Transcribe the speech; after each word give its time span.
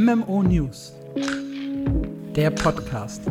MMO 0.00 0.44
News. 0.44 0.92
Der 2.36 2.50
Podcast. 2.50 3.22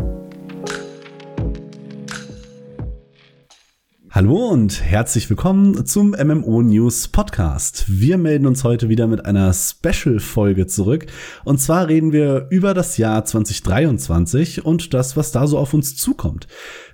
Hallo 4.10 4.50
und 4.50 4.84
herzlich 4.84 5.30
willkommen 5.30 5.86
zum 5.86 6.10
MMO 6.10 6.64
News 6.64 7.08
Podcast. 7.08 7.86
Wir 7.88 8.18
melden 8.18 8.48
uns 8.48 8.66
heute 8.66 8.90
wieder 8.90 9.08
mit 9.08 9.26
einer 9.26 9.54
Special-Folge 9.54 10.68
zurück. 10.68 11.06
Und 11.46 11.62
zwar 11.62 11.88
reden 11.88 12.12
wir 12.12 12.48
über 12.50 12.74
das 12.74 12.98
Jahr 12.98 13.24
2023 13.24 14.66
und 14.66 14.94
das, 14.94 15.16
was 15.16 15.32
da 15.32 15.48
so 15.48 15.58
auf 15.60 15.74
uns 15.74 15.96
zukommt. 15.96 16.48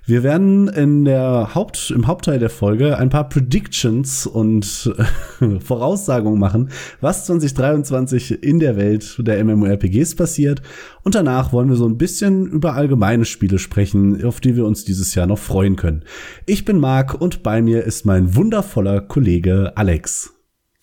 Wir 0.06 0.22
werden 0.22 0.68
in 0.68 1.06
der 1.06 1.54
Haupt, 1.54 1.90
im 1.90 2.06
Hauptteil 2.06 2.38
der 2.38 2.50
Folge 2.50 2.98
ein 2.98 3.08
paar 3.08 3.26
Predictions 3.26 4.26
und 4.26 4.94
Voraussagungen 5.60 6.38
machen, 6.38 6.68
was 7.00 7.24
2023 7.24 8.42
in 8.42 8.58
der 8.58 8.76
Welt 8.76 9.16
der 9.18 9.42
MMORPGs 9.42 10.14
passiert. 10.14 10.60
Und 11.04 11.14
danach 11.14 11.54
wollen 11.54 11.70
wir 11.70 11.76
so 11.76 11.88
ein 11.88 11.96
bisschen 11.96 12.46
über 12.46 12.74
allgemeine 12.74 13.24
Spiele 13.24 13.58
sprechen, 13.58 14.22
auf 14.26 14.40
die 14.40 14.56
wir 14.56 14.66
uns 14.66 14.84
dieses 14.84 15.14
Jahr 15.14 15.26
noch 15.26 15.38
freuen 15.38 15.76
können. 15.76 16.02
Ich 16.44 16.66
bin 16.66 16.78
Marc 16.80 17.18
und 17.18 17.42
bei 17.42 17.62
mir 17.62 17.84
ist 17.84 18.04
mein 18.04 18.36
wundervoller 18.36 19.00
Kollege 19.00 19.72
Alex. 19.74 20.33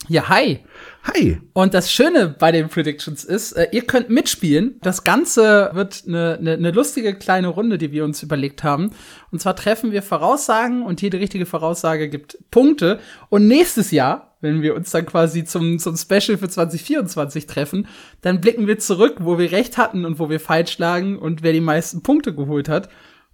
Ja, 0.08 0.30
hi. 0.30 0.60
Hi. 1.04 1.40
Und 1.54 1.74
das 1.74 1.92
Schöne 1.92 2.36
bei 2.38 2.52
den 2.52 2.70
Predictions 2.70 3.24
ist, 3.24 3.54
äh, 3.54 3.68
ihr 3.72 3.84
könnt 3.84 4.10
mitspielen. 4.10 4.80
Das 4.82 5.04
Ganze 5.04 5.72
wird 5.74 6.04
eine, 6.08 6.38
eine, 6.40 6.54
eine 6.54 6.72
lustige 6.72 7.14
kleine 7.16 7.50
Runde, 7.50 7.78
die 7.78 7.92
wir 7.92 8.04
uns 8.04 8.24
überlegt 8.24 8.64
haben. 8.64 8.92
Und 9.32 9.42
zwar 9.42 9.56
treffen 9.56 9.92
wir 9.92 10.02
Voraussagen 10.02 10.84
und 10.84 11.02
jede 11.02 11.20
richtige 11.20 11.46
Voraussage 11.46 12.10
gibt 12.10 12.38
Punkte. 12.50 13.00
Und 13.30 13.48
nächstes 13.48 13.92
Jahr, 13.92 14.36
wenn 14.42 14.62
wir 14.62 14.76
uns 14.76 14.90
dann 14.90 15.06
quasi 15.06 15.44
zum, 15.44 15.78
zum 15.78 15.96
Special 15.96 16.38
für 16.38 16.50
2024 16.50 17.46
treffen, 17.46 17.88
dann 18.22 18.42
blicken 18.42 18.68
wir 18.68 18.80
zurück, 18.80 19.18
wo 19.20 19.38
wir 19.38 19.52
recht 19.52 19.78
hatten 19.78 20.04
und 20.04 20.20
wo 20.20 20.30
wir 20.30 20.40
falsch 20.40 20.78
lagen 20.80 21.18
und 21.18 21.44
wer 21.44 21.54
die 21.54 21.62
meisten 21.62 22.02
Punkte 22.02 22.34
geholt 22.34 22.70
hat. 22.70 22.90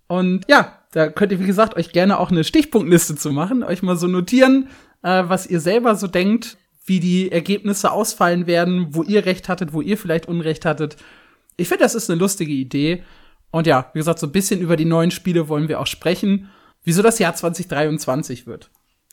Und 0.08 0.46
ja, 0.48 0.80
da 0.92 1.10
könnt 1.10 1.32
ihr, 1.32 1.40
wie 1.40 1.46
gesagt, 1.46 1.76
euch 1.76 1.92
gerne 1.92 2.20
auch 2.20 2.32
eine 2.32 2.44
Stichpunktliste 2.44 3.16
zu 3.16 3.32
machen, 3.32 3.64
euch 3.64 3.84
mal 3.84 3.98
so 3.98 4.08
notieren, 4.08 4.70
äh, 5.04 5.24
was 5.28 5.48
ihr 5.48 5.60
selber 5.60 5.96
so 5.96 6.08
denkt, 6.08 6.58
wie 6.86 7.00
die 7.00 7.32
Ergebnisse 7.32 7.92
ausfallen 7.92 8.48
werden, 8.48 8.88
wo 8.92 9.04
ihr 9.04 9.26
recht 9.26 9.50
hattet, 9.50 9.74
wo 9.74 9.82
ihr 9.82 9.98
vielleicht 9.98 10.28
Unrecht 10.28 10.66
hattet. 10.66 10.96
Ich 11.58 11.68
finde, 11.68 11.84
das 11.84 11.96
ist 11.96 12.10
eine 12.10 12.20
lustige 12.20 12.54
Idee. 12.54 13.04
Und 13.52 13.68
ja, 13.68 13.90
wie 13.94 14.00
gesagt, 14.00 14.20
so 14.20 14.28
ein 14.28 14.32
bisschen 14.32 14.62
über 14.62 14.78
die 14.78 14.86
neuen 14.86 15.12
Spiele 15.12 15.50
wollen 15.50 15.68
wir 15.68 15.80
auch 15.80 15.88
sprechen, 15.88 16.50
wieso 16.84 17.02
das 17.02 17.20
Jahr 17.20 17.36
2023 17.36 18.48
wird. 18.48 18.70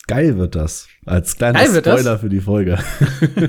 Geil 0.06 0.36
wird 0.36 0.54
das. 0.54 0.86
Als 1.06 1.36
kleiner 1.36 1.60
Spoiler 1.60 2.02
das. 2.02 2.20
für 2.20 2.28
die 2.28 2.40
Folge. 2.40 2.78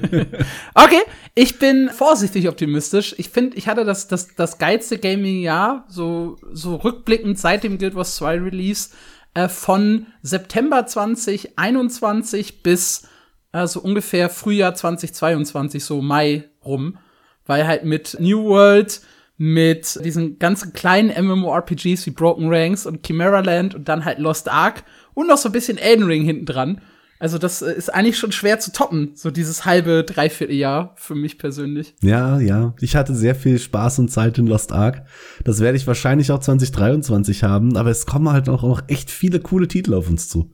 okay, 0.73 1.01
ich 1.33 1.59
bin 1.59 1.89
vorsichtig 1.89 2.47
optimistisch. 2.47 3.13
Ich 3.17 3.29
finde, 3.29 3.57
ich 3.57 3.67
hatte 3.67 3.83
das, 3.83 4.07
das, 4.07 4.35
das 4.35 4.57
geilste 4.57 4.97
Gaming-Jahr, 4.97 5.85
so, 5.89 6.37
so 6.53 6.77
rückblickend 6.77 7.37
seit 7.37 7.65
dem 7.65 7.77
Guild 7.77 7.95
Wars 7.95 8.15
2 8.15 8.39
Release, 8.39 8.89
äh, 9.35 9.47
von 9.47 10.07
September 10.23 10.87
2021 10.87 12.63
bis 12.63 13.07
also 13.51 13.79
ungefähr 13.79 14.29
Frühjahr 14.29 14.75
2022, 14.75 15.83
so 15.83 16.01
Mai 16.01 16.49
rum, 16.65 16.97
weil 17.45 17.65
halt 17.65 17.85
mit 17.85 18.17
New 18.19 18.43
World, 18.45 19.01
mit 19.37 19.99
diesen 20.03 20.39
ganzen 20.39 20.73
kleinen 20.73 21.09
MMORPGs 21.25 22.05
wie 22.05 22.11
Broken 22.11 22.53
Ranks 22.53 22.85
und 22.85 23.05
Chimera 23.05 23.39
Land 23.41 23.75
und 23.75 23.87
dann 23.87 24.05
halt 24.05 24.19
Lost 24.19 24.49
Ark 24.49 24.83
und 25.13 25.27
noch 25.27 25.37
so 25.37 25.49
ein 25.49 25.53
bisschen 25.53 25.77
Elden 25.77 26.05
Ring 26.05 26.23
hinten 26.23 26.45
dran. 26.45 26.81
Also 27.17 27.37
das 27.37 27.61
äh, 27.61 27.73
ist 27.73 27.93
eigentlich 27.93 28.17
schon 28.17 28.31
schwer 28.31 28.59
zu 28.59 28.71
toppen, 28.71 29.11
so 29.15 29.31
dieses 29.31 29.65
halbe, 29.65 30.03
dreiviertel 30.03 30.55
Jahr 30.55 30.93
für 30.97 31.15
mich 31.15 31.37
persönlich. 31.37 31.95
Ja, 32.01 32.39
ja. 32.39 32.73
Ich 32.81 32.95
hatte 32.95 33.15
sehr 33.15 33.35
viel 33.35 33.57
Spaß 33.57 33.99
und 33.99 34.09
Zeit 34.09 34.37
in 34.37 34.47
Lost 34.47 34.71
Ark. 34.71 35.05
Das 35.43 35.61
werde 35.61 35.77
ich 35.77 35.87
wahrscheinlich 35.87 36.31
auch 36.31 36.39
2023 36.39 37.43
haben, 37.43 37.77
aber 37.77 37.89
es 37.89 38.05
kommen 38.05 38.31
halt 38.31 38.49
auch 38.49 38.63
noch 38.63 38.83
echt 38.87 39.09
viele 39.09 39.39
coole 39.39 39.67
Titel 39.67 39.93
auf 39.93 40.09
uns 40.09 40.27
zu. 40.27 40.51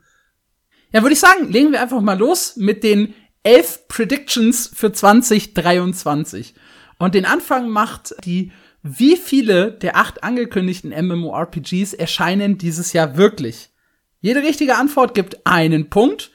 Ja, 0.94 1.02
würde 1.02 1.14
ich 1.14 1.20
sagen, 1.20 1.50
legen 1.50 1.72
wir 1.72 1.82
einfach 1.82 2.02
mal 2.02 2.18
los 2.18 2.58
mit 2.58 2.84
den 2.84 3.14
elf 3.44 3.88
Predictions 3.88 4.70
für 4.74 4.92
2023. 4.92 6.54
Und 7.00 7.16
den 7.16 7.26
Anfang 7.26 7.70
macht 7.70 8.14
die, 8.24 8.52
wie 8.84 9.16
viele 9.16 9.72
der 9.72 9.96
acht 9.96 10.24
angekündigten 10.24 10.92
MMORPGs 10.92 11.94
erscheinen 11.94 12.58
dieses 12.58 12.94
Jahr 12.94 13.18
wirklich? 13.18 13.70
Jede 14.20 14.44
richtige 14.44 14.76
Antwort 14.76 15.16
gibt 15.16 15.46
einen 15.48 15.90
Punkt. 15.90 16.32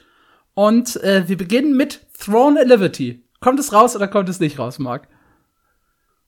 Und 0.57 1.03
äh, 1.03 1.27
wir 1.27 1.37
beginnen 1.37 1.77
mit 1.77 2.07
Throne 2.17 2.59
of 2.59 2.67
Liberty. 2.67 3.21
Kommt 3.41 3.59
es 3.59 3.73
raus 3.73 3.95
oder 3.95 4.07
kommt 4.07 4.27
es 4.27 4.39
nicht 4.39 4.57
raus, 4.57 4.79
Mark? 4.79 5.07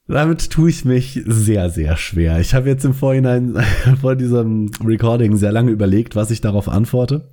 Damit 0.06 0.50
tue 0.50 0.70
ich 0.70 0.84
mich 0.84 1.20
sehr, 1.26 1.68
sehr 1.68 1.96
schwer. 1.96 2.38
Ich 2.38 2.54
habe 2.54 2.68
jetzt 2.68 2.84
im 2.84 2.94
Vorhinein 2.94 3.60
vor 4.00 4.14
diesem 4.14 4.70
Recording 4.86 5.36
sehr 5.36 5.50
lange 5.50 5.72
überlegt, 5.72 6.14
was 6.14 6.30
ich 6.30 6.40
darauf 6.40 6.68
antworte. 6.68 7.28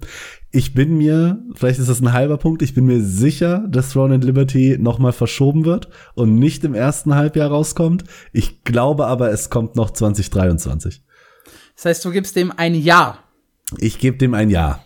Ich 0.49 0.73
bin 0.73 0.97
mir, 0.97 1.39
vielleicht 1.53 1.79
ist 1.79 1.87
das 1.89 2.01
ein 2.01 2.13
halber 2.13 2.37
Punkt, 2.37 2.63
ich 2.63 2.73
bin 2.73 2.87
mir 2.87 3.03
sicher, 3.03 3.67
dass 3.69 3.91
Throne 3.91 4.15
and 4.15 4.23
Liberty 4.23 4.77
nochmal 4.79 5.13
verschoben 5.13 5.65
wird 5.65 5.89
und 6.15 6.39
nicht 6.39 6.63
im 6.63 6.73
ersten 6.73 7.13
Halbjahr 7.13 7.51
rauskommt. 7.51 8.05
Ich 8.33 8.63
glaube 8.63 9.05
aber, 9.05 9.29
es 9.29 9.51
kommt 9.51 9.75
noch 9.75 9.91
2023. 9.91 11.03
Das 11.75 11.85
heißt, 11.85 12.05
du 12.05 12.09
gibst 12.09 12.35
dem 12.35 12.51
ein 12.57 12.73
Ja. 12.73 13.19
Ich 13.77 13.99
gebe 13.99 14.17
dem 14.17 14.33
ein 14.33 14.49
Ja. 14.49 14.81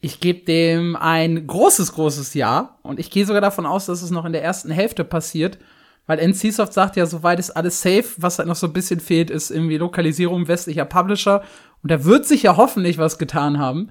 Ich 0.00 0.20
gebe 0.20 0.44
dem 0.44 0.96
ein 0.96 1.46
großes, 1.46 1.92
großes 1.94 2.34
Ja. 2.34 2.78
Und 2.82 3.00
ich 3.00 3.10
gehe 3.10 3.26
sogar 3.26 3.40
davon 3.40 3.66
aus, 3.66 3.86
dass 3.86 4.02
es 4.02 4.10
noch 4.10 4.24
in 4.24 4.32
der 4.32 4.44
ersten 4.44 4.70
Hälfte 4.70 5.04
passiert. 5.04 5.58
Weil 6.06 6.20
NCSoft 6.20 6.72
sagt 6.72 6.96
ja, 6.96 7.04
soweit 7.04 7.38
ist 7.38 7.50
alles 7.50 7.82
safe. 7.82 8.06
Was 8.16 8.38
halt 8.38 8.48
noch 8.48 8.56
so 8.56 8.66
ein 8.66 8.72
bisschen 8.72 9.00
fehlt, 9.00 9.30
ist 9.30 9.50
irgendwie 9.50 9.76
Lokalisierung 9.76 10.48
westlicher 10.48 10.84
Publisher. 10.84 11.42
Und 11.82 11.90
da 11.90 12.04
wird 12.04 12.26
sich 12.26 12.44
ja 12.44 12.56
hoffentlich 12.56 12.98
was 12.98 13.18
getan 13.18 13.58
haben. 13.58 13.90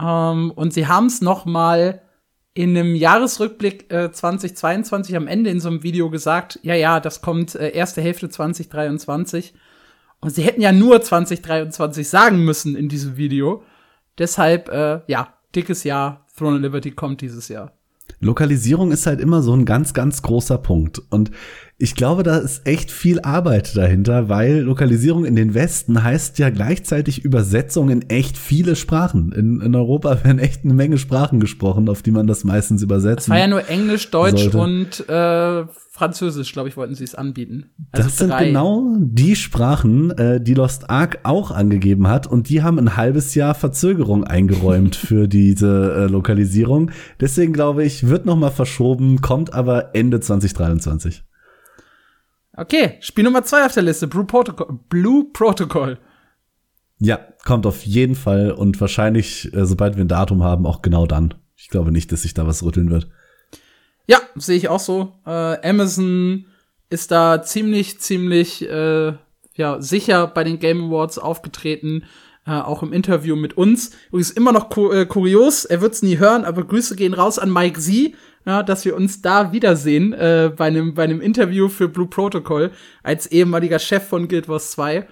Ähm, 0.00 0.52
und 0.52 0.72
sie 0.72 0.86
haben 0.86 1.06
es 1.06 1.20
noch 1.20 1.46
mal 1.46 2.02
in 2.54 2.76
einem 2.76 2.94
Jahresrückblick 2.94 3.92
äh, 3.92 4.12
2022 4.12 5.16
am 5.16 5.28
Ende 5.28 5.50
in 5.50 5.60
so 5.60 5.68
einem 5.68 5.82
Video 5.82 6.10
gesagt, 6.10 6.58
ja, 6.62 6.74
ja, 6.74 7.00
das 7.00 7.22
kommt 7.22 7.54
äh, 7.54 7.70
erste 7.70 8.02
Hälfte 8.02 8.28
2023. 8.28 9.54
Und 10.20 10.30
sie 10.30 10.42
hätten 10.42 10.60
ja 10.60 10.72
nur 10.72 11.00
2023 11.00 12.08
sagen 12.08 12.44
müssen 12.44 12.76
in 12.76 12.88
diesem 12.88 13.16
Video. 13.16 13.62
Deshalb, 14.18 14.68
äh, 14.68 15.00
ja, 15.06 15.37
dickes 15.54 15.84
Jahr. 15.84 16.26
Throne 16.36 16.56
of 16.56 16.62
Liberty 16.62 16.90
kommt 16.90 17.20
dieses 17.20 17.48
Jahr. 17.48 17.72
Lokalisierung 18.20 18.90
ist 18.90 19.06
halt 19.06 19.20
immer 19.20 19.42
so 19.42 19.54
ein 19.54 19.64
ganz, 19.64 19.94
ganz 19.94 20.22
großer 20.22 20.58
Punkt. 20.58 21.00
Und 21.10 21.30
ich 21.80 21.94
glaube, 21.94 22.24
da 22.24 22.38
ist 22.38 22.66
echt 22.66 22.90
viel 22.90 23.20
Arbeit 23.20 23.76
dahinter, 23.76 24.28
weil 24.28 24.58
Lokalisierung 24.62 25.24
in 25.24 25.36
den 25.36 25.54
Westen 25.54 26.02
heißt 26.02 26.40
ja 26.40 26.50
gleichzeitig 26.50 27.24
Übersetzung 27.24 27.88
in 27.88 28.10
echt 28.10 28.36
viele 28.36 28.74
Sprachen. 28.74 29.30
In, 29.30 29.60
in 29.60 29.76
Europa 29.76 30.24
werden 30.24 30.40
echt 30.40 30.64
eine 30.64 30.74
Menge 30.74 30.98
Sprachen 30.98 31.38
gesprochen, 31.38 31.88
auf 31.88 32.02
die 32.02 32.10
man 32.10 32.26
das 32.26 32.42
meistens 32.42 32.82
übersetzt. 32.82 33.22
Es 33.22 33.28
war 33.28 33.38
ja 33.38 33.46
nur 33.46 33.68
Englisch, 33.68 34.10
Deutsch 34.10 34.50
sollte. 34.50 34.58
und 34.58 35.08
äh, 35.08 35.66
Französisch, 35.92 36.52
glaube 36.52 36.68
ich, 36.68 36.76
wollten 36.76 36.96
sie 36.96 37.04
es 37.04 37.14
anbieten. 37.14 37.70
Also 37.92 38.08
das 38.08 38.18
sind 38.18 38.30
drei. 38.30 38.46
genau 38.46 38.96
die 38.98 39.36
Sprachen, 39.36 40.10
äh, 40.10 40.40
die 40.40 40.54
Lost 40.54 40.90
Ark 40.90 41.20
auch 41.22 41.52
angegeben 41.52 42.08
hat 42.08 42.26
und 42.26 42.48
die 42.48 42.60
haben 42.62 42.80
ein 42.80 42.96
halbes 42.96 43.36
Jahr 43.36 43.54
Verzögerung 43.54 44.24
eingeräumt 44.24 44.96
für 44.96 45.28
diese 45.28 45.94
äh, 45.94 46.06
Lokalisierung. 46.06 46.90
Deswegen 47.20 47.52
glaube 47.52 47.84
ich, 47.84 48.08
wird 48.08 48.26
noch 48.26 48.36
mal 48.36 48.50
verschoben, 48.50 49.20
kommt 49.20 49.54
aber 49.54 49.94
Ende 49.94 50.18
2023. 50.18 51.22
Okay, 52.58 52.96
Spiel 52.98 53.22
Nummer 53.22 53.44
zwei 53.44 53.64
auf 53.64 53.72
der 53.72 53.84
Liste, 53.84 54.08
Blue 54.08 54.24
Protocol. 54.24 54.80
Blue 54.88 55.26
Protocol. 55.32 55.96
Ja, 56.98 57.20
kommt 57.44 57.66
auf 57.66 57.86
jeden 57.86 58.16
Fall 58.16 58.50
und 58.50 58.80
wahrscheinlich, 58.80 59.54
äh, 59.54 59.64
sobald 59.64 59.96
wir 59.96 60.04
ein 60.04 60.08
Datum 60.08 60.42
haben, 60.42 60.66
auch 60.66 60.82
genau 60.82 61.06
dann. 61.06 61.34
Ich 61.56 61.68
glaube 61.68 61.92
nicht, 61.92 62.10
dass 62.10 62.22
sich 62.22 62.34
da 62.34 62.48
was 62.48 62.64
rütteln 62.64 62.90
wird. 62.90 63.08
Ja, 64.08 64.18
sehe 64.34 64.56
ich 64.56 64.68
auch 64.68 64.80
so. 64.80 65.12
Äh, 65.24 65.68
Amazon 65.68 66.46
ist 66.90 67.12
da 67.12 67.42
ziemlich, 67.42 68.00
ziemlich 68.00 68.68
äh, 68.68 69.12
ja, 69.54 69.80
sicher 69.80 70.26
bei 70.26 70.42
den 70.42 70.58
Game 70.58 70.86
Awards 70.86 71.18
aufgetreten. 71.18 72.04
Äh, 72.48 72.62
auch 72.62 72.82
im 72.82 72.94
Interview 72.94 73.36
mit 73.36 73.58
uns. 73.58 73.90
Übrigens 74.08 74.30
immer 74.30 74.52
noch 74.52 74.70
ku 74.70 74.90
äh, 74.90 75.04
kurios, 75.04 75.66
er 75.66 75.82
wird's 75.82 76.00
nie 76.00 76.16
hören, 76.16 76.46
aber 76.46 76.64
Grüße 76.64 76.96
gehen 76.96 77.12
raus 77.12 77.38
an 77.38 77.52
Mike 77.52 77.78
Z, 77.78 78.14
ja, 78.46 78.62
dass 78.62 78.86
wir 78.86 78.96
uns 78.96 79.20
da 79.20 79.52
wiedersehen 79.52 80.14
äh, 80.14 80.50
bei 80.56 80.68
einem 80.68 80.94
bei 80.94 81.04
einem 81.04 81.20
Interview 81.20 81.68
für 81.68 81.88
Blue 81.88 82.06
Protocol 82.06 82.70
als 83.02 83.26
ehemaliger 83.26 83.78
Chef 83.78 84.08
von 84.08 84.28
Guild 84.28 84.48
Wars 84.48 84.70
2. 84.70 84.96
Äh, 84.96 85.06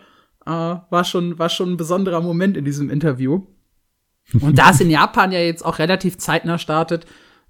war 0.47 1.05
schon 1.05 1.39
war 1.39 1.51
schon 1.51 1.73
ein 1.73 1.77
besonderer 1.77 2.23
Moment 2.23 2.57
in 2.57 2.65
diesem 2.65 2.89
Interview. 2.89 3.43
Und 4.41 4.57
da 4.57 4.71
es 4.71 4.81
in 4.81 4.89
Japan 4.89 5.31
ja 5.31 5.41
jetzt 5.41 5.63
auch 5.63 5.79
relativ 5.79 6.17
zeitnah 6.17 6.57
startet, 6.57 7.05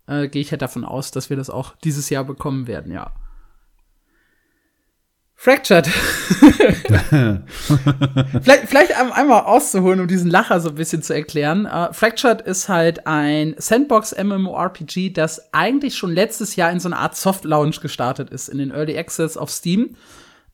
äh, 0.08 0.26
gehe 0.26 0.42
ich 0.42 0.50
halt 0.50 0.62
davon 0.62 0.84
aus, 0.84 1.12
dass 1.12 1.30
wir 1.30 1.36
das 1.36 1.48
auch 1.48 1.76
dieses 1.84 2.10
Jahr 2.10 2.24
bekommen 2.24 2.66
werden, 2.66 2.90
ja. 2.90 3.12
Fractured. 5.38 5.86
vielleicht, 8.42 8.68
vielleicht 8.68 8.96
einmal 8.96 9.44
auszuholen, 9.44 10.00
um 10.00 10.08
diesen 10.08 10.30
Lacher 10.30 10.60
so 10.60 10.70
ein 10.70 10.74
bisschen 10.74 11.02
zu 11.02 11.14
erklären. 11.14 11.66
Uh, 11.66 11.92
Fractured 11.92 12.40
ist 12.40 12.70
halt 12.70 13.06
ein 13.06 13.54
Sandbox-MMORPG, 13.58 15.10
das 15.12 15.52
eigentlich 15.52 15.96
schon 15.96 16.12
letztes 16.12 16.56
Jahr 16.56 16.72
in 16.72 16.80
so 16.80 16.88
eine 16.88 16.96
Art 16.96 17.16
Soft-Launch 17.16 17.80
gestartet 17.80 18.30
ist, 18.30 18.48
in 18.48 18.58
den 18.58 18.70
Early 18.70 18.98
Access 18.98 19.36
auf 19.36 19.50
Steam. 19.50 19.96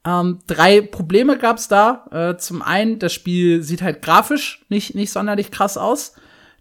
Um, 0.05 0.40
drei 0.49 0.81
Probleme 0.81 1.38
gab's 1.38 1.69
da. 1.69 2.06
Uh, 2.12 2.37
zum 2.37 2.61
einen, 2.61 2.99
das 2.99 3.12
Spiel 3.12 3.62
sieht 3.62 3.82
halt 3.82 4.02
grafisch 4.02 4.64
nicht, 4.69 4.96
nicht 4.96 5.12
sonderlich 5.12 5.52
krass 5.52 5.78
aus. 5.78 6.14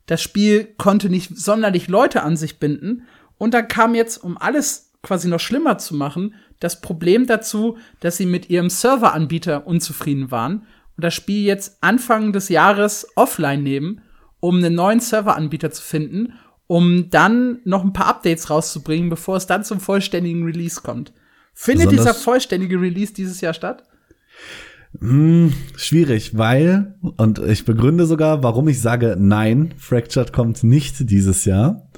Das 0.05 0.21
Spiel 0.21 0.65
konnte 0.77 1.09
nicht 1.09 1.35
sonderlich 1.35 1.87
Leute 1.87 2.21
an 2.21 2.37
sich 2.37 2.59
binden. 2.59 3.07
Und 3.39 3.55
dann 3.55 3.67
kam 3.67 3.95
jetzt, 3.95 4.23
um 4.23 4.37
alles 4.37 4.91
quasi 5.01 5.27
noch 5.27 5.39
schlimmer 5.39 5.79
zu 5.79 5.95
machen, 5.95 6.35
das 6.61 6.79
Problem 6.79 7.25
dazu, 7.25 7.77
dass 7.99 8.15
sie 8.15 8.25
mit 8.25 8.49
ihrem 8.49 8.69
Serveranbieter 8.69 9.67
unzufrieden 9.67 10.31
waren 10.31 10.67
und 10.95 11.03
das 11.03 11.13
Spiel 11.13 11.43
jetzt 11.43 11.79
Anfang 11.81 12.31
des 12.31 12.47
Jahres 12.47 13.07
offline 13.15 13.63
nehmen, 13.63 14.01
um 14.39 14.57
einen 14.57 14.75
neuen 14.75 14.99
Serveranbieter 14.99 15.71
zu 15.71 15.81
finden, 15.81 16.33
um 16.67 17.09
dann 17.09 17.59
noch 17.65 17.83
ein 17.83 17.93
paar 17.93 18.07
Updates 18.07 18.49
rauszubringen, 18.49 19.09
bevor 19.09 19.37
es 19.37 19.47
dann 19.47 19.63
zum 19.63 19.79
vollständigen 19.79 20.45
Release 20.45 20.79
kommt. 20.81 21.11
Findet 21.53 21.89
Besonders 21.89 22.15
dieser 22.15 22.23
vollständige 22.23 22.79
Release 22.79 23.13
dieses 23.13 23.41
Jahr 23.41 23.53
statt? 23.53 23.83
Hm, 24.99 25.53
schwierig, 25.75 26.37
weil, 26.37 26.95
und 27.17 27.39
ich 27.39 27.65
begründe 27.65 28.05
sogar, 28.05 28.43
warum 28.43 28.67
ich 28.67 28.79
sage 28.81 29.15
nein, 29.17 29.73
Fractured 29.77 30.31
kommt 30.31 30.63
nicht 30.63 31.09
dieses 31.09 31.45
Jahr 31.45 31.89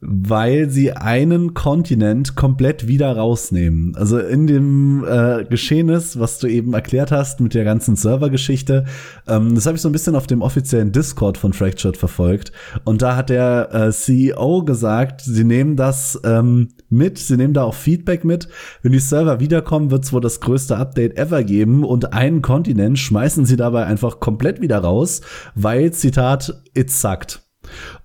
weil 0.00 0.70
sie 0.70 0.92
einen 0.92 1.52
Kontinent 1.52 2.34
komplett 2.34 2.88
wieder 2.88 3.14
rausnehmen. 3.14 3.94
Also 3.96 4.18
in 4.18 4.46
dem 4.46 5.04
äh, 5.04 5.44
Geschehnis, 5.44 6.18
was 6.18 6.38
du 6.38 6.46
eben 6.46 6.72
erklärt 6.72 7.12
hast 7.12 7.40
mit 7.40 7.52
der 7.52 7.64
ganzen 7.64 7.96
Servergeschichte, 7.96 8.86
ähm, 9.28 9.54
das 9.54 9.66
habe 9.66 9.76
ich 9.76 9.82
so 9.82 9.90
ein 9.90 9.92
bisschen 9.92 10.16
auf 10.16 10.26
dem 10.26 10.40
offiziellen 10.40 10.92
Discord 10.92 11.36
von 11.36 11.52
Fractured 11.52 11.98
verfolgt. 11.98 12.52
Und 12.84 13.02
da 13.02 13.14
hat 13.14 13.28
der 13.28 13.74
äh, 13.74 13.92
CEO 13.92 14.64
gesagt, 14.64 15.20
sie 15.20 15.44
nehmen 15.44 15.76
das 15.76 16.18
ähm, 16.24 16.68
mit, 16.88 17.18
sie 17.18 17.36
nehmen 17.36 17.52
da 17.52 17.64
auch 17.64 17.74
Feedback 17.74 18.24
mit. 18.24 18.48
Wenn 18.82 18.92
die 18.92 19.00
Server 19.00 19.38
wiederkommen, 19.38 19.90
wird 19.90 20.04
es 20.04 20.12
wohl 20.14 20.22
das 20.22 20.40
größte 20.40 20.78
Update 20.78 21.18
ever 21.18 21.44
geben 21.44 21.84
und 21.84 22.14
einen 22.14 22.40
Kontinent 22.40 22.98
schmeißen 22.98 23.44
sie 23.44 23.56
dabei 23.56 23.84
einfach 23.84 24.18
komplett 24.18 24.62
wieder 24.62 24.78
raus, 24.78 25.20
weil, 25.54 25.92
Zitat, 25.92 26.62
it 26.74 26.90
sucked. 26.90 27.49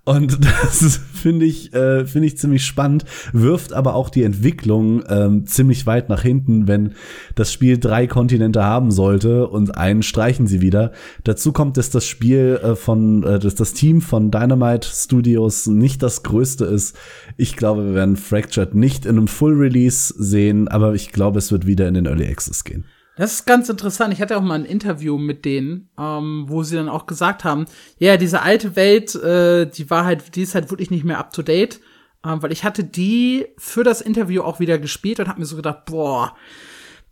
Und 0.04 0.44
das 0.44 1.00
finde 1.14 1.46
ich, 1.46 1.72
äh, 1.74 2.06
finde 2.06 2.28
ich 2.28 2.38
ziemlich 2.38 2.64
spannend, 2.64 3.04
wirft 3.32 3.72
aber 3.72 3.94
auch 3.94 4.08
die 4.08 4.22
Entwicklung 4.22 5.02
ähm, 5.08 5.46
ziemlich 5.46 5.86
weit 5.86 6.08
nach 6.08 6.22
hinten, 6.22 6.68
wenn 6.68 6.94
das 7.34 7.52
Spiel 7.52 7.78
drei 7.78 8.06
Kontinente 8.06 8.62
haben 8.62 8.90
sollte 8.90 9.48
und 9.48 9.76
einen 9.76 10.02
streichen 10.02 10.46
sie 10.46 10.60
wieder. 10.60 10.92
Dazu 11.24 11.52
kommt, 11.52 11.76
dass 11.76 11.90
das 11.90 12.06
Spiel 12.06 12.60
äh, 12.62 12.76
von, 12.76 13.22
äh, 13.24 13.38
dass 13.38 13.54
das 13.54 13.72
Team 13.72 14.00
von 14.00 14.30
Dynamite 14.30 14.88
Studios 14.88 15.66
nicht 15.66 16.02
das 16.02 16.22
größte 16.22 16.64
ist. 16.64 16.96
Ich 17.36 17.56
glaube, 17.56 17.86
wir 17.86 17.94
werden 17.94 18.16
Fractured 18.16 18.74
nicht 18.74 19.06
in 19.06 19.16
einem 19.16 19.28
Full 19.28 19.54
Release 19.54 20.14
sehen, 20.16 20.68
aber 20.68 20.94
ich 20.94 21.12
glaube, 21.12 21.38
es 21.38 21.50
wird 21.52 21.66
wieder 21.66 21.88
in 21.88 21.94
den 21.94 22.06
Early 22.06 22.26
Access 22.26 22.64
gehen. 22.64 22.84
Das 23.16 23.32
ist 23.32 23.46
ganz 23.46 23.70
interessant. 23.70 24.12
Ich 24.12 24.20
hatte 24.20 24.36
auch 24.36 24.42
mal 24.42 24.54
ein 24.54 24.66
Interview 24.66 25.16
mit 25.16 25.46
denen, 25.46 25.88
ähm, 25.98 26.44
wo 26.48 26.62
sie 26.62 26.76
dann 26.76 26.90
auch 26.90 27.06
gesagt 27.06 27.44
haben, 27.44 27.64
ja, 27.98 28.18
diese 28.18 28.42
alte 28.42 28.76
Welt, 28.76 29.14
äh, 29.14 29.66
die 29.66 29.88
war 29.88 30.04
halt, 30.04 30.36
die 30.36 30.42
ist 30.42 30.54
halt 30.54 30.70
wirklich 30.70 30.90
nicht 30.90 31.04
mehr 31.04 31.18
up 31.18 31.32
to 31.32 31.42
date, 31.42 31.80
ähm, 32.24 32.42
weil 32.42 32.52
ich 32.52 32.62
hatte 32.62 32.84
die 32.84 33.46
für 33.56 33.84
das 33.84 34.02
Interview 34.02 34.42
auch 34.42 34.60
wieder 34.60 34.78
gespielt 34.78 35.18
und 35.18 35.28
habe 35.28 35.40
mir 35.40 35.46
so 35.46 35.56
gedacht, 35.56 35.86
boah, 35.86 36.36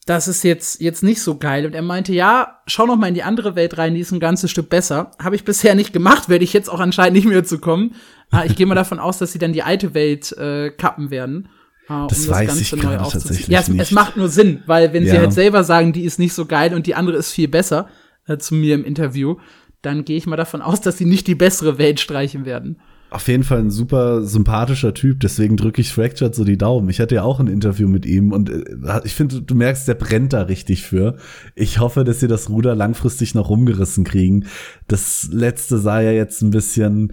das 0.05 0.29
ist 0.29 0.45
jetzt 0.45 0.83
jetzt 0.83 1.03
nicht 1.03 1.23
so 1.23 1.39
geil. 1.39 1.65
Und 1.65 1.75
er 1.75 1.81
meinte, 1.81 2.13
ja, 2.13 2.61
schau 2.67 2.85
noch 2.85 2.97
mal 2.97 3.09
in 3.09 3.15
die 3.15 3.23
andere 3.23 3.57
Welt 3.57 3.79
rein, 3.79 3.95
die 3.95 4.03
ist 4.03 4.13
ein 4.13 4.21
ganzes 4.21 4.51
Stück 4.51 4.69
besser. 4.69 5.13
Habe 5.19 5.37
ich 5.37 5.45
bisher 5.45 5.75
nicht 5.75 5.95
gemacht, 5.95 6.29
werde 6.29 6.45
ich 6.45 6.53
jetzt 6.53 6.69
auch 6.69 6.81
anscheinend 6.81 7.15
nicht 7.15 7.27
mehr 7.27 7.45
zu 7.45 7.59
kommen. 7.59 7.95
Äh, 8.31 8.47
ich 8.47 8.57
gehe 8.57 8.67
mal 8.67 8.75
davon 8.75 8.99
aus, 8.99 9.17
dass 9.17 9.33
sie 9.33 9.39
dann 9.39 9.55
die 9.55 9.63
alte 9.63 9.95
Welt 9.95 10.33
äh, 10.33 10.71
kappen 10.71 11.11
werden. 11.11 11.49
Uh, 11.89 11.93
um 11.93 12.09
das, 12.09 12.29
weiß 12.29 12.49
Ganze 12.49 12.63
ich 12.63 12.83
neu 12.83 12.97
tatsächlich 12.97 13.49
Ja, 13.49 13.61
es, 13.61 13.69
es 13.69 13.91
macht 13.91 14.17
nur 14.17 14.29
Sinn, 14.29 14.63
weil 14.67 14.93
wenn 14.93 15.05
ja. 15.05 15.13
sie 15.13 15.19
halt 15.19 15.33
selber 15.33 15.65
sagen, 15.65 15.93
die 15.93 16.05
ist 16.05 16.19
nicht 16.19 16.33
so 16.33 16.47
geil 16.47 16.73
und 16.75 16.87
die 16.87 16.95
andere 16.95 17.17
ist 17.17 17.33
viel 17.33 17.49
besser, 17.49 17.89
äh, 18.27 18.39
zu 18.39 18.55
mir 18.55 18.75
im 18.75 18.85
Interview, 18.85 19.37
dann 19.83 20.05
gehe 20.05 20.17
ich 20.17 20.27
mal 20.27 20.37
davon 20.37 20.63
aus, 20.63 20.81
dass 20.81 20.99
sie 20.99 21.05
nicht 21.05 21.27
die 21.27 21.35
bessere 21.35 21.77
Welt 21.77 22.01
streichen 22.01 22.47
werden. 22.47 22.79
Auf 23.11 23.29
jeden 23.29 23.45
Fall 23.45 23.59
ein 23.59 23.71
super 23.71 24.23
sympathischer 24.23 24.93
Typ, 24.93 25.21
deswegen 25.21 25.57
drücke 25.57 25.81
ich 25.81 25.93
Fractured 25.93 26.35
so 26.35 26.43
die 26.43 26.59
Daumen. 26.59 26.89
Ich 26.89 27.01
hatte 27.01 27.15
ja 27.15 27.23
auch 27.23 27.39
ein 27.39 27.47
Interview 27.47 27.87
mit 27.87 28.07
ihm 28.07 28.33
und 28.33 28.51
äh, 28.51 28.65
ich 29.05 29.15
finde, 29.15 29.41
du 29.41 29.55
merkst, 29.55 29.87
der 29.87 29.95
brennt 29.95 30.33
da 30.33 30.43
richtig 30.43 30.83
für. 30.83 31.17
Ich 31.55 31.79
hoffe, 31.79 32.03
dass 32.03 32.19
sie 32.19 32.27
das 32.27 32.49
Ruder 32.49 32.75
langfristig 32.75 33.37
noch 33.37 33.51
rumgerissen 33.51 34.03
kriegen. 34.03 34.47
Das 34.89 35.29
letzte 35.31 35.79
sah 35.79 36.01
ja 36.01 36.11
jetzt 36.11 36.43
ein 36.43 36.51
bisschen, 36.51 37.13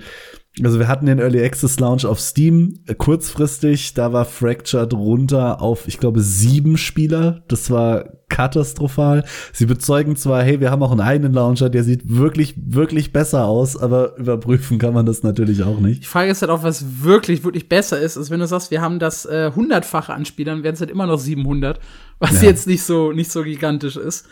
also 0.62 0.80
wir 0.80 0.90
hatten 0.90 1.06
den 1.06 1.20
Early 1.20 1.44
Access 1.44 1.80
Launch 1.80 2.06
auf 2.06 2.20
Steam 2.20 2.80
äh, 2.86 2.94
kurzfristig, 2.94 3.94
da 3.94 4.12
war 4.12 4.26
Fractured 4.26 4.94
runter 4.94 5.62
auf, 5.62 5.88
ich 5.88 5.98
glaube, 5.98 6.20
sieben 6.20 6.78
Spieler. 6.78 7.44
Das 7.48 7.72
war 7.72 8.06
katastrophal. 8.28 9.24
Sie 9.54 9.66
bezeugen 9.66 10.16
zwar, 10.16 10.44
hey, 10.44 10.60
wir 10.60 10.72
haben 10.72 10.84
auch 10.84 10.92
einen 10.92 11.02
eigenen 11.02 11.34
Launcher, 11.34 11.70
der 11.70 11.84
sieht 11.84 12.02
wirklich, 12.06 12.56
wirklich 12.58 13.14
besser 13.14 13.46
aus, 13.46 13.78
aber 13.78 14.18
überprüfen 14.18 14.78
kann 14.78 14.94
man 14.94 15.06
das 15.06 15.24
natürlich 15.24 15.64
auch 15.64 15.80
nicht. 15.80 16.04
Die 16.04 16.08
Frage 16.08 16.32
ist 16.32 16.42
halt 16.42 16.52
auch, 16.52 16.64
was 16.64 17.04
wirklich, 17.04 17.44
wirklich 17.44 17.70
besser 17.70 18.00
ist, 18.00 18.16
ist, 18.16 18.30
wenn 18.30 18.40
du 18.40 18.48
sagst, 18.48 18.72
wir 18.72 18.82
haben 18.82 19.00
das 19.00 19.26
äh, 19.26 19.52
hundertfache 19.56 20.14
an 20.14 20.26
Spielern, 20.26 20.64
werden 20.64 20.76
es 20.76 20.82
halt 20.82 20.92
immer 20.92 21.08
noch 21.08 21.20
700, 21.20 21.80
was 22.20 22.42
ja. 22.42 22.50
jetzt 22.50 22.68
nicht 22.68 22.84
so, 22.84 23.12
nicht 23.12 23.32
so 23.32 23.44
gigantisch 23.44 23.96
ist. 23.96 24.28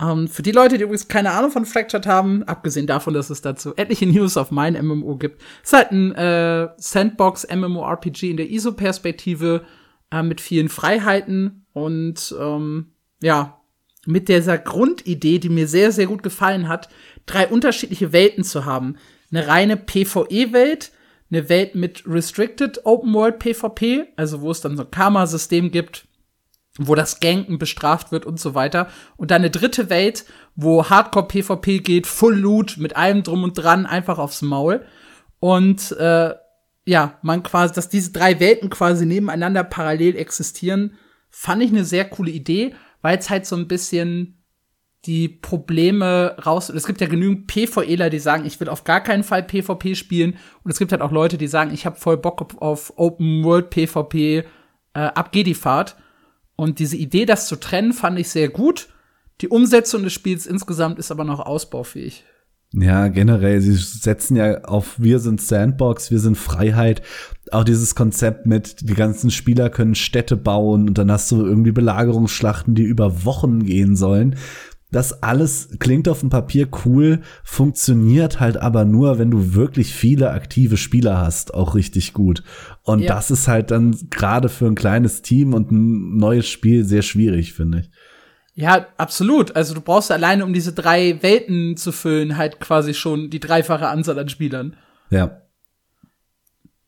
Ähm, 0.00 0.28
für 0.28 0.42
die 0.42 0.52
Leute, 0.52 0.76
die 0.76 0.84
übrigens 0.84 1.08
keine 1.08 1.30
Ahnung 1.32 1.50
von 1.50 1.64
Fractured 1.64 2.06
haben, 2.06 2.42
abgesehen 2.44 2.86
davon, 2.86 3.14
dass 3.14 3.30
es 3.30 3.40
dazu 3.40 3.74
etliche 3.76 4.06
News 4.06 4.36
auf 4.36 4.50
mein 4.50 4.74
MMO 4.74 5.16
gibt, 5.16 5.42
ist 5.62 5.72
halt 5.72 5.90
ein 5.90 6.14
äh, 6.14 6.68
Sandbox-MMORPG 6.76 8.30
in 8.30 8.36
der 8.36 8.50
ISO-Perspektive 8.50 9.64
äh, 10.10 10.22
mit 10.22 10.40
vielen 10.40 10.68
Freiheiten 10.68 11.66
und 11.72 12.34
ähm, 12.38 12.92
ja, 13.22 13.60
mit 14.06 14.28
dieser 14.28 14.58
Grundidee, 14.58 15.38
die 15.38 15.48
mir 15.48 15.66
sehr, 15.66 15.92
sehr 15.92 16.06
gut 16.06 16.22
gefallen 16.22 16.68
hat, 16.68 16.88
drei 17.24 17.48
unterschiedliche 17.48 18.12
Welten 18.12 18.44
zu 18.44 18.64
haben. 18.64 18.96
Eine 19.30 19.48
reine 19.48 19.76
PvE-Welt, 19.76 20.92
eine 21.30 21.48
Welt 21.48 21.74
mit 21.74 22.04
Restricted 22.06 22.84
Open 22.84 23.12
World 23.14 23.40
PvP, 23.40 24.06
also 24.16 24.42
wo 24.42 24.50
es 24.50 24.60
dann 24.60 24.76
so 24.76 24.84
ein 24.84 24.90
Karma-System 24.90 25.72
gibt, 25.72 26.06
wo 26.78 26.94
das 26.94 27.20
Ganken 27.20 27.58
bestraft 27.58 28.12
wird 28.12 28.26
und 28.26 28.38
so 28.38 28.54
weiter. 28.54 28.88
Und 29.16 29.30
dann 29.30 29.42
eine 29.42 29.50
dritte 29.50 29.90
Welt, 29.90 30.24
wo 30.54 30.88
Hardcore-PvP 30.88 31.80
geht, 31.80 32.06
Full 32.06 32.36
Loot, 32.36 32.76
mit 32.78 32.96
allem 32.96 33.22
drum 33.22 33.44
und 33.44 33.54
dran, 33.54 33.86
einfach 33.86 34.18
aufs 34.18 34.42
Maul. 34.42 34.84
Und 35.40 35.92
äh, 35.92 36.34
ja, 36.86 37.18
man 37.22 37.42
quasi, 37.42 37.74
dass 37.74 37.88
diese 37.88 38.12
drei 38.12 38.40
Welten 38.40 38.70
quasi 38.70 39.06
nebeneinander 39.06 39.64
parallel 39.64 40.16
existieren, 40.16 40.94
fand 41.30 41.62
ich 41.62 41.70
eine 41.70 41.84
sehr 41.84 42.04
coole 42.04 42.30
Idee, 42.30 42.74
weil 43.02 43.18
es 43.18 43.28
halt 43.28 43.46
so 43.46 43.56
ein 43.56 43.68
bisschen 43.68 44.36
die 45.04 45.28
Probleme 45.28 46.36
raus. 46.44 46.68
Es 46.68 46.86
gibt 46.86 47.00
ja 47.00 47.06
genügend 47.06 47.46
PvEler, 47.46 48.10
die 48.10 48.18
sagen, 48.18 48.44
ich 48.44 48.58
will 48.58 48.68
auf 48.68 48.84
gar 48.84 49.00
keinen 49.00 49.22
Fall 49.22 49.42
PvP 49.42 49.94
spielen. 49.94 50.36
Und 50.64 50.70
es 50.70 50.78
gibt 50.78 50.90
halt 50.92 51.02
auch 51.02 51.12
Leute, 51.12 51.38
die 51.38 51.46
sagen, 51.46 51.72
ich 51.72 51.86
habe 51.86 51.96
voll 51.96 52.16
Bock 52.16 52.60
auf 52.60 52.92
Open 52.96 53.44
World 53.44 53.70
PvP, 53.70 54.38
äh, 54.38 54.44
ab 54.94 55.30
geht 55.32 55.46
die 55.46 55.54
Fahrt. 55.54 55.96
Und 56.56 56.78
diese 56.78 56.96
Idee, 56.96 57.26
das 57.26 57.48
zu 57.48 57.56
trennen, 57.56 57.92
fand 57.92 58.18
ich 58.18 58.30
sehr 58.30 58.48
gut. 58.48 58.88
Die 59.42 59.48
Umsetzung 59.48 60.02
des 60.02 60.14
Spiels 60.14 60.46
insgesamt 60.46 60.98
ist 60.98 61.10
aber 61.10 61.24
noch 61.24 61.40
ausbaufähig. 61.40 62.24
Ja, 62.72 63.08
generell, 63.08 63.60
sie 63.60 63.74
setzen 63.74 64.36
ja 64.36 64.64
auf 64.64 65.00
wir 65.00 65.18
sind 65.20 65.40
Sandbox, 65.40 66.10
wir 66.10 66.18
sind 66.18 66.36
Freiheit. 66.36 67.00
Auch 67.52 67.64
dieses 67.64 67.94
Konzept 67.94 68.46
mit, 68.46 68.88
die 68.88 68.94
ganzen 68.94 69.30
Spieler 69.30 69.70
können 69.70 69.94
Städte 69.94 70.36
bauen 70.36 70.88
und 70.88 70.98
dann 70.98 71.10
hast 71.12 71.30
du 71.30 71.44
irgendwie 71.44 71.72
Belagerungsschlachten, 71.72 72.74
die 72.74 72.82
über 72.82 73.24
Wochen 73.24 73.64
gehen 73.64 73.94
sollen. 73.94 74.36
Das 74.92 75.22
alles 75.22 75.76
klingt 75.80 76.08
auf 76.08 76.20
dem 76.20 76.30
Papier 76.30 76.68
cool, 76.84 77.20
funktioniert 77.42 78.38
halt 78.38 78.56
aber 78.56 78.84
nur, 78.84 79.18
wenn 79.18 79.32
du 79.32 79.54
wirklich 79.54 79.92
viele 79.92 80.30
aktive 80.30 80.76
Spieler 80.76 81.18
hast, 81.18 81.54
auch 81.54 81.74
richtig 81.74 82.12
gut. 82.12 82.44
Und 82.82 83.00
ja. 83.00 83.14
das 83.14 83.32
ist 83.32 83.48
halt 83.48 83.72
dann 83.72 83.96
gerade 84.10 84.48
für 84.48 84.66
ein 84.66 84.76
kleines 84.76 85.22
Team 85.22 85.54
und 85.54 85.72
ein 85.72 86.16
neues 86.16 86.48
Spiel 86.48 86.84
sehr 86.84 87.02
schwierig, 87.02 87.52
finde 87.52 87.80
ich. 87.80 87.90
Ja, 88.54 88.86
absolut. 88.96 89.54
Also 89.56 89.74
du 89.74 89.80
brauchst 89.80 90.12
alleine, 90.12 90.44
um 90.44 90.54
diese 90.54 90.72
drei 90.72 91.20
Welten 91.20 91.76
zu 91.76 91.90
füllen, 91.90 92.36
halt 92.36 92.60
quasi 92.60 92.94
schon 92.94 93.28
die 93.28 93.40
dreifache 93.40 93.88
Anzahl 93.88 94.18
an 94.18 94.28
Spielern. 94.28 94.76
Ja. 95.10 95.42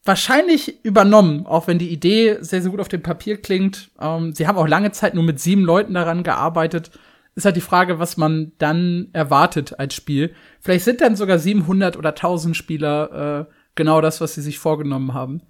Wahrscheinlich 0.04 0.82
übernommen, 0.84 1.44
auch 1.46 1.66
wenn 1.66 1.78
die 1.78 1.90
Idee 1.90 2.38
sehr, 2.40 2.62
sehr 2.62 2.70
gut 2.70 2.80
auf 2.80 2.88
dem 2.88 3.02
Papier 3.02 3.36
klingt. 3.42 3.90
Ähm, 4.00 4.32
sie 4.32 4.46
haben 4.46 4.56
auch 4.56 4.68
lange 4.68 4.92
Zeit 4.92 5.14
nur 5.14 5.24
mit 5.24 5.40
sieben 5.40 5.62
Leuten 5.62 5.94
daran 5.94 6.22
gearbeitet 6.22 6.92
ist 7.38 7.44
halt 7.44 7.56
die 7.56 7.60
Frage, 7.60 7.98
was 7.98 8.16
man 8.16 8.52
dann 8.58 9.08
erwartet 9.12 9.78
als 9.78 9.94
Spiel. 9.94 10.34
Vielleicht 10.60 10.84
sind 10.84 11.00
dann 11.00 11.16
sogar 11.16 11.38
700 11.38 11.96
oder 11.96 12.10
1000 12.10 12.56
Spieler 12.56 13.46
äh, 13.48 13.52
genau 13.76 14.00
das, 14.00 14.20
was 14.20 14.34
sie 14.34 14.42
sich 14.42 14.58
vorgenommen 14.58 15.14
haben. 15.14 15.40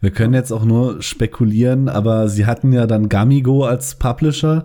Wir 0.00 0.10
können 0.10 0.34
jetzt 0.34 0.52
auch 0.52 0.64
nur 0.64 1.02
spekulieren, 1.02 1.88
aber 1.88 2.28
sie 2.28 2.46
hatten 2.46 2.72
ja 2.72 2.86
dann 2.86 3.08
Gamigo 3.08 3.64
als 3.64 3.96
Publisher. 3.96 4.64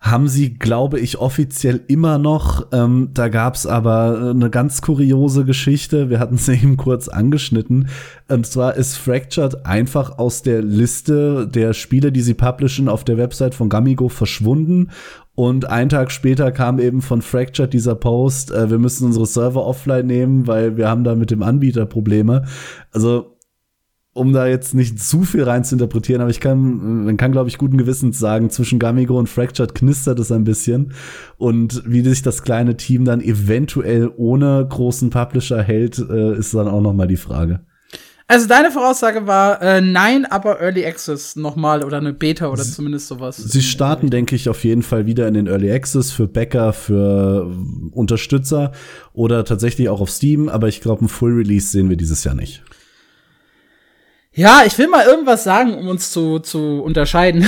haben 0.00 0.26
sie, 0.26 0.54
glaube 0.54 0.98
ich, 0.98 1.18
offiziell 1.18 1.80
immer 1.86 2.18
noch. 2.18 2.66
Ähm, 2.72 3.10
da 3.14 3.28
gab's 3.28 3.66
aber 3.66 4.32
eine 4.34 4.50
ganz 4.50 4.82
kuriose 4.82 5.44
Geschichte. 5.44 6.10
Wir 6.10 6.18
hatten 6.18 6.34
es 6.34 6.48
eben 6.48 6.76
kurz 6.76 7.06
angeschnitten. 7.06 7.88
Und 8.28 8.44
zwar 8.46 8.74
ist 8.74 8.96
Fractured 8.96 9.64
einfach 9.64 10.18
aus 10.18 10.42
der 10.42 10.60
Liste 10.60 11.46
der 11.46 11.72
Spiele, 11.72 12.10
die 12.10 12.22
sie 12.22 12.34
publishen, 12.34 12.88
auf 12.88 13.04
der 13.04 13.16
Website 13.16 13.54
von 13.54 13.68
Gamigo 13.68 14.08
verschwunden. 14.08 14.90
Und 15.34 15.68
einen 15.68 15.88
Tag 15.88 16.10
später 16.10 16.52
kam 16.52 16.78
eben 16.78 17.00
von 17.00 17.22
Fractured 17.22 17.72
dieser 17.72 17.94
Post, 17.94 18.50
äh, 18.50 18.70
wir 18.70 18.78
müssen 18.78 19.06
unsere 19.06 19.26
Server 19.26 19.66
offline 19.66 20.06
nehmen, 20.06 20.46
weil 20.46 20.76
wir 20.76 20.88
haben 20.88 21.04
da 21.04 21.14
mit 21.14 21.30
dem 21.30 21.42
Anbieter 21.42 21.86
Probleme. 21.86 22.44
Also 22.90 23.32
um 24.14 24.32
da 24.32 24.46
jetzt 24.46 24.74
nicht 24.74 25.00
zu 25.00 25.22
viel 25.22 25.42
rein 25.42 25.64
zu 25.64 25.74
interpretieren, 25.74 26.20
aber 26.20 26.30
ich 26.30 26.40
kann, 26.40 27.04
man 27.04 27.16
kann, 27.16 27.32
glaube 27.32 27.48
ich, 27.48 27.56
guten 27.56 27.78
Gewissens 27.78 28.18
sagen, 28.18 28.50
zwischen 28.50 28.78
Gamigo 28.78 29.18
und 29.18 29.28
Fractured 29.28 29.74
knistert 29.74 30.18
es 30.18 30.30
ein 30.30 30.44
bisschen. 30.44 30.92
Und 31.38 31.82
wie 31.86 32.02
sich 32.02 32.20
das 32.20 32.42
kleine 32.42 32.76
Team 32.76 33.06
dann 33.06 33.22
eventuell 33.22 34.10
ohne 34.14 34.66
großen 34.68 35.08
Publisher 35.08 35.62
hält, 35.62 35.98
äh, 35.98 36.36
ist 36.36 36.52
dann 36.52 36.68
auch 36.68 36.82
noch 36.82 36.92
mal 36.92 37.08
die 37.08 37.16
Frage. 37.16 37.60
Also 38.32 38.48
deine 38.48 38.70
Voraussage 38.70 39.26
war 39.26 39.60
äh, 39.60 39.82
nein, 39.82 40.24
aber 40.24 40.58
Early 40.58 40.86
Access 40.86 41.36
nochmal 41.36 41.84
oder 41.84 41.98
eine 41.98 42.14
Beta 42.14 42.48
oder 42.48 42.64
Sie, 42.64 42.72
zumindest 42.72 43.08
sowas. 43.08 43.36
Sie 43.36 43.60
starten, 43.60 44.08
denke 44.08 44.34
ich, 44.34 44.48
auf 44.48 44.64
jeden 44.64 44.82
Fall 44.82 45.04
wieder 45.04 45.28
in 45.28 45.34
den 45.34 45.48
Early 45.48 45.70
Access 45.70 46.12
für 46.12 46.26
Bäcker, 46.26 46.72
für 46.72 47.54
Unterstützer 47.90 48.72
oder 49.12 49.44
tatsächlich 49.44 49.90
auch 49.90 50.00
auf 50.00 50.08
Steam, 50.08 50.48
aber 50.48 50.68
ich 50.68 50.80
glaube, 50.80 51.04
ein 51.04 51.08
Full 51.08 51.34
Release 51.34 51.68
sehen 51.68 51.90
wir 51.90 51.98
dieses 51.98 52.24
Jahr 52.24 52.34
nicht. 52.34 52.62
Ja, 54.32 54.62
ich 54.64 54.78
will 54.78 54.88
mal 54.88 55.04
irgendwas 55.04 55.44
sagen, 55.44 55.74
um 55.74 55.88
uns 55.88 56.10
zu, 56.10 56.38
zu 56.38 56.82
unterscheiden. 56.82 57.46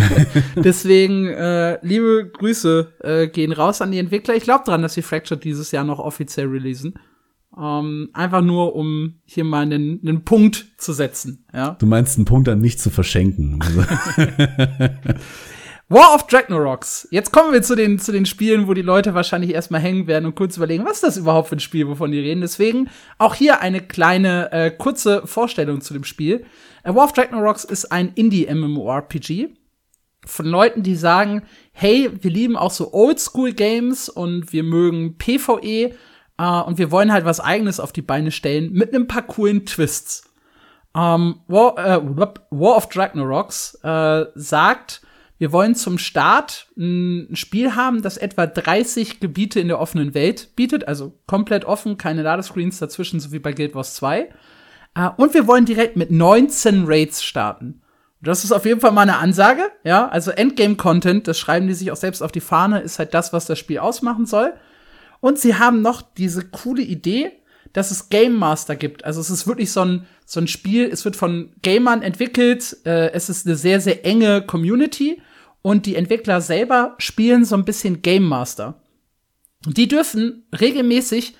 Deswegen, 0.56 1.28
äh, 1.28 1.78
liebe 1.86 2.28
Grüße 2.36 2.92
äh, 3.04 3.28
gehen 3.28 3.52
raus 3.52 3.80
an 3.82 3.92
die 3.92 4.00
Entwickler. 4.00 4.34
Ich 4.34 4.42
glaube 4.42 4.64
dran, 4.64 4.82
dass 4.82 4.94
sie 4.94 5.02
Fractured 5.02 5.44
dieses 5.44 5.70
Jahr 5.70 5.84
noch 5.84 6.00
offiziell 6.00 6.48
releasen. 6.48 6.94
Ähm, 7.60 8.10
einfach 8.12 8.42
nur, 8.42 8.76
um 8.76 9.20
hier 9.24 9.44
mal 9.44 9.62
einen, 9.62 10.00
einen 10.02 10.24
Punkt 10.24 10.66
zu 10.78 10.92
setzen. 10.92 11.44
Ja? 11.52 11.70
Du 11.78 11.86
meinst 11.86 12.16
einen 12.16 12.24
Punkt 12.24 12.46
dann 12.46 12.60
nicht 12.60 12.80
zu 12.80 12.90
verschenken. 12.90 13.60
Also 13.60 13.82
War 15.90 16.14
of 16.14 16.26
Dragnaroks. 16.26 17.08
Jetzt 17.10 17.32
kommen 17.32 17.50
wir 17.52 17.62
zu 17.62 17.74
den, 17.74 17.98
zu 17.98 18.12
den 18.12 18.26
Spielen, 18.26 18.68
wo 18.68 18.74
die 18.74 18.82
Leute 18.82 19.14
wahrscheinlich 19.14 19.54
erstmal 19.54 19.80
hängen 19.80 20.06
werden 20.06 20.26
und 20.26 20.34
kurz 20.34 20.58
überlegen, 20.58 20.84
was 20.84 20.96
ist 20.96 21.04
das 21.04 21.16
überhaupt 21.16 21.48
für 21.48 21.56
ein 21.56 21.60
Spiel, 21.60 21.88
wovon 21.88 22.12
die 22.12 22.20
reden. 22.20 22.42
Deswegen 22.42 22.90
auch 23.16 23.34
hier 23.34 23.60
eine 23.62 23.80
kleine, 23.80 24.52
äh, 24.52 24.70
kurze 24.70 25.26
Vorstellung 25.26 25.80
zu 25.80 25.94
dem 25.94 26.04
Spiel. 26.04 26.44
Äh, 26.84 26.94
War 26.94 27.04
of 27.04 27.14
Dragnaroks 27.14 27.64
ist 27.64 27.90
ein 27.90 28.12
Indie-MMORPG 28.14 29.48
von 30.26 30.46
Leuten, 30.46 30.82
die 30.82 30.94
sagen, 30.94 31.42
hey, 31.72 32.10
wir 32.20 32.30
lieben 32.30 32.56
auch 32.56 32.70
so 32.70 32.92
Oldschool-Games 32.92 34.10
und 34.10 34.52
wir 34.52 34.64
mögen 34.64 35.16
PvE 35.16 35.94
äh, 36.38 36.60
und 36.60 36.78
wir 36.78 36.90
wollen 36.90 37.12
halt 37.12 37.24
was 37.24 37.40
eigenes 37.40 37.80
auf 37.80 37.92
die 37.92 38.02
Beine 38.02 38.30
stellen 38.30 38.72
mit 38.72 38.94
einem 38.94 39.06
paar 39.06 39.22
coolen 39.22 39.66
Twists. 39.66 40.32
Ähm, 40.96 41.40
War, 41.48 41.78
äh, 41.78 42.00
War 42.50 42.76
of 42.76 42.88
Dragnaroks 42.88 43.78
äh, 43.82 44.26
sagt, 44.34 45.02
wir 45.38 45.52
wollen 45.52 45.76
zum 45.76 45.98
Start 45.98 46.66
ein 46.76 47.36
Spiel 47.36 47.76
haben, 47.76 48.02
das 48.02 48.16
etwa 48.16 48.46
30 48.46 49.20
Gebiete 49.20 49.60
in 49.60 49.68
der 49.68 49.78
offenen 49.78 50.14
Welt 50.14 50.56
bietet, 50.56 50.88
also 50.88 51.16
komplett 51.26 51.64
offen, 51.64 51.96
keine 51.96 52.22
Ladescreens 52.22 52.78
dazwischen, 52.78 53.20
so 53.20 53.30
wie 53.30 53.38
bei 53.38 53.52
Guild 53.52 53.74
Wars 53.74 53.94
2. 53.94 54.28
Äh, 54.94 55.10
und 55.16 55.34
wir 55.34 55.46
wollen 55.46 55.64
direkt 55.64 55.96
mit 55.96 56.10
19 56.10 56.84
Raids 56.86 57.22
starten. 57.22 57.82
Das 58.20 58.42
ist 58.42 58.50
auf 58.50 58.64
jeden 58.64 58.80
Fall 58.80 58.90
mal 58.90 59.02
eine 59.02 59.18
Ansage, 59.18 59.62
ja. 59.84 60.08
Also 60.08 60.32
Endgame-Content, 60.32 61.28
das 61.28 61.38
schreiben 61.38 61.68
die 61.68 61.74
sich 61.74 61.92
auch 61.92 61.96
selbst 61.96 62.20
auf 62.20 62.32
die 62.32 62.40
Fahne, 62.40 62.80
ist 62.80 62.98
halt 62.98 63.14
das, 63.14 63.32
was 63.32 63.46
das 63.46 63.60
Spiel 63.60 63.78
ausmachen 63.78 64.26
soll. 64.26 64.54
Und 65.20 65.38
sie 65.38 65.56
haben 65.56 65.82
noch 65.82 66.02
diese 66.02 66.44
coole 66.44 66.82
Idee, 66.82 67.32
dass 67.72 67.90
es 67.90 68.08
Game 68.08 68.34
Master 68.34 68.76
gibt. 68.76 69.04
Also 69.04 69.20
es 69.20 69.30
ist 69.30 69.46
wirklich 69.46 69.72
so 69.72 69.82
ein, 69.82 70.06
so 70.24 70.40
ein 70.40 70.48
Spiel, 70.48 70.88
es 70.90 71.04
wird 71.04 71.16
von 71.16 71.52
Gamern 71.62 72.02
entwickelt, 72.02 72.76
äh, 72.84 73.10
es 73.12 73.28
ist 73.28 73.46
eine 73.46 73.56
sehr, 73.56 73.80
sehr 73.80 74.04
enge 74.06 74.42
Community 74.42 75.20
und 75.62 75.86
die 75.86 75.96
Entwickler 75.96 76.40
selber 76.40 76.94
spielen 76.98 77.44
so 77.44 77.56
ein 77.56 77.64
bisschen 77.64 78.02
Game 78.02 78.24
Master. 78.24 78.82
Die 79.66 79.88
dürfen 79.88 80.46
regelmäßig 80.58 81.34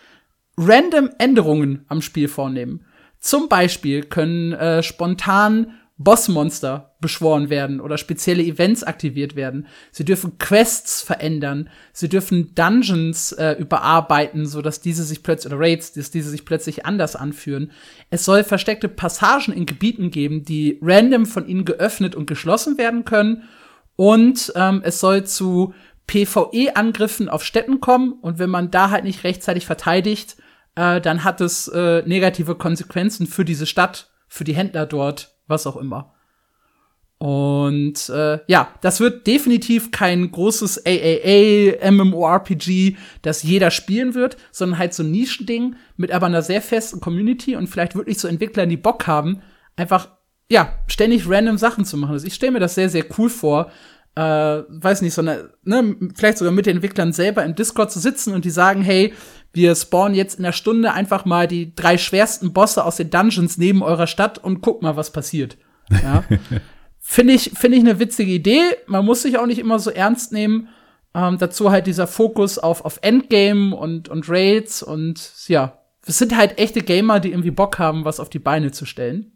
random 0.56 1.10
Änderungen 1.18 1.84
am 1.88 2.02
Spiel 2.02 2.28
vornehmen. 2.28 2.84
Zum 3.20 3.48
Beispiel 3.48 4.02
können 4.02 4.52
äh, 4.52 4.82
spontan 4.82 5.77
Bossmonster 5.98 6.94
beschworen 7.00 7.50
werden 7.50 7.80
oder 7.80 7.98
spezielle 7.98 8.42
Events 8.42 8.84
aktiviert 8.84 9.34
werden. 9.34 9.66
Sie 9.90 10.04
dürfen 10.04 10.38
Quests 10.38 11.02
verändern. 11.02 11.68
Sie 11.92 12.08
dürfen 12.08 12.54
Dungeons 12.54 13.32
äh, 13.32 13.56
überarbeiten, 13.58 14.46
so 14.46 14.62
dass 14.62 14.80
diese 14.80 15.02
sich 15.02 15.22
plötzlich 15.22 15.52
oder 15.52 15.60
Raids, 15.60 15.92
dass 15.92 16.10
diese 16.10 16.30
sich 16.30 16.44
plötzlich 16.44 16.86
anders 16.86 17.16
anführen. 17.16 17.72
Es 18.10 18.24
soll 18.24 18.44
versteckte 18.44 18.88
Passagen 18.88 19.52
in 19.52 19.66
Gebieten 19.66 20.10
geben, 20.10 20.44
die 20.44 20.78
random 20.80 21.26
von 21.26 21.46
ihnen 21.46 21.64
geöffnet 21.64 22.14
und 22.14 22.26
geschlossen 22.26 22.78
werden 22.78 23.04
können 23.04 23.42
und 23.96 24.52
ähm, 24.54 24.82
es 24.84 25.00
soll 25.00 25.24
zu 25.24 25.74
PvE-Angriffen 26.06 27.28
auf 27.28 27.44
Städten 27.44 27.80
kommen. 27.80 28.12
Und 28.12 28.38
wenn 28.38 28.48
man 28.48 28.70
da 28.70 28.90
halt 28.90 29.02
nicht 29.02 29.24
rechtzeitig 29.24 29.66
verteidigt, 29.66 30.36
äh, 30.76 31.00
dann 31.00 31.24
hat 31.24 31.40
es 31.40 31.66
äh, 31.66 32.02
negative 32.06 32.54
Konsequenzen 32.54 33.26
für 33.26 33.44
diese 33.44 33.66
Stadt, 33.66 34.12
für 34.28 34.44
die 34.44 34.54
Händler 34.54 34.86
dort, 34.86 35.37
was 35.48 35.66
auch 35.66 35.76
immer. 35.76 36.14
Und 37.18 38.08
äh, 38.10 38.38
ja, 38.46 38.68
das 38.80 39.00
wird 39.00 39.26
definitiv 39.26 39.90
kein 39.90 40.30
großes 40.30 40.86
AAA 40.86 41.90
MMORPG, 41.90 42.96
das 43.22 43.42
jeder 43.42 43.72
spielen 43.72 44.14
wird, 44.14 44.36
sondern 44.52 44.78
halt 44.78 44.94
so 44.94 45.02
ein 45.02 45.10
Nischending 45.10 45.74
mit 45.96 46.12
aber 46.12 46.26
einer 46.26 46.42
sehr 46.42 46.62
festen 46.62 47.00
Community 47.00 47.56
und 47.56 47.66
vielleicht 47.66 47.96
wirklich 47.96 48.20
so 48.20 48.28
Entwicklern, 48.28 48.68
die 48.68 48.76
Bock 48.76 49.08
haben, 49.08 49.42
einfach 49.74 50.10
ja, 50.48 50.78
ständig 50.86 51.28
random 51.28 51.58
Sachen 51.58 51.84
zu 51.84 51.96
machen. 51.96 52.12
Also 52.12 52.26
ich 52.26 52.34
stelle 52.34 52.52
mir 52.52 52.60
das 52.60 52.76
sehr, 52.76 52.88
sehr 52.88 53.04
cool 53.18 53.28
vor. 53.28 53.70
Äh, 54.14 54.20
weiß 54.68 55.02
nicht, 55.02 55.14
sondern 55.14 55.50
ne, 55.64 55.96
vielleicht 56.16 56.38
sogar 56.38 56.52
mit 56.52 56.66
den 56.66 56.76
Entwicklern 56.76 57.12
selber 57.12 57.44
im 57.44 57.54
Discord 57.54 57.92
zu 57.92 57.98
sitzen 57.98 58.32
und 58.32 58.44
die 58.44 58.50
sagen, 58.50 58.82
hey, 58.82 59.12
wir 59.52 59.74
spawnen 59.74 60.14
jetzt 60.14 60.38
in 60.38 60.44
der 60.44 60.52
Stunde 60.52 60.92
einfach 60.92 61.24
mal 61.24 61.46
die 61.46 61.74
drei 61.74 61.98
schwersten 61.98 62.52
Bosse 62.52 62.84
aus 62.84 62.96
den 62.96 63.10
Dungeons 63.10 63.58
neben 63.58 63.82
eurer 63.82 64.06
Stadt 64.06 64.38
und 64.38 64.60
guck 64.60 64.82
mal, 64.82 64.96
was 64.96 65.12
passiert. 65.12 65.56
Ja. 65.90 66.24
Finde 67.00 67.32
ich, 67.32 67.52
finde 67.54 67.78
ich 67.78 67.84
eine 67.84 67.98
witzige 68.00 68.32
Idee. 68.32 68.60
Man 68.86 69.02
muss 69.02 69.22
sich 69.22 69.38
auch 69.38 69.46
nicht 69.46 69.58
immer 69.58 69.78
so 69.78 69.88
ernst 69.88 70.30
nehmen. 70.30 70.68
Ähm, 71.14 71.38
dazu 71.38 71.70
halt 71.70 71.86
dieser 71.86 72.06
Fokus 72.06 72.58
auf, 72.58 72.84
auf 72.84 72.98
Endgame 73.00 73.74
und, 73.74 74.10
und 74.10 74.28
Raids 74.28 74.82
und 74.82 75.32
ja, 75.46 75.78
es 76.04 76.18
sind 76.18 76.36
halt 76.36 76.58
echte 76.58 76.82
Gamer, 76.82 77.18
die 77.18 77.30
irgendwie 77.30 77.50
Bock 77.50 77.78
haben, 77.78 78.04
was 78.04 78.20
auf 78.20 78.28
die 78.28 78.38
Beine 78.38 78.72
zu 78.72 78.84
stellen. 78.84 79.32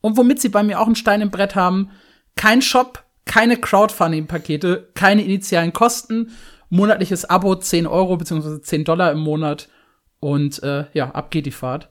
Und 0.00 0.16
womit 0.16 0.40
sie 0.40 0.48
bei 0.48 0.62
mir 0.62 0.80
auch 0.80 0.86
einen 0.86 0.94
Stein 0.94 1.20
im 1.20 1.32
Brett 1.32 1.56
haben, 1.56 1.90
kein 2.36 2.62
Shop, 2.62 3.04
keine 3.24 3.56
Crowdfunding-Pakete, 3.56 4.90
keine 4.94 5.24
initialen 5.24 5.72
Kosten, 5.72 6.30
monatliches 6.68 7.24
Abo 7.24 7.54
10 7.54 7.86
Euro 7.86 8.16
bzw. 8.16 8.60
10 8.60 8.84
Dollar 8.84 9.12
im 9.12 9.20
Monat 9.20 9.68
und 10.20 10.62
äh, 10.62 10.86
ja, 10.92 11.10
ab 11.10 11.30
geht 11.30 11.46
die 11.46 11.50
Fahrt. 11.50 11.90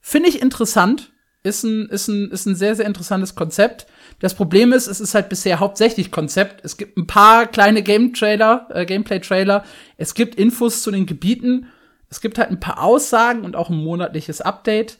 Finde 0.00 0.28
ich 0.28 0.40
interessant, 0.40 1.12
ist 1.42 1.64
ein, 1.64 1.86
ist, 1.86 2.08
ein, 2.08 2.30
ist 2.30 2.46
ein 2.46 2.54
sehr, 2.54 2.74
sehr 2.74 2.86
interessantes 2.86 3.34
Konzept. 3.34 3.86
Das 4.20 4.34
Problem 4.34 4.72
ist, 4.72 4.86
es 4.86 5.00
ist 5.00 5.14
halt 5.14 5.28
bisher 5.28 5.60
hauptsächlich 5.60 6.10
Konzept. 6.10 6.64
Es 6.64 6.76
gibt 6.76 6.96
ein 6.96 7.06
paar 7.06 7.46
kleine 7.46 7.82
Game-Trailer, 7.82 8.68
äh, 8.70 8.86
Gameplay-Trailer. 8.86 9.64
Es 9.96 10.14
gibt 10.14 10.34
Infos 10.34 10.82
zu 10.82 10.90
den 10.90 11.06
Gebieten. 11.06 11.66
Es 12.10 12.20
gibt 12.20 12.38
halt 12.38 12.50
ein 12.50 12.60
paar 12.60 12.82
Aussagen 12.82 13.44
und 13.44 13.56
auch 13.56 13.70
ein 13.70 13.76
monatliches 13.76 14.40
Update 14.40 14.98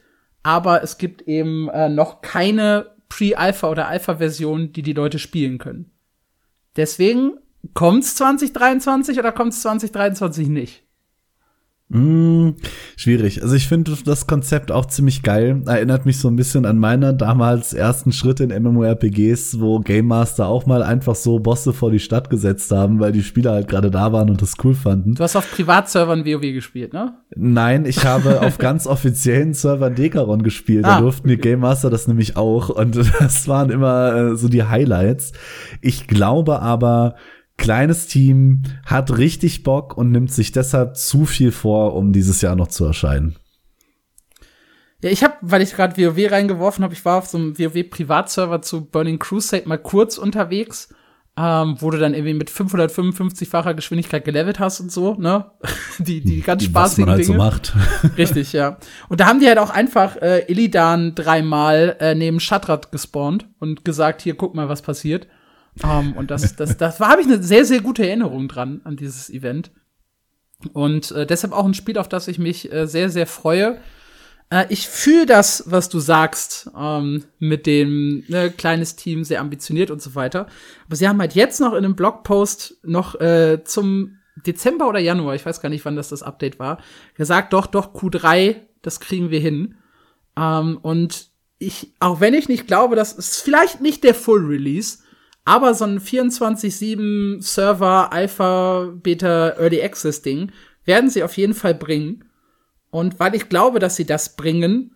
aber 0.49 0.83
es 0.83 0.99
gibt 0.99 1.23
eben 1.23 1.69
äh, 1.69 1.89
noch 1.89 2.23
keine 2.23 2.95
Pre-Alpha 3.09 3.69
oder 3.69 3.89
Alpha-Version, 3.89 4.73
die 4.73 4.83
die 4.83 4.93
Leute 4.93 5.19
spielen 5.19 5.59
können. 5.59 5.91
Deswegen 6.77 7.39
kommt's 7.75 8.15
2023 8.17 9.19
oder 9.19 9.33
kommt's 9.33 9.63
2023 9.63 10.49
nicht? 10.49 10.85
Mm, 11.91 12.51
schwierig. 12.97 13.43
Also 13.43 13.55
ich 13.55 13.67
finde 13.67 13.97
das 14.05 14.27
Konzept 14.27 14.71
auch 14.71 14.85
ziemlich 14.85 15.23
geil. 15.23 15.63
Erinnert 15.65 16.05
mich 16.05 16.19
so 16.19 16.29
ein 16.29 16.37
bisschen 16.37 16.67
an 16.67 16.77
meine 16.77 17.15
damals 17.15 17.73
ersten 17.73 18.13
Schritte 18.13 18.45
in 18.45 18.63
MMORPGs, 18.63 19.59
wo 19.59 19.79
Game 19.79 20.07
Master 20.07 20.49
auch 20.49 20.67
mal 20.67 20.83
einfach 20.83 21.15
so 21.15 21.39
Bosse 21.39 21.73
vor 21.73 21.91
die 21.91 21.99
Stadt 21.99 22.29
gesetzt 22.29 22.73
haben, 22.73 23.01
weil 23.01 23.13
die 23.13 23.23
Spieler 23.23 23.53
halt 23.53 23.69
gerade 23.69 23.91
da 23.91 24.13
waren 24.13 24.29
und 24.29 24.43
das 24.43 24.57
cool 24.63 24.75
fanden. 24.75 25.15
Du 25.15 25.23
hast 25.23 25.35
auf 25.35 25.51
Privatservern 25.51 26.27
WoW 26.27 26.53
gespielt, 26.53 26.93
ne? 26.93 27.15
Nein, 27.35 27.87
ich 27.87 28.05
habe 28.05 28.43
auf 28.43 28.59
ganz 28.59 28.87
offiziellen 28.87 29.55
Servern 29.55 29.95
Dekaron 29.95 30.43
gespielt. 30.43 30.85
Ah, 30.85 30.97
da 30.97 31.01
durften 31.01 31.29
okay. 31.29 31.37
die 31.37 31.41
Game 31.41 31.61
Master 31.61 31.89
das 31.89 32.07
nämlich 32.07 32.37
auch 32.37 32.69
und 32.69 32.97
das 33.19 33.49
waren 33.49 33.71
immer 33.71 34.15
äh, 34.15 34.37
so 34.37 34.49
die 34.49 34.65
Highlights. 34.65 35.33
Ich 35.81 36.07
glaube 36.07 36.61
aber, 36.61 37.15
kleines 37.59 38.07
Team, 38.07 38.63
hat 38.87 39.19
richtig 39.19 39.63
Bock 39.63 39.97
und 39.97 40.11
nimmt 40.11 40.33
sich 40.33 40.53
deshalb 40.53 40.97
zu 40.97 41.27
viel 41.27 41.53
vor, 41.53 41.95
um 41.95 42.13
dieses 42.13 42.41
Jahr 42.41 42.57
noch 42.57 42.69
zu 42.69 42.87
erscheinen. 42.87 43.37
Ja, 45.03 45.11
ich 45.11 45.23
habe, 45.23 45.35
weil 45.43 45.63
ich 45.63 45.75
gerade 45.75 45.97
WoW 45.97 46.31
reingeworfen 46.33 46.83
habe, 46.83 46.95
ich 46.95 47.05
war 47.05 47.19
auf 47.19 47.27
so 47.27 47.39
einem 47.39 47.59
WoW 47.59 47.91
Privatserver 47.91 48.63
zu 48.63 48.87
Burning 48.87 49.19
Crusade 49.19 49.69
mal 49.69 49.79
kurz 49.79 50.19
unterwegs. 50.19 50.89
ähm, 51.39 51.77
wo 51.79 51.91
du 51.91 51.99
dann 51.99 52.15
irgendwie 52.15 52.35
mit 52.35 52.51
555-facher 52.51 53.75
Geschwindigkeit 53.75 54.25
gelevelt 54.25 54.59
hast 54.59 54.81
und 54.81 54.91
so, 54.91 55.15
ne? 55.15 55.53
die, 56.01 56.21
die 56.21 56.41
ganz 56.41 56.63
die, 56.63 56.69
spaßigen 56.69 57.07
was 57.07 57.07
man 57.07 57.09
halt 57.11 57.29
Dinge. 57.29 57.39
So 57.39 57.45
macht. 57.45 57.77
Richtig, 58.19 58.53
ja. 58.53 58.79
Und 59.09 59.21
da 59.21 59.27
haben 59.27 59.39
die 59.39 59.47
halt 59.47 59.59
auch 59.59 59.71
einfach 59.71 60.17
äh, 60.17 60.51
Illidan 60.51 61.15
dreimal 61.15 61.97
äh, 62.01 62.17
neben 62.17 62.41
Shatrat 62.41 62.91
gespawnt 62.91 63.47
und 63.61 63.85
gesagt, 63.85 64.21
hier, 64.21 64.35
guck 64.35 64.57
mal, 64.57 64.69
was 64.69 64.83
passiert. 64.83 65.29
Um, 65.83 65.91
ähm, 65.91 66.13
und 66.15 66.31
das, 66.31 66.57
das, 66.57 66.77
das 66.77 67.01
war, 67.01 67.11
habe 67.11 67.21
ich 67.21 67.27
eine 67.27 67.43
sehr, 67.43 67.65
sehr 67.65 67.81
gute 67.81 68.07
Erinnerung 68.07 68.49
dran, 68.49 68.81
an 68.85 68.97
dieses 68.97 69.31
Event. 69.31 69.71
Und 70.73 71.13
äh, 71.13 71.27
deshalb 71.27 71.53
auch 71.53 71.65
ein 71.65 71.75
Spiel, 71.75 71.99
auf 71.99 72.09
das 72.09 72.29
ich 72.29 72.39
mich 72.39 72.73
äh, 72.73 72.87
sehr, 72.87 73.11
sehr 73.11 73.27
freue. 73.27 73.81
Äh, 74.51 74.67
ich 74.71 74.89
fühle 74.89 75.27
das, 75.27 75.65
was 75.67 75.89
du 75.89 76.01
sagst, 76.01 76.71
ähm, 76.77 77.25
mit 77.39 77.67
dem 77.67 78.25
ne, 78.29 78.51
kleines 78.51 78.97
Team, 78.97 79.25
sehr 79.25 79.41
ambitioniert 79.41 79.91
und 79.91 80.03
so 80.03 80.15
weiter. 80.15 80.47
Aber 80.87 80.97
sie 80.97 81.09
haben 81.09 81.21
halt 81.21 81.35
jetzt 81.35 81.61
noch 81.61 81.73
in 81.73 81.85
einem 81.85 81.97
Blogpost 81.97 82.79
noch 82.83 83.21
äh, 83.21 83.63
zum 83.65 84.19
Dezember 84.47 84.89
oder 84.89 85.01
Januar, 85.01 85.35
ich 85.35 85.45
weiß 85.45 85.61
gar 85.61 85.69
nicht, 85.69 85.85
wann 85.85 85.97
das 85.97 86.09
das 86.09 86.23
Update 86.23 86.59
war, 86.59 86.79
gesagt, 87.15 87.53
doch, 87.53 87.67
doch, 87.67 87.95
Q3, 87.95 88.57
das 88.83 89.01
kriegen 89.01 89.31
wir 89.31 89.41
hin. 89.41 89.77
Ähm, 90.37 90.79
und 90.81 91.29
ich, 91.59 91.93
auch 91.99 92.21
wenn 92.21 92.35
ich 92.35 92.49
nicht 92.49 92.67
glaube, 92.67 92.97
das 92.97 93.13
ist 93.13 93.43
vielleicht 93.43 93.81
nicht 93.81 94.05
der 94.05 94.15
Full 94.15 94.47
Release, 94.47 94.99
aber 95.49 95.73
so 95.73 95.87
ein 95.87 95.99
24-7 95.99 97.41
Server, 97.41 98.13
Alpha, 98.13 98.93
Beta, 98.93 99.55
Early 99.59 99.83
Access 99.83 100.21
Ding 100.21 100.53
werden 100.85 101.09
sie 101.09 101.23
auf 101.23 101.39
jeden 101.39 101.55
Fall 101.55 101.75
bringen. 101.75 102.25
Und 102.91 103.19
weil 103.19 103.35
ich 103.35 103.49
glaube, 103.49 103.79
dass 103.79 103.97
sie 103.97 104.05
das 104.05 104.37
bringen 104.37 104.95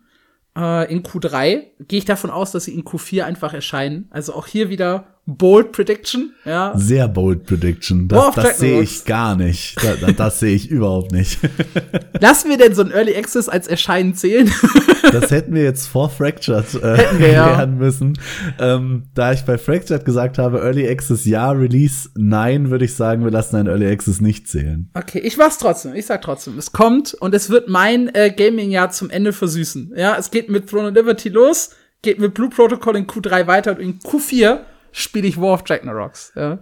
äh, 0.55 0.91
in 0.93 1.01
Q3, 1.01 1.63
gehe 1.87 1.97
ich 1.97 2.05
davon 2.05 2.29
aus, 2.29 2.51
dass 2.51 2.65
sie 2.65 2.75
in 2.75 2.83
Q4 2.83 3.23
einfach 3.23 3.55
erscheinen. 3.55 4.07
Also 4.11 4.35
auch 4.35 4.45
hier 4.45 4.69
wieder 4.69 5.12
Bold 5.25 5.71
Prediction, 5.71 6.33
ja. 6.43 6.73
Sehr 6.75 7.07
bold 7.07 7.45
Prediction. 7.45 8.09
Das, 8.09 8.35
das 8.35 8.57
sehe 8.57 8.81
ich 8.81 9.05
gar 9.05 9.37
nicht. 9.37 9.77
Das, 9.81 10.15
das 10.17 10.39
sehe 10.41 10.53
ich 10.53 10.69
überhaupt 10.69 11.13
nicht. 11.13 11.39
Lassen 12.19 12.49
wir 12.49 12.57
denn 12.57 12.75
so 12.75 12.81
ein 12.81 12.91
Early 12.91 13.15
Access 13.15 13.47
als 13.47 13.67
Erscheinen 13.67 14.15
zählen? 14.15 14.51
das 15.13 15.31
hätten 15.31 15.55
wir 15.55 15.63
jetzt 15.63 15.87
vor 15.87 16.09
Fractured 16.09 16.75
äh, 16.75 16.97
hätten 16.97 17.19
wir, 17.19 17.31
ja. 17.31 17.55
lernen 17.55 17.77
müssen. 17.77 18.19
Ähm, 18.59 19.03
da 19.15 19.31
ich 19.31 19.43
bei 19.43 19.57
Fractured 19.57 20.03
gesagt 20.03 20.39
habe, 20.39 20.59
Early 20.59 20.89
Access 20.89 21.23
ja, 21.23 21.51
Release 21.51 22.09
nein, 22.15 22.69
würde 22.69 22.83
ich 22.83 22.93
sagen, 22.93 23.23
wir 23.23 23.31
lassen 23.31 23.55
ein 23.55 23.67
Early 23.67 23.87
Access 23.87 24.19
nicht 24.19 24.49
zählen. 24.49 24.89
Okay, 24.93 25.19
ich 25.19 25.37
mach's 25.37 25.57
trotzdem. 25.57 25.95
Ich 25.95 26.05
sag 26.05 26.21
trotzdem, 26.21 26.57
es 26.57 26.73
kommt 26.73 27.13
und 27.13 27.33
es 27.33 27.49
wird 27.49 27.69
mein 27.69 28.13
äh, 28.13 28.29
Gaming-Jahr 28.29 28.89
zum 28.91 29.09
Ende 29.09 29.31
versüßen. 29.31 29.93
Ja, 29.95 30.17
es 30.17 30.31
geht 30.31 30.49
mit 30.49 30.69
Throne 30.69 30.89
of 30.89 30.95
Liberty 30.95 31.29
los, 31.29 31.69
geht 32.01 32.19
mit 32.19 32.33
Blue 32.33 32.49
Protocol 32.49 32.97
in 32.97 33.07
Q3 33.07 33.47
weiter 33.47 33.71
und 33.71 33.79
in 33.79 33.99
Q4 33.99 34.59
spiele 34.93 35.27
ich 35.27 35.39
War 35.39 35.53
of 35.53 35.63
Ragnaroks. 35.69 36.31
Ja. 36.35 36.59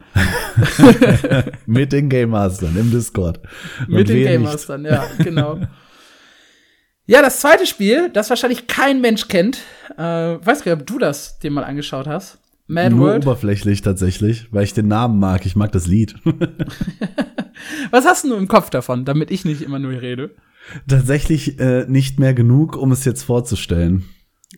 Mit 1.68 1.92
den 1.92 2.10
Game 2.10 2.32
Mastern 2.32 2.76
im 2.78 2.90
Discord. 2.90 3.40
Und 3.82 3.90
Mit 3.90 4.10
den 4.10 4.24
Game 4.24 4.44
Mastern, 4.44 4.86
ja, 4.86 5.06
genau. 5.20 5.60
ja, 7.06 7.22
das 7.22 7.42
zweite 7.42 7.68
Spiel, 7.68 8.10
das 8.10 8.30
wahrscheinlich 8.30 8.68
kein 8.68 9.02
Mensch 9.02 9.28
kennt, 9.28 9.60
äh, 9.98 10.02
weiß 10.02 10.64
gar 10.64 10.74
nicht, 10.74 10.82
ob 10.82 10.88
du 10.88 10.98
das 10.98 11.38
dir 11.40 11.52
mal 11.52 11.64
angeschaut 11.64 12.08
hast. 12.08 12.40
Mad 12.68 12.96
Nur 12.96 13.10
World. 13.10 13.26
oberflächlich 13.26 13.82
tatsächlich, 13.82 14.48
weil 14.52 14.64
ich 14.64 14.74
den 14.74 14.88
Namen 14.88 15.20
mag. 15.20 15.46
Ich 15.46 15.58
mag 15.58 15.74
das 15.74 15.88
Lied. 15.88 16.16
Was 17.92 18.06
hast 18.06 18.24
du 18.24 18.34
im 18.34 18.48
Kopf 18.48 18.70
davon, 18.70 19.04
damit 19.04 19.30
ich 19.30 19.44
nicht 19.44 19.62
immer 19.62 19.78
nur 19.78 19.92
rede? 19.92 20.32
Tatsächlich 20.88 21.60
äh, 21.60 21.86
nicht 21.90 22.18
mehr 22.20 22.34
genug, 22.34 22.78
um 22.78 22.94
es 22.94 23.04
jetzt 23.04 23.24
vorzustellen. 23.24 24.06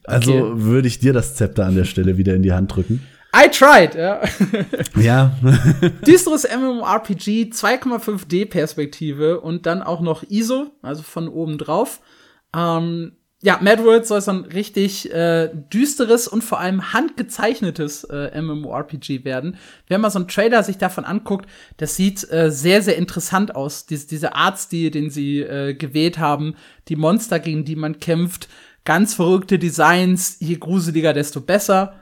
Also 0.03 0.33
okay. 0.33 0.61
würde 0.61 0.87
ich 0.87 0.99
dir 0.99 1.13
das 1.13 1.35
Zepter 1.35 1.65
an 1.65 1.75
der 1.75 1.85
Stelle 1.85 2.17
wieder 2.17 2.35
in 2.35 2.43
die 2.43 2.53
Hand 2.53 2.75
drücken. 2.75 3.01
I 3.35 3.49
tried, 3.49 3.95
ja. 3.95 4.21
Ja. 4.95 5.35
Düsteres 6.05 6.43
MMORPG, 6.43 7.49
2,5D-Perspektive 7.51 9.41
und 9.41 9.65
dann 9.65 9.81
auch 9.81 10.01
noch 10.01 10.23
ISO, 10.23 10.71
also 10.83 11.01
von 11.01 11.27
oben 11.27 11.57
drauf. 11.57 11.99
Ähm, 12.55 13.13
ja, 13.41 13.59
Mad 13.61 13.83
World 13.83 14.05
soll 14.05 14.21
so 14.21 14.31
ein 14.31 14.45
richtig 14.45 15.11
äh, 15.11 15.49
düsteres 15.53 16.29
und 16.29 16.43
vor 16.43 16.61
allem 16.61 16.93
handgezeichnetes 16.93 18.05
äh, 18.05 18.39
MMORPG 18.39 19.25
werden. 19.25 19.57
Wenn 19.87 19.99
man 19.99 20.11
so 20.11 20.19
einen 20.19 20.29
Trailer 20.29 20.63
sich 20.63 20.77
davon 20.77 21.03
anguckt, 21.03 21.49
das 21.77 21.97
sieht 21.97 22.31
äh, 22.31 22.51
sehr, 22.51 22.81
sehr 22.81 22.95
interessant 22.95 23.55
aus. 23.55 23.85
Dies, 23.85 24.07
diese 24.07 24.35
Artstil, 24.35 24.91
den 24.91 25.09
sie 25.09 25.41
äh, 25.41 25.73
gewählt 25.73 26.19
haben, 26.19 26.55
die 26.87 26.95
Monster, 26.95 27.39
gegen 27.39 27.65
die 27.65 27.75
man 27.75 27.99
kämpft, 27.99 28.47
ganz 28.85 29.15
verrückte 29.15 29.59
Designs, 29.59 30.37
je 30.39 30.55
gruseliger, 30.55 31.13
desto 31.13 31.41
besser. 31.41 31.95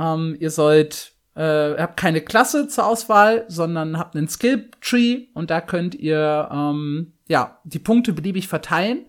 Ähm, 0.00 0.36
ihr 0.40 0.50
sollt, 0.50 1.12
äh, 1.34 1.76
habt 1.76 1.98
keine 1.98 2.22
Klasse 2.22 2.68
zur 2.68 2.86
Auswahl, 2.86 3.44
sondern 3.48 3.98
habt 3.98 4.16
einen 4.16 4.28
Skill 4.28 4.70
Tree 4.80 5.26
und 5.34 5.50
da 5.50 5.60
könnt 5.60 5.94
ihr 5.94 6.48
ähm, 6.50 7.12
ja 7.28 7.60
die 7.64 7.78
Punkte 7.78 8.14
beliebig 8.14 8.48
verteilen. 8.48 9.04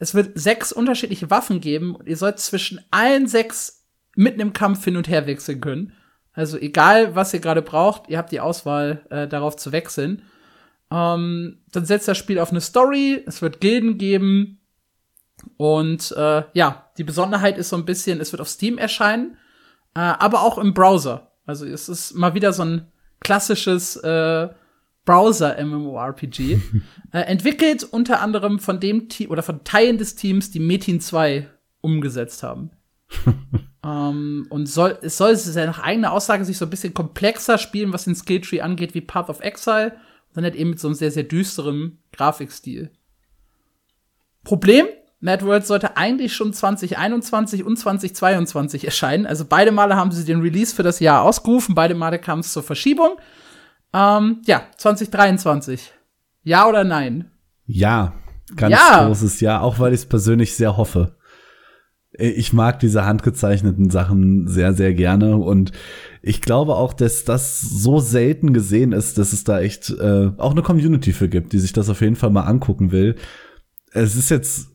Es 0.00 0.14
wird 0.14 0.38
sechs 0.38 0.72
unterschiedliche 0.72 1.30
Waffen 1.30 1.60
geben 1.60 1.94
und 1.94 2.08
ihr 2.08 2.16
sollt 2.16 2.40
zwischen 2.40 2.80
allen 2.90 3.28
sechs 3.28 3.86
mitten 4.16 4.40
im 4.40 4.52
Kampf 4.52 4.84
hin 4.84 4.96
und 4.96 5.08
her 5.08 5.26
wechseln 5.26 5.60
können. 5.60 5.92
Also 6.32 6.58
egal, 6.58 7.14
was 7.14 7.32
ihr 7.34 7.40
gerade 7.40 7.62
braucht, 7.62 8.08
ihr 8.08 8.18
habt 8.18 8.32
die 8.32 8.40
Auswahl, 8.40 9.04
äh, 9.10 9.28
darauf 9.28 9.56
zu 9.56 9.70
wechseln. 9.70 10.22
Ähm, 10.90 11.58
dann 11.70 11.84
setzt 11.84 12.08
das 12.08 12.18
Spiel 12.18 12.38
auf 12.38 12.50
eine 12.50 12.60
Story, 12.60 13.22
es 13.26 13.42
wird 13.42 13.60
Gilden 13.60 13.98
geben. 13.98 14.60
Und 15.56 16.12
äh, 16.16 16.42
ja, 16.52 16.90
die 16.96 17.04
Besonderheit 17.04 17.58
ist 17.58 17.68
so 17.68 17.76
ein 17.76 17.84
bisschen, 17.84 18.20
es 18.20 18.32
wird 18.32 18.40
auf 18.40 18.48
Steam 18.48 18.78
erscheinen 18.78 19.36
äh, 19.94 20.00
aber 20.00 20.42
auch 20.42 20.58
im 20.58 20.74
Browser. 20.74 21.32
Also 21.46 21.66
es 21.66 21.88
ist 21.88 22.14
mal 22.14 22.34
wieder 22.34 22.52
so 22.52 22.62
ein 22.62 22.86
klassisches 23.20 23.96
äh, 23.96 24.48
Browser-MMORPG. 25.04 26.60
äh, 27.12 27.20
entwickelt 27.20 27.82
unter 27.82 28.20
anderem 28.20 28.58
von 28.58 28.78
dem 28.78 29.08
Team 29.08 29.30
oder 29.30 29.42
von 29.42 29.64
Teilen 29.64 29.96
des 29.96 30.14
Teams, 30.14 30.50
die 30.50 30.60
Metin 30.60 31.00
2 31.00 31.48
umgesetzt 31.80 32.42
haben. 32.42 32.70
ähm, 33.84 34.46
und 34.50 34.66
soll, 34.66 34.98
es 35.00 35.16
soll 35.16 35.30
es 35.30 35.54
ja 35.54 35.64
nach 35.64 35.82
eigener 35.82 36.12
Aussage 36.12 36.44
sich 36.44 36.58
so 36.58 36.66
ein 36.66 36.70
bisschen 36.70 36.92
komplexer 36.92 37.56
spielen, 37.56 37.92
was 37.94 38.04
den 38.04 38.14
Skilltree 38.14 38.60
angeht, 38.60 38.94
wie 38.94 39.00
Path 39.00 39.30
of 39.30 39.40
Exile. 39.40 39.92
Und 40.28 40.36
dann 40.36 40.44
halt 40.44 40.56
eben 40.56 40.70
mit 40.70 40.80
so 40.80 40.88
einem 40.88 40.94
sehr, 40.94 41.10
sehr 41.10 41.22
düsteren 41.22 41.98
Grafikstil. 42.12 42.90
Problem, 44.44 44.86
Mad 45.20 45.44
World 45.44 45.66
sollte 45.66 45.96
eigentlich 45.96 46.32
schon 46.32 46.52
2021 46.52 47.64
und 47.64 47.76
2022 47.76 48.84
erscheinen. 48.84 49.26
Also 49.26 49.44
beide 49.48 49.72
Male 49.72 49.96
haben 49.96 50.12
sie 50.12 50.24
den 50.24 50.40
Release 50.40 50.74
für 50.74 50.84
das 50.84 51.00
Jahr 51.00 51.22
ausgerufen, 51.22 51.74
beide 51.74 51.94
Male 51.94 52.18
kam 52.18 52.40
es 52.40 52.52
zur 52.52 52.62
Verschiebung. 52.62 53.16
Ähm, 53.92 54.42
ja, 54.46 54.62
2023. 54.76 55.92
Ja 56.44 56.68
oder 56.68 56.84
nein? 56.84 57.30
Ja, 57.66 58.14
ganz 58.54 58.74
ja. 58.74 59.06
großes 59.06 59.40
Ja, 59.40 59.60
auch 59.60 59.78
weil 59.78 59.92
ich 59.92 60.00
es 60.00 60.06
persönlich 60.06 60.54
sehr 60.54 60.76
hoffe. 60.76 61.16
Ich 62.12 62.52
mag 62.52 62.80
diese 62.80 63.04
handgezeichneten 63.04 63.90
Sachen 63.90 64.48
sehr, 64.48 64.72
sehr 64.72 64.94
gerne 64.94 65.36
und 65.36 65.72
ich 66.22 66.40
glaube 66.40 66.74
auch, 66.74 66.92
dass 66.92 67.24
das 67.24 67.60
so 67.60 68.00
selten 68.00 68.52
gesehen 68.52 68.92
ist, 68.92 69.18
dass 69.18 69.32
es 69.32 69.44
da 69.44 69.60
echt 69.60 69.90
äh, 69.90 70.30
auch 70.38 70.52
eine 70.52 70.62
Community 70.62 71.12
für 71.12 71.28
gibt, 71.28 71.52
die 71.52 71.58
sich 71.58 71.72
das 71.72 71.90
auf 71.90 72.00
jeden 72.00 72.16
Fall 72.16 72.30
mal 72.30 72.42
angucken 72.42 72.92
will. 72.92 73.16
Es 73.92 74.16
ist 74.16 74.30
jetzt 74.30 74.70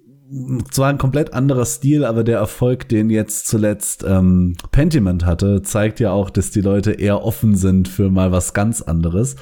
zwar 0.71 0.89
ein 0.89 0.97
komplett 0.97 1.33
anderer 1.33 1.65
Stil, 1.65 2.05
aber 2.05 2.23
der 2.23 2.37
Erfolg, 2.37 2.87
den 2.89 3.09
jetzt 3.09 3.47
zuletzt 3.47 4.03
ähm, 4.07 4.55
Pentiment 4.71 5.25
hatte, 5.25 5.61
zeigt 5.61 5.99
ja 5.99 6.11
auch, 6.11 6.29
dass 6.29 6.51
die 6.51 6.61
Leute 6.61 6.93
eher 6.93 7.23
offen 7.23 7.55
sind 7.55 7.87
für 7.87 8.09
mal 8.09 8.31
was 8.31 8.53
ganz 8.53 8.81
anderes. 8.81 9.35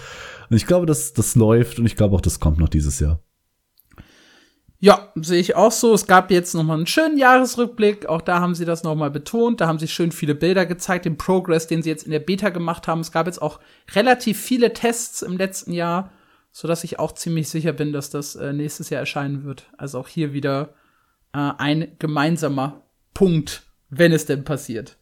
Und 0.49 0.57
ich 0.57 0.67
glaube, 0.67 0.85
dass 0.85 1.13
das 1.13 1.35
läuft 1.35 1.79
und 1.79 1.85
ich 1.85 1.95
glaube 1.95 2.15
auch, 2.15 2.21
das 2.21 2.39
kommt 2.39 2.57
noch 2.57 2.69
dieses 2.69 2.99
Jahr. 2.99 3.19
Ja, 4.83 5.11
sehe 5.15 5.39
ich 5.39 5.55
auch 5.55 5.71
so. 5.71 5.93
Es 5.93 6.07
gab 6.07 6.31
jetzt 6.31 6.55
noch 6.55 6.63
mal 6.63 6.73
einen 6.73 6.87
schönen 6.87 7.17
Jahresrückblick. 7.17 8.07
Auch 8.07 8.21
da 8.21 8.39
haben 8.39 8.55
sie 8.55 8.65
das 8.65 8.81
noch 8.81 8.95
mal 8.95 9.11
betont. 9.11 9.61
Da 9.61 9.67
haben 9.67 9.77
sie 9.77 9.87
schön 9.87 10.11
viele 10.11 10.33
Bilder 10.33 10.65
gezeigt, 10.65 11.05
den 11.05 11.17
Progress, 11.17 11.67
den 11.67 11.83
sie 11.83 11.89
jetzt 11.89 12.03
in 12.03 12.11
der 12.11 12.19
Beta 12.19 12.49
gemacht 12.49 12.87
haben. 12.87 13.01
Es 13.01 13.11
gab 13.11 13.27
jetzt 13.27 13.43
auch 13.43 13.59
relativ 13.93 14.41
viele 14.41 14.73
Tests 14.73 15.21
im 15.21 15.37
letzten 15.37 15.71
Jahr, 15.71 16.11
so 16.51 16.67
dass 16.67 16.83
ich 16.83 16.97
auch 16.97 17.11
ziemlich 17.11 17.47
sicher 17.47 17.73
bin, 17.73 17.93
dass 17.93 18.09
das 18.09 18.35
äh, 18.35 18.53
nächstes 18.53 18.89
Jahr 18.89 19.01
erscheinen 19.01 19.43
wird. 19.43 19.67
Also 19.77 19.99
auch 19.99 20.07
hier 20.07 20.33
wieder 20.33 20.73
äh, 21.33 21.51
ein 21.57 21.95
gemeinsamer 21.99 22.83
Punkt, 23.13 23.63
wenn 23.89 24.11
es 24.11 24.25
denn 24.25 24.43
passiert. 24.43 24.97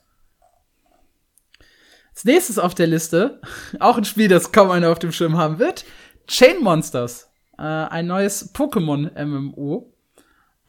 Als 2.12 2.26
nächstes 2.26 2.60
auf 2.60 2.76
der 2.76 2.88
Liste, 2.88 3.42
auch 3.80 3.98
ein 3.98 4.06
Spiel, 4.06 4.28
das 4.28 4.52
kaum 4.52 4.72
einer 4.72 4.92
auf 4.92 5.00
dem 5.00 5.12
Schirm 5.12 5.38
haben 5.38 5.60
wird, 5.60 5.86
Chain 6.28 6.62
Monsters. 6.62 7.30
Äh, 7.58 7.64
ein 7.64 8.08
neues 8.08 8.54
Pokémon-MMO. 8.54 9.94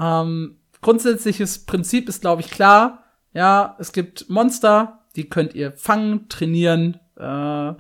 Ähm, 0.01 0.59
grundsätzliches 0.81 1.67
Prinzip 1.67 2.09
ist, 2.09 2.21
glaube 2.21 2.43
ich, 2.43 2.51
klar. 2.51 3.05
Ja, 3.33 3.77
es 3.79 3.93
gibt 3.93 4.29
Monster, 4.29 5.05
die 5.17 5.29
könnt 5.29 5.55
ihr 5.55 5.73
fangen, 5.73 6.29
trainieren 6.29 6.99
äh, 7.17 7.75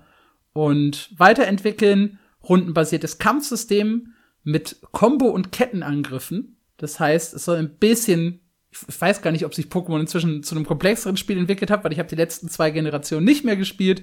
und 0.53 1.11
weiterentwickeln. 1.19 2.19
Rundenbasiertes 2.49 3.19
Kampfsystem 3.19 4.15
mit 4.45 4.81
Combo- 4.93 5.31
und 5.31 5.53
Kettenangriffen. 5.53 6.57
Das 6.81 6.99
heißt, 6.99 7.35
es 7.35 7.45
soll 7.45 7.59
ein 7.59 7.77
bisschen, 7.77 8.41
ich 8.71 9.01
weiß 9.01 9.21
gar 9.23 9.31
nicht, 9.31 9.45
ob 9.45 9.55
sich 9.55 9.67
Pokémon 9.67 10.01
inzwischen 10.01 10.43
zu 10.43 10.55
einem 10.55 10.67
komplexeren 10.67 11.17
Spiel 11.17 11.39
entwickelt 11.39 11.71
hat, 11.71 11.85
weil 11.85 11.93
ich 11.93 11.99
habe 11.99 12.09
die 12.09 12.17
letzten 12.17 12.49
zwei 12.49 12.71
Generationen 12.71 13.25
nicht 13.25 13.45
mehr 13.45 13.57
gespielt. 13.57 14.03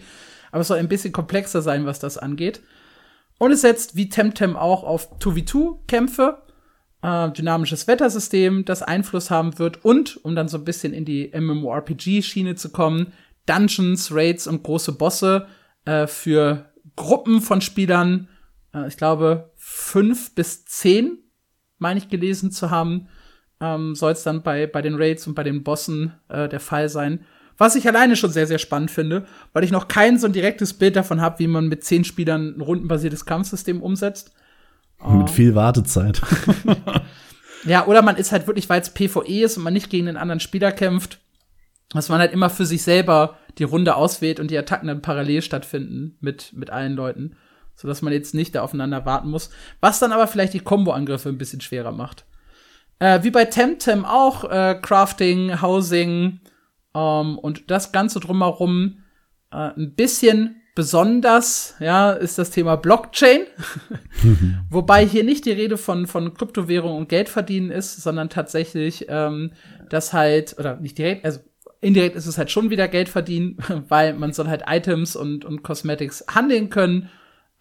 aber 0.52 0.62
es 0.62 0.68
soll 0.68 0.78
ein 0.78 0.88
bisschen 0.88 1.12
komplexer 1.12 1.62
sein, 1.62 1.86
was 1.86 2.00
das 2.00 2.18
angeht. 2.18 2.62
Und 3.40 3.52
es 3.52 3.62
setzt 3.62 3.96
wie 3.96 4.10
Temtem 4.10 4.56
auch 4.56 4.84
auf 4.84 5.20
2v2-Kämpfe, 5.20 6.42
äh, 7.02 7.32
dynamisches 7.32 7.88
Wettersystem, 7.88 8.66
das 8.66 8.82
Einfluss 8.82 9.30
haben 9.30 9.60
wird 9.60 9.84
und, 9.84 10.24
um 10.24 10.36
dann 10.36 10.48
so 10.48 10.58
ein 10.58 10.66
bisschen 10.66 10.94
in 10.94 11.06
die 11.06 11.32
MMORPG-Schiene 11.34 12.56
zu 12.56 12.70
kommen, 12.70 13.14
Dungeons, 13.46 14.12
Raids 14.12 14.48
und 14.48 14.64
große 14.64 14.94
Bosse 14.94 15.48
äh, 15.86 16.08
für 16.08 16.72
Gruppen 16.96 17.42
von 17.42 17.62
Spielern, 17.62 18.28
äh, 18.74 18.88
ich 18.88 18.98
glaube 18.98 19.52
fünf 19.56 20.34
bis 20.36 20.66
zehn, 20.66 21.20
meine 21.78 22.00
ich 22.00 22.10
gelesen 22.10 22.52
zu 22.52 22.72
haben, 22.72 23.08
ähm, 23.60 23.96
soll 23.96 24.12
es 24.12 24.24
dann 24.24 24.44
bei, 24.44 24.68
bei 24.68 24.82
den 24.82 24.96
Raids 24.96 25.28
und 25.28 25.36
bei 25.36 25.44
den 25.44 25.64
Bossen 25.64 26.14
äh, 26.30 26.48
der 26.48 26.60
Fall 26.60 26.90
sein. 26.90 27.26
Was 27.58 27.76
ich 27.76 27.88
alleine 27.88 28.16
schon 28.16 28.32
sehr, 28.32 28.46
sehr 28.46 28.60
spannend 28.60 28.92
finde, 28.92 29.26
weil 29.52 29.64
ich 29.64 29.72
noch 29.72 29.88
kein 29.88 30.20
so 30.20 30.28
ein 30.28 30.34
direktes 30.34 30.74
Bild 30.74 30.96
davon 30.96 31.22
habe, 31.22 31.40
wie 31.40 31.48
man 31.48 31.68
mit 31.68 31.84
zehn 31.84 32.04
Spielern 32.04 32.56
ein 32.58 32.62
rundenbasiertes 32.62 33.26
Kampfsystem 33.26 33.82
umsetzt. 33.82 34.32
Mit 35.08 35.30
viel 35.30 35.56
Wartezeit. 35.56 36.22
ja, 37.66 37.88
oder 37.88 38.02
man 38.02 38.16
ist 38.16 38.32
halt 38.32 38.46
wirklich, 38.48 38.70
weil 38.70 38.82
es 38.82 38.92
PvE 38.92 39.44
ist 39.44 39.58
und 39.58 39.64
man 39.64 39.74
nicht 39.74 39.90
gegen 39.90 40.08
einen 40.08 40.18
anderen 40.18 40.40
Spieler 40.40 40.72
kämpft, 40.72 41.20
dass 41.90 42.10
man 42.10 42.20
halt 42.20 42.34
immer 42.34 42.50
für 42.50 42.66
sich 42.66 42.84
selber 42.84 43.38
die 43.58 43.64
Runde 43.64 43.96
auswählt 43.96 44.40
und 44.40 44.52
die 44.52 44.58
Attacken 44.58 44.88
dann 44.88 45.02
parallel 45.02 45.42
stattfinden 45.42 46.18
mit, 46.20 46.54
mit 46.54 46.70
allen 46.70 46.94
Leuten. 46.94 47.38
Sodass 47.78 48.02
man 48.02 48.12
jetzt 48.12 48.34
nicht 48.34 48.56
da 48.56 48.64
aufeinander 48.64 49.06
warten 49.06 49.30
muss. 49.30 49.50
Was 49.80 50.00
dann 50.00 50.12
aber 50.12 50.28
vielleicht 50.28 50.54
die 50.54 50.60
Combo-Angriffe 50.60 51.30
ein 51.30 51.38
bisschen 51.38 51.62
schwerer 51.62 51.94
macht. 51.94 52.26
Äh, 53.00 53.24
wie 53.24 53.32
bei 53.32 53.46
Temtem 53.46 54.04
auch, 54.04 54.44
äh, 54.44 54.76
Crafting, 54.82 55.62
Housing 55.62 56.42
ähm, 56.96 57.38
und 57.38 57.72
das 57.72 57.92
Ganze 57.92 58.20
drumherum 58.20 59.04
äh, 59.52 59.70
ein 59.78 59.94
bisschen 59.96 60.62
besonders, 60.78 61.74
ja, 61.80 62.12
ist 62.12 62.38
das 62.38 62.52
Thema 62.52 62.76
Blockchain. 62.76 63.42
Wobei 64.70 65.06
hier 65.08 65.24
nicht 65.24 65.46
die 65.46 65.52
Rede 65.52 65.78
von, 65.78 66.06
von 66.06 66.36
Kryptowährung 66.36 66.96
und 66.96 67.10
Geldverdienen 67.10 67.72
ist, 67.72 68.02
sondern 68.02 68.30
tatsächlich, 68.30 69.08
ähm, 69.10 69.54
das 69.90 70.14
halt, 70.14 70.56
oder 70.60 70.76
nicht 70.78 70.98
direkt, 70.98 71.26
also 71.26 71.40
indirekt 71.82 72.16
ist 72.16 72.28
es 72.28 72.38
halt 72.38 72.52
schon 72.52 72.70
wieder 72.70 72.88
Geld 72.88 73.10
verdienen, 73.10 73.58
weil 73.90 74.14
man 74.14 74.34
soll 74.34 74.48
halt 74.48 74.66
Items 74.68 75.16
und, 75.16 75.46
und 75.46 75.64
Cosmetics 75.64 76.26
handeln 76.34 76.70
können 76.70 77.10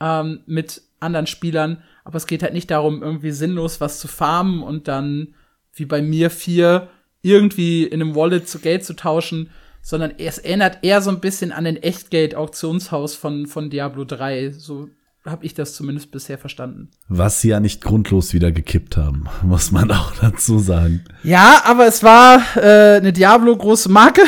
ähm, 0.00 0.40
mit 0.46 0.82
anderen 1.00 1.26
Spielern. 1.26 1.82
Aber 2.04 2.16
es 2.16 2.26
geht 2.26 2.42
halt 2.42 2.54
nicht 2.54 2.70
darum, 2.70 3.02
irgendwie 3.02 3.32
sinnlos 3.32 3.80
was 3.80 4.00
zu 4.00 4.08
farmen 4.08 4.62
und 4.62 4.88
dann, 4.88 5.34
wie 5.74 5.84
bei 5.84 6.02
mir 6.02 6.30
vier, 6.30 6.88
irgendwie 7.22 7.84
in 7.84 8.00
einem 8.00 8.14
Wallet 8.14 8.48
zu 8.48 8.60
Geld 8.60 8.84
zu 8.84 8.94
tauschen, 8.94 9.50
sondern 9.82 10.12
es 10.18 10.38
erinnert 10.38 10.78
eher 10.82 11.00
so 11.00 11.10
ein 11.10 11.20
bisschen 11.20 11.52
an 11.52 11.64
den 11.64 11.76
Echtgeld-Auktionshaus 11.76 13.14
von, 13.14 13.46
von 13.46 13.70
Diablo 13.70 14.04
3. 14.04 14.52
So 14.52 14.88
habe 15.24 15.44
ich 15.44 15.54
das 15.54 15.74
zumindest 15.74 16.10
bisher 16.12 16.38
verstanden. 16.38 16.90
Was 17.08 17.40
sie 17.40 17.48
ja 17.48 17.60
nicht 17.60 17.82
grundlos 17.82 18.32
wieder 18.32 18.52
gekippt 18.52 18.96
haben, 18.96 19.26
muss 19.42 19.72
man 19.72 19.90
auch 19.90 20.12
dazu 20.20 20.58
sagen. 20.58 21.04
Ja, 21.22 21.62
aber 21.64 21.86
es 21.86 22.02
war 22.02 22.40
äh, 22.56 22.96
eine 22.96 23.12
Diablo-große 23.12 23.88
Marke. 23.88 24.22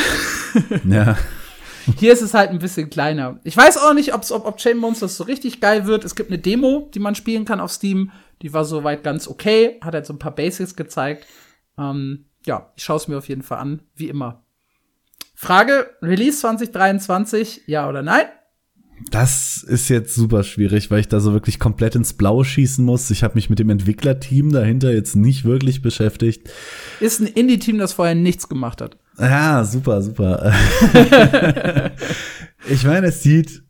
ja. 0.87 1.17
Hier 1.97 2.13
ist 2.13 2.21
es 2.21 2.33
halt 2.33 2.49
ein 2.49 2.59
bisschen 2.59 2.89
kleiner. 2.89 3.39
Ich 3.43 3.55
weiß 3.55 3.77
auch 3.77 3.93
nicht, 3.93 4.13
ob, 4.13 4.29
ob 4.31 4.57
Chain 4.57 4.77
Monsters 4.77 5.17
so 5.17 5.23
richtig 5.23 5.61
geil 5.61 5.85
wird. 5.85 6.05
Es 6.05 6.15
gibt 6.15 6.29
eine 6.29 6.39
Demo, 6.39 6.89
die 6.93 6.99
man 6.99 7.15
spielen 7.15 7.45
kann 7.45 7.59
auf 7.59 7.71
Steam. 7.71 8.11
Die 8.41 8.53
war 8.53 8.65
soweit 8.65 9.03
ganz 9.03 9.27
okay. 9.27 9.79
Hat 9.81 9.93
halt 9.93 10.05
so 10.05 10.13
ein 10.13 10.19
paar 10.19 10.35
Basics 10.35 10.75
gezeigt. 10.75 11.25
Ähm, 11.77 12.25
ja, 12.45 12.71
ich 12.75 12.83
schaue 12.83 12.97
es 12.97 13.07
mir 13.07 13.17
auf 13.17 13.27
jeden 13.27 13.43
Fall 13.43 13.59
an, 13.59 13.81
wie 13.95 14.09
immer. 14.09 14.43
Frage: 15.35 15.89
Release 16.01 16.39
2023, 16.39 17.63
ja 17.67 17.87
oder 17.87 18.01
nein? 18.01 18.25
Das 19.11 19.63
ist 19.63 19.89
jetzt 19.89 20.13
super 20.13 20.43
schwierig, 20.43 20.91
weil 20.91 20.99
ich 20.99 21.07
da 21.07 21.19
so 21.19 21.33
wirklich 21.33 21.59
komplett 21.59 21.95
ins 21.95 22.13
Blaue 22.13 22.45
schießen 22.45 22.83
muss. 22.83 23.09
Ich 23.11 23.23
habe 23.23 23.35
mich 23.35 23.49
mit 23.49 23.59
dem 23.59 23.69
Entwicklerteam 23.69 24.51
dahinter 24.51 24.93
jetzt 24.93 25.15
nicht 25.15 25.45
wirklich 25.45 25.81
beschäftigt. 25.81 26.49
Ist 26.99 27.19
ein 27.19 27.27
Indie-Team, 27.27 27.77
das 27.77 27.93
vorher 27.93 28.15
nichts 28.15 28.49
gemacht 28.49 28.81
hat. 28.81 28.97
Ja, 29.17 29.63
super, 29.63 30.01
super. 30.01 30.53
ich 32.69 32.83
meine, 32.85 33.07
es 33.07 33.23
sieht 33.23 33.63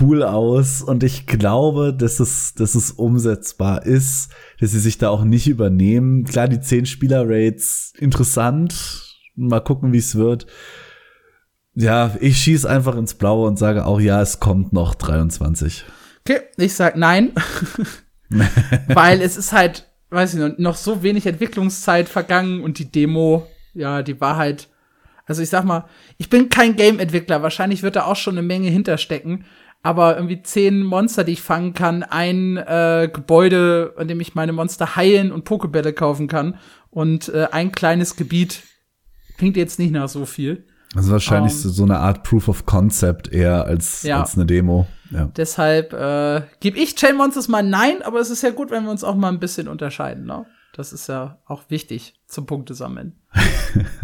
cool 0.00 0.22
aus 0.22 0.82
und 0.82 1.02
ich 1.02 1.26
glaube, 1.26 1.92
dass 1.92 2.20
es, 2.20 2.54
dass 2.54 2.74
es 2.74 2.92
umsetzbar 2.92 3.84
ist, 3.84 4.30
dass 4.60 4.70
sie 4.70 4.78
sich 4.78 4.98
da 4.98 5.10
auch 5.10 5.24
nicht 5.24 5.48
übernehmen. 5.48 6.24
Klar, 6.24 6.48
die 6.48 6.60
10 6.60 6.86
Spieler-Rates 6.86 7.92
interessant. 7.98 9.02
Mal 9.34 9.60
gucken, 9.60 9.92
wie 9.92 9.98
es 9.98 10.14
wird. 10.14 10.46
Ja, 11.78 12.16
ich 12.20 12.38
schieß 12.38 12.64
einfach 12.64 12.96
ins 12.96 13.14
Blaue 13.14 13.46
und 13.46 13.58
sage 13.58 13.84
auch, 13.84 14.00
ja, 14.00 14.22
es 14.22 14.40
kommt 14.40 14.72
noch 14.72 14.94
23. 14.94 15.84
Okay, 16.24 16.40
ich 16.56 16.74
sag 16.74 16.96
nein. 16.96 17.32
Weil 18.88 19.20
es 19.20 19.36
ist 19.36 19.52
halt, 19.52 19.86
weiß 20.08 20.34
ich 20.34 20.40
noch, 20.40 20.56
noch 20.56 20.76
so 20.76 21.02
wenig 21.02 21.26
Entwicklungszeit 21.26 22.08
vergangen 22.08 22.62
und 22.62 22.78
die 22.78 22.90
Demo, 22.90 23.46
ja, 23.74 24.02
die 24.02 24.18
war 24.22 24.36
halt, 24.36 24.70
also 25.26 25.42
ich 25.42 25.50
sag 25.50 25.64
mal, 25.64 25.84
ich 26.16 26.30
bin 26.30 26.48
kein 26.48 26.76
Game-Entwickler, 26.76 27.42
wahrscheinlich 27.42 27.82
wird 27.82 27.96
da 27.96 28.04
auch 28.04 28.16
schon 28.16 28.38
eine 28.38 28.46
Menge 28.46 28.70
hinterstecken, 28.70 29.44
aber 29.82 30.16
irgendwie 30.16 30.42
zehn 30.42 30.82
Monster, 30.82 31.24
die 31.24 31.32
ich 31.32 31.42
fangen 31.42 31.74
kann, 31.74 32.02
ein 32.02 32.56
äh, 32.56 33.10
Gebäude, 33.12 33.94
in 33.98 34.08
dem 34.08 34.20
ich 34.20 34.34
meine 34.34 34.54
Monster 34.54 34.96
heilen 34.96 35.30
und 35.30 35.44
Pokebälle 35.44 35.92
kaufen 35.92 36.26
kann 36.26 36.58
und 36.88 37.28
äh, 37.28 37.48
ein 37.52 37.70
kleines 37.70 38.16
Gebiet, 38.16 38.62
klingt 39.36 39.58
jetzt 39.58 39.78
nicht 39.78 39.92
nach 39.92 40.08
so 40.08 40.24
viel. 40.24 40.64
Also 40.94 41.12
wahrscheinlich 41.12 41.52
um, 41.52 41.62
ähm. 41.64 41.70
so 41.70 41.82
eine 41.82 41.98
Art 41.98 42.22
Proof 42.22 42.48
of 42.48 42.66
Concept 42.66 43.32
eher 43.32 43.64
als, 43.64 44.02
ja. 44.02 44.20
als 44.20 44.34
eine 44.34 44.46
Demo. 44.46 44.86
Ja. 45.10 45.30
Deshalb 45.36 45.92
äh, 45.92 46.42
gebe 46.60 46.78
ich 46.78 46.94
Chain 46.96 47.16
Monsters 47.16 47.48
mal 47.48 47.62
nein, 47.62 48.02
aber 48.02 48.20
es 48.20 48.30
ist 48.30 48.42
ja 48.42 48.50
gut, 48.50 48.70
wenn 48.70 48.84
wir 48.84 48.90
uns 48.90 49.04
auch 49.04 49.14
mal 49.14 49.28
ein 49.28 49.40
bisschen 49.40 49.68
unterscheiden. 49.68 50.24
Ne? 50.24 50.46
Das 50.74 50.92
ist 50.92 51.08
ja 51.08 51.38
auch 51.46 51.64
wichtig 51.68 52.14
zum 52.26 52.46
Punkte 52.46 52.74
sammeln. 52.74 53.18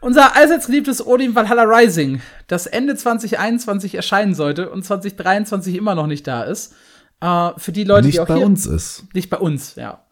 Unser 0.00 0.36
allseits 0.36 0.66
geliebtes 0.66 1.06
Odin 1.06 1.34
Valhalla 1.34 1.62
Rising, 1.62 2.20
das 2.46 2.66
Ende 2.66 2.94
2021 2.94 3.94
erscheinen 3.94 4.34
sollte 4.34 4.68
und 4.68 4.84
2023 4.84 5.76
immer 5.76 5.94
noch 5.94 6.06
nicht 6.06 6.26
da 6.26 6.42
ist. 6.42 6.74
Äh, 7.20 7.52
für 7.56 7.72
die 7.72 7.84
Leute, 7.84 8.06
nicht 8.06 8.16
die 8.16 8.20
auch 8.20 8.26
bei 8.26 8.36
hier, 8.36 8.46
uns 8.46 8.66
ist. 8.66 9.04
Nicht 9.14 9.30
bei 9.30 9.38
uns, 9.38 9.76
ja. 9.76 10.03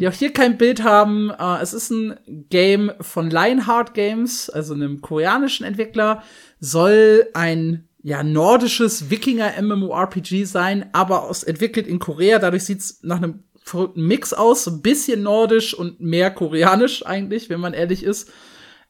Die 0.00 0.08
auch 0.08 0.12
hier 0.12 0.32
kein 0.32 0.58
Bild 0.58 0.82
haben. 0.82 1.30
Äh, 1.30 1.62
es 1.62 1.72
ist 1.72 1.90
ein 1.90 2.16
Game 2.50 2.92
von 3.00 3.30
Lionheart 3.30 3.94
Games, 3.94 4.50
also 4.50 4.74
einem 4.74 5.00
koreanischen 5.00 5.64
Entwickler. 5.64 6.22
Soll 6.60 7.28
ein 7.34 7.88
ja, 8.02 8.22
nordisches 8.22 9.10
Wikinger-MMORPG 9.10 10.44
sein, 10.44 10.86
aber 10.92 11.24
aus, 11.24 11.42
entwickelt 11.42 11.86
in 11.86 11.98
Korea. 11.98 12.38
Dadurch 12.38 12.64
sieht's 12.64 13.00
nach 13.02 13.16
einem 13.16 13.44
verrückten 13.62 14.06
Mix 14.06 14.32
aus. 14.32 14.66
Ein 14.68 14.82
bisschen 14.82 15.22
nordisch 15.22 15.74
und 15.74 16.00
mehr 16.00 16.30
koreanisch 16.30 17.04
eigentlich, 17.04 17.50
wenn 17.50 17.60
man 17.60 17.74
ehrlich 17.74 18.04
ist. 18.04 18.30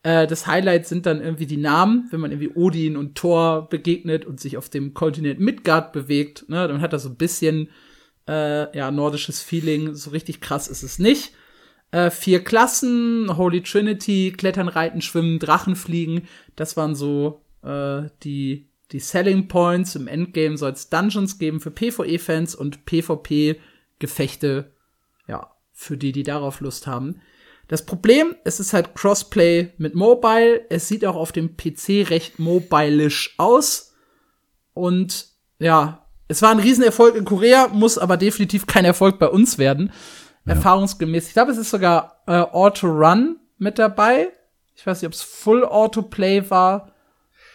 Äh, 0.02 0.26
das 0.26 0.46
Highlight 0.46 0.86
sind 0.86 1.06
dann 1.06 1.22
irgendwie 1.22 1.46
die 1.46 1.56
Namen, 1.56 2.08
wenn 2.10 2.20
man 2.20 2.30
irgendwie 2.30 2.52
Odin 2.54 2.96
und 2.96 3.14
Thor 3.14 3.68
begegnet 3.68 4.26
und 4.26 4.38
sich 4.38 4.56
auf 4.56 4.68
dem 4.68 4.92
Kontinent 4.94 5.40
Midgard 5.40 5.92
bewegt. 5.92 6.48
Ne, 6.48 6.68
dann 6.68 6.80
hat 6.80 6.92
er 6.92 6.98
so 6.98 7.08
ein 7.08 7.16
bisschen 7.16 7.70
äh, 8.28 8.76
ja, 8.76 8.90
nordisches 8.90 9.42
Feeling. 9.42 9.94
So 9.94 10.10
richtig 10.10 10.40
krass 10.40 10.68
ist 10.68 10.82
es 10.82 10.98
nicht. 10.98 11.32
Äh, 11.92 12.10
vier 12.10 12.42
Klassen, 12.42 13.36
Holy 13.36 13.62
Trinity, 13.62 14.34
Klettern, 14.36 14.68
Reiten, 14.68 15.00
Schwimmen, 15.00 15.38
Drachen 15.38 15.76
fliegen. 15.76 16.28
Das 16.56 16.76
waren 16.76 16.94
so 16.94 17.42
äh, 17.62 18.02
die, 18.22 18.68
die 18.92 19.00
Selling 19.00 19.48
Points. 19.48 19.94
Im 19.94 20.08
Endgame 20.08 20.56
soll 20.56 20.72
es 20.72 20.90
Dungeons 20.90 21.38
geben 21.38 21.60
für 21.60 21.70
PvE-Fans 21.70 22.54
und 22.54 22.84
PvP-Gefechte, 22.86 24.72
ja, 25.28 25.52
für 25.72 25.96
die, 25.96 26.12
die 26.12 26.24
darauf 26.24 26.60
Lust 26.60 26.86
haben. 26.86 27.20
Das 27.68 27.84
Problem, 27.84 28.36
es 28.44 28.60
ist 28.60 28.72
halt 28.72 28.94
Crossplay 28.94 29.72
mit 29.78 29.94
Mobile. 29.94 30.66
Es 30.70 30.86
sieht 30.88 31.04
auch 31.04 31.16
auf 31.16 31.32
dem 31.32 31.56
PC 31.56 32.08
recht 32.10 32.38
mobilisch 32.38 33.34
aus. 33.38 33.94
Und 34.72 35.28
ja, 35.58 36.05
es 36.28 36.42
war 36.42 36.50
ein 36.50 36.58
Riesenerfolg 36.58 37.14
in 37.16 37.24
Korea, 37.24 37.68
muss 37.72 37.98
aber 37.98 38.16
definitiv 38.16 38.66
kein 38.66 38.84
Erfolg 38.84 39.18
bei 39.18 39.28
uns 39.28 39.58
werden. 39.58 39.92
Ja. 40.44 40.54
Erfahrungsgemäß. 40.54 41.28
Ich 41.28 41.32
glaube, 41.32 41.52
es 41.52 41.58
ist 41.58 41.70
sogar 41.70 42.22
äh, 42.26 42.32
Auto 42.32 42.88
Run 42.88 43.36
mit 43.58 43.78
dabei. 43.78 44.28
Ich 44.74 44.86
weiß 44.86 45.00
nicht, 45.00 45.06
ob 45.06 45.12
es 45.12 45.22
Full 45.22 45.64
Auto 45.64 46.02
Play 46.02 46.50
war. 46.50 46.92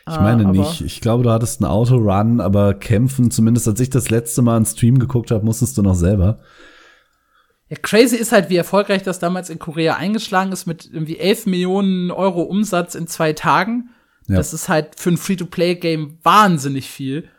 Ich 0.07 0.19
meine 0.19 0.43
äh, 0.43 0.47
nicht. 0.47 0.81
Ich 0.81 1.01
glaube, 1.01 1.23
du 1.23 1.29
hattest 1.29 1.61
ein 1.61 1.65
Auto 1.65 1.95
Run, 1.95 2.41
aber 2.41 2.73
kämpfen, 2.73 3.29
zumindest 3.29 3.67
als 3.67 3.79
ich 3.79 3.89
das 3.89 4.09
letzte 4.09 4.41
Mal 4.41 4.55
einen 4.55 4.65
Stream 4.65 4.99
geguckt 4.99 5.31
habe, 5.31 5.45
musstest 5.45 5.77
du 5.77 5.83
noch 5.83 5.95
selber. 5.95 6.39
Ja, 7.69 7.77
crazy 7.81 8.15
ist 8.15 8.31
halt, 8.31 8.49
wie 8.49 8.57
erfolgreich 8.57 9.03
das 9.03 9.19
damals 9.19 9.49
in 9.49 9.59
Korea 9.59 9.95
eingeschlagen 9.95 10.51
ist 10.51 10.65
mit 10.65 10.89
irgendwie 10.91 11.17
11 11.19 11.45
Millionen 11.45 12.11
Euro 12.11 12.41
Umsatz 12.41 12.95
in 12.95 13.07
zwei 13.07 13.33
Tagen. 13.33 13.91
Ja. 14.27 14.37
Das 14.37 14.53
ist 14.53 14.67
halt 14.67 14.99
für 14.99 15.11
ein 15.11 15.17
Free-to-Play-Game 15.17 16.17
wahnsinnig 16.23 16.89
viel 16.89 17.29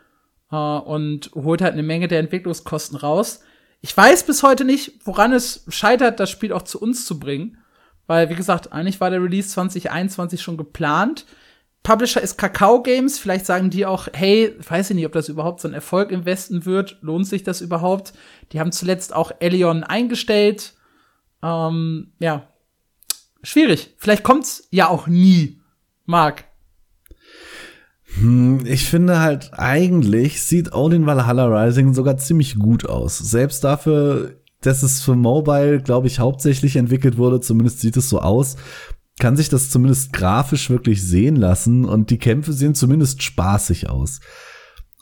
äh, 0.53 0.55
und 0.55 1.31
holt 1.33 1.61
halt 1.61 1.73
eine 1.73 1.83
Menge 1.83 2.07
der 2.07 2.19
Entwicklungskosten 2.19 2.97
raus. 2.97 3.41
Ich 3.81 3.95
weiß 3.95 4.25
bis 4.25 4.43
heute 4.43 4.63
nicht, 4.63 4.93
woran 5.03 5.33
es 5.33 5.65
scheitert, 5.67 6.19
das 6.19 6.29
Spiel 6.29 6.53
auch 6.53 6.61
zu 6.61 6.79
uns 6.79 7.05
zu 7.05 7.19
bringen. 7.19 7.57
Weil, 8.05 8.29
wie 8.29 8.35
gesagt, 8.35 8.71
eigentlich 8.71 9.01
war 9.01 9.09
der 9.09 9.21
Release 9.21 9.49
2021 9.49 10.41
schon 10.41 10.57
geplant. 10.57 11.25
Publisher 11.83 12.21
ist 12.21 12.37
Kakao 12.37 12.81
Games. 12.81 13.17
Vielleicht 13.17 13.45
sagen 13.45 13.69
die 13.69 13.85
auch, 13.85 14.07
hey, 14.13 14.55
weiß 14.65 14.89
ich 14.89 14.95
nicht, 14.95 15.05
ob 15.05 15.13
das 15.13 15.29
überhaupt 15.29 15.59
so 15.59 15.67
ein 15.67 15.73
Erfolg 15.73 16.11
im 16.11 16.25
Westen 16.25 16.65
wird. 16.65 16.97
Lohnt 17.01 17.27
sich 17.27 17.43
das 17.43 17.59
überhaupt? 17.59 18.13
Die 18.51 18.59
haben 18.59 18.71
zuletzt 18.71 19.13
auch 19.13 19.31
Elion 19.39 19.83
eingestellt. 19.83 20.73
Ähm, 21.41 22.13
ja, 22.19 22.47
schwierig. 23.41 23.93
Vielleicht 23.97 24.23
kommt's 24.23 24.67
ja 24.69 24.87
auch 24.87 25.07
nie. 25.07 25.61
Mark. 26.05 26.45
Hm, 28.19 28.65
ich 28.65 28.85
finde 28.85 29.19
halt, 29.19 29.51
eigentlich 29.53 30.41
sieht 30.41 30.73
Odin 30.73 31.05
Valhalla 31.05 31.45
Rising 31.45 31.93
sogar 31.93 32.17
ziemlich 32.17 32.57
gut 32.57 32.87
aus. 32.87 33.17
Selbst 33.17 33.63
dafür, 33.63 34.35
dass 34.61 34.83
es 34.83 35.01
für 35.01 35.15
Mobile, 35.15 35.81
glaube 35.81 36.07
ich, 36.07 36.19
hauptsächlich 36.19 36.75
entwickelt 36.75 37.17
wurde, 37.17 37.39
zumindest 37.39 37.81
sieht 37.81 37.97
es 37.97 38.09
so 38.09 38.19
aus, 38.19 38.55
kann 39.19 39.35
sich 39.35 39.49
das 39.49 39.69
zumindest 39.69 40.13
grafisch 40.13 40.69
wirklich 40.69 41.03
sehen 41.03 41.35
lassen 41.35 41.85
und 41.85 42.09
die 42.09 42.17
Kämpfe 42.17 42.53
sehen 42.53 42.75
zumindest 42.75 43.21
spaßig 43.21 43.89
aus. 43.89 44.19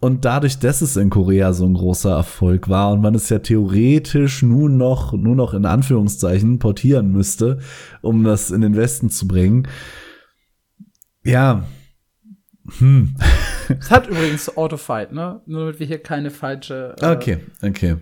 Und 0.01 0.25
dadurch, 0.25 0.57
dass 0.57 0.81
es 0.81 0.97
in 0.97 1.11
Korea 1.11 1.53
so 1.53 1.63
ein 1.65 1.75
großer 1.75 2.09
Erfolg 2.09 2.69
war 2.69 2.91
und 2.91 3.01
man 3.01 3.13
es 3.13 3.29
ja 3.29 3.37
theoretisch 3.37 4.41
nun 4.41 4.77
noch, 4.77 5.13
nur 5.13 5.35
noch 5.35 5.53
in 5.53 5.65
Anführungszeichen 5.65 6.57
portieren 6.57 7.11
müsste, 7.11 7.59
um 8.01 8.23
das 8.23 8.49
in 8.49 8.61
den 8.61 8.75
Westen 8.75 9.11
zu 9.11 9.27
bringen. 9.27 9.67
Ja. 11.23 11.65
Hm. 12.79 13.15
Es 13.79 13.91
hat 13.91 14.07
übrigens 14.07 14.55
Autofight, 14.57 15.11
ne? 15.11 15.41
Nur 15.45 15.61
damit 15.61 15.79
wir 15.79 15.87
hier 15.87 15.99
keine 15.99 16.31
falsche. 16.31 16.95
Äh 17.01 17.07
okay, 17.07 17.37
okay. 17.61 17.97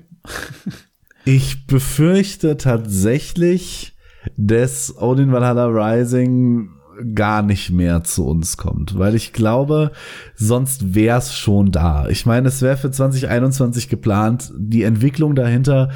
ich 1.25 1.67
befürchte 1.67 2.57
tatsächlich, 2.57 3.95
dass 4.37 4.95
Odin 4.97 5.31
Valhalla 5.31 5.65
Rising 5.65 6.69
gar 7.13 7.41
nicht 7.41 7.71
mehr 7.71 8.03
zu 8.03 8.25
uns 8.25 8.57
kommt, 8.57 8.97
weil 8.97 9.15
ich 9.15 9.31
glaube, 9.31 9.91
sonst 10.35 10.95
wär's 10.95 11.33
schon 11.33 11.71
da. 11.71 12.07
Ich 12.09 12.25
meine, 12.25 12.49
es 12.49 12.61
wäre 12.61 12.77
für 12.77 12.91
2021 12.91 13.89
geplant, 13.89 14.51
die 14.57 14.83
Entwicklung 14.83 15.35
dahinter 15.35 15.89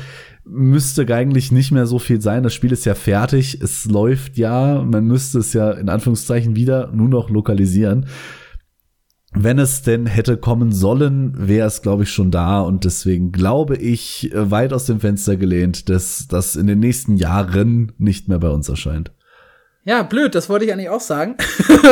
müsste 0.46 1.08
eigentlich 1.14 1.52
nicht 1.52 1.72
mehr 1.72 1.86
so 1.86 2.00
viel 2.00 2.22
sein. 2.22 2.44
Das 2.44 2.54
Spiel 2.54 2.72
ist 2.72 2.86
ja 2.86 2.96
fertig, 2.96 3.62
es 3.62 3.86
läuft 3.86 4.38
ja, 4.38 4.82
man 4.82 5.06
müsste 5.06 5.40
es 5.40 5.54
ja 5.54 5.72
in 5.72 5.90
Anführungszeichen 5.90 6.56
wieder 6.56 6.92
nur 6.92 7.08
noch 7.08 7.30
lokalisieren. 7.30 8.08
Wenn 9.36 9.58
es 9.58 9.82
denn 9.82 10.06
hätte 10.06 10.38
kommen 10.38 10.72
sollen, 10.72 11.34
wäre 11.36 11.68
es, 11.68 11.82
glaube 11.82 12.04
ich, 12.04 12.12
schon 12.12 12.30
da. 12.30 12.62
Und 12.62 12.86
deswegen 12.86 13.32
glaube 13.32 13.76
ich, 13.76 14.32
weit 14.34 14.74
aus 14.74 14.86
dem 14.86 15.00
Fenster 15.00 15.38
gelehnt, 15.38 15.90
dass 15.90 16.28
das 16.28 16.56
in 16.56 16.68
den 16.68 16.80
nächsten 16.80 17.18
Jahren 17.18 17.92
nicht 17.98 18.28
mehr 18.28 18.40
bei 18.40 18.50
uns 18.50 18.70
erscheint. 18.70 19.12
Ja, 19.86 20.04
blöd, 20.04 20.34
das 20.34 20.50
wollte 20.50 20.66
ich 20.66 20.72
eigentlich 20.72 20.90
auch 20.90 21.02
sagen. 21.02 21.36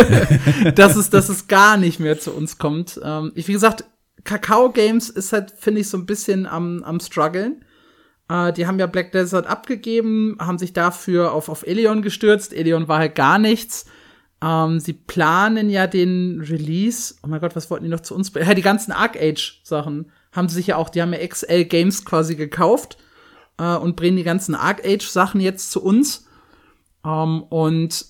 dass, 0.75 0.95
es, 0.95 1.10
dass 1.10 1.30
es 1.30 1.47
gar 1.47 1.77
nicht 1.77 1.99
mehr 1.99 2.19
zu 2.19 2.32
uns 2.32 2.58
kommt. 2.58 2.99
Ähm, 3.04 3.32
ich, 3.36 3.47
wie 3.47 3.54
gesagt, 3.54 3.86
Kakao 4.23 4.71
Games 4.71 5.10
ist 5.10 5.34
halt, 5.34 5.51
finde 5.58 5.82
ich, 5.82 5.89
so 5.89 5.97
ein 5.97 6.06
bisschen 6.06 6.45
am, 6.45 6.84
am 6.84 6.99
struggeln. 6.99 7.65
Äh, 8.30 8.54
die 8.54 8.67
haben 8.67 8.80
ja 8.80 8.88
Black 8.88 9.12
Desert 9.12 9.47
abgegeben, 9.47 10.38
haben 10.39 10.58
sich 10.58 10.73
dafür 10.73 11.34
auf, 11.34 11.49
auf 11.49 11.67
Elion 11.67 12.01
gestürzt. 12.01 12.54
Elion 12.54 12.88
war 12.88 12.99
halt 12.99 13.15
gar 13.15 13.39
nichts. 13.39 13.86
Ähm, 14.43 14.80
sie 14.80 14.93
planen 14.93 15.69
ja 15.69 15.88
den 15.88 16.41
Release. 16.41 17.15
Oh 17.23 17.27
mein 17.27 17.39
Gott, 17.39 17.56
was 17.56 17.69
wollten 17.69 17.86
die 17.86 17.91
noch 17.91 17.99
zu 17.99 18.15
uns? 18.15 18.32
Ja, 18.34 18.54
die 18.54 18.62
ganzen 18.62 18.91
Arc 18.91 19.15
Age 19.15 19.62
Sachen 19.63 20.12
haben 20.32 20.49
sie 20.49 20.56
sich 20.56 20.67
ja 20.67 20.77
auch, 20.77 20.89
die 20.89 21.01
haben 21.01 21.13
ja 21.13 21.25
XL 21.25 21.65
Games 21.65 22.06
quasi 22.06 22.36
gekauft 22.36 22.97
äh, 23.58 23.75
und 23.75 23.95
bringen 23.95 24.17
die 24.17 24.23
ganzen 24.23 24.56
Arc 24.56 24.86
Age 24.86 25.08
Sachen 25.08 25.41
jetzt 25.41 25.71
zu 25.71 25.84
uns. 25.84 26.27
Ähm, 27.06 27.43
und 27.43 28.06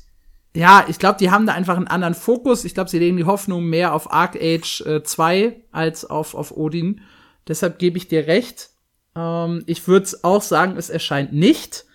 ja, 0.56 0.86
ich 0.88 1.00
glaube, 1.00 1.18
die 1.20 1.32
haben 1.32 1.46
da 1.46 1.54
einfach 1.54 1.78
einen 1.78 1.88
anderen 1.88 2.14
Fokus. 2.14 2.66
Ich 2.66 2.74
glaube, 2.74 2.90
sie 2.90 3.00
legen 3.00 3.18
die 3.18 3.26
Hoffnung 3.26 3.66
mehr 3.66 3.94
auf 3.94 4.12
Arc 4.12 4.36
Age 4.36 4.82
äh, 4.82 5.04
2 5.04 5.64
als 5.72 6.06
auf, 6.06 6.34
auf 6.34 6.56
Odin. 6.56 7.02
Deshalb 7.48 7.80
gebe 7.80 7.98
ich 7.98 8.08
dir 8.08 8.28
recht. 8.28 8.70
Ähm, 9.16 9.64
ich 9.66 9.88
würde 9.88 10.10
auch 10.24 10.42
sagen, 10.42 10.78
es 10.78 10.90
erscheint 10.90 11.34
nicht. 11.34 11.86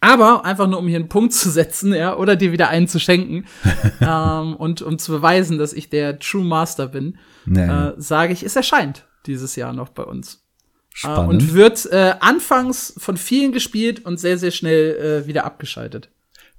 Aber 0.00 0.44
einfach 0.44 0.66
nur, 0.66 0.78
um 0.78 0.86
hier 0.86 0.98
einen 0.98 1.08
Punkt 1.08 1.32
zu 1.32 1.50
setzen, 1.50 1.94
ja, 1.94 2.16
oder 2.16 2.36
dir 2.36 2.52
wieder 2.52 2.68
einen 2.68 2.88
zu 2.88 3.00
schenken 3.00 3.46
ähm, 4.00 4.54
und 4.56 4.82
um 4.82 4.98
zu 4.98 5.12
beweisen, 5.12 5.58
dass 5.58 5.72
ich 5.72 5.88
der 5.88 6.18
True 6.18 6.44
Master 6.44 6.88
bin, 6.88 7.18
nee. 7.46 7.64
äh, 7.64 7.94
sage 7.96 8.32
ich, 8.32 8.42
es 8.42 8.56
erscheint 8.56 9.06
dieses 9.26 9.56
Jahr 9.56 9.72
noch 9.72 9.88
bei 9.88 10.02
uns. 10.02 10.42
Spannend. 10.96 11.42
und 11.42 11.54
wird 11.54 11.86
äh, 11.90 12.14
anfangs 12.20 12.94
von 12.98 13.16
vielen 13.16 13.50
gespielt 13.50 14.04
und 14.04 14.20
sehr, 14.20 14.38
sehr 14.38 14.52
schnell 14.52 15.24
äh, 15.24 15.26
wieder 15.26 15.44
abgeschaltet. 15.44 16.08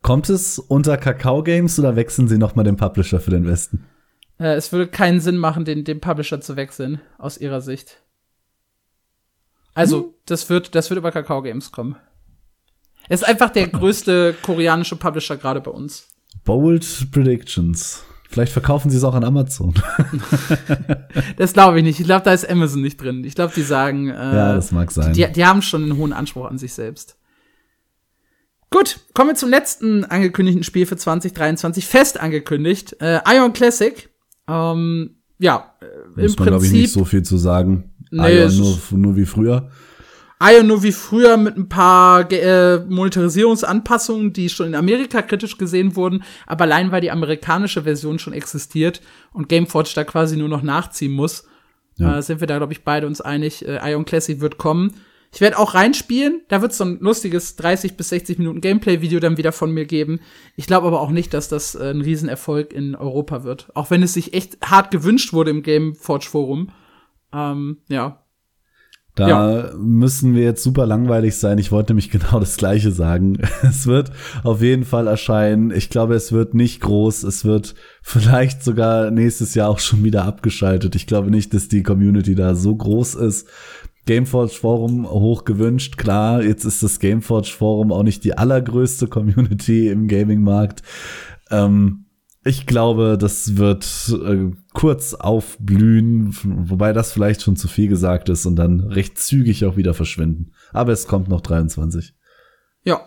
Kommt 0.01 0.29
es 0.29 0.59
unter 0.59 0.97
Kakao 0.97 1.41
Games 1.41 1.79
oder 1.79 1.95
wechseln 1.95 2.27
sie 2.27 2.37
noch 2.37 2.53
mal 2.53 2.63
den 2.63 2.75
Publisher 2.75 3.21
für 3.21 3.31
den 3.31 3.47
Westen? 3.47 3.85
Äh, 4.37 4.55
es 4.55 4.73
würde 4.73 4.87
keinen 4.87 5.21
Sinn 5.21 5.37
machen, 5.37 5.63
den, 5.63 5.85
den 5.85 6.01
Publisher 6.01 6.41
zu 6.41 6.57
wechseln, 6.57 6.99
aus 7.17 7.37
ihrer 7.37 7.61
Sicht. 7.61 8.01
Also, 9.73 9.97
hm. 10.03 10.13
das 10.25 10.49
wird, 10.49 10.75
das 10.75 10.89
wird 10.89 10.97
über 10.97 11.11
Kakao 11.11 11.41
Games 11.41 11.71
kommen. 11.71 11.95
Er 13.07 13.13
ist 13.13 13.25
einfach 13.25 13.49
der 13.49 13.67
größte 13.67 14.35
koreanische 14.41 14.95
Publisher 14.95 15.37
gerade 15.37 15.61
bei 15.61 15.71
uns. 15.71 16.07
Bold 16.43 17.07
Predictions. 17.11 18.03
Vielleicht 18.29 18.51
verkaufen 18.51 18.89
sie 18.89 18.97
es 18.97 19.03
auch 19.03 19.13
an 19.13 19.23
Amazon. 19.23 19.73
das 21.37 21.53
glaube 21.53 21.77
ich 21.77 21.83
nicht. 21.83 21.99
Ich 21.99 22.05
glaube, 22.05 22.25
da 22.25 22.33
ist 22.33 22.49
Amazon 22.49 22.81
nicht 22.81 23.01
drin. 23.01 23.23
Ich 23.23 23.35
glaube, 23.35 23.53
die 23.55 23.61
sagen. 23.61 24.09
Äh, 24.09 24.13
ja, 24.13 24.53
das 24.53 24.71
mag 24.71 24.91
sein. 24.91 25.13
Die, 25.13 25.25
die 25.31 25.45
haben 25.45 25.61
schon 25.61 25.83
einen 25.83 25.97
hohen 25.97 26.11
Anspruch 26.11 26.45
an 26.49 26.57
sich 26.57 26.73
selbst. 26.73 27.17
Gut, 28.71 28.99
kommen 29.13 29.29
wir 29.29 29.35
zum 29.35 29.49
letzten 29.49 30.03
angekündigten 30.03 30.63
Spiel 30.63 30.85
für 30.85 30.97
2023, 30.97 31.85
fest 31.85 32.19
angekündigt. 32.19 32.97
Äh, 32.99 33.21
Ion 33.25 33.53
Classic. 33.53 34.09
Ähm, 34.49 35.17
ja, 35.37 35.75
äh, 35.81 36.21
Muss 36.21 36.33
im 36.33 36.39
man, 36.39 36.47
glaube 36.49 36.65
ich, 36.65 36.71
nicht 36.71 36.91
so 36.91 37.05
viel 37.05 37.23
zu 37.23 37.37
sagen. 37.37 37.91
Nee, 38.11 38.39
Ion 38.39 38.57
nur, 38.57 38.77
nur 38.91 39.15
wie 39.15 39.25
früher. 39.25 39.69
Ion 40.41 40.67
nur 40.67 40.83
wie 40.83 40.91
früher 40.91 41.37
mit 41.37 41.55
ein 41.55 41.69
paar 41.69 42.29
äh, 42.31 42.79
Monetarisierungsanpassungen, 42.79 44.33
die 44.33 44.49
schon 44.49 44.67
in 44.67 44.75
Amerika 44.75 45.21
kritisch 45.21 45.57
gesehen 45.57 45.95
wurden, 45.95 46.23
aber 46.45 46.65
allein 46.65 46.91
weil 46.91 47.01
die 47.01 47.11
amerikanische 47.11 47.83
Version 47.83 48.19
schon 48.19 48.33
existiert 48.33 49.01
und 49.31 49.47
Gameforge 49.47 49.91
da 49.95 50.03
quasi 50.03 50.35
nur 50.35 50.49
noch 50.49 50.61
nachziehen 50.61 51.13
muss, 51.13 51.47
ja. 51.97 52.17
äh, 52.17 52.21
sind 52.21 52.41
wir 52.41 52.47
da, 52.47 52.57
glaube 52.57 52.73
ich, 52.73 52.83
beide 52.83 53.07
uns 53.07 53.21
einig, 53.21 53.65
äh, 53.65 53.79
Ion 53.91 54.05
Classic 54.05 54.41
wird 54.41 54.57
kommen. 54.57 54.95
Ich 55.33 55.41
werde 55.41 55.57
auch 55.57 55.73
reinspielen, 55.73 56.41
da 56.47 56.61
wird 56.61 56.71
es 56.71 56.77
so 56.77 56.85
ein 56.85 56.99
lustiges 56.99 57.55
30 57.55 57.97
bis 57.97 58.09
60 58.09 58.37
Minuten 58.37 58.61
Gameplay-Video 58.61 59.19
dann 59.19 59.37
wieder 59.37 59.51
von 59.51 59.71
mir 59.71 59.85
geben. 59.85 60.19
Ich 60.55 60.67
glaube 60.67 60.87
aber 60.87 61.01
auch 61.01 61.11
nicht, 61.11 61.33
dass 61.33 61.47
das 61.47 61.75
äh, 61.75 61.91
ein 61.91 62.01
Riesenerfolg 62.01 62.73
in 62.73 62.95
Europa 62.95 63.43
wird. 63.43 63.69
Auch 63.73 63.89
wenn 63.89 64.03
es 64.03 64.13
sich 64.13 64.33
echt 64.33 64.57
hart 64.61 64.91
gewünscht 64.91 65.31
wurde 65.31 65.51
im 65.51 65.63
Gameforge-Forum. 65.63 66.71
Ähm, 67.33 67.77
ja, 67.89 68.24
da 69.15 69.27
ja. 69.29 69.71
müssen 69.77 70.35
wir 70.35 70.43
jetzt 70.43 70.61
super 70.61 70.85
langweilig 70.85 71.37
sein. 71.37 71.57
Ich 71.57 71.71
wollte 71.71 71.93
nämlich 71.93 72.09
genau 72.11 72.39
das 72.39 72.57
Gleiche 72.57 72.91
sagen. 72.91 73.39
Es 73.63 73.87
wird 73.87 74.11
auf 74.43 74.61
jeden 74.61 74.83
Fall 74.83 75.07
erscheinen. 75.07 75.71
Ich 75.71 75.89
glaube, 75.89 76.15
es 76.15 76.31
wird 76.31 76.53
nicht 76.53 76.81
groß. 76.81 77.23
Es 77.23 77.45
wird 77.45 77.75
vielleicht 78.01 78.63
sogar 78.63 79.11
nächstes 79.11 79.55
Jahr 79.55 79.69
auch 79.69 79.79
schon 79.79 80.03
wieder 80.03 80.25
abgeschaltet. 80.25 80.95
Ich 80.95 81.07
glaube 81.07 81.31
nicht, 81.31 81.53
dass 81.53 81.67
die 81.67 81.83
Community 81.83 82.35
da 82.35 82.55
so 82.55 82.75
groß 82.75 83.15
ist. 83.15 83.47
Gameforge 84.05 84.53
Forum 84.53 85.09
hoch 85.09 85.45
gewünscht. 85.45 85.97
Klar, 85.97 86.43
jetzt 86.43 86.63
ist 86.65 86.83
das 86.83 86.99
Gameforge 86.99 87.47
Forum 87.47 87.91
auch 87.91 88.03
nicht 88.03 88.23
die 88.23 88.37
allergrößte 88.37 89.07
Community 89.07 89.89
im 89.89 90.07
Gaming-Markt. 90.07 90.83
Ähm, 91.49 92.04
ich 92.47 92.67
glaube, 92.67 93.17
das 93.19 93.57
wird 93.57 93.85
äh, 94.23 94.51
kurz 94.73 95.15
aufblühen, 95.15 96.37
wobei 96.43 96.93
das 96.93 97.11
vielleicht 97.11 97.41
schon 97.41 97.55
zu 97.55 97.67
viel 97.67 97.87
gesagt 97.87 98.29
ist 98.29 98.45
und 98.45 98.55
dann 98.55 98.81
recht 98.81 99.17
zügig 99.17 99.65
auch 99.65 99.77
wieder 99.77 99.95
verschwinden. 99.95 100.51
Aber 100.71 100.91
es 100.91 101.07
kommt 101.07 101.27
noch 101.27 101.41
23. 101.41 102.13
Ja, 102.83 103.01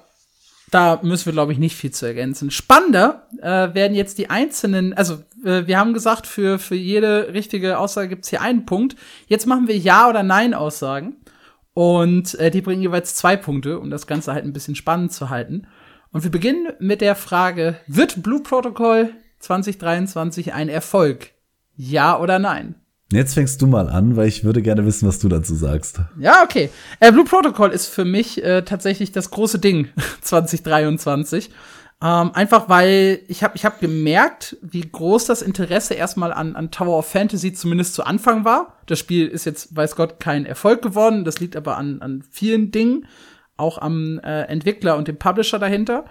da 0.72 0.98
müssen 1.04 1.26
wir, 1.26 1.32
glaube 1.32 1.52
ich, 1.52 1.58
nicht 1.58 1.76
viel 1.76 1.92
zu 1.92 2.04
ergänzen. 2.04 2.50
Spannender 2.50 3.28
äh, 3.40 3.72
werden 3.74 3.94
jetzt 3.94 4.18
die 4.18 4.28
einzelnen, 4.28 4.92
also 4.92 5.22
äh, 5.44 5.68
wir 5.68 5.78
haben 5.78 5.94
gesagt, 5.94 6.26
für, 6.26 6.58
für 6.58 6.74
jede 6.74 7.32
richtige 7.32 7.78
Aussage 7.78 8.08
gibt's 8.08 8.30
hier 8.30 8.42
einen 8.42 8.66
Punkt. 8.66 8.96
Jetzt 9.28 9.46
machen 9.46 9.68
wir 9.68 9.78
Ja- 9.78 10.08
oder 10.08 10.24
Nein-Aussagen. 10.24 11.14
Und 11.74 12.34
äh, 12.40 12.50
die 12.50 12.60
bringen 12.60 12.82
jeweils 12.82 13.14
zwei 13.14 13.36
Punkte, 13.36 13.78
um 13.78 13.88
das 13.88 14.08
Ganze 14.08 14.32
halt 14.32 14.44
ein 14.44 14.52
bisschen 14.52 14.74
spannend 14.74 15.12
zu 15.12 15.30
halten. 15.30 15.68
Und 16.10 16.24
wir 16.24 16.30
beginnen 16.32 16.72
mit 16.80 17.00
der 17.00 17.14
Frage, 17.14 17.78
wird 17.86 18.20
Blue 18.24 18.42
Protocol 18.42 19.10
2023 19.38 20.52
ein 20.54 20.68
Erfolg? 20.68 21.32
Ja 21.76 22.18
oder 22.18 22.38
nein? 22.38 22.74
Jetzt 23.10 23.34
fängst 23.34 23.62
du 23.62 23.66
mal 23.66 23.88
an, 23.88 24.16
weil 24.16 24.28
ich 24.28 24.44
würde 24.44 24.60
gerne 24.60 24.84
wissen, 24.84 25.08
was 25.08 25.18
du 25.18 25.28
dazu 25.28 25.54
sagst. 25.54 26.00
Ja, 26.18 26.42
okay. 26.42 26.68
Äh, 27.00 27.10
Blue 27.10 27.24
Protocol 27.24 27.70
ist 27.70 27.86
für 27.86 28.04
mich 28.04 28.44
äh, 28.44 28.62
tatsächlich 28.62 29.12
das 29.12 29.30
große 29.30 29.58
Ding 29.58 29.88
2023. 30.20 31.50
Ähm, 32.00 32.30
einfach 32.32 32.68
weil 32.68 33.20
ich 33.26 33.42
habe 33.42 33.56
ich 33.56 33.64
hab 33.64 33.80
gemerkt, 33.80 34.56
wie 34.60 34.82
groß 34.82 35.24
das 35.24 35.42
Interesse 35.42 35.94
erstmal 35.94 36.32
an, 36.32 36.54
an 36.54 36.70
Tower 36.70 36.98
of 36.98 37.08
Fantasy 37.08 37.52
zumindest 37.54 37.94
zu 37.94 38.04
Anfang 38.04 38.44
war. 38.44 38.76
Das 38.86 38.98
Spiel 38.98 39.26
ist 39.26 39.46
jetzt, 39.46 39.74
weiß 39.74 39.96
Gott, 39.96 40.20
kein 40.20 40.44
Erfolg 40.44 40.82
geworden. 40.82 41.24
Das 41.24 41.40
liegt 41.40 41.56
aber 41.56 41.76
an, 41.76 42.00
an 42.02 42.22
vielen 42.30 42.70
Dingen, 42.70 43.06
auch 43.56 43.78
am 43.78 44.20
äh, 44.20 44.42
Entwickler 44.42 44.96
und 44.96 45.08
dem 45.08 45.18
Publisher 45.18 45.58
dahinter. 45.58 46.04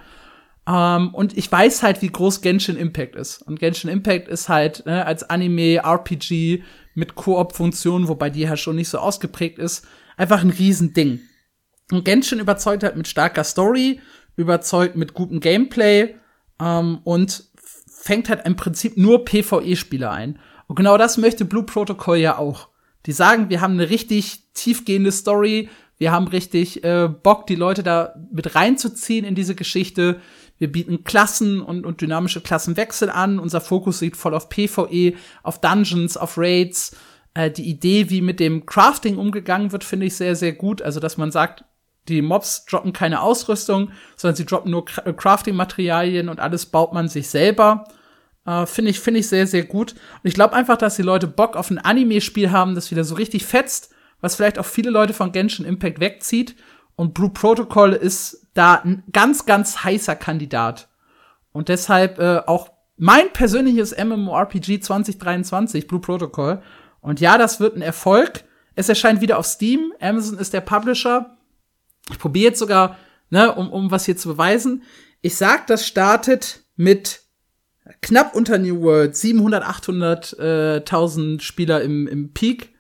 Ähm, 0.67 1.13
und 1.13 1.37
ich 1.37 1.51
weiß 1.51 1.81
halt, 1.81 2.01
wie 2.01 2.09
groß 2.09 2.41
Genshin 2.41 2.75
Impact 2.75 3.15
ist. 3.15 3.41
Und 3.41 3.59
Genshin 3.59 3.89
Impact 3.89 4.27
ist 4.27 4.49
halt 4.49 4.85
ne, 4.85 5.05
als 5.05 5.23
Anime, 5.23 5.77
RPG 5.77 6.63
mit 6.93 7.15
Koop-Funktionen, 7.15 8.07
wobei 8.07 8.29
die 8.29 8.49
halt 8.49 8.59
schon 8.59 8.75
nicht 8.75 8.89
so 8.89 8.97
ausgeprägt 8.97 9.59
ist, 9.59 9.85
einfach 10.17 10.41
ein 10.41 10.49
Riesending. 10.49 11.21
Und 11.91 12.03
Genshin 12.03 12.39
überzeugt 12.39 12.83
halt 12.83 12.97
mit 12.97 13.07
starker 13.07 13.43
Story, 13.43 14.01
überzeugt 14.35 14.95
mit 14.95 15.13
gutem 15.13 15.39
Gameplay 15.39 16.15
ähm, 16.59 16.99
und 17.03 17.45
fängt 17.87 18.29
halt 18.29 18.45
im 18.45 18.55
Prinzip 18.55 18.97
nur 18.97 19.25
PvE-Spieler 19.25 20.11
ein. 20.11 20.39
Und 20.67 20.75
genau 20.75 20.97
das 20.97 21.17
möchte 21.17 21.45
Blue 21.45 21.63
Protocol 21.63 22.17
ja 22.17 22.37
auch. 22.37 22.69
Die 23.05 23.13
sagen, 23.13 23.49
wir 23.49 23.61
haben 23.61 23.73
eine 23.73 23.89
richtig 23.89 24.51
tiefgehende 24.53 25.13
Story, 25.13 25.69
wir 25.97 26.11
haben 26.11 26.27
richtig 26.27 26.83
äh, 26.83 27.07
Bock, 27.07 27.47
die 27.47 27.55
Leute 27.55 27.83
da 27.83 28.13
mit 28.31 28.53
reinzuziehen 28.53 29.25
in 29.25 29.33
diese 29.33 29.55
Geschichte. 29.55 30.19
Wir 30.57 30.71
bieten 30.71 31.03
Klassen 31.03 31.61
und, 31.61 31.85
und 31.85 32.01
dynamische 32.01 32.41
Klassenwechsel 32.41 33.09
an. 33.09 33.39
Unser 33.39 33.61
Fokus 33.61 34.01
liegt 34.01 34.17
voll 34.17 34.33
auf 34.33 34.49
PvE, 34.49 35.13
auf 35.43 35.61
Dungeons, 35.61 36.17
auf 36.17 36.37
Raids. 36.37 36.95
Äh, 37.33 37.51
die 37.51 37.69
Idee, 37.69 38.09
wie 38.09 38.21
mit 38.21 38.39
dem 38.39 38.65
Crafting 38.65 39.17
umgegangen 39.17 39.71
wird, 39.71 39.83
finde 39.83 40.07
ich 40.07 40.15
sehr, 40.15 40.35
sehr 40.35 40.53
gut. 40.53 40.81
Also, 40.81 40.99
dass 40.99 41.17
man 41.17 41.31
sagt, 41.31 41.63
die 42.07 42.21
Mobs 42.21 42.65
droppen 42.65 42.93
keine 42.93 43.21
Ausrüstung, 43.21 43.91
sondern 44.15 44.35
sie 44.35 44.45
droppen 44.45 44.71
nur 44.71 44.85
äh, 45.05 45.13
Crafting-Materialien 45.13 46.29
und 46.29 46.39
alles 46.39 46.65
baut 46.65 46.93
man 46.93 47.07
sich 47.07 47.29
selber. 47.29 47.85
Äh, 48.45 48.65
finde 48.65 48.91
ich, 48.91 48.99
finde 48.99 49.19
ich 49.19 49.27
sehr, 49.27 49.45
sehr 49.45 49.63
gut. 49.63 49.91
Und 49.91 50.27
ich 50.27 50.33
glaube 50.33 50.55
einfach, 50.55 50.77
dass 50.77 50.95
die 50.95 51.03
Leute 51.03 51.27
Bock 51.27 51.55
auf 51.55 51.69
ein 51.69 51.79
Anime-Spiel 51.79 52.51
haben, 52.51 52.75
das 52.75 52.91
wieder 52.91 53.03
so 53.03 53.15
richtig 53.15 53.45
fetzt, 53.45 53.93
was 54.21 54.35
vielleicht 54.35 54.57
auch 54.57 54.65
viele 54.65 54.89
Leute 54.89 55.13
von 55.13 55.31
Genshin 55.31 55.65
Impact 55.65 55.99
wegzieht. 55.99 56.55
Und 56.97 57.13
Blue 57.13 57.29
Protocol 57.29 57.93
ist 57.93 58.47
da 58.55 58.81
ein 58.83 59.03
ganz, 59.13 59.45
ganz 59.45 59.83
heißer 59.83 60.15
Kandidat. 60.15 60.89
Und 61.53 61.69
deshalb 61.69 62.17
äh, 62.17 62.41
auch 62.47 62.71
mein 62.97 63.31
persönliches 63.31 63.95
MMORPG 63.95 64.79
2023, 64.79 65.87
Blue 65.87 66.01
Protocol. 66.01 66.61
Und 66.99 67.21
ja, 67.21 67.37
das 67.37 67.59
wird 67.59 67.75
ein 67.75 67.83
Erfolg. 67.83 68.43
Es 68.75 68.89
erscheint 68.89 69.21
wieder 69.21 69.37
auf 69.37 69.45
Steam. 69.45 69.93
Amazon 70.01 70.39
ist 70.39 70.53
der 70.53 70.61
Publisher. 70.61 71.37
Ich 72.09 72.17
probiere 72.17 72.49
jetzt 72.49 72.59
sogar, 72.59 72.97
ne, 73.29 73.53
um, 73.53 73.71
um 73.71 73.91
was 73.91 74.05
hier 74.05 74.17
zu 74.17 74.29
beweisen. 74.29 74.81
Ich 75.21 75.35
sag, 75.35 75.67
das 75.67 75.85
startet 75.85 76.63
mit 76.77 77.21
knapp 78.01 78.35
unter 78.35 78.57
New 78.57 78.81
World, 78.81 79.15
700, 79.15 79.63
800.000 79.63 81.37
äh, 81.37 81.39
Spieler 81.41 81.83
im, 81.83 82.07
im 82.07 82.33
Peak 82.33 82.73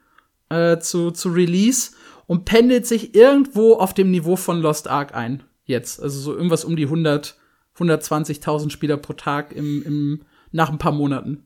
äh, 0.49 0.79
zu, 0.79 1.11
zu 1.11 1.29
Release 1.29 1.91
und 2.27 2.45
pendelt 2.45 2.85
sich 2.85 3.15
irgendwo 3.15 3.73
auf 3.73 3.93
dem 3.93 4.11
Niveau 4.11 4.35
von 4.35 4.61
Lost 4.61 4.87
Ark 4.87 5.15
ein. 5.15 5.43
Jetzt. 5.65 6.01
Also 6.01 6.19
so 6.19 6.35
irgendwas 6.35 6.63
um 6.63 6.75
die 6.75 6.85
100, 6.85 7.37
120.000 7.77 8.69
Spieler 8.69 8.97
pro 8.97 9.13
Tag 9.13 9.51
im, 9.53 9.83
im, 9.83 10.21
nach 10.51 10.69
ein 10.69 10.77
paar 10.77 10.91
Monaten. 10.91 11.43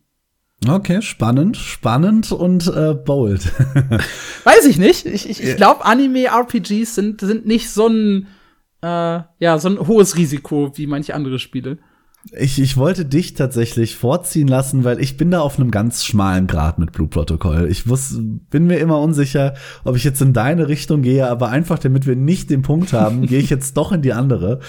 Okay, 0.67 1.02
spannend, 1.02 1.58
spannend 1.58 2.32
und 2.32 2.67
äh, 2.67 2.94
bold. 2.94 3.52
Weiß 4.44 4.65
ich 4.67 4.78
nicht. 4.78 5.08
Ich, 5.08 5.28
ich, 5.28 5.41
ich 5.41 5.56
glaube, 5.56 5.86
Anime-RPGs 5.86 6.94
sind, 6.94 7.22
sind 7.22 7.48
nicht 7.48 7.72
so 7.72 7.88
ein, 7.88 8.28
äh, 8.84 9.22
ja, 9.39 9.58
so 9.58 9.70
ein 9.70 9.88
hohes 9.88 10.17
Risiko 10.17 10.72
wie 10.76 10.86
manche 10.86 11.15
andere 11.15 11.39
Spiele. 11.39 11.80
Ich, 12.38 12.62
ich 12.62 12.77
wollte 12.77 13.05
dich 13.05 13.34
tatsächlich 13.34 13.95
vorziehen 13.95 14.47
lassen, 14.47 14.84
weil 14.84 15.01
ich 15.01 15.17
bin 15.17 15.31
da 15.31 15.41
auf 15.41 15.57
einem 15.57 15.71
ganz 15.71 16.05
schmalen 16.05 16.45
Grad 16.45 16.77
mit 16.77 16.91
Blue 16.91 17.07
Protocol. 17.07 17.67
Ich 17.69 17.88
muss, 17.88 18.15
bin 18.51 18.67
mir 18.67 18.77
immer 18.77 18.99
unsicher, 18.99 19.55
ob 19.84 19.95
ich 19.95 20.03
jetzt 20.03 20.21
in 20.21 20.31
deine 20.31 20.67
Richtung 20.67 21.01
gehe, 21.01 21.27
aber 21.27 21.49
einfach 21.49 21.79
damit 21.79 22.05
wir 22.05 22.15
nicht 22.15 22.51
den 22.51 22.62
Punkt 22.62 22.93
haben, 22.93 23.25
gehe 23.27 23.39
ich 23.39 23.49
jetzt 23.49 23.75
doch 23.75 23.91
in 23.91 24.03
die 24.03 24.13
andere. 24.13 24.60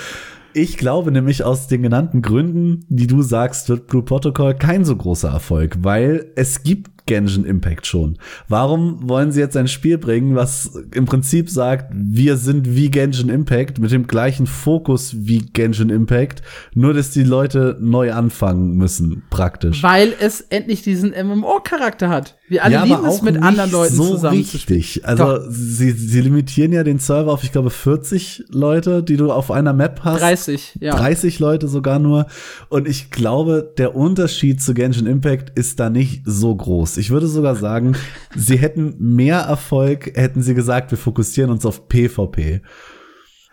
Ich 0.55 0.77
glaube 0.77 1.13
nämlich 1.13 1.45
aus 1.45 1.67
den 1.67 1.83
genannten 1.83 2.21
Gründen, 2.21 2.85
die 2.89 3.07
du 3.07 3.23
sagst, 3.23 3.69
wird 3.69 3.87
Blue 3.87 4.03
Protocol 4.03 4.55
kein 4.55 4.85
so 4.85 4.97
großer 4.97 5.31
Erfolg, 5.31 5.79
weil 5.81 6.27
es 6.37 6.63
gibt 6.63 6.92
Genshin 7.13 7.45
Impact 7.45 7.87
schon. 7.87 8.17
Warum 8.49 9.07
wollen 9.07 9.33
sie 9.33 9.41
jetzt 9.41 9.55
ein 9.59 9.69
Spiel 9.69 9.99
bringen, 9.99 10.35
was 10.35 10.81
im 10.95 11.05
Prinzip 11.05 11.51
sagt, 11.51 11.93
wir 11.93 12.39
sind 12.39 12.75
wie 12.75 12.91
Genshin 12.91 13.29
Impact 13.29 13.79
mit 13.79 13.91
dem 13.91 14.07
gleichen 14.07 14.47
Fokus 14.47 15.15
wie 15.15 15.41
Genshin 15.41 15.91
Impact, 15.91 16.41
nur 16.73 16.95
dass 16.95 17.11
die 17.11 17.25
Leute 17.25 17.77
neu 17.81 18.15
anfangen 18.15 18.79
müssen, 18.79 19.25
praktisch. 19.29 19.83
Weil 19.83 20.15
es 20.21 20.41
endlich 20.41 20.81
diesen 20.81 21.11
MMO-Charakter 21.11 22.09
hat. 22.09 22.39
Wir 22.49 22.65
alle 22.65 22.75
ja, 22.75 22.85
lieben 22.85 23.05
es 23.07 23.23
mit 23.23 23.43
anderen 23.43 23.71
Leuten 23.71 23.95
so 23.95 24.11
zusammen 24.11 24.37
richtig. 24.37 25.07
Also 25.07 25.39
sie, 25.49 25.91
sie 25.91 26.21
limitieren 26.21 26.73
ja 26.73 26.85
den 26.85 26.99
Server 26.99 27.33
auf, 27.33 27.45
ich 27.45 27.53
glaube, 27.53 27.71
40 27.71 28.45
Leute, 28.51 29.03
die 29.03 29.17
du 29.17 29.33
auf 29.33 29.51
einer 29.51 29.73
Map 29.73 30.01
hast. 30.05 30.21
30, 30.21 30.79
ja. 30.81 30.95
30 30.95 31.39
Leute 31.39 31.69
sogar 31.69 31.99
nur. 31.99 32.27
Und 32.69 32.87
ich 32.87 33.11
glaube, 33.11 33.73
der 33.79 33.97
Unterschied 33.97 34.61
zu 34.63 34.75
Genshin 34.75 35.07
Impact 35.07 35.59
ist 35.59 35.81
da 35.81 35.89
nicht 35.89 36.23
so 36.27 36.55
groß. 36.55 36.99
Ich 36.99 37.02
würde 37.11 37.27
sogar 37.27 37.57
sagen, 37.57 37.97
sie 38.35 38.57
hätten 38.57 38.97
mehr 38.99 39.39
Erfolg, 39.39 40.13
hätten 40.15 40.43
sie 40.43 40.55
gesagt, 40.55 40.91
wir 40.91 40.99
fokussieren 40.99 41.51
uns 41.51 41.67
auf 41.67 41.89
PvP. 41.89 42.63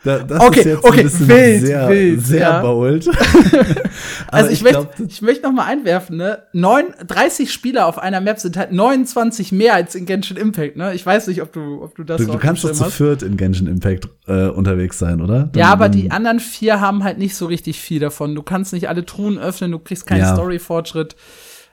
Da, 0.03 0.19
das 0.19 0.39
okay, 0.39 0.59
ist 0.59 0.65
jetzt 0.65 0.83
okay, 0.85 1.01
ein 1.01 1.27
wild, 1.27 1.61
sehr, 1.61 1.89
wild, 1.89 2.25
sehr 2.25 2.39
ja. 2.39 2.61
bold. 2.61 3.05
also 4.31 4.49
ich, 4.49 4.59
ich, 4.59 4.63
möchte, 4.63 4.87
ich 5.05 5.21
möchte 5.21 5.43
noch 5.43 5.51
mal 5.51 5.65
einwerfen, 5.65 6.15
ne? 6.15 6.43
Neun, 6.53 6.85
30 7.05 7.51
Spieler 7.51 7.85
auf 7.85 7.99
einer 7.99 8.21
Map 8.21 8.39
sind 8.39 8.55
halt 8.55 8.71
29 8.71 9.51
mehr 9.51 9.73
als 9.73 9.95
in 9.95 10.05
Genshin 10.05 10.37
Impact, 10.37 10.77
ne? 10.77 10.93
Ich 10.93 11.05
weiß 11.05 11.27
nicht, 11.27 11.41
ob 11.41 11.51
du, 11.51 11.83
ob 11.83 11.95
du 11.95 12.05
das 12.05 12.21
Du, 12.21 12.31
du 12.31 12.37
kannst 12.37 12.63
doch 12.63 12.71
zu 12.71 12.85
viert 12.85 13.23
in 13.23 13.35
Genshin 13.35 13.67
Impact 13.67 14.07
äh, 14.27 14.47
unterwegs 14.47 14.99
sein, 14.99 15.19
oder? 15.19 15.49
Dann, 15.51 15.59
ja, 15.59 15.67
aber 15.67 15.89
die 15.89 16.11
anderen 16.11 16.39
vier 16.39 16.79
haben 16.79 17.03
halt 17.03 17.17
nicht 17.17 17.35
so 17.35 17.47
richtig 17.47 17.81
viel 17.81 17.99
davon. 17.99 18.35
Du 18.35 18.41
kannst 18.41 18.71
nicht 18.71 18.87
alle 18.87 19.05
Truhen 19.05 19.37
öffnen, 19.37 19.71
du 19.71 19.79
kriegst 19.79 20.07
keinen 20.07 20.21
ja. 20.21 20.33
Story-Fortschritt. 20.33 21.17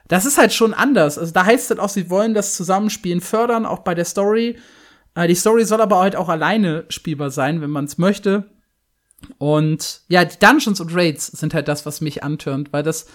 Das 0.08 0.24
ist 0.24 0.38
halt 0.38 0.52
schon 0.52 0.74
anders. 0.74 1.18
Also 1.18 1.32
da 1.32 1.44
heißt 1.44 1.70
es 1.70 1.78
auch, 1.78 1.88
sie 1.88 2.10
wollen 2.10 2.34
das 2.34 2.54
Zusammenspielen 2.54 3.20
fördern, 3.20 3.66
auch 3.66 3.80
bei 3.80 3.94
der 3.94 4.04
Story. 4.04 4.56
Äh, 5.14 5.28
die 5.28 5.34
Story 5.34 5.64
soll 5.64 5.80
aber 5.80 5.98
halt 5.98 6.16
auch 6.16 6.28
alleine 6.28 6.84
spielbar 6.88 7.30
sein, 7.30 7.60
wenn 7.60 7.70
man 7.70 7.86
es 7.86 7.98
möchte. 7.98 8.50
Und 9.38 10.02
ja, 10.08 10.24
die 10.24 10.38
Dungeons 10.38 10.80
und 10.80 10.94
Raids 10.94 11.26
sind 11.26 11.54
halt 11.54 11.68
das, 11.68 11.86
was 11.86 12.00
mich 12.00 12.22
antörnt, 12.22 12.72
weil 12.72 12.82
das 12.82 13.06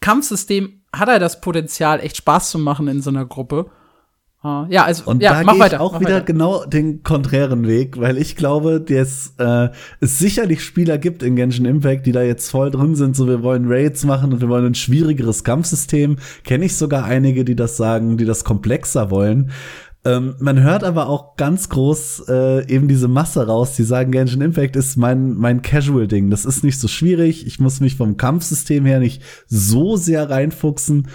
Kampfsystem 0.00 0.82
hat 0.94 1.08
halt 1.08 1.22
das 1.22 1.40
Potenzial, 1.40 2.00
echt 2.00 2.16
Spaß 2.16 2.50
zu 2.50 2.58
machen 2.58 2.88
in 2.88 3.02
so 3.02 3.10
einer 3.10 3.26
Gruppe. 3.26 3.70
Uh, 4.44 4.66
ja, 4.68 4.84
also 4.84 5.10
und 5.10 5.20
ja, 5.20 5.32
da 5.32 5.42
mach 5.42 5.58
weiter. 5.58 5.76
Ich 5.76 5.80
auch 5.80 5.98
wieder 5.98 6.14
weiter. 6.14 6.24
genau 6.24 6.64
den 6.64 7.02
konträren 7.02 7.66
Weg, 7.66 7.98
weil 7.98 8.16
ich 8.18 8.36
glaube, 8.36 8.80
dass 8.80 9.34
äh, 9.38 9.70
es 9.98 10.20
sicherlich 10.20 10.62
Spieler 10.62 10.96
gibt 10.96 11.24
in 11.24 11.34
Genshin 11.34 11.64
Impact, 11.64 12.06
die 12.06 12.12
da 12.12 12.22
jetzt 12.22 12.48
voll 12.48 12.70
drin 12.70 12.94
sind, 12.94 13.16
so 13.16 13.26
wir 13.26 13.42
wollen 13.42 13.64
Raids 13.66 14.04
machen 14.04 14.32
und 14.32 14.40
wir 14.40 14.48
wollen 14.48 14.66
ein 14.66 14.74
schwierigeres 14.76 15.42
Kampfsystem. 15.42 16.18
Kenne 16.44 16.66
ich 16.66 16.76
sogar 16.76 17.04
einige, 17.04 17.44
die 17.44 17.56
das 17.56 17.76
sagen, 17.76 18.16
die 18.16 18.26
das 18.26 18.44
komplexer 18.44 19.10
wollen. 19.10 19.50
Ähm, 20.04 20.36
man 20.38 20.62
hört 20.62 20.84
aber 20.84 21.08
auch 21.08 21.34
ganz 21.34 21.68
groß 21.68 22.26
äh, 22.28 22.72
eben 22.72 22.86
diese 22.86 23.08
Masse 23.08 23.44
raus, 23.44 23.74
die 23.74 23.82
sagen, 23.82 24.12
Genshin 24.12 24.40
Impact 24.40 24.76
ist 24.76 24.96
mein, 24.96 25.34
mein 25.34 25.62
Casual-Ding. 25.62 26.30
Das 26.30 26.44
ist 26.44 26.62
nicht 26.62 26.78
so 26.78 26.86
schwierig. 26.86 27.44
Ich 27.44 27.58
muss 27.58 27.80
mich 27.80 27.96
vom 27.96 28.16
Kampfsystem 28.16 28.86
her 28.86 29.00
nicht 29.00 29.20
so 29.48 29.96
sehr 29.96 30.30
reinfuchsen. 30.30 31.08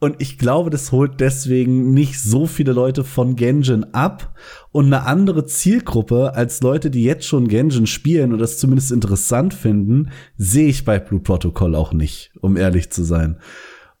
Und 0.00 0.16
ich 0.20 0.38
glaube, 0.38 0.70
das 0.70 0.92
holt 0.92 1.18
deswegen 1.18 1.92
nicht 1.92 2.20
so 2.20 2.46
viele 2.46 2.72
Leute 2.72 3.02
von 3.02 3.34
Genshin 3.34 3.84
ab. 3.92 4.32
Und 4.70 4.86
eine 4.86 5.06
andere 5.06 5.44
Zielgruppe 5.44 6.34
als 6.34 6.60
Leute, 6.62 6.90
die 6.90 7.02
jetzt 7.02 7.26
schon 7.26 7.48
Genshin 7.48 7.86
spielen 7.86 8.32
und 8.32 8.38
das 8.38 8.58
zumindest 8.58 8.92
interessant 8.92 9.54
finden, 9.54 10.10
sehe 10.36 10.68
ich 10.68 10.84
bei 10.84 11.00
Blue 11.00 11.20
Protocol 11.20 11.74
auch 11.74 11.92
nicht, 11.92 12.30
um 12.40 12.56
ehrlich 12.56 12.90
zu 12.90 13.02
sein. 13.02 13.40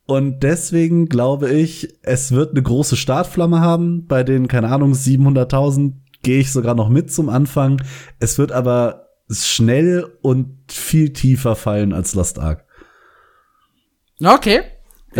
Und 0.06 0.44
deswegen 0.44 1.08
glaube 1.08 1.50
ich, 1.50 1.98
es 2.02 2.30
wird 2.30 2.52
eine 2.52 2.62
große 2.62 2.96
Startflamme 2.96 3.60
haben. 3.60 4.06
Bei 4.06 4.22
den, 4.22 4.46
keine 4.46 4.68
Ahnung, 4.68 4.92
700.000 4.92 5.94
gehe 6.22 6.38
ich 6.38 6.52
sogar 6.52 6.76
noch 6.76 6.88
mit 6.88 7.12
zum 7.12 7.28
Anfang. 7.28 7.82
Es 8.20 8.38
wird 8.38 8.52
aber 8.52 9.08
schnell 9.28 10.06
und 10.22 10.72
viel 10.72 11.12
tiefer 11.12 11.56
fallen 11.56 11.92
als 11.92 12.14
Lost 12.14 12.38
Ark. 12.38 12.64
Okay. 14.24 14.60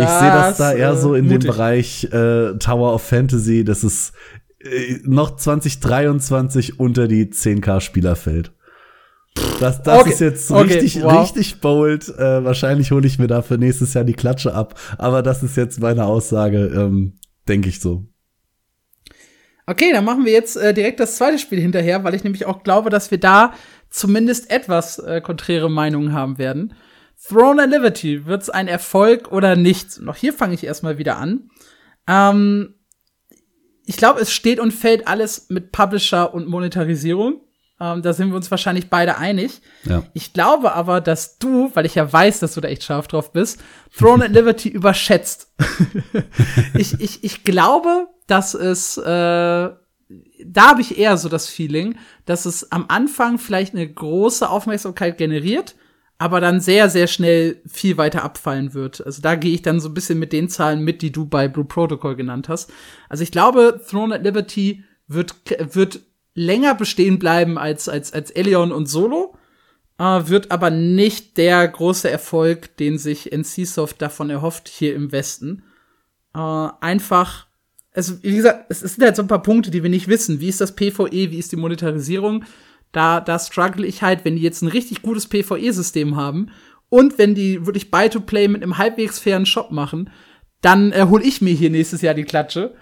Ich 0.03 0.09
sehe 0.09 0.29
das 0.29 0.57
da 0.57 0.73
eher 0.73 0.95
so 0.95 1.13
in 1.13 1.25
mutig. 1.25 1.41
dem 1.41 1.47
Bereich 1.47 2.05
äh, 2.05 2.57
Tower 2.59 2.93
of 2.93 3.01
Fantasy, 3.01 3.63
dass 3.63 3.83
es 3.83 4.13
äh, 4.61 4.99
noch 5.03 5.35
2023 5.35 6.79
unter 6.79 7.07
die 7.07 7.25
10k 7.27 7.81
Spieler 7.81 8.15
fällt. 8.15 8.51
Das, 9.59 9.83
das 9.83 10.01
okay. 10.01 10.09
ist 10.09 10.19
jetzt 10.19 10.51
okay. 10.51 10.73
richtig, 10.73 11.03
wow. 11.03 11.21
richtig 11.21 11.61
bold. 11.61 12.09
Äh, 12.09 12.43
wahrscheinlich 12.43 12.91
hole 12.91 13.05
ich 13.07 13.19
mir 13.19 13.27
dafür 13.27 13.57
nächstes 13.57 13.93
Jahr 13.93 14.03
die 14.03 14.13
Klatsche 14.13 14.53
ab. 14.53 14.79
Aber 14.97 15.21
das 15.21 15.43
ist 15.43 15.55
jetzt 15.55 15.79
meine 15.79 16.05
Aussage, 16.05 16.71
ähm, 16.75 17.19
denke 17.47 17.69
ich 17.69 17.79
so. 17.79 18.05
Okay, 19.65 19.91
dann 19.93 20.03
machen 20.03 20.25
wir 20.25 20.33
jetzt 20.33 20.57
äh, 20.57 20.73
direkt 20.73 20.99
das 20.99 21.17
zweite 21.17 21.37
Spiel 21.37 21.61
hinterher, 21.61 22.03
weil 22.03 22.15
ich 22.15 22.23
nämlich 22.23 22.45
auch 22.45 22.63
glaube, 22.63 22.89
dass 22.89 23.11
wir 23.11 23.19
da 23.19 23.53
zumindest 23.89 24.49
etwas 24.49 24.99
äh, 24.99 25.21
konträre 25.21 25.69
Meinungen 25.69 26.13
haben 26.13 26.37
werden. 26.37 26.73
Throne 27.27 27.63
and 27.63 27.73
Liberty, 27.73 28.25
wird's 28.25 28.49
ein 28.49 28.67
Erfolg 28.67 29.31
oder 29.31 29.55
nicht? 29.55 30.01
Noch 30.01 30.15
hier 30.15 30.33
fange 30.33 30.53
ich 30.53 30.63
erstmal 30.63 30.97
wieder 30.97 31.17
an. 31.17 31.49
Ähm, 32.07 32.75
ich 33.85 33.97
glaube, 33.97 34.19
es 34.21 34.31
steht 34.31 34.59
und 34.59 34.71
fällt 34.71 35.07
alles 35.07 35.47
mit 35.49 35.71
Publisher 35.71 36.33
und 36.33 36.47
Monetarisierung. 36.47 37.41
Ähm, 37.81 38.01
da 38.01 38.13
sind 38.13 38.29
wir 38.29 38.35
uns 38.35 38.51
wahrscheinlich 38.51 38.89
beide 38.89 39.17
einig. 39.17 39.61
Ja. 39.85 40.03
Ich 40.13 40.33
glaube 40.33 40.73
aber, 40.73 41.01
dass 41.01 41.37
du, 41.39 41.71
weil 41.73 41.85
ich 41.85 41.95
ja 41.95 42.11
weiß, 42.11 42.39
dass 42.39 42.53
du 42.53 42.61
da 42.61 42.67
echt 42.67 42.83
scharf 42.83 43.07
drauf 43.07 43.31
bist, 43.31 43.61
Throne 43.97 44.25
and 44.25 44.35
Liberty 44.35 44.69
überschätzt. 44.69 45.53
ich, 46.73 46.99
ich, 46.99 47.23
ich 47.23 47.43
glaube, 47.43 48.07
dass 48.27 48.53
es, 48.53 48.97
äh, 48.97 49.03
da 49.03 49.77
habe 50.57 50.81
ich 50.81 50.97
eher 50.97 51.17
so 51.17 51.29
das 51.29 51.47
Feeling, 51.47 51.97
dass 52.25 52.45
es 52.45 52.71
am 52.71 52.85
Anfang 52.89 53.39
vielleicht 53.39 53.73
eine 53.73 53.87
große 53.91 54.49
Aufmerksamkeit 54.49 55.17
generiert, 55.17 55.75
aber 56.19 56.41
dann 56.41 56.59
sehr, 56.59 56.89
sehr 56.89 57.07
schnell 57.07 57.61
viel 57.65 57.97
weiter 57.97 58.23
abfallen 58.23 58.73
wird. 58.73 59.03
Also 59.05 59.21
da 59.21 59.35
gehe 59.35 59.53
ich 59.53 59.61
dann 59.61 59.79
so 59.79 59.87
ein 59.87 59.93
bisschen 59.93 60.19
mit 60.19 60.33
den 60.33 60.49
Zahlen 60.49 60.83
mit, 60.83 61.01
die 61.01 61.13
du 61.13 61.25
bei 61.25 61.47
Blue 61.47 61.65
Protocol 61.65 62.17
genannt 62.17 62.49
hast. 62.49 62.71
Also 63.07 63.23
ich 63.23 63.31
glaube, 63.31 63.81
Throne 63.89 64.15
at 64.15 64.23
Liberty 64.23 64.83
wird, 65.07 65.33
wird 65.73 66.01
länger 66.35 66.75
bestehen 66.75 67.19
bleiben 67.19 67.57
als, 67.57 67.87
als, 67.87 68.11
als 68.11 68.31
Elion 68.31 68.73
und 68.73 68.87
Solo, 68.87 69.37
äh, 69.97 70.03
wird 70.25 70.51
aber 70.51 70.69
nicht 70.69 71.37
der 71.37 71.65
große 71.65 72.09
Erfolg, 72.09 72.75
den 72.75 72.97
sich 72.97 73.31
NCSoft 73.31 74.01
davon 74.01 74.29
erhofft 74.29 74.67
hier 74.67 74.95
im 74.95 75.13
Westen. 75.13 75.63
Äh, 76.35 76.67
einfach, 76.81 77.47
also 77.93 78.21
wie 78.21 78.35
gesagt, 78.35 78.65
es, 78.67 78.81
es 78.81 78.95
sind 78.95 79.05
halt 79.05 79.15
so 79.15 79.21
ein 79.21 79.29
paar 79.29 79.41
Punkte, 79.41 79.71
die 79.71 79.83
wir 79.83 79.89
nicht 79.89 80.09
wissen. 80.09 80.41
Wie 80.41 80.49
ist 80.49 80.59
das 80.59 80.75
PvE, 80.75 81.31
wie 81.31 81.39
ist 81.39 81.53
die 81.53 81.57
Monetarisierung? 81.57 82.43
Da, 82.91 83.21
da 83.21 83.37
struggle 83.37 83.85
ich 83.85 84.01
halt, 84.01 84.25
wenn 84.25 84.35
die 84.35 84.41
jetzt 84.41 84.61
ein 84.61 84.67
richtig 84.67 85.01
gutes 85.01 85.27
PvE-System 85.27 86.15
haben 86.15 86.51
und 86.89 87.17
wenn 87.17 87.35
die 87.35 87.65
wirklich 87.65 87.91
Buy-to-Play 87.91 88.47
mit 88.47 88.63
einem 88.63 88.77
halbwegs 88.77 89.19
fairen 89.19 89.45
Shop 89.45 89.71
machen, 89.71 90.09
dann 90.61 90.93
hol 91.09 91.23
ich 91.23 91.41
mir 91.41 91.53
hier 91.53 91.69
nächstes 91.69 92.01
Jahr 92.01 92.13
die 92.13 92.25
Klatsche. 92.25 92.73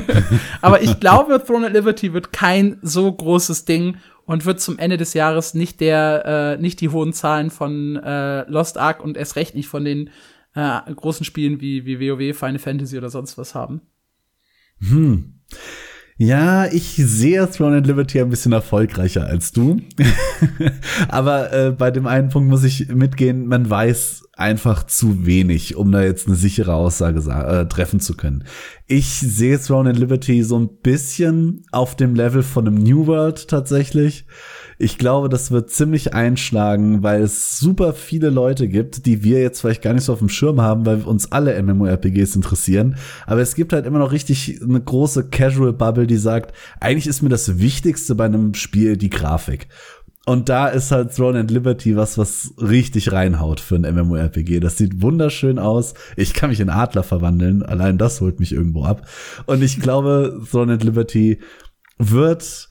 Aber 0.62 0.82
ich 0.82 0.98
glaube, 0.98 1.42
Throne 1.44 1.66
of 1.66 1.72
Liberty 1.72 2.12
wird 2.12 2.32
kein 2.32 2.78
so 2.82 3.12
großes 3.12 3.66
Ding 3.66 3.98
und 4.24 4.46
wird 4.46 4.60
zum 4.60 4.78
Ende 4.78 4.96
des 4.96 5.14
Jahres 5.14 5.54
nicht 5.54 5.80
der, 5.80 6.56
äh, 6.56 6.60
nicht 6.60 6.80
die 6.80 6.88
hohen 6.88 7.12
Zahlen 7.12 7.50
von 7.50 7.96
äh, 7.96 8.48
Lost 8.50 8.78
Ark 8.78 9.02
und 9.04 9.16
erst 9.16 9.36
recht 9.36 9.54
nicht 9.54 9.68
von 9.68 9.84
den 9.84 10.10
äh, 10.54 10.80
großen 10.92 11.24
Spielen 11.24 11.60
wie, 11.60 11.84
wie 11.84 12.00
WoW, 12.00 12.36
Final 12.36 12.58
Fantasy 12.58 12.98
oder 12.98 13.10
sonst 13.10 13.38
was 13.38 13.54
haben. 13.54 13.82
Hm. 14.80 15.40
Ja, 16.22 16.66
ich 16.66 16.96
sehe 16.96 17.50
Throne 17.50 17.78
and 17.78 17.86
Liberty 17.86 18.20
ein 18.20 18.28
bisschen 18.28 18.52
erfolgreicher 18.52 19.24
als 19.24 19.52
du. 19.52 19.78
Aber 21.08 21.50
äh, 21.50 21.70
bei 21.70 21.90
dem 21.90 22.06
einen 22.06 22.28
Punkt 22.28 22.50
muss 22.50 22.62
ich 22.62 22.88
mitgehen, 22.88 23.46
man 23.46 23.70
weiß 23.70 24.24
einfach 24.34 24.84
zu 24.84 25.24
wenig, 25.24 25.76
um 25.76 25.90
da 25.90 26.02
jetzt 26.02 26.26
eine 26.26 26.36
sichere 26.36 26.74
Aussage 26.74 27.20
äh, 27.20 27.66
treffen 27.68 28.00
zu 28.00 28.18
können. 28.18 28.44
Ich 28.86 29.06
sehe 29.06 29.58
Throne 29.58 29.88
and 29.88 29.98
Liberty 29.98 30.42
so 30.42 30.58
ein 30.58 30.68
bisschen 30.82 31.64
auf 31.72 31.96
dem 31.96 32.14
Level 32.14 32.42
von 32.42 32.66
einem 32.66 32.76
New 32.76 33.06
World 33.06 33.48
tatsächlich. 33.48 34.26
Ich 34.82 34.96
glaube, 34.96 35.28
das 35.28 35.50
wird 35.50 35.68
ziemlich 35.68 36.14
einschlagen, 36.14 37.02
weil 37.02 37.20
es 37.20 37.58
super 37.58 37.92
viele 37.92 38.30
Leute 38.30 38.66
gibt, 38.66 39.04
die 39.04 39.22
wir 39.22 39.42
jetzt 39.42 39.60
vielleicht 39.60 39.82
gar 39.82 39.92
nicht 39.92 40.04
so 40.04 40.14
auf 40.14 40.20
dem 40.20 40.30
Schirm 40.30 40.62
haben, 40.62 40.86
weil 40.86 41.02
uns 41.02 41.30
alle 41.32 41.62
MMORPGs 41.62 42.34
interessieren. 42.34 42.96
Aber 43.26 43.42
es 43.42 43.54
gibt 43.54 43.74
halt 43.74 43.84
immer 43.84 43.98
noch 43.98 44.10
richtig 44.10 44.58
eine 44.62 44.80
große 44.80 45.28
Casual 45.28 45.74
Bubble, 45.74 46.06
die 46.06 46.16
sagt, 46.16 46.56
eigentlich 46.80 47.06
ist 47.06 47.20
mir 47.20 47.28
das 47.28 47.58
Wichtigste 47.58 48.14
bei 48.14 48.24
einem 48.24 48.54
Spiel 48.54 48.96
die 48.96 49.10
Grafik. 49.10 49.68
Und 50.24 50.48
da 50.48 50.68
ist 50.68 50.92
halt 50.92 51.14
Throne 51.14 51.40
and 51.40 51.50
Liberty 51.50 51.94
was, 51.94 52.16
was 52.16 52.54
richtig 52.56 53.12
reinhaut 53.12 53.60
für 53.60 53.74
ein 53.74 53.82
MMORPG. 53.82 54.60
Das 54.60 54.78
sieht 54.78 55.02
wunderschön 55.02 55.58
aus. 55.58 55.92
Ich 56.16 56.32
kann 56.32 56.48
mich 56.48 56.60
in 56.60 56.70
Adler 56.70 57.02
verwandeln. 57.02 57.62
Allein 57.62 57.98
das 57.98 58.22
holt 58.22 58.40
mich 58.40 58.52
irgendwo 58.52 58.84
ab. 58.84 59.06
Und 59.44 59.62
ich 59.62 59.78
glaube, 59.78 60.40
Throne 60.50 60.72
and 60.72 60.84
Liberty 60.84 61.38
wird 61.98 62.69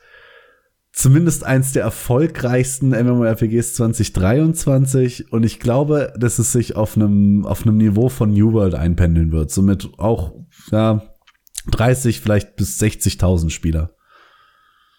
zumindest 0.99 1.45
eins 1.45 1.71
der 1.71 1.83
erfolgreichsten 1.83 2.89
MMORPGs 2.89 3.75
2023 3.75 5.31
und 5.31 5.43
ich 5.43 5.61
glaube, 5.61 6.13
dass 6.17 6.39
es 6.39 6.51
sich 6.51 6.75
auf 6.75 6.97
einem 6.97 7.45
auf 7.45 7.61
einem 7.61 7.77
Niveau 7.77 8.09
von 8.09 8.33
New 8.33 8.51
World 8.51 8.75
einpendeln 8.75 9.31
wird, 9.31 9.49
somit 9.49 9.89
auch 9.97 10.33
ja 10.71 11.01
30 11.71 12.19
vielleicht 12.19 12.57
bis 12.57 12.81
60.000 12.81 13.49
Spieler. 13.49 13.91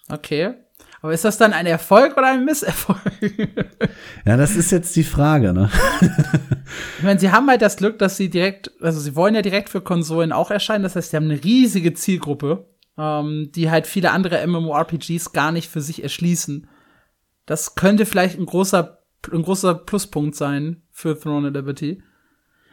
Okay. 0.08 0.54
Aber 1.02 1.12
ist 1.12 1.24
das 1.24 1.36
dann 1.36 1.52
ein 1.52 1.66
Erfolg 1.66 2.16
oder 2.16 2.28
ein 2.28 2.46
Misserfolg? 2.46 3.00
ja, 4.24 4.36
das 4.38 4.56
ist 4.56 4.70
jetzt 4.70 4.96
die 4.96 5.04
Frage, 5.04 5.52
ne? 5.52 5.70
ich 6.98 7.04
meine, 7.04 7.20
sie 7.20 7.30
haben 7.30 7.48
halt 7.48 7.62
das 7.62 7.76
Glück, 7.76 7.98
dass 7.98 8.16
sie 8.16 8.28
direkt, 8.28 8.70
also 8.80 9.00
sie 9.00 9.16
wollen 9.16 9.34
ja 9.34 9.42
direkt 9.42 9.68
für 9.68 9.80
Konsolen 9.80 10.32
auch 10.32 10.50
erscheinen. 10.50 10.82
Das 10.82 10.96
heißt, 10.96 11.10
sie 11.10 11.16
haben 11.16 11.30
eine 11.30 11.42
riesige 11.42 11.94
Zielgruppe 11.94 12.70
ähm, 13.00 13.50
die 13.54 13.70
halt 13.70 13.86
viele 13.86 14.10
andere 14.10 14.46
MMORPGs 14.46 15.32
gar 15.32 15.52
nicht 15.52 15.70
für 15.70 15.80
sich 15.80 16.02
erschließen. 16.02 16.68
Das 17.46 17.74
könnte 17.74 18.04
vielleicht 18.04 18.38
ein 18.38 18.44
großer, 18.44 18.98
ein 19.32 19.42
großer 19.42 19.74
Pluspunkt 19.74 20.36
sein 20.36 20.82
für 20.90 21.18
Throne 21.18 21.48
of 21.48 21.54
Liberty. 21.54 22.02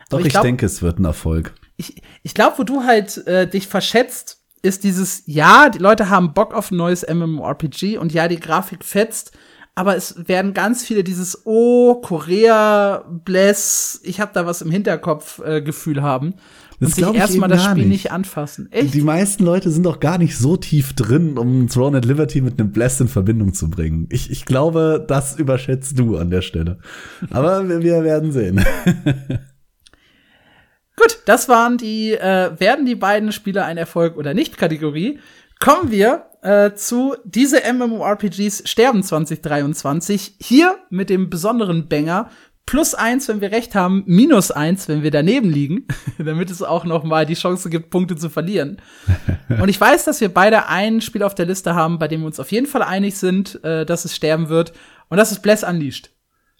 Doch, 0.09 0.19
ich, 0.19 0.27
ich 0.27 0.31
glaub, 0.33 0.43
denke, 0.43 0.65
es 0.65 0.81
wird 0.81 0.99
ein 0.99 1.05
Erfolg. 1.05 1.53
Ich, 1.77 2.01
ich 2.23 2.33
glaube, 2.33 2.57
wo 2.57 2.63
du 2.63 2.83
halt 2.83 3.25
äh, 3.25 3.47
dich 3.47 3.67
verschätzt, 3.67 4.43
ist 4.61 4.83
dieses, 4.83 5.23
ja, 5.27 5.69
die 5.69 5.79
Leute 5.79 6.09
haben 6.09 6.33
Bock 6.33 6.53
auf 6.53 6.71
ein 6.71 6.77
neues 6.77 7.05
MMORPG 7.07 7.97
und 7.97 8.11
ja, 8.11 8.27
die 8.27 8.39
Grafik 8.39 8.83
fetzt, 8.83 9.37
aber 9.75 9.95
es 9.95 10.27
werden 10.27 10.53
ganz 10.53 10.83
viele 10.83 11.03
dieses 11.03 11.45
Oh, 11.45 12.01
Korea, 12.01 13.05
Bless, 13.09 14.01
ich 14.03 14.19
hab 14.19 14.33
da 14.33 14.45
was 14.45 14.61
im 14.61 14.71
Hinterkopf 14.71 15.39
äh, 15.39 15.61
Gefühl 15.61 16.01
haben. 16.01 16.33
Das 16.79 16.89
und 16.89 16.95
sich 16.95 17.15
erstmal 17.15 17.49
das 17.49 17.63
Spiel 17.63 17.85
nicht. 17.85 18.03
nicht. 18.03 18.11
anfassen. 18.11 18.71
Echt? 18.71 18.93
Die 18.93 19.01
meisten 19.01 19.43
Leute 19.43 19.71
sind 19.71 19.83
doch 19.83 19.99
gar 19.99 20.19
nicht 20.19 20.37
so 20.37 20.57
tief 20.57 20.93
drin, 20.93 21.37
um 21.39 21.67
Throne 21.67 21.97
at 21.97 22.05
Liberty 22.05 22.41
mit 22.41 22.59
einem 22.59 22.71
Bless 22.71 23.01
in 23.01 23.07
Verbindung 23.07 23.53
zu 23.53 23.69
bringen. 23.69 24.07
Ich, 24.11 24.29
ich 24.29 24.45
glaube, 24.45 25.03
das 25.07 25.37
überschätzt 25.37 25.97
du 25.97 26.17
an 26.17 26.29
der 26.29 26.43
Stelle. 26.43 26.77
Aber 27.31 27.67
wir, 27.69 27.81
wir 27.81 28.03
werden 28.03 28.31
sehen. 28.31 28.63
Gut, 30.95 31.19
das 31.25 31.49
waren 31.49 31.77
die 31.77 32.13
äh, 32.13 32.51
werden 32.59 32.85
die 32.85 32.95
beiden 32.95 33.31
Spieler 33.31 33.65
ein 33.65 33.77
Erfolg 33.77 34.17
oder 34.17 34.33
nicht 34.33 34.57
Kategorie. 34.57 35.19
Kommen 35.59 35.89
wir 35.91 36.25
äh, 36.41 36.73
zu 36.75 37.15
diese 37.23 37.61
MMORPGs 37.73 38.63
sterben 38.69 39.01
2023 39.03 40.35
hier 40.39 40.77
mit 40.89 41.09
dem 41.09 41.29
besonderen 41.29 41.87
Banger 41.87 42.29
plus 42.67 42.93
eins, 42.93 43.27
wenn 43.27 43.41
wir 43.41 43.51
recht 43.51 43.73
haben, 43.73 44.03
minus 44.05 44.51
eins, 44.51 44.87
wenn 44.87 45.01
wir 45.01 45.09
daneben 45.09 45.49
liegen, 45.49 45.87
damit 46.19 46.51
es 46.51 46.61
auch 46.61 46.85
noch 46.85 47.03
mal 47.03 47.25
die 47.25 47.33
Chance 47.33 47.71
gibt, 47.71 47.89
Punkte 47.89 48.15
zu 48.15 48.29
verlieren. 48.29 48.77
Und 49.59 49.69
ich 49.69 49.81
weiß, 49.81 50.05
dass 50.05 50.21
wir 50.21 50.29
beide 50.29 50.67
ein 50.67 51.01
Spiel 51.01 51.23
auf 51.23 51.33
der 51.33 51.47
Liste 51.47 51.73
haben, 51.73 51.97
bei 51.97 52.07
dem 52.07 52.19
wir 52.19 52.27
uns 52.27 52.39
auf 52.39 52.51
jeden 52.51 52.67
Fall 52.67 52.83
einig 52.83 53.17
sind, 53.17 53.63
äh, 53.63 53.85
dass 53.85 54.05
es 54.05 54.15
sterben 54.15 54.49
wird. 54.49 54.73
Und 55.09 55.17
das 55.17 55.31
ist 55.31 55.41
Bless 55.41 55.63
Unleashed. 55.63 56.11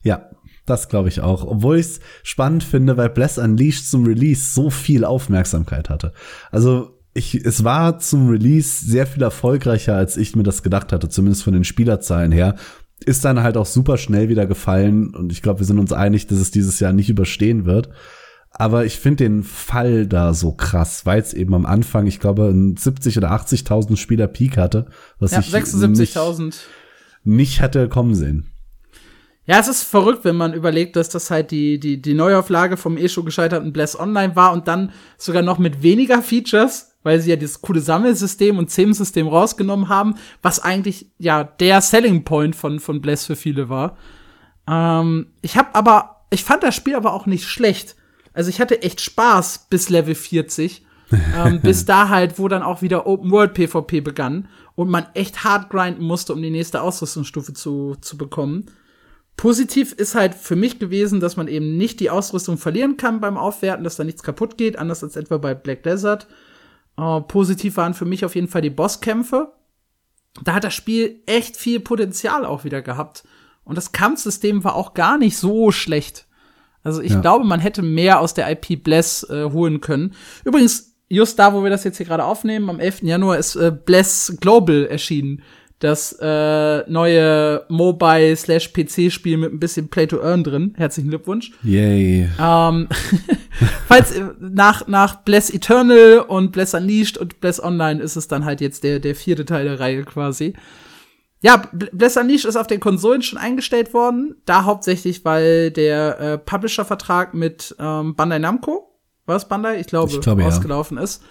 Ja, 0.02 0.32
das 0.66 0.90
glaube 0.90 1.10
ich 1.10 1.22
auch. 1.22 1.46
Obwohl 1.46 1.78
ich 1.78 1.86
es 1.86 2.00
spannend 2.24 2.64
finde, 2.64 2.98
weil 2.98 3.10
Bless 3.10 3.38
Unleashed 3.38 3.90
zum 3.90 4.06
Release 4.06 4.54
so 4.54 4.70
viel 4.70 5.04
Aufmerksamkeit 5.04 5.90
hatte. 5.90 6.14
Also 6.52 6.98
ich, 7.14 7.36
es 7.36 7.64
war 7.64 8.00
zum 8.00 8.30
Release 8.30 8.86
sehr 8.86 9.08
viel 9.08 9.24
erfolgreicher, 9.24 9.96
als 9.96 10.16
ich 10.16 10.36
mir 10.36 10.44
das 10.44 10.64
gedacht 10.64 10.94
hatte, 10.94 11.10
zumindest 11.10 11.44
von 11.44 11.54
den 11.54 11.64
Spielerzahlen 11.64 12.32
her 12.32 12.56
ist 13.06 13.26
dann 13.26 13.44
halt 13.44 13.58
auch 13.58 13.66
super 13.66 13.98
schnell 13.98 14.30
wieder 14.30 14.46
gefallen 14.46 15.14
und 15.16 15.32
ich 15.32 15.42
glaube, 15.42 15.60
wir 15.60 15.66
sind 15.66 15.80
uns 15.80 15.94
einig, 15.94 16.28
dass 16.28 16.40
es 16.40 16.52
dieses 16.52 16.80
Jahr 16.80 16.94
nicht 16.94 17.10
überstehen 17.10 17.66
wird. 17.66 17.90
Aber 18.52 18.86
ich 18.86 18.98
finde 18.98 19.26
den 19.26 19.44
Fall 19.44 20.08
da 20.08 20.34
so 20.34 20.52
krass, 20.52 21.06
weil 21.06 21.22
es 21.22 21.34
eben 21.34 21.54
am 21.54 21.66
Anfang, 21.66 22.08
ich 22.08 22.20
glaube, 22.20 22.48
ein 22.48 22.76
70 22.76 23.18
oder 23.18 23.32
80.000 23.32 23.98
Spieler 23.98 24.28
Peak 24.28 24.58
hatte, 24.58 24.88
was 25.20 25.32
ja, 25.32 25.40
ich 25.42 25.48
76.000 25.48 26.46
nicht, 26.46 26.68
nicht 27.24 27.62
hätte 27.62 27.88
kommen 27.88 28.16
sehen. 28.16 28.52
Ja, 29.46 29.60
es 29.60 29.68
ist 29.68 29.84
verrückt, 29.84 30.26
wenn 30.26 30.36
man 30.36 30.54
überlegt, 30.54 30.96
dass 30.96 31.08
das 31.08 31.32
halt 31.32 31.52
die, 31.52 31.80
die, 31.80 32.02
die 32.02 32.14
Neuauflage 32.14 32.76
vom 32.78 32.98
eh 32.98 33.08
schon 33.08 33.26
gescheiterten 33.26 33.72
Bless 33.72 33.98
Online 33.98 34.36
war 34.36 34.52
und 34.52 34.68
dann 34.68 34.92
sogar 35.18 35.42
noch 35.42 35.58
mit 35.58 35.84
weniger 35.84 36.22
Features 36.22 36.97
weil 37.08 37.22
sie 37.22 37.30
ja 37.30 37.38
dieses 37.38 37.62
coole 37.62 37.80
Sammelsystem 37.80 38.58
und 38.58 38.68
Themensystem 38.68 39.28
rausgenommen 39.28 39.88
haben, 39.88 40.16
was 40.42 40.60
eigentlich 40.60 41.08
ja 41.18 41.46
der 41.46 41.80
Selling 41.80 42.26
Point 42.26 42.54
von, 42.54 42.82
von 42.82 43.00
Bless 43.00 43.26
für 43.26 43.38
viele 43.38 43.70
war. 43.70 43.96
Ähm, 44.70 45.28
ich 45.42 45.56
habe 45.56 45.74
aber, 45.74 46.26
ich 46.32 46.44
fand 46.44 46.64
das 46.64 46.76
Spiel 46.76 46.96
aber 46.96 47.14
auch 47.14 47.26
nicht 47.26 47.46
schlecht. 47.46 47.96
Also 48.34 48.50
ich 48.50 48.60
hatte 48.60 48.82
echt 48.82 49.00
Spaß 49.00 49.68
bis 49.70 49.88
Level 49.88 50.16
40. 50.16 50.86
ähm, 51.42 51.62
bis 51.64 51.86
da 51.86 52.10
halt, 52.10 52.38
wo 52.38 52.50
dann 52.50 52.62
auch 52.62 52.82
wieder 52.82 53.08
Open 53.08 53.32
World 53.32 53.54
PvP 53.54 54.02
begann 54.02 54.50
und 54.76 54.90
man 54.90 55.06
echt 55.14 55.46
hart 55.46 55.70
grinden 55.70 56.04
musste, 56.04 56.34
um 56.34 56.42
die 56.42 56.50
nächste 56.50 56.82
Ausrüstungsstufe 56.82 57.54
zu, 57.54 57.96
zu 58.02 58.18
bekommen. 58.18 58.66
Positiv 59.38 59.94
ist 59.94 60.14
halt 60.14 60.36
für 60.36 60.58
mich 60.58 60.78
gewesen, 60.78 61.22
dass 61.22 61.38
man 61.38 61.48
eben 61.48 61.78
nicht 61.78 62.02
die 62.02 62.10
Ausrüstung 62.10 62.58
verlieren 62.58 62.98
kann 62.98 63.22
beim 63.22 63.38
Aufwerten, 63.38 63.86
dass 63.86 63.96
da 63.96 64.04
nichts 64.04 64.24
kaputt 64.24 64.58
geht, 64.58 64.78
anders 64.78 65.06
als 65.06 65.16
etwa 65.16 65.38
bei 65.38 65.56
Black 65.56 65.84
Desert. 65.84 66.28
Äh, 66.98 67.22
positiv 67.22 67.78
waren 67.78 67.94
für 67.94 68.06
mich 68.06 68.26
auf 68.26 68.36
jeden 68.36 68.48
Fall 68.48 68.62
die 68.62 68.70
Bosskämpfe. 68.70 69.54
Da 70.44 70.54
hat 70.54 70.64
das 70.64 70.74
Spiel 70.74 71.22
echt 71.26 71.58
viel 71.58 71.80
Potenzial 71.80 72.46
auch 72.46 72.64
wieder 72.64 72.82
gehabt. 72.82 73.24
Und 73.64 73.76
das 73.76 73.92
Kampfsystem 73.92 74.64
war 74.64 74.76
auch 74.76 74.94
gar 74.94 75.18
nicht 75.18 75.38
so 75.38 75.72
schlecht. 75.72 76.26
Also 76.84 77.02
ich 77.02 77.14
ja. 77.14 77.20
glaube, 77.20 77.46
man 77.46 77.60
hätte 77.60 77.82
mehr 77.82 78.20
aus 78.22 78.34
der 78.34 78.50
IP 78.50 78.84
Bless 78.84 79.24
äh, 79.30 79.50
holen 79.52 79.82
können. 79.82 80.14
Übrigens, 80.46 80.96
just 81.10 81.38
da, 81.38 81.54
wo 81.54 81.64
wir 81.64 81.70
das 81.70 81.84
jetzt 81.84 81.98
hier 81.98 82.06
gerade 82.06 82.24
aufnehmen, 82.24 82.70
am 82.70 82.80
11. 82.80 83.04
Januar 83.04 83.38
ist 83.38 83.56
äh, 83.56 83.72
Bless 83.72 84.38
Global 84.40 84.86
erschienen. 84.86 85.44
Das 85.80 86.12
äh, 86.20 86.90
neue 86.90 87.64
Mobile-slash-PC-Spiel 87.70 89.38
mit 89.38 89.54
ein 89.54 89.60
bisschen 89.60 89.90
Play-to-Earn 89.90 90.44
drin. 90.44 90.74
Herzlichen 90.76 91.10
Glückwunsch. 91.10 91.52
Yay. 91.64 92.30
Ähm, 92.40 92.88
falls 93.88 94.12
äh, 94.12 94.24
nach, 94.40 94.88
nach 94.88 95.18
Bless 95.18 95.52
Eternal 95.52 96.26
und 96.28 96.52
Bless 96.52 96.74
Unleashed 96.74 97.18
und 97.18 97.40
Bless 97.40 97.64
Online 97.64 98.02
ist 98.02 98.16
es 98.16 98.28
dann 98.28 98.44
halt 98.44 98.60
jetzt 98.60 98.84
der, 98.84 99.00
der 99.00 99.14
vierte 99.14 99.46
Teil 99.46 99.66
der 99.66 99.80
Reihe 99.80 100.04
quasi. 100.04 100.54
Ja, 101.42 101.62
Bless 101.72 102.18
Unleashed 102.18 102.46
ist 102.46 102.56
auf 102.56 102.66
den 102.66 102.80
Konsolen 102.80 103.22
schon 103.22 103.38
eingestellt 103.38 103.94
worden. 103.94 104.36
Da 104.46 104.64
hauptsächlich, 104.64 105.24
weil 105.26 105.70
der 105.70 106.20
äh, 106.20 106.38
Publisher-Vertrag 106.40 107.36
mit 107.36 107.76
ähm, 107.80 108.16
Bandai 108.16 108.40
Namco, 108.40 108.88
war 109.28 109.36
es 109.36 109.46
Bandai? 109.46 109.80
Ich 109.80 109.88
glaube, 109.88 110.12
Ich 110.12 110.22
glaube, 110.22 110.42
ja. 110.42 110.48
ausgelaufen 110.48 110.98
ist. 110.98 111.22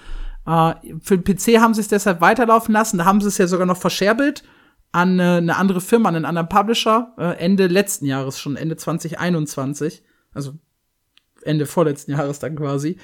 Äh, 0.47 0.75
für 1.03 1.19
den 1.19 1.25
PC 1.25 1.61
haben 1.61 1.75
sie 1.75 1.81
es 1.81 1.89
deshalb 1.89 2.21
weiterlaufen 2.21 2.73
lassen. 2.73 2.99
Da 2.99 3.05
haben 3.05 3.21
sie 3.21 3.29
es 3.29 3.39
ja 3.39 3.47
sogar 3.47 3.67
noch 3.67 3.79
verscherbelt 3.79 4.45
an 4.93 5.19
äh, 5.19 5.23
eine 5.23 5.57
andere 5.57 5.81
Firma, 5.81 6.09
an 6.09 6.17
einen 6.17 6.25
anderen 6.25 6.49
Publisher, 6.49 7.13
äh, 7.19 7.39
Ende 7.39 7.67
letzten 7.67 8.07
Jahres 8.07 8.39
schon, 8.39 8.57
Ende 8.57 8.77
2021. 8.77 10.03
Also 10.33 10.55
Ende 11.43 11.67
vorletzten 11.67 12.13
Jahres 12.13 12.39
dann 12.39 12.57
quasi. 12.57 12.99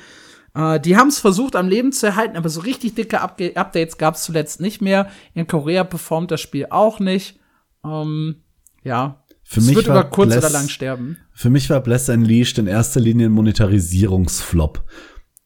Äh, 0.55 0.81
die 0.81 0.97
haben 0.97 1.09
es 1.09 1.19
versucht 1.19 1.57
am 1.57 1.69
Leben 1.69 1.93
zu 1.93 2.07
erhalten, 2.07 2.37
aber 2.37 2.49
so 2.49 2.61
richtig 2.61 2.95
dicke 2.95 3.21
Upga 3.21 3.47
Updates 3.55 3.99
gab 3.99 4.15
es 4.15 4.25
zuletzt 4.25 4.61
nicht 4.61 4.81
mehr. 4.81 5.11
In 5.35 5.47
Korea 5.47 5.85
performt 5.85 6.31
das 6.31 6.41
Spiel 6.41 6.67
auch 6.71 7.01
nicht. 7.01 7.39
Ähm, 7.85 8.37
ja. 8.85 9.23
Für 9.45 9.61
es 9.61 9.67
mich 9.67 9.77
wird 9.77 9.89
war 9.89 10.01
über 10.01 10.11
kurz 10.11 10.31
Bless- 10.31 10.45
oder 10.45 10.53
lang 10.53 10.69
sterben. 10.69 11.19
Für 11.33 11.51
mich 11.51 11.69
war 11.69 11.81
Bless 11.81 12.09
Unleashed 12.09 12.59
in 12.59 12.67
erster 12.67 13.01
Linie 13.01 13.27
ein 13.27 13.33
Monetarisierungsflop. 13.33 14.85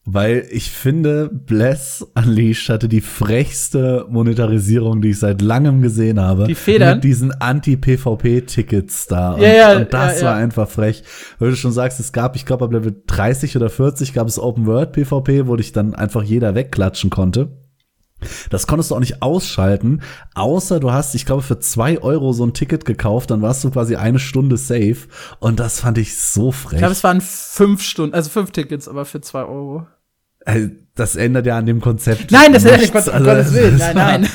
Weil 0.08 0.46
ich 0.50 0.70
finde, 0.70 1.28
Bless 1.28 2.06
Unleashed 2.14 2.68
hatte 2.68 2.88
die 2.88 3.00
frechste 3.00 4.06
Monetarisierung, 4.08 5.02
die 5.02 5.10
ich 5.10 5.18
seit 5.18 5.42
langem 5.42 5.82
gesehen 5.82 6.20
habe. 6.20 6.46
Die 6.46 6.54
Federn? 6.54 6.98
Mit 6.98 7.04
diesen 7.04 7.32
Anti-PvP-Tickets 7.32 9.08
da. 9.08 9.36
Ja, 9.36 9.48
ja, 9.48 9.76
und 9.76 9.92
das 9.92 10.20
ja, 10.20 10.20
ja. 10.20 10.24
war 10.26 10.36
einfach 10.36 10.68
frech. 10.70 11.02
Weil 11.40 11.50
du 11.50 11.56
schon 11.56 11.72
sagst, 11.72 11.98
es 11.98 12.12
gab, 12.12 12.36
ich 12.36 12.46
glaube, 12.46 12.64
ab 12.64 12.72
Level 12.72 13.02
30 13.04 13.56
oder 13.56 13.68
40 13.68 14.14
gab 14.14 14.28
es 14.28 14.38
Open 14.38 14.66
World 14.66 14.92
PvP, 14.92 15.48
wo 15.48 15.56
dich 15.56 15.72
dann 15.72 15.96
einfach 15.96 16.22
jeder 16.22 16.54
wegklatschen 16.54 17.10
konnte. 17.10 17.48
Das 18.48 18.68
konntest 18.68 18.92
du 18.92 18.94
auch 18.94 19.00
nicht 19.00 19.22
ausschalten, 19.22 20.02
außer 20.34 20.80
du 20.80 20.90
hast, 20.92 21.14
ich 21.14 21.26
glaube, 21.26 21.42
für 21.42 21.58
zwei 21.58 22.00
Euro 22.00 22.32
so 22.32 22.46
ein 22.46 22.54
Ticket 22.54 22.84
gekauft, 22.84 23.30
dann 23.30 23.42
warst 23.42 23.62
du 23.64 23.70
quasi 23.70 23.96
eine 23.96 24.18
Stunde 24.20 24.56
safe. 24.56 25.08
Und 25.40 25.60
das 25.60 25.80
fand 25.80 25.98
ich 25.98 26.16
so 26.16 26.52
frech. 26.52 26.74
Ich 26.74 26.78
glaube, 26.78 26.92
es 26.92 27.04
waren 27.04 27.20
fünf 27.20 27.82
Stunden, 27.82 28.14
also 28.14 28.30
fünf 28.30 28.52
Tickets, 28.52 28.88
aber 28.88 29.04
für 29.04 29.20
zwei 29.20 29.44
Euro. 29.44 29.86
Äh, 30.46 30.68
Das 30.96 31.14
ändert 31.14 31.44
ja 31.44 31.58
an 31.58 31.66
dem 31.66 31.82
Konzept. 31.82 32.30
Nein, 32.30 32.54
das 32.54 32.64
ändert 32.64 32.80
nicht, 32.80 32.94
um 32.94 33.22
Gottes 33.22 33.52
Willen. 33.52 33.76
Nein, 33.76 33.96
war, 33.96 34.18
nein. 34.18 34.28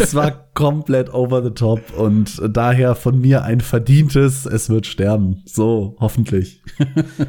Es 0.00 0.14
war 0.14 0.50
komplett 0.54 1.14
over 1.14 1.42
the 1.42 1.50
top 1.50 1.80
und 1.96 2.42
daher 2.48 2.96
von 2.96 3.20
mir 3.20 3.44
ein 3.44 3.60
verdientes, 3.60 4.44
es 4.44 4.68
wird 4.68 4.86
sterben. 4.86 5.42
So, 5.46 5.96
hoffentlich. 6.00 6.62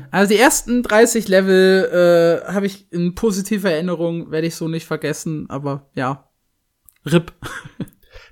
Also 0.09 0.33
die 0.33 0.39
ersten 0.39 0.81
30 0.81 1.27
Level 1.27 2.41
äh, 2.45 2.51
habe 2.51 2.65
ich 2.65 2.91
in 2.91 3.13
positiver 3.13 3.69
Erinnerung, 3.69 4.31
werde 4.31 4.47
ich 4.47 4.55
so 4.55 4.67
nicht 4.67 4.87
vergessen, 4.87 5.45
aber 5.49 5.89
ja. 5.93 6.29
RIP. 7.05 7.33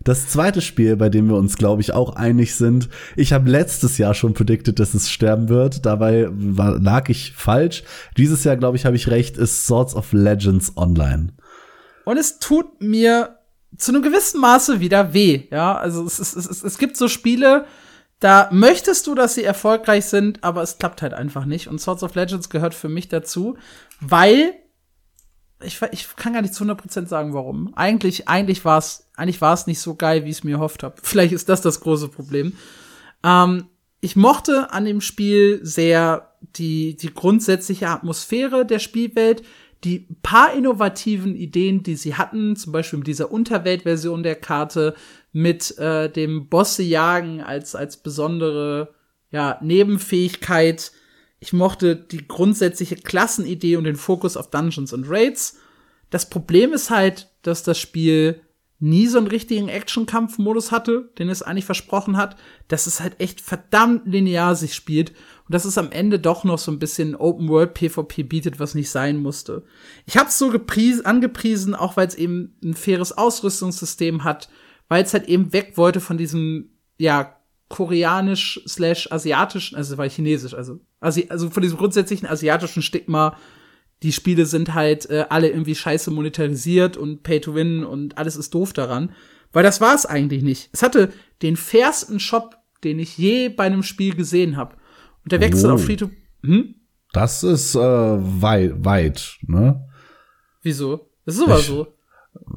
Das 0.04 0.28
zweite 0.28 0.62
Spiel, 0.62 0.96
bei 0.96 1.10
dem 1.10 1.28
wir 1.28 1.36
uns, 1.36 1.58
glaube 1.58 1.82
ich, 1.82 1.94
auch 1.94 2.16
einig 2.16 2.56
sind, 2.56 2.90
ich 3.16 3.34
habe 3.34 3.50
letztes 3.50 3.98
Jahr 3.98 4.14
schon 4.14 4.34
predicted, 4.34 4.80
dass 4.80 4.94
es 4.94 5.10
sterben 5.10 5.50
wird. 5.50 5.86
Dabei 5.86 6.28
war, 6.32 6.80
lag 6.80 7.10
ich 7.10 7.34
falsch. 7.34 7.84
Dieses 8.18 8.44
Jahr, 8.44 8.58
glaube 8.58 8.78
ich, 8.78 8.86
habe 8.86 8.96
ich 8.96 9.10
recht, 9.10 9.38
ist 9.38 9.66
Swords 9.66 9.96
of 9.96 10.14
Legends 10.14 10.74
Online. 10.78 11.34
Und 12.06 12.18
es 12.18 12.40
tut 12.40 12.82
mir 12.82 13.38
zu 13.78 13.92
einem 13.92 14.02
gewissen 14.02 14.42
Maße 14.42 14.80
wieder 14.80 15.14
weh. 15.14 15.44
Ja, 15.52 15.78
also 15.78 16.06
es, 16.06 16.20
es, 16.20 16.36
es, 16.36 16.64
es 16.64 16.78
gibt 16.78 16.98
so 16.98 17.08
Spiele, 17.08 17.66
da 18.20 18.50
möchtest 18.52 19.08
du, 19.08 19.16
dass 19.16 19.36
sie 19.36 19.44
erfolgreich 19.44 20.06
sind, 20.06 20.44
aber 20.44 20.62
es 20.62 20.78
klappt 20.78 21.02
halt 21.02 21.14
einfach 21.14 21.46
nicht. 21.46 21.68
Und 21.68 21.80
Swords 21.80 22.04
of 22.04 22.16
Legends 22.16 22.50
gehört 22.50 22.74
für 22.74 22.90
mich 22.90 23.08
dazu, 23.08 23.58
weil 24.02 24.54
ich, 25.62 25.82
ich 25.92 26.16
kann 26.16 26.34
gar 26.34 26.42
nicht 26.42 26.54
zu 26.54 26.64
100% 26.64 27.08
sagen, 27.08 27.34
warum. 27.34 27.74
Eigentlich, 27.76 28.28
eigentlich 28.28 28.64
war 28.66 28.78
es 28.78 29.10
eigentlich 29.20 29.42
war 29.42 29.54
es 29.54 29.68
nicht 29.68 29.82
so 29.82 29.96
geil, 29.96 30.24
wie 30.24 30.30
ich 30.30 30.38
es 30.38 30.44
mir 30.44 30.56
erhofft 30.56 30.84
habe. 30.84 30.96
Vielleicht 31.04 31.34
ist 31.34 31.50
das 31.50 31.62
das 31.62 31.82
große 31.82 32.08
Problem. 32.08 32.54
Ähm, 33.24 33.66
ich 34.02 34.16
mochte 34.16 34.72
an 34.72 34.86
dem 34.86 35.02
Spiel 35.02 35.60
sehr 35.62 36.34
die, 36.56 36.96
die 36.96 37.14
grundsätzliche 37.14 37.90
Atmosphäre 37.90 38.66
der 38.66 38.80
Spielwelt, 38.80 39.44
die 39.84 40.08
paar 40.24 40.54
innovativen 40.54 41.36
Ideen, 41.36 41.84
die 41.84 41.96
sie 41.96 42.16
hatten, 42.16 42.56
zum 42.56 42.72
Beispiel 42.72 43.00
mit 43.00 43.08
dieser 43.08 43.32
Unterweltversion 43.32 44.24
der 44.24 44.36
Karte, 44.36 44.96
mit 45.34 45.78
äh, 45.78 46.10
dem 46.10 46.48
Bosse 46.48 46.84
jagen 46.84 47.42
als, 47.42 47.76
als 47.76 47.98
besondere 47.98 48.94
ja, 49.32 49.60
Nebenfähigkeit. 49.62 50.92
Ich 51.40 51.54
mochte 51.54 51.96
die 51.96 52.28
grundsätzliche 52.28 52.96
Klassenidee 52.96 53.78
und 53.78 53.86
den 53.86 53.96
Fokus 53.96 54.36
auf 54.38 54.50
Dungeons 54.50 54.94
und 54.94 55.10
Raids. 55.10 55.58
Das 56.10 56.30
Problem 56.30 56.74
ist 56.74 56.90
halt, 56.90 57.30
dass 57.44 57.64
das 57.64 57.80
Spiel 57.80 58.42
nie 58.80 59.08
so 59.08 59.18
einen 59.18 59.28
richtigen 59.28 59.68
Action-Kampf-Modus 59.68 60.72
hatte, 60.72 61.12
den 61.18 61.30
es 61.30 61.42
eigentlich 61.42 61.66
versprochen 61.66 62.16
hat, 62.16 62.38
dass 62.70 62.88
es 62.88 63.02
halt 63.02 63.20
echt 63.20 63.42
verdammt 63.42 64.06
linear 64.06 64.56
sich 64.56 64.74
spielt 64.74 65.10
und 65.10 65.54
dass 65.54 65.66
es 65.66 65.78
am 65.78 65.92
Ende 65.92 66.18
doch 66.18 66.46
noch 66.46 66.58
so 66.58 66.72
ein 66.72 66.80
bisschen 66.80 67.16
Open-World-PvP 67.16 68.24
bietet, 68.24 68.60
was 68.60 68.76
nicht 68.76 68.90
sein 68.90 69.18
musste. 69.18 69.64
Ich 70.06 70.18
hab's 70.18 70.40
so 70.40 70.50
gepriesen, 70.50 71.06
angepriesen, 71.06 71.76
auch 71.76 71.98
weil 71.98 72.08
es 72.08 72.16
eben 72.16 72.56
ein 72.64 72.74
faires 72.74 73.18
Ausrüstungssystem 73.18 74.24
hat, 74.24 74.50
weil 74.88 75.04
es 75.04 75.14
halt 75.14 75.28
eben 75.28 75.52
weg 75.52 75.74
wollte 75.76 76.00
von 76.00 76.18
diesem, 76.18 76.70
ja, 76.98 77.36
koreanisch 77.68 78.62
slash 78.66 79.12
asiatischen, 79.12 79.76
also 79.76 79.98
war 79.98 80.10
chinesisch, 80.10 80.54
also, 80.54 80.80
Asi 81.00 81.28
also 81.30 81.50
von 81.50 81.64
diesem 81.64 81.78
grundsätzlichen 81.78 82.28
asiatischen 82.28 82.82
Stigma, 82.82 83.38
die 84.04 84.12
Spiele 84.12 84.46
sind 84.46 84.74
halt 84.74 85.10
äh, 85.10 85.26
alle 85.30 85.50
irgendwie 85.50 85.76
scheiße 85.76 86.12
monetarisiert 86.12 86.98
und 86.98 87.24
Pay 87.24 87.42
to 87.42 87.56
Win 87.56 87.84
und 87.84 88.18
alles 88.18 88.36
ist 88.36 88.54
doof 88.54 88.74
daran. 88.74 89.12
Weil 89.52 89.64
das 89.64 89.82
war 89.82 89.96
es 89.96 90.06
eigentlich 90.06 90.44
nicht. 90.44 90.70
Es 90.74 90.84
hatte 90.84 91.12
den 91.42 91.56
fairsten 91.58 92.20
Shop, 92.20 92.58
den 92.84 93.00
ich 93.00 93.18
je 93.18 93.50
bei 93.50 93.64
einem 93.66 93.84
Spiel 93.84 94.16
gesehen 94.16 94.58
habe. 94.58 94.76
Und 95.24 95.32
der 95.32 95.40
Wechsel 95.42 95.72
Oh. 95.72 95.74
auf 95.76 95.84
Free 95.86 95.96
to 95.98 96.10
hm? 96.44 96.76
Das 97.12 97.44
ist 97.44 97.76
äh, 97.76 97.80
weit, 97.80 98.74
weit, 98.86 99.38
ne? 99.42 99.86
Wieso? 100.62 101.10
Das 101.26 101.36
ist 101.36 101.42
aber 101.44 101.60
Ich- 101.60 101.66
so. 101.66 101.88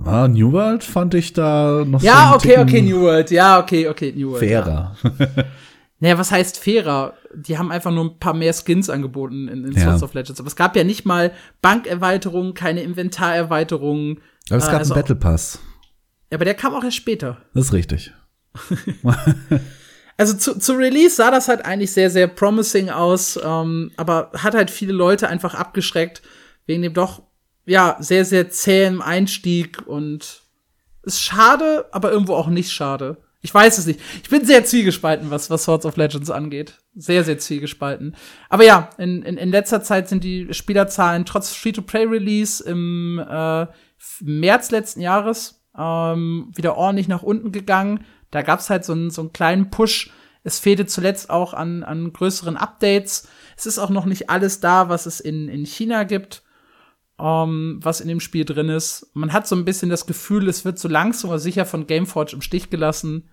Ah, 0.05 0.29
New 0.29 0.53
World 0.53 0.85
fand 0.85 1.15
ich 1.15 1.33
da 1.33 1.85
noch 1.87 2.01
so 2.01 2.07
Ja, 2.07 2.35
okay, 2.35 2.49
Ticken 2.49 2.63
okay, 2.63 2.83
New 2.83 3.01
World. 3.01 3.31
Ja, 3.31 3.59
okay, 3.59 3.89
okay, 3.89 4.13
New 4.15 4.31
World. 4.33 4.49
Ja. 4.51 4.95
Naja, 6.03 6.19
was 6.19 6.33
heißt 6.33 6.59
fairer? 6.59 7.15
Die 7.33 7.59
haben 7.59 7.71
einfach 7.71 7.93
nur 7.93 8.05
ein 8.05 8.19
paar 8.19 8.35
mehr 8.35 8.53
Skins 8.53 8.91
angeboten 8.91 9.47
in, 9.47 9.65
in 9.65 9.73
Ja. 9.73 9.83
Swords 9.85 10.03
of 10.03 10.15
Legends. 10.15 10.41
Aber 10.41 10.49
es 10.49 10.57
gab 10.57 10.75
ja 10.75 10.83
nicht 10.83 11.07
mal 11.07 11.33
Bankerweiterungen, 11.61 12.55
keine 12.55 12.83
Inventarerweiterungen. 12.83 14.21
Aber 14.51 14.57
es 14.59 14.65
Äh, 14.67 14.71
gab 14.73 14.79
also- 14.81 14.95
einen 14.95 15.01
Battle 15.03 15.15
Pass. 15.15 15.61
Ja, 16.31 16.39
aber 16.39 16.45
der 16.45 16.55
kam 16.55 16.75
auch 16.75 16.83
erst 16.83 16.97
später. 16.97 17.39
Das 17.55 17.67
ist 17.67 17.73
richtig. 17.73 18.13
Also 20.19 20.37
zu, 20.37 20.59
zu 20.59 20.75
Release 20.75 21.17
sah 21.17 21.31
das 21.31 21.49
halt 21.49 21.65
eigentlich 21.65 21.91
sehr, 21.93 22.11
sehr 22.11 22.29
promising 22.29 22.91
aus, 22.91 23.41
ähm, 23.43 23.91
aber 23.97 24.31
hat 24.37 24.55
halt 24.55 24.71
viele 24.71 24.93
Leute 24.93 25.29
einfach 25.29 25.55
abgeschreckt, 25.55 26.23
wegen 26.67 26.83
dem 26.83 26.93
doch, 26.93 27.23
ja, 27.65 27.97
sehr, 27.99 28.25
sehr 28.27 28.51
zähen 28.51 29.01
Einstieg 29.01 29.85
und 29.87 30.43
ist 31.03 31.21
schade, 31.23 31.87
aber 31.93 32.13
irgendwo 32.13 32.35
auch 32.35 32.49
nicht 32.49 32.71
schade. 32.71 33.17
Ich 33.45 33.53
weiß 33.53 33.79
es 33.79 33.87
nicht. 33.87 34.01
Ich 34.23 34.31
bin 34.31 34.45
sehr 34.45 34.65
zwiegespalten, 34.65 35.31
was, 35.31 35.51
was 35.51 35.65
Swords 35.65 35.85
of 35.85 35.97
Legends 35.97 36.31
angeht. 36.31 36.79
Sehr, 36.95 37.25
sehr 37.25 37.39
zwiegespalten. 37.39 38.15
Aber 38.49 38.65
ja, 38.65 38.91
in, 38.99 39.23
in, 39.23 39.37
in 39.37 39.51
letzter 39.51 39.83
Zeit 39.83 40.09
sind 40.09 40.23
die 40.23 40.55
Spielerzahlen 40.55 41.25
trotz 41.25 41.51
Free-to-Play-Release 41.51 42.63
im 42.63 43.19
äh, 43.19 43.67
März 44.21 44.71
letzten 44.71 45.01
Jahres 45.01 45.61
ähm, 45.77 46.53
wieder 46.55 46.77
ordentlich 46.77 47.09
nach 47.09 47.25
unten 47.25 47.51
gegangen. 47.51 48.05
Da 48.31 48.43
gab's 48.43 48.71
halt 48.71 48.85
so 48.85 48.93
einen, 48.93 49.11
so 49.11 49.23
einen 49.23 49.33
kleinen 49.33 49.71
Push. 49.71 50.13
Es 50.45 50.61
fehlte 50.61 50.87
zuletzt 50.87 51.29
auch 51.29 51.53
an, 51.53 51.83
an 51.83 52.13
größeren 52.13 52.57
Updates. 52.57 53.29
Es 53.57 53.67
ist 53.67 53.79
auch 53.79 53.91
noch 53.91 54.07
nicht 54.07 54.31
alles 54.31 54.61
da, 54.61 54.89
was 54.89 55.07
es 55.07 55.19
in, 55.19 55.49
in 55.49 55.67
China 55.67 56.05
gibt, 56.05 56.43
ähm, 57.19 57.79
was 57.83 58.01
in 58.01 58.09
dem 58.09 58.21
Spiel 58.21 58.45
drin 58.45 58.69
ist. 58.69 59.11
Man 59.15 59.33
hat 59.33 59.47
so 59.47 59.57
ein 59.57 59.65
bisschen 59.65 59.91
das 59.91 60.07
Gefühl, 60.07 60.49
es 60.49 60.65
wird 60.65 60.79
so 60.79 60.89
langsam 60.89 61.31
aber 61.31 61.39
sicher 61.39 61.67
von 61.67 61.87
Gameforge 61.87 62.35
im 62.35 62.43
Stich 62.43 62.71
gelassen. 62.71 63.29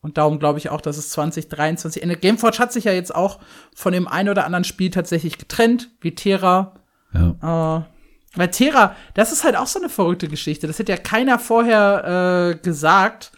Und 0.00 0.16
darum 0.16 0.38
glaube 0.38 0.58
ich 0.58 0.70
auch, 0.70 0.80
dass 0.80 0.96
es 0.96 1.10
2023 1.10 2.02
endet. 2.02 2.20
Gameforge 2.20 2.58
hat 2.58 2.72
sich 2.72 2.84
ja 2.84 2.92
jetzt 2.92 3.14
auch 3.14 3.40
von 3.74 3.92
dem 3.92 4.06
ein 4.06 4.28
oder 4.28 4.44
anderen 4.44 4.64
Spiel 4.64 4.90
tatsächlich 4.90 5.38
getrennt, 5.38 5.90
wie 6.00 6.14
Terra. 6.14 6.80
Ja. 7.12 7.82
Äh, 7.84 8.38
weil 8.38 8.50
Terra, 8.50 8.94
das 9.14 9.32
ist 9.32 9.42
halt 9.42 9.56
auch 9.56 9.66
so 9.66 9.80
eine 9.80 9.88
verrückte 9.88 10.28
Geschichte. 10.28 10.66
Das 10.66 10.78
hätte 10.78 10.92
ja 10.92 10.98
keiner 10.98 11.38
vorher 11.38 12.52
äh, 12.54 12.58
gesagt, 12.62 13.32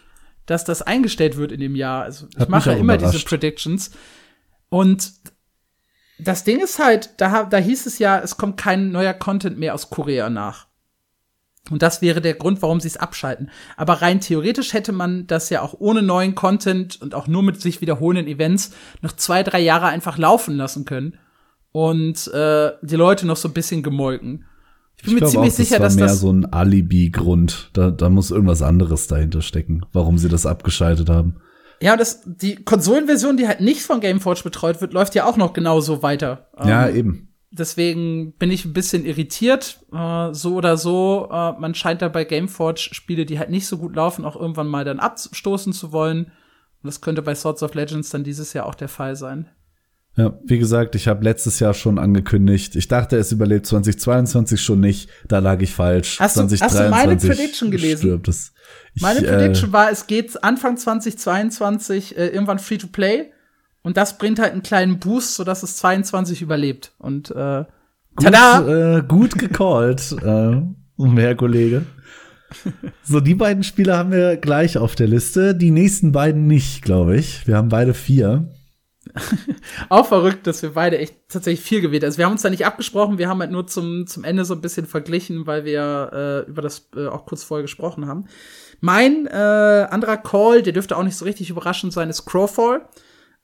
dass 0.45 0.65
das 0.65 0.81
eingestellt 0.81 1.37
wird 1.37 1.51
in 1.51 1.59
dem 1.59 1.75
Jahr. 1.75 2.03
Also 2.03 2.27
ich 2.31 2.39
Hat 2.39 2.49
mache 2.49 2.71
ja 2.71 2.77
immer 2.77 2.97
diese. 2.97 3.23
Predictions. 3.23 3.91
Und 4.69 5.13
das 6.23 6.43
Ding 6.43 6.59
ist 6.59 6.79
halt, 6.79 7.11
da, 7.17 7.43
da 7.43 7.57
hieß 7.57 7.85
es 7.85 7.99
ja, 7.99 8.19
es 8.19 8.37
kommt 8.37 8.57
kein 8.57 8.91
neuer 8.91 9.13
Content 9.13 9.57
mehr 9.57 9.73
aus 9.73 9.89
Korea 9.89 10.29
nach. 10.29 10.67
Und 11.69 11.81
das 11.81 12.01
wäre 12.01 12.21
der 12.21 12.33
Grund, 12.33 12.61
warum 12.61 12.79
sie 12.79 12.87
es 12.87 12.97
abschalten. 12.97 13.49
Aber 13.77 14.01
rein 14.01 14.19
theoretisch 14.19 14.73
hätte 14.73 14.91
man 14.91 15.27
das 15.27 15.49
ja 15.49 15.61
auch 15.61 15.75
ohne 15.79 16.01
neuen 16.01 16.33
Content 16.35 17.01
und 17.01 17.13
auch 17.13 17.27
nur 17.27 17.43
mit 17.43 17.61
sich 17.61 17.81
wiederholenden 17.81 18.27
Events 18.27 18.71
noch 19.01 19.13
zwei, 19.13 19.43
drei 19.43 19.59
Jahre 19.59 19.87
einfach 19.87 20.17
laufen 20.17 20.55
lassen 20.55 20.85
können 20.85 21.17
und 21.71 22.27
äh, 22.33 22.71
die 22.81 22.95
Leute 22.95 23.27
noch 23.27 23.37
so 23.37 23.47
ein 23.47 23.53
bisschen 23.53 23.83
gemolken. 23.83 24.45
Ich 24.97 25.03
bin 25.03 25.17
ich 25.17 25.21
mir 25.21 25.27
ziemlich 25.29 25.53
auch, 25.53 25.57
sicher, 25.57 25.79
das 25.79 25.95
dass 25.95 25.97
das 25.97 26.07
mehr 26.07 26.15
so 26.15 26.31
ein 26.31 26.51
Alibi-Grund. 26.51 27.69
Da, 27.73 27.91
da 27.91 28.09
muss 28.09 28.31
irgendwas 28.31 28.61
anderes 28.61 29.07
dahinter 29.07 29.41
stecken, 29.41 29.85
warum 29.93 30.17
sie 30.17 30.29
das 30.29 30.45
abgeschaltet 30.45 31.09
haben. 31.09 31.37
Ja, 31.81 31.97
das, 31.97 32.21
die 32.25 32.55
Konsolenversion, 32.55 33.37
die 33.37 33.47
halt 33.47 33.59
nicht 33.59 33.81
von 33.81 33.99
Gameforge 33.99 34.43
betreut 34.43 34.81
wird, 34.81 34.93
läuft 34.93 35.15
ja 35.15 35.25
auch 35.25 35.37
noch 35.37 35.53
genauso 35.53 36.03
weiter. 36.03 36.47
Ja, 36.63 36.87
ähm, 36.87 36.95
eben. 36.95 37.27
Deswegen 37.49 38.33
bin 38.33 38.51
ich 38.51 38.65
ein 38.65 38.73
bisschen 38.73 39.03
irritiert. 39.03 39.79
Äh, 39.91 40.33
so 40.33 40.55
oder 40.55 40.77
so, 40.77 41.27
äh, 41.31 41.51
man 41.59 41.73
scheint 41.73 42.01
da 42.01 42.07
bei 42.07 42.23
Gameforge 42.23 42.79
Spiele, 42.93 43.25
die 43.25 43.39
halt 43.39 43.49
nicht 43.49 43.67
so 43.67 43.77
gut 43.77 43.95
laufen, 43.95 44.25
auch 44.25 44.35
irgendwann 44.35 44.67
mal 44.67 44.85
dann 44.85 44.99
abstoßen 44.99 45.73
zu 45.73 45.91
wollen. 45.91 46.25
Und 46.25 46.87
das 46.87 47.01
könnte 47.01 47.21
bei 47.21 47.35
Swords 47.35 47.63
of 47.63 47.73
Legends 47.73 48.09
dann 48.09 48.23
dieses 48.23 48.53
Jahr 48.53 48.67
auch 48.67 48.75
der 48.75 48.87
Fall 48.87 49.15
sein. 49.15 49.49
Ja, 50.17 50.37
wie 50.43 50.59
gesagt, 50.59 50.95
ich 50.95 51.07
habe 51.07 51.23
letztes 51.23 51.59
Jahr 51.59 51.73
schon 51.73 51.97
angekündigt. 51.97 52.75
Ich 52.75 52.89
dachte, 52.89 53.15
es 53.15 53.31
überlebt 53.31 53.65
2022 53.65 54.61
schon 54.61 54.81
nicht. 54.81 55.09
Da 55.27 55.39
lag 55.39 55.61
ich 55.61 55.73
falsch. 55.73 56.19
Hast 56.19 56.35
du, 56.35 56.41
hast 56.43 56.79
du 56.79 56.89
meine 56.89 57.15
Prediction 57.15 57.71
gelesen? 57.71 58.21
Ich, 58.93 59.01
meine 59.01 59.21
Prediction 59.21 59.69
äh, 59.69 59.73
war, 59.73 59.89
es 59.89 60.07
geht 60.07 60.43
Anfang 60.43 60.75
2022 60.75 62.17
äh, 62.17 62.27
irgendwann 62.27 62.59
free 62.59 62.77
to 62.77 62.87
play. 62.87 63.31
Und 63.83 63.95
das 63.97 64.17
bringt 64.17 64.39
halt 64.39 64.51
einen 64.51 64.63
kleinen 64.63 64.99
Boost, 64.99 65.35
sodass 65.35 65.63
es 65.63 65.77
22 65.77 66.41
überlebt. 66.41 66.91
Und 66.97 67.31
äh, 67.31 67.63
tada! 68.21 68.59
Gut, 68.59 68.69
äh, 68.69 69.07
gut 69.07 69.39
gecallt, 69.39 70.15
äh, 70.23 70.61
mehr 70.97 71.35
Kollege. 71.35 71.83
So, 73.03 73.21
die 73.21 73.33
beiden 73.33 73.63
Spiele 73.63 73.97
haben 73.97 74.11
wir 74.11 74.35
gleich 74.35 74.77
auf 74.77 74.95
der 74.95 75.07
Liste. 75.07 75.55
Die 75.55 75.71
nächsten 75.71 76.11
beiden 76.11 76.47
nicht, 76.47 76.81
glaube 76.81 77.15
ich. 77.15 77.47
Wir 77.47 77.55
haben 77.55 77.69
beide 77.69 77.93
vier. 77.93 78.49
auch 79.89 80.07
verrückt, 80.07 80.47
dass 80.47 80.61
wir 80.61 80.71
beide 80.73 80.97
echt 80.97 81.15
tatsächlich 81.29 81.65
viel 81.65 81.81
gewählt 81.81 82.03
haben. 82.03 82.07
Also 82.07 82.17
wir 82.17 82.25
haben 82.25 82.33
uns 82.33 82.41
da 82.41 82.49
nicht 82.49 82.65
abgesprochen, 82.65 83.17
wir 83.17 83.29
haben 83.29 83.39
halt 83.39 83.51
nur 83.51 83.67
zum, 83.67 84.07
zum 84.07 84.23
Ende 84.23 84.45
so 84.45 84.53
ein 84.53 84.61
bisschen 84.61 84.85
verglichen, 84.85 85.47
weil 85.47 85.65
wir 85.65 86.45
äh, 86.47 86.49
über 86.49 86.61
das 86.61 86.89
äh, 86.95 87.07
auch 87.07 87.25
kurz 87.25 87.43
vorher 87.43 87.63
gesprochen 87.63 88.07
haben. 88.07 88.25
Mein 88.79 89.27
äh, 89.27 89.87
anderer 89.89 90.17
Call, 90.17 90.61
der 90.61 90.73
dürfte 90.73 90.97
auch 90.97 91.03
nicht 91.03 91.17
so 91.17 91.25
richtig 91.25 91.49
überraschend 91.49 91.93
sein, 91.93 92.09
ist 92.09 92.25
Crowfall. 92.25 92.87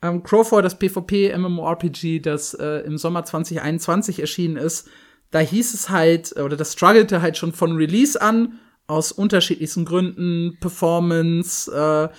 Ähm, 0.01 0.23
Crowfall, 0.23 0.61
das 0.61 0.77
PvP-MMORPG, 0.79 2.19
das 2.19 2.53
äh, 2.53 2.81
im 2.85 2.97
Sommer 2.97 3.23
2021 3.23 4.19
erschienen 4.19 4.57
ist, 4.57 4.89
da 5.31 5.39
hieß 5.39 5.73
es 5.73 5.89
halt, 5.89 6.35
oder 6.37 6.55
das 6.55 6.73
struggelte 6.73 7.21
halt 7.21 7.37
schon 7.37 7.51
von 7.51 7.75
Release 7.75 8.19
an, 8.19 8.59
aus 8.87 9.11
unterschiedlichsten 9.11 9.85
Gründen, 9.85 10.57
Performance, 10.61 11.69
äh, 11.71 12.09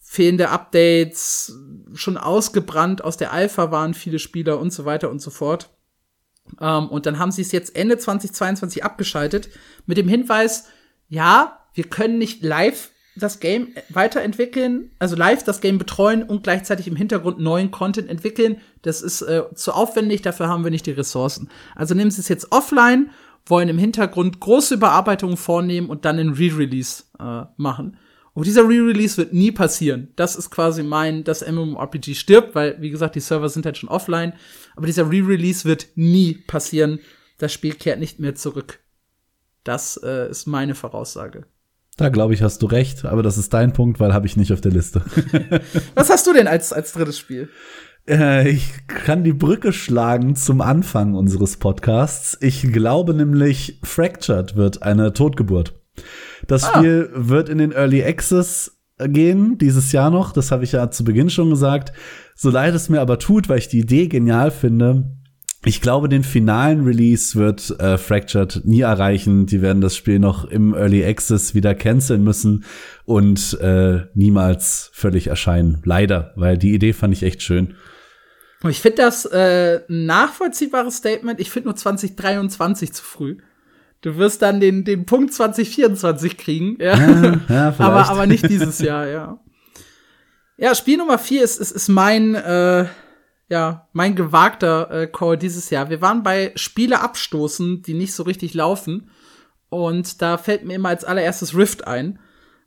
fehlende 0.00 0.48
Updates, 0.50 1.58
schon 1.94 2.16
ausgebrannt 2.16 3.02
aus 3.02 3.16
der 3.16 3.32
Alpha 3.32 3.70
waren 3.70 3.94
viele 3.94 4.18
Spieler 4.18 4.58
und 4.58 4.72
so 4.72 4.84
weiter 4.84 5.10
und 5.10 5.20
so 5.20 5.30
fort. 5.30 5.70
Ähm, 6.60 6.88
und 6.88 7.06
dann 7.06 7.18
haben 7.18 7.32
sie 7.32 7.42
es 7.42 7.52
jetzt 7.52 7.74
Ende 7.76 7.98
2022 7.98 8.84
abgeschaltet 8.84 9.48
mit 9.86 9.98
dem 9.98 10.08
Hinweis, 10.08 10.68
ja, 11.08 11.58
wir 11.74 11.84
können 11.84 12.18
nicht 12.18 12.42
live 12.42 12.90
das 13.16 13.38
Game 13.38 13.68
weiterentwickeln, 13.90 14.90
also 14.98 15.14
live 15.14 15.44
das 15.44 15.60
Game 15.60 15.78
betreuen 15.78 16.22
und 16.22 16.42
gleichzeitig 16.42 16.88
im 16.88 16.96
Hintergrund 16.96 17.38
neuen 17.38 17.70
Content 17.70 18.08
entwickeln. 18.08 18.60
Das 18.82 19.02
ist 19.02 19.22
äh, 19.22 19.44
zu 19.54 19.72
aufwendig, 19.72 20.22
dafür 20.22 20.48
haben 20.48 20.64
wir 20.64 20.70
nicht 20.70 20.86
die 20.86 20.92
Ressourcen. 20.92 21.48
Also 21.76 21.94
nehmen 21.94 22.10
Sie 22.10 22.20
es 22.20 22.28
jetzt 22.28 22.50
offline, 22.50 23.10
wollen 23.46 23.68
im 23.68 23.78
Hintergrund 23.78 24.40
große 24.40 24.74
Überarbeitungen 24.74 25.36
vornehmen 25.36 25.90
und 25.90 26.04
dann 26.04 26.18
einen 26.18 26.34
Re-Release 26.34 27.04
äh, 27.20 27.44
machen. 27.56 27.96
Und 28.34 28.46
dieser 28.46 28.64
Re-Release 28.64 29.16
wird 29.16 29.32
nie 29.32 29.52
passieren. 29.52 30.08
Das 30.16 30.34
ist 30.34 30.50
quasi 30.50 30.82
mein, 30.82 31.22
das 31.22 31.48
MMORPG 31.48 32.14
stirbt, 32.14 32.54
weil, 32.56 32.76
wie 32.80 32.90
gesagt, 32.90 33.14
die 33.14 33.20
Server 33.20 33.48
sind 33.48 33.64
halt 33.64 33.78
schon 33.78 33.88
offline. 33.88 34.32
Aber 34.74 34.86
dieser 34.86 35.08
Re-Release 35.08 35.64
wird 35.64 35.86
nie 35.94 36.34
passieren. 36.34 36.98
Das 37.38 37.52
Spiel 37.52 37.74
kehrt 37.74 38.00
nicht 38.00 38.18
mehr 38.18 38.34
zurück. 38.34 38.80
Das 39.62 39.98
äh, 40.02 40.28
ist 40.28 40.46
meine 40.46 40.74
Voraussage. 40.74 41.46
Da 41.96 42.08
glaube 42.08 42.34
ich, 42.34 42.42
hast 42.42 42.60
du 42.60 42.66
recht, 42.66 43.04
aber 43.04 43.22
das 43.22 43.38
ist 43.38 43.54
dein 43.54 43.72
Punkt, 43.72 44.00
weil 44.00 44.12
habe 44.12 44.26
ich 44.26 44.36
nicht 44.36 44.52
auf 44.52 44.60
der 44.60 44.72
Liste. 44.72 45.02
Was 45.94 46.10
hast 46.10 46.26
du 46.26 46.32
denn 46.32 46.48
als, 46.48 46.72
als 46.72 46.92
drittes 46.92 47.18
Spiel? 47.18 47.48
Äh, 48.08 48.50
ich 48.50 48.86
kann 48.88 49.22
die 49.22 49.32
Brücke 49.32 49.72
schlagen 49.72 50.34
zum 50.34 50.60
Anfang 50.60 51.14
unseres 51.14 51.56
Podcasts. 51.56 52.36
Ich 52.40 52.72
glaube 52.72 53.14
nämlich, 53.14 53.78
Fractured 53.84 54.56
wird 54.56 54.82
eine 54.82 55.12
Totgeburt. 55.12 55.74
Das 56.46 56.64
ah. 56.64 56.78
Spiel 56.78 57.10
wird 57.14 57.48
in 57.48 57.58
den 57.58 57.72
Early 57.72 58.04
Access 58.04 58.78
gehen, 58.98 59.58
dieses 59.58 59.92
Jahr 59.92 60.10
noch. 60.10 60.32
Das 60.32 60.50
habe 60.50 60.64
ich 60.64 60.72
ja 60.72 60.90
zu 60.90 61.04
Beginn 61.04 61.30
schon 61.30 61.50
gesagt. 61.50 61.92
So 62.36 62.50
leid 62.50 62.74
es 62.74 62.88
mir 62.88 63.00
aber 63.00 63.18
tut, 63.18 63.48
weil 63.48 63.58
ich 63.58 63.68
die 63.68 63.80
Idee 63.80 64.08
genial 64.08 64.50
finde, 64.50 65.14
ich 65.66 65.80
glaube, 65.80 66.10
den 66.10 66.24
finalen 66.24 66.84
Release 66.84 67.38
wird 67.38 67.70
äh, 67.80 67.96
Fractured 67.96 68.62
nie 68.64 68.82
erreichen. 68.82 69.46
Die 69.46 69.62
werden 69.62 69.80
das 69.80 69.96
Spiel 69.96 70.18
noch 70.18 70.44
im 70.44 70.74
Early 70.74 71.04
Access 71.04 71.54
wieder 71.54 71.74
canceln 71.74 72.22
müssen 72.22 72.64
und 73.06 73.58
äh, 73.60 74.02
niemals 74.14 74.90
völlig 74.92 75.28
erscheinen. 75.28 75.80
Leider, 75.84 76.32
weil 76.36 76.58
die 76.58 76.74
Idee 76.74 76.92
fand 76.92 77.14
ich 77.14 77.22
echt 77.22 77.42
schön. 77.42 77.76
Ich 78.68 78.80
finde 78.80 78.98
das 78.98 79.24
äh, 79.26 79.80
ein 79.88 80.06
nachvollziehbares 80.06 80.96
Statement. 80.96 81.40
Ich 81.40 81.50
finde 81.50 81.68
nur 81.68 81.76
2023 81.76 82.92
zu 82.92 83.02
früh. 83.02 83.38
Du 84.04 84.18
wirst 84.18 84.42
dann 84.42 84.60
den, 84.60 84.84
den 84.84 85.06
Punkt 85.06 85.32
2024 85.32 86.36
kriegen. 86.36 86.76
Ja, 86.78 86.94
ja, 86.98 87.40
ja 87.48 87.74
aber, 87.78 88.10
aber 88.10 88.26
nicht 88.26 88.46
dieses 88.48 88.78
Jahr, 88.78 89.08
ja. 89.08 89.40
Ja, 90.58 90.74
Spiel 90.74 90.98
Nummer 90.98 91.18
vier 91.18 91.42
ist, 91.42 91.58
ist, 91.58 91.70
ist 91.70 91.88
mein 91.88 92.34
äh, 92.34 92.84
ja, 93.48 93.88
mein 93.92 94.14
gewagter 94.14 94.90
äh, 94.90 95.06
Call 95.06 95.38
dieses 95.38 95.70
Jahr. 95.70 95.88
Wir 95.88 96.02
waren 96.02 96.22
bei 96.22 96.52
Spiele 96.54 97.00
abstoßen, 97.00 97.82
die 97.82 97.94
nicht 97.94 98.14
so 98.14 98.24
richtig 98.24 98.52
laufen. 98.52 99.10
Und 99.68 100.20
da 100.20 100.38
fällt 100.38 100.64
mir 100.64 100.74
immer 100.74 100.90
als 100.90 101.04
allererstes 101.04 101.56
Rift 101.56 101.86
ein. 101.86 102.18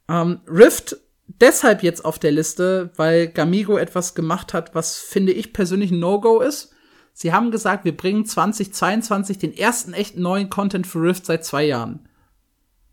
Ähm, 0.09 0.41
Rift 0.47 0.97
deshalb 1.27 1.83
jetzt 1.83 2.03
auf 2.03 2.17
der 2.19 2.31
Liste, 2.31 2.91
weil 2.95 3.27
Gamigo 3.27 3.77
etwas 3.77 4.15
gemacht 4.15 4.53
hat, 4.53 4.73
was 4.75 4.97
finde 4.97 5.33
ich 5.33 5.53
persönlich 5.53 5.91
ein 5.91 5.99
No-Go 5.99 6.41
ist. 6.41 6.73
Sie 7.19 7.33
haben 7.33 7.49
gesagt, 7.49 7.83
wir 7.83 7.97
bringen 7.97 8.27
2022 8.27 9.39
den 9.39 9.57
ersten 9.57 9.93
echten 9.93 10.21
neuen 10.21 10.51
Content 10.51 10.85
für 10.85 11.01
Rift 11.01 11.25
seit 11.25 11.43
zwei 11.43 11.65
Jahren. 11.65 12.07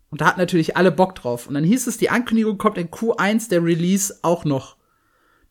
Und 0.09 0.19
da 0.19 0.25
hat 0.25 0.39
natürlich 0.39 0.75
alle 0.75 0.91
Bock 0.91 1.13
drauf. 1.13 1.45
Und 1.45 1.53
dann 1.53 1.63
hieß 1.63 1.85
es, 1.85 1.99
die 1.99 2.09
Ankündigung 2.09 2.57
kommt 2.57 2.79
in 2.79 2.89
Q1 2.89 3.49
der 3.49 3.63
Release 3.63 4.17
auch 4.23 4.43
noch. 4.43 4.77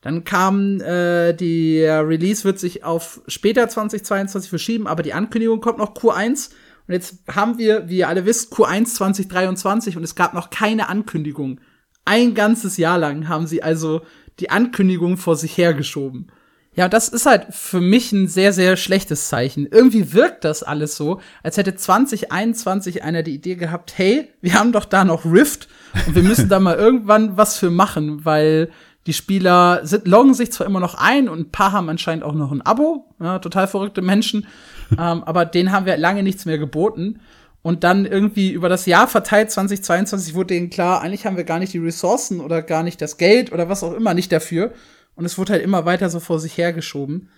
Dann 0.01 0.25
kam 0.25 0.81
äh, 0.81 1.31
die 1.31 1.85
Release 1.85 2.43
wird 2.43 2.59
sich 2.59 2.83
auf 2.83 3.21
später 3.27 3.69
2022 3.69 4.49
verschieben, 4.49 4.87
aber 4.87 5.03
die 5.03 5.13
Ankündigung 5.13 5.61
kommt 5.61 5.77
noch 5.77 5.95
Q1. 5.95 6.49
Und 6.85 6.93
jetzt 6.93 7.19
haben 7.33 7.57
wir, 7.57 7.87
wie 7.87 7.99
ihr 7.99 8.09
alle 8.09 8.25
wisst, 8.25 8.51
Q1 8.51 8.87
2023 8.87 9.95
und 9.95 10.03
es 10.03 10.15
gab 10.15 10.33
noch 10.33 10.49
keine 10.49 10.89
Ankündigung. 10.89 11.61
Ein 12.03 12.33
ganzes 12.33 12.75
Jahr 12.75 12.97
lang 12.97 13.29
haben 13.29 13.47
sie 13.47 13.63
also 13.63 14.01
die 14.41 14.49
Ankündigung 14.49 15.15
vor 15.15 15.37
sich 15.37 15.57
hergeschoben. 15.57 16.29
Ja, 16.75 16.89
das 16.89 17.07
ist 17.07 17.25
halt 17.25 17.47
für 17.51 17.79
mich 17.79 18.11
ein 18.11 18.27
sehr, 18.27 18.51
sehr 18.51 18.75
schlechtes 18.75 19.29
Zeichen. 19.29 19.65
Irgendwie 19.65 20.11
wirkt 20.11 20.43
das 20.43 20.61
alles 20.61 20.97
so, 20.97 21.21
als 21.41 21.55
hätte 21.55 21.75
2021 21.75 23.01
einer 23.01 23.23
die 23.23 23.33
Idee 23.33 23.55
gehabt, 23.55 23.97
hey, 23.97 24.27
wir 24.41 24.55
haben 24.55 24.73
doch 24.73 24.83
da 24.83 25.05
noch 25.05 25.23
Rift 25.23 25.69
und 26.05 26.15
wir 26.15 26.23
müssen 26.23 26.49
da 26.49 26.59
mal 26.59 26.75
irgendwann 26.75 27.37
was 27.37 27.57
für 27.57 27.71
machen, 27.71 28.25
weil 28.25 28.69
die 29.07 29.13
Spieler 29.13 29.81
sind, 29.83 30.07
loggen 30.07 30.33
sich 30.33 30.51
zwar 30.51 30.67
immer 30.67 30.81
noch 30.81 30.95
ein 30.95 31.29
und 31.29 31.39
ein 31.39 31.51
paar 31.51 31.71
haben 31.71 31.89
anscheinend 31.89 32.25
auch 32.25 32.33
noch 32.33 32.51
ein 32.51 32.61
Abo, 32.63 33.05
ja, 33.21 33.39
total 33.39 33.67
verrückte 33.67 34.01
Menschen, 34.01 34.47
ähm, 34.91 35.23
aber 35.23 35.45
denen 35.45 35.71
haben 35.71 35.85
wir 35.85 35.95
lange 35.95 36.23
nichts 36.23 36.45
mehr 36.45 36.57
geboten. 36.57 37.21
Und 37.61 37.83
dann 37.83 38.05
irgendwie 38.05 38.51
über 38.51 38.69
das 38.69 38.85
Jahr 38.85 39.07
verteilt 39.07 39.49
2022 39.49 40.35
wurde 40.35 40.53
denen 40.53 40.69
klar, 40.69 41.01
eigentlich 41.01 41.25
haben 41.25 41.35
wir 41.35 41.45
gar 41.45 41.57
nicht 41.57 41.73
die 41.73 41.79
Ressourcen 41.79 42.39
oder 42.39 42.61
gar 42.61 42.83
nicht 42.83 43.01
das 43.01 43.17
Geld 43.17 43.51
oder 43.51 43.69
was 43.69 43.81
auch 43.81 43.93
immer 43.93 44.13
nicht 44.13 44.31
dafür. 44.31 44.71
Und 45.15 45.25
es 45.25 45.37
wurde 45.37 45.53
halt 45.53 45.63
immer 45.63 45.85
weiter 45.85 46.09
so 46.09 46.19
vor 46.19 46.39
sich 46.39 46.57
hergeschoben. 46.57 47.29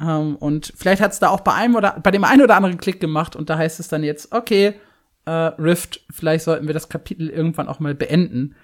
Ähm, 0.00 0.36
und 0.36 0.72
vielleicht 0.76 1.02
hat 1.02 1.12
es 1.12 1.18
da 1.18 1.28
auch 1.28 1.40
bei 1.40 1.54
einem 1.54 1.74
oder 1.74 1.98
bei 2.02 2.10
dem 2.10 2.24
einen 2.24 2.42
oder 2.42 2.56
anderen 2.56 2.78
Klick 2.78 3.00
gemacht 3.00 3.36
und 3.36 3.50
da 3.50 3.58
heißt 3.58 3.80
es 3.80 3.88
dann 3.88 4.04
jetzt, 4.04 4.32
okay, 4.32 4.74
äh, 5.24 5.30
Rift, 5.30 6.04
vielleicht 6.10 6.44
sollten 6.44 6.66
wir 6.66 6.74
das 6.74 6.88
Kapitel 6.88 7.28
irgendwann 7.28 7.68
auch 7.68 7.80
mal 7.80 7.94
beenden. 7.94 8.54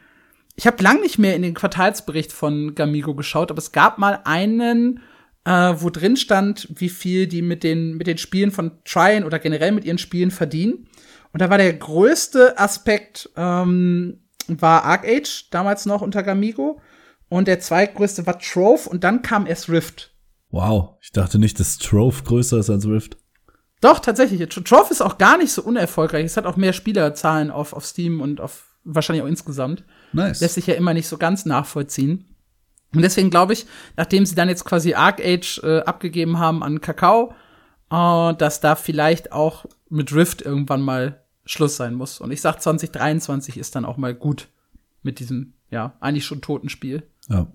Ich 0.56 0.66
habe 0.66 0.82
lang 0.82 1.00
nicht 1.00 1.18
mehr 1.18 1.36
in 1.36 1.42
den 1.42 1.54
Quartalsbericht 1.54 2.32
von 2.32 2.74
Gamigo 2.74 3.14
geschaut, 3.14 3.50
aber 3.50 3.58
es 3.58 3.72
gab 3.72 3.98
mal 3.98 4.20
einen, 4.24 5.00
äh, 5.44 5.74
wo 5.76 5.88
drin 5.90 6.16
stand, 6.16 6.68
wie 6.74 6.88
viel 6.88 7.28
die 7.28 7.42
mit 7.42 7.62
den, 7.62 7.96
mit 7.96 8.08
den 8.08 8.18
Spielen 8.18 8.50
von 8.50 8.72
Tryon 8.84 9.24
oder 9.24 9.38
generell 9.38 9.72
mit 9.72 9.84
ihren 9.84 9.98
Spielen 9.98 10.32
verdienen. 10.32 10.88
Und 11.32 11.42
da 11.42 11.50
war 11.50 11.58
der 11.58 11.72
größte 11.74 12.58
Aspekt, 12.58 13.30
ähm, 13.36 14.20
war 14.48 14.84
Arc 14.84 15.06
Age, 15.06 15.48
damals 15.50 15.86
noch 15.86 16.00
unter 16.00 16.22
Gamigo. 16.22 16.80
Und 17.28 17.48
der 17.48 17.60
zweitgrößte 17.60 18.26
war 18.26 18.38
Trove 18.38 18.88
und 18.88 19.04
dann 19.04 19.22
kam 19.22 19.46
erst 19.46 19.68
Rift. 19.68 20.14
Wow, 20.50 20.96
ich 21.00 21.12
dachte 21.12 21.38
nicht, 21.38 21.60
dass 21.60 21.78
Trove 21.78 22.22
größer 22.22 22.58
ist 22.58 22.70
als 22.70 22.86
Rift. 22.86 23.18
Doch, 23.80 24.00
tatsächlich. 24.00 24.46
Troff 24.48 24.90
ist 24.90 25.02
auch 25.02 25.18
gar 25.18 25.38
nicht 25.38 25.52
so 25.52 25.62
unerfolgreich. 25.62 26.24
Es 26.24 26.36
hat 26.36 26.46
auch 26.46 26.56
mehr 26.56 26.72
Spielerzahlen 26.72 27.50
auf, 27.50 27.72
auf 27.72 27.86
Steam 27.86 28.20
und 28.20 28.40
auf 28.40 28.64
wahrscheinlich 28.84 29.22
auch 29.22 29.28
insgesamt. 29.28 29.84
Nice. 30.12 30.40
Lässt 30.40 30.54
sich 30.54 30.66
ja 30.66 30.74
immer 30.74 30.94
nicht 30.94 31.06
so 31.06 31.18
ganz 31.18 31.44
nachvollziehen. 31.44 32.24
Und 32.94 33.02
deswegen 33.02 33.30
glaube 33.30 33.52
ich, 33.52 33.66
nachdem 33.96 34.24
sie 34.24 34.34
dann 34.34 34.48
jetzt 34.48 34.64
quasi 34.64 34.94
Arc 34.94 35.20
Age 35.20 35.60
äh, 35.62 35.80
abgegeben 35.80 36.38
haben 36.38 36.62
an 36.62 36.80
Kakao, 36.80 37.34
äh, 37.90 38.34
dass 38.34 38.60
da 38.60 38.74
vielleicht 38.74 39.32
auch 39.32 39.66
mit 39.90 40.12
Rift 40.12 40.42
irgendwann 40.42 40.80
mal 40.80 41.22
Schluss 41.44 41.76
sein 41.76 41.94
muss. 41.94 42.20
Und 42.20 42.30
ich 42.30 42.40
sag 42.40 42.60
2023 42.60 43.58
ist 43.58 43.76
dann 43.76 43.84
auch 43.84 43.96
mal 43.98 44.14
gut 44.14 44.48
mit 45.02 45.18
diesem, 45.18 45.52
ja, 45.70 45.94
eigentlich 46.00 46.24
schon 46.24 46.40
toten 46.40 46.68
Spiel. 46.68 47.04
Ja. 47.28 47.52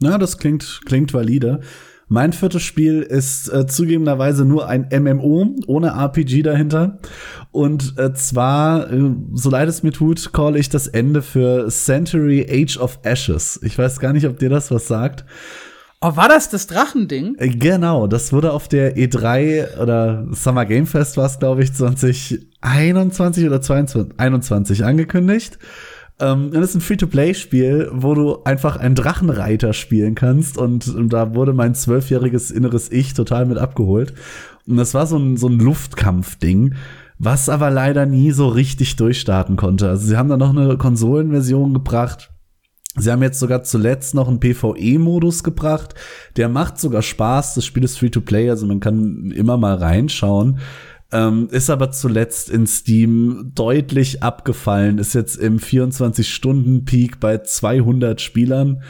Na, 0.00 0.18
das 0.18 0.38
klingt, 0.38 0.80
klingt 0.84 1.14
valide. 1.14 1.60
Mein 2.08 2.34
viertes 2.34 2.62
Spiel 2.62 3.00
ist 3.00 3.48
äh, 3.48 3.66
zugegebenerweise 3.66 4.44
nur 4.44 4.68
ein 4.68 4.86
MMO 4.92 5.56
ohne 5.66 5.88
RPG 5.92 6.42
dahinter. 6.42 6.98
Und 7.52 7.98
äh, 7.98 8.12
zwar, 8.12 8.92
äh, 8.92 9.14
so 9.32 9.48
leid 9.48 9.66
es 9.68 9.82
mir 9.82 9.92
tut, 9.92 10.32
call 10.34 10.56
ich 10.56 10.68
das 10.68 10.88
Ende 10.88 11.22
für 11.22 11.68
Century 11.68 12.46
Age 12.50 12.76
of 12.76 12.98
Ashes. 13.02 13.60
Ich 13.62 13.78
weiß 13.78 13.98
gar 13.98 14.12
nicht, 14.12 14.26
ob 14.26 14.38
dir 14.38 14.50
das 14.50 14.70
was 14.70 14.88
sagt. 14.88 15.24
Oh, 16.02 16.16
war 16.16 16.28
das 16.28 16.50
das 16.50 16.66
Drachending? 16.66 17.36
Äh, 17.38 17.48
genau, 17.48 18.06
das 18.08 18.32
wurde 18.32 18.52
auf 18.52 18.68
der 18.68 18.96
E3 18.96 19.78
oder 19.78 20.26
Summer 20.32 20.66
Game 20.66 20.86
Fest 20.86 21.16
war 21.16 21.26
es, 21.26 21.38
glaube 21.38 21.62
ich, 21.62 21.72
2021 21.72 23.46
oder 23.46 23.62
2021 23.62 24.84
angekündigt. 24.84 25.58
Ähm, 26.20 26.50
das 26.52 26.70
ist 26.70 26.74
ein 26.76 26.80
Free-to-Play-Spiel, 26.80 27.90
wo 27.92 28.14
du 28.14 28.44
einfach 28.44 28.76
einen 28.76 28.94
Drachenreiter 28.94 29.72
spielen 29.72 30.14
kannst. 30.14 30.58
Und, 30.58 30.88
und 30.88 31.12
da 31.12 31.34
wurde 31.34 31.52
mein 31.52 31.74
zwölfjähriges 31.74 32.50
inneres 32.50 32.90
Ich 32.90 33.14
total 33.14 33.46
mit 33.46 33.58
abgeholt. 33.58 34.14
Und 34.66 34.76
das 34.76 34.94
war 34.94 35.06
so 35.06 35.18
ein, 35.18 35.36
so 35.36 35.48
ein 35.48 35.58
Luftkampf-Ding 35.58 36.74
was 37.24 37.48
aber 37.48 37.70
leider 37.70 38.04
nie 38.04 38.32
so 38.32 38.48
richtig 38.48 38.96
durchstarten 38.96 39.54
konnte. 39.54 39.88
Also 39.88 40.08
sie 40.08 40.16
haben 40.16 40.28
da 40.28 40.36
noch 40.36 40.50
eine 40.50 40.76
Konsolenversion 40.76 41.72
gebracht. 41.72 42.32
Sie 42.96 43.12
haben 43.12 43.22
jetzt 43.22 43.38
sogar 43.38 43.62
zuletzt 43.62 44.14
noch 44.14 44.26
einen 44.26 44.40
PvE-Modus 44.40 45.44
gebracht. 45.44 45.94
Der 46.36 46.48
macht 46.48 46.78
sogar 46.78 47.00
Spaß. 47.00 47.54
Das 47.54 47.64
Spiel 47.64 47.84
ist 47.84 47.96
Free-to-Play, 47.96 48.50
also 48.50 48.66
man 48.66 48.80
kann 48.80 49.30
immer 49.30 49.56
mal 49.56 49.76
reinschauen. 49.76 50.58
Ähm, 51.12 51.48
ist 51.50 51.68
aber 51.68 51.90
zuletzt 51.90 52.48
in 52.48 52.66
Steam 52.66 53.52
deutlich 53.54 54.22
abgefallen, 54.22 54.96
ist 54.96 55.12
jetzt 55.14 55.36
im 55.36 55.58
24-Stunden-Peak 55.58 57.20
bei 57.20 57.38
200 57.38 58.18
Spielern. 58.20 58.82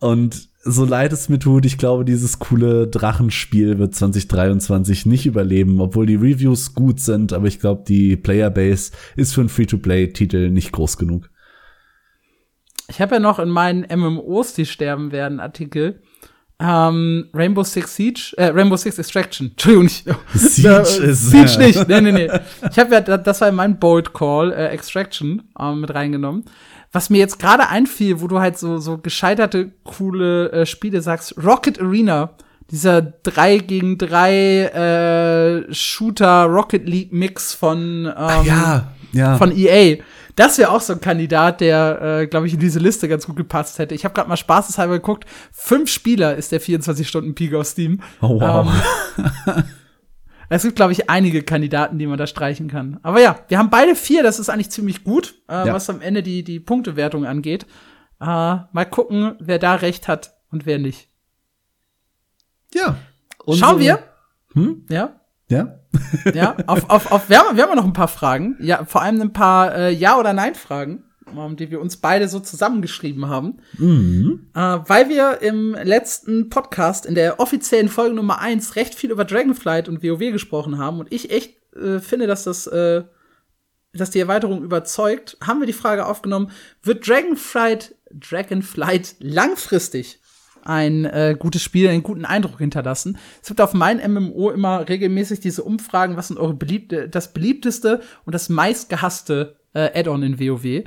Und 0.00 0.48
so 0.62 0.84
leid 0.84 1.12
es 1.12 1.28
mir 1.28 1.38
tut, 1.38 1.64
ich 1.64 1.78
glaube, 1.78 2.04
dieses 2.04 2.40
coole 2.40 2.88
Drachenspiel 2.88 3.78
wird 3.78 3.94
2023 3.94 5.06
nicht 5.06 5.26
überleben, 5.26 5.80
obwohl 5.80 6.06
die 6.06 6.16
Reviews 6.16 6.74
gut 6.74 6.98
sind, 6.98 7.32
aber 7.32 7.46
ich 7.46 7.60
glaube, 7.60 7.84
die 7.86 8.16
Playerbase 8.16 8.90
ist 9.14 9.34
für 9.34 9.40
einen 9.40 9.48
Free-to-Play-Titel 9.48 10.50
nicht 10.50 10.72
groß 10.72 10.96
genug. 10.96 11.30
Ich 12.88 13.00
habe 13.00 13.14
ja 13.14 13.20
noch 13.20 13.38
in 13.38 13.48
meinen 13.48 13.86
MMOs, 13.88 14.54
die 14.54 14.66
sterben 14.66 15.12
werden, 15.12 15.38
Artikel 15.38 16.02
ähm, 16.60 17.28
Rainbow 17.32 17.64
Six 17.64 17.96
Siege, 17.96 18.34
äh, 18.36 18.46
Rainbow 18.46 18.76
Six 18.76 18.98
Extraction. 18.98 19.48
Entschuldigung, 19.50 19.84
nicht. 19.84 20.04
Siege 20.34 20.68
ist 20.68 21.30
Siege 21.30 21.58
nicht. 21.58 21.88
Nee, 21.88 22.00
nee, 22.00 22.12
nee. 22.12 22.30
Ich 22.70 22.78
habe 22.78 22.94
ja, 22.94 23.00
das 23.00 23.40
war 23.40 23.50
mein 23.52 23.78
Bold 23.78 24.12
Call, 24.12 24.52
äh, 24.52 24.68
Extraction, 24.68 25.42
ähm, 25.58 25.80
mit 25.80 25.94
reingenommen. 25.94 26.44
Was 26.92 27.08
mir 27.08 27.18
jetzt 27.18 27.38
gerade 27.38 27.68
einfiel, 27.68 28.20
wo 28.20 28.26
du 28.26 28.40
halt 28.40 28.58
so, 28.58 28.78
so 28.78 28.98
gescheiterte, 28.98 29.70
coole 29.84 30.50
äh, 30.52 30.66
Spiele 30.66 31.00
sagst, 31.00 31.36
Rocket 31.42 31.80
Arena. 31.80 32.30
Dieser 32.70 33.02
3 33.02 33.58
gegen 33.58 33.98
3 33.98 35.64
äh, 35.66 35.74
Shooter 35.74 36.44
Rocket 36.44 36.88
League 36.88 37.12
Mix 37.12 37.52
von, 37.52 38.06
ähm, 38.06 38.12
Ach 38.16 38.44
ja, 38.44 38.92
ja. 39.12 39.36
von 39.38 39.56
EA. 39.56 39.96
Das 40.36 40.58
wäre 40.58 40.70
auch 40.70 40.80
so 40.80 40.92
ein 40.92 41.00
Kandidat, 41.00 41.60
der, 41.60 42.20
äh, 42.20 42.26
glaube 42.26 42.46
ich, 42.46 42.54
in 42.54 42.60
diese 42.60 42.78
Liste 42.78 43.08
ganz 43.08 43.26
gut 43.26 43.36
gepasst 43.36 43.78
hätte. 43.78 43.94
Ich 43.94 44.04
habe 44.04 44.14
gerade 44.14 44.28
mal 44.28 44.36
spaßeshalber 44.36 44.94
geguckt. 44.94 45.24
Fünf 45.52 45.90
Spieler 45.90 46.36
ist 46.36 46.52
der 46.52 46.60
24-Stunden-Peak 46.60 47.54
auf 47.54 47.66
Steam. 47.66 48.00
Oh, 48.20 48.40
wow. 48.40 48.68
Ähm, 49.18 49.64
es 50.48 50.62
gibt, 50.62 50.76
glaube 50.76 50.92
ich, 50.92 51.10
einige 51.10 51.42
Kandidaten, 51.42 51.98
die 51.98 52.06
man 52.06 52.18
da 52.18 52.26
streichen 52.26 52.68
kann. 52.68 53.00
Aber 53.02 53.20
ja, 53.20 53.40
wir 53.48 53.58
haben 53.58 53.70
beide 53.70 53.94
vier. 53.94 54.22
Das 54.22 54.38
ist 54.38 54.48
eigentlich 54.48 54.70
ziemlich 54.70 55.04
gut, 55.04 55.34
äh, 55.48 55.66
ja. 55.66 55.72
was 55.72 55.90
am 55.90 56.00
Ende 56.00 56.22
die, 56.22 56.44
die 56.44 56.60
Punktewertung 56.60 57.26
angeht. 57.26 57.66
Äh, 58.20 58.24
mal 58.24 58.86
gucken, 58.90 59.34
wer 59.40 59.58
da 59.58 59.74
recht 59.74 60.08
hat 60.08 60.34
und 60.50 60.66
wer 60.66 60.78
nicht. 60.78 61.08
Ja. 62.74 62.96
Schauen 63.52 63.80
wir. 63.80 64.02
Hm? 64.52 64.86
Ja. 64.90 65.19
Ja. 65.50 65.80
ja, 66.32 66.56
auf, 66.66 66.88
auf, 66.88 67.12
auf, 67.12 67.28
wir, 67.28 67.38
haben, 67.40 67.56
wir 67.56 67.64
haben 67.64 67.76
noch 67.76 67.84
ein 67.84 67.92
paar 67.92 68.08
Fragen. 68.08 68.56
Ja, 68.60 68.84
vor 68.84 69.02
allem 69.02 69.20
ein 69.20 69.32
paar 69.32 69.74
äh, 69.74 69.90
Ja- 69.92 70.18
oder 70.18 70.32
Nein-Fragen, 70.32 71.02
ähm, 71.36 71.56
die 71.56 71.70
wir 71.72 71.80
uns 71.80 71.96
beide 71.96 72.28
so 72.28 72.38
zusammengeschrieben 72.38 73.28
haben. 73.28 73.58
Mhm. 73.76 74.50
Äh, 74.54 74.60
weil 74.60 75.08
wir 75.08 75.42
im 75.42 75.74
letzten 75.74 76.48
Podcast, 76.50 77.04
in 77.04 77.16
der 77.16 77.40
offiziellen 77.40 77.88
Folge 77.88 78.14
Nummer 78.14 78.38
eins 78.38 78.76
recht 78.76 78.94
viel 78.94 79.10
über 79.10 79.24
Dragonflight 79.24 79.88
und 79.88 80.04
WoW 80.04 80.30
gesprochen 80.30 80.78
haben 80.78 81.00
und 81.00 81.12
ich 81.12 81.32
echt 81.32 81.56
äh, 81.74 81.98
finde, 81.98 82.28
dass 82.28 82.44
das, 82.44 82.68
äh, 82.68 83.02
dass 83.92 84.10
die 84.10 84.20
Erweiterung 84.20 84.62
überzeugt, 84.62 85.36
haben 85.44 85.58
wir 85.58 85.66
die 85.66 85.72
Frage 85.72 86.06
aufgenommen, 86.06 86.52
wird 86.84 87.08
Dragonflight, 87.08 87.96
Dragonflight 88.12 89.16
langfristig 89.18 90.19
ein 90.64 91.04
äh, 91.04 91.36
gutes 91.38 91.62
Spiel, 91.62 91.88
einen 91.88 92.02
guten 92.02 92.24
Eindruck 92.24 92.58
hinterlassen. 92.58 93.18
Es 93.42 93.48
gibt 93.48 93.60
auf 93.60 93.74
meinem 93.74 94.14
MMO 94.14 94.50
immer 94.50 94.88
regelmäßig 94.88 95.40
diese 95.40 95.62
Umfragen, 95.62 96.16
was 96.16 96.28
sind 96.28 96.38
eure 96.38 96.54
beliebte, 96.54 97.08
das 97.08 97.32
beliebteste 97.32 98.00
und 98.24 98.34
das 98.34 98.48
meistgehasste 98.48 99.56
äh, 99.74 99.98
Add-on 99.98 100.22
in 100.22 100.40
WoW. 100.40 100.84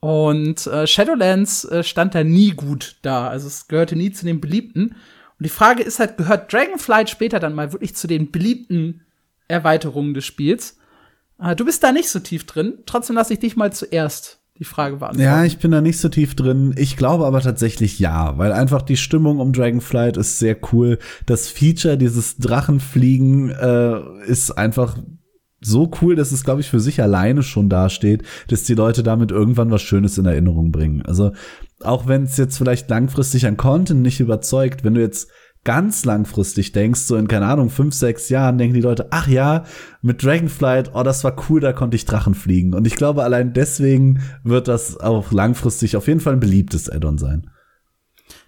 Und 0.00 0.66
äh, 0.66 0.86
Shadowlands 0.86 1.64
äh, 1.66 1.84
stand 1.84 2.14
da 2.14 2.24
nie 2.24 2.50
gut 2.50 2.96
da. 3.02 3.28
Also 3.28 3.46
es 3.46 3.68
gehörte 3.68 3.94
nie 3.94 4.10
zu 4.10 4.24
den 4.24 4.40
beliebten. 4.40 4.96
Und 5.38 5.46
die 5.46 5.48
Frage 5.48 5.82
ist 5.82 6.00
halt, 6.00 6.16
gehört 6.16 6.52
Dragonflight 6.52 7.08
später 7.08 7.38
dann 7.38 7.54
mal 7.54 7.72
wirklich 7.72 7.94
zu 7.94 8.08
den 8.08 8.32
beliebten 8.32 9.02
Erweiterungen 9.46 10.14
des 10.14 10.24
Spiels? 10.24 10.78
Äh, 11.38 11.54
du 11.54 11.64
bist 11.64 11.84
da 11.84 11.92
nicht 11.92 12.08
so 12.08 12.18
tief 12.18 12.46
drin. 12.46 12.78
Trotzdem 12.86 13.16
lasse 13.16 13.34
ich 13.34 13.38
dich 13.38 13.56
mal 13.56 13.72
zuerst 13.72 14.41
die 14.62 14.68
Frage 14.68 14.96
beantworten. 14.96 15.22
Ja, 15.22 15.44
ich 15.44 15.58
bin 15.58 15.72
da 15.72 15.80
nicht 15.80 15.98
so 15.98 16.08
tief 16.08 16.36
drin. 16.36 16.72
Ich 16.76 16.96
glaube 16.96 17.26
aber 17.26 17.40
tatsächlich 17.40 17.98
ja, 17.98 18.38
weil 18.38 18.52
einfach 18.52 18.82
die 18.82 18.96
Stimmung 18.96 19.40
um 19.40 19.52
Dragonflight 19.52 20.16
ist 20.16 20.38
sehr 20.38 20.56
cool. 20.72 20.98
Das 21.26 21.48
Feature, 21.48 21.98
dieses 21.98 22.36
Drachenfliegen, 22.36 23.50
äh, 23.50 24.00
ist 24.26 24.52
einfach 24.52 24.96
so 25.60 25.90
cool, 26.00 26.16
dass 26.16 26.32
es, 26.32 26.44
glaube 26.44 26.60
ich, 26.60 26.70
für 26.70 26.80
sich 26.80 27.02
alleine 27.02 27.42
schon 27.42 27.68
dasteht, 27.68 28.22
dass 28.48 28.64
die 28.64 28.74
Leute 28.74 29.02
damit 29.02 29.30
irgendwann 29.30 29.70
was 29.70 29.82
Schönes 29.82 30.18
in 30.18 30.26
Erinnerung 30.26 30.72
bringen. 30.72 31.02
Also 31.02 31.32
auch 31.80 32.06
wenn 32.06 32.24
es 32.24 32.36
jetzt 32.36 32.58
vielleicht 32.58 32.88
langfristig 32.88 33.46
an 33.46 33.56
Content 33.56 34.02
nicht 34.02 34.20
überzeugt, 34.20 34.84
wenn 34.84 34.94
du 34.94 35.00
jetzt 35.00 35.28
ganz 35.64 36.04
langfristig 36.04 36.72
denkst, 36.72 37.00
so 37.00 37.16
in, 37.16 37.28
keine 37.28 37.46
Ahnung, 37.46 37.70
fünf, 37.70 37.94
sechs 37.94 38.28
Jahren, 38.28 38.58
denken 38.58 38.74
die 38.74 38.80
Leute, 38.80 39.08
ach 39.10 39.28
ja, 39.28 39.64
mit 40.00 40.22
Dragonflight, 40.22 40.92
oh, 40.94 41.02
das 41.02 41.22
war 41.22 41.36
cool, 41.48 41.60
da 41.60 41.72
konnte 41.72 41.96
ich 41.96 42.04
Drachen 42.04 42.34
fliegen. 42.34 42.74
Und 42.74 42.86
ich 42.86 42.96
glaube, 42.96 43.22
allein 43.22 43.52
deswegen 43.52 44.20
wird 44.42 44.66
das 44.66 44.98
auch 44.98 45.30
langfristig 45.30 45.96
auf 45.96 46.08
jeden 46.08 46.20
Fall 46.20 46.34
ein 46.34 46.40
beliebtes 46.40 46.90
Add-on 46.90 47.18
sein. 47.18 47.50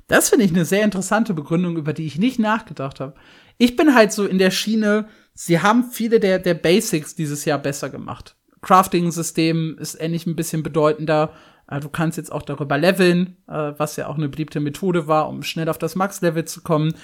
Das 0.08 0.28
finde 0.28 0.44
ich 0.44 0.52
eine 0.52 0.64
sehr 0.64 0.84
interessante 0.84 1.34
Begründung, 1.34 1.76
über 1.76 1.92
die 1.92 2.06
ich 2.06 2.18
nicht 2.18 2.38
nachgedacht 2.38 3.00
habe. 3.00 3.14
Ich 3.58 3.76
bin 3.76 3.94
halt 3.94 4.12
so 4.12 4.26
in 4.26 4.38
der 4.38 4.50
Schiene, 4.50 5.06
sie 5.32 5.60
haben 5.60 5.84
viele 5.90 6.20
der, 6.20 6.40
der 6.40 6.54
Basics 6.54 7.14
dieses 7.14 7.44
Jahr 7.44 7.58
besser 7.58 7.90
gemacht. 7.90 8.36
Crafting-System 8.60 9.76
ist 9.78 10.00
ähnlich 10.00 10.26
ein 10.26 10.36
bisschen 10.36 10.62
bedeutender. 10.62 11.32
Äh, 11.68 11.80
du 11.80 11.88
kannst 11.88 12.16
jetzt 12.16 12.32
auch 12.32 12.42
darüber 12.42 12.78
leveln, 12.78 13.36
äh, 13.48 13.72
was 13.76 13.96
ja 13.96 14.08
auch 14.08 14.16
eine 14.16 14.28
beliebte 14.28 14.60
Methode 14.60 15.06
war, 15.06 15.28
um 15.28 15.42
schnell 15.42 15.68
auf 15.68 15.78
das 15.78 15.96
Max-Level 15.96 16.44
zu 16.44 16.62
kommen. 16.62 16.94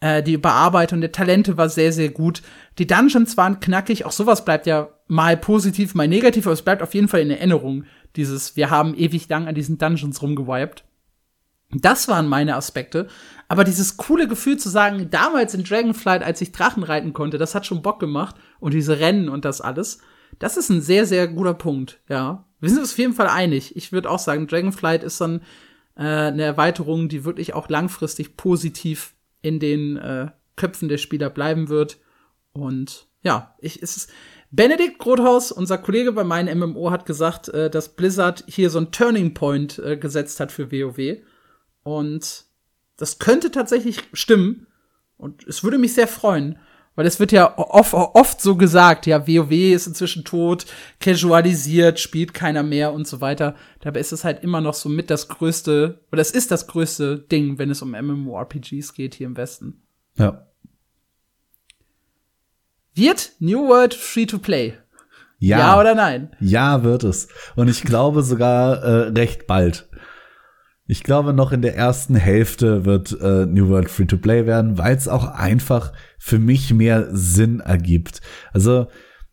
Äh, 0.00 0.22
die 0.22 0.34
Überarbeitung 0.34 1.00
der 1.00 1.12
Talente 1.12 1.56
war 1.56 1.68
sehr, 1.68 1.92
sehr 1.92 2.10
gut. 2.10 2.42
Die 2.78 2.86
Dungeons 2.86 3.36
waren 3.36 3.60
knackig. 3.60 4.04
Auch 4.04 4.12
sowas 4.12 4.44
bleibt 4.44 4.66
ja 4.66 4.88
mal 5.08 5.36
positiv, 5.36 5.94
mal 5.94 6.08
negativ, 6.08 6.46
aber 6.46 6.54
es 6.54 6.62
bleibt 6.62 6.82
auf 6.82 6.94
jeden 6.94 7.08
Fall 7.08 7.20
in 7.20 7.30
Erinnerung. 7.30 7.84
Dieses, 8.16 8.56
wir 8.56 8.70
haben 8.70 8.94
ewig 8.96 9.28
lang 9.28 9.48
an 9.48 9.54
diesen 9.54 9.78
Dungeons 9.78 10.22
rumgewiped. 10.22 10.84
Das 11.70 12.08
waren 12.08 12.28
meine 12.28 12.56
Aspekte. 12.56 13.08
Aber 13.48 13.64
dieses 13.64 13.96
coole 13.96 14.28
Gefühl 14.28 14.56
zu 14.56 14.68
sagen, 14.68 15.10
damals 15.10 15.54
in 15.54 15.64
Dragonflight, 15.64 16.22
als 16.22 16.40
ich 16.40 16.52
Drachen 16.52 16.82
reiten 16.82 17.12
konnte, 17.12 17.36
das 17.38 17.54
hat 17.54 17.66
schon 17.66 17.82
Bock 17.82 18.00
gemacht. 18.00 18.36
Und 18.60 18.74
diese 18.74 19.00
Rennen 19.00 19.28
und 19.28 19.44
das 19.44 19.60
alles. 19.60 19.98
Das 20.38 20.56
ist 20.56 20.68
ein 20.68 20.80
sehr, 20.80 21.06
sehr 21.06 21.28
guter 21.28 21.54
Punkt, 21.54 22.00
ja. 22.08 22.44
Wir 22.60 22.68
sind 22.68 22.80
uns 22.80 22.92
auf 22.92 22.98
jeden 22.98 23.14
Fall 23.14 23.28
einig. 23.28 23.76
Ich 23.76 23.92
würde 23.92 24.10
auch 24.10 24.18
sagen, 24.18 24.46
Dragonflight 24.46 25.04
ist 25.04 25.20
dann 25.20 25.42
äh, 25.96 26.02
eine 26.02 26.42
Erweiterung, 26.42 27.08
die 27.08 27.24
wirklich 27.24 27.54
auch 27.54 27.68
langfristig 27.68 28.36
positiv 28.36 29.14
in 29.42 29.60
den 29.60 29.96
äh, 29.96 30.30
Köpfen 30.56 30.88
der 30.88 30.98
Spieler 30.98 31.30
bleiben 31.30 31.68
wird. 31.68 31.98
Und 32.52 33.08
ja, 33.22 33.54
ich 33.60 33.80
ist 33.82 33.96
es. 33.96 34.08
Benedikt 34.50 34.98
Grothaus, 34.98 35.52
unser 35.52 35.76
Kollege 35.76 36.12
bei 36.12 36.24
meinem 36.24 36.58
MMO, 36.58 36.90
hat 36.90 37.04
gesagt, 37.04 37.48
äh, 37.50 37.68
dass 37.68 37.94
Blizzard 37.94 38.44
hier 38.48 38.70
so 38.70 38.78
ein 38.78 38.90
Turning 38.90 39.34
Point 39.34 39.78
äh, 39.78 39.96
gesetzt 39.96 40.40
hat 40.40 40.52
für 40.52 40.72
WoW. 40.72 41.18
Und 41.82 42.44
das 42.96 43.18
könnte 43.18 43.50
tatsächlich 43.50 44.02
stimmen. 44.12 44.66
Und 45.16 45.46
es 45.46 45.62
würde 45.64 45.78
mich 45.78 45.94
sehr 45.94 46.08
freuen, 46.08 46.58
Weil 46.98 47.06
es 47.06 47.20
wird 47.20 47.30
ja 47.30 47.56
oft, 47.56 47.94
oft 47.94 48.40
so 48.40 48.56
gesagt, 48.56 49.06
ja, 49.06 49.28
WoW 49.28 49.52
ist 49.52 49.86
inzwischen 49.86 50.24
tot, 50.24 50.66
casualisiert, 50.98 52.00
spielt 52.00 52.34
keiner 52.34 52.64
mehr 52.64 52.92
und 52.92 53.06
so 53.06 53.20
weiter. 53.20 53.54
Dabei 53.78 54.00
ist 54.00 54.10
es 54.10 54.24
halt 54.24 54.42
immer 54.42 54.60
noch 54.60 54.74
so 54.74 54.88
mit 54.88 55.08
das 55.08 55.28
größte, 55.28 56.00
oder 56.10 56.20
es 56.20 56.32
ist 56.32 56.50
das 56.50 56.66
größte 56.66 57.20
Ding, 57.20 57.56
wenn 57.56 57.70
es 57.70 57.82
um 57.82 57.92
MMORPGs 57.92 58.94
geht 58.94 59.14
hier 59.14 59.28
im 59.28 59.36
Westen. 59.36 59.80
Ja. 60.16 60.48
Wird 62.94 63.30
New 63.38 63.68
World 63.68 63.94
free 63.94 64.26
to 64.26 64.40
play? 64.40 64.74
Ja. 65.38 65.58
ja 65.58 65.80
oder 65.80 65.94
nein? 65.94 66.34
Ja, 66.40 66.82
wird 66.82 67.04
es. 67.04 67.28
Und 67.54 67.68
ich 67.68 67.82
glaube 67.82 68.24
sogar 68.24 68.82
äh, 68.82 69.08
recht 69.10 69.46
bald. 69.46 69.87
Ich 70.90 71.02
glaube, 71.02 71.34
noch 71.34 71.52
in 71.52 71.60
der 71.60 71.76
ersten 71.76 72.14
Hälfte 72.14 72.86
wird 72.86 73.14
äh, 73.20 73.44
New 73.44 73.68
World 73.68 73.90
Free-to-Play 73.90 74.46
werden, 74.46 74.78
weil 74.78 74.96
es 74.96 75.06
auch 75.06 75.26
einfach 75.26 75.92
für 76.18 76.38
mich 76.38 76.72
mehr 76.72 77.08
Sinn 77.12 77.60
ergibt. 77.60 78.22
Also 78.54 78.86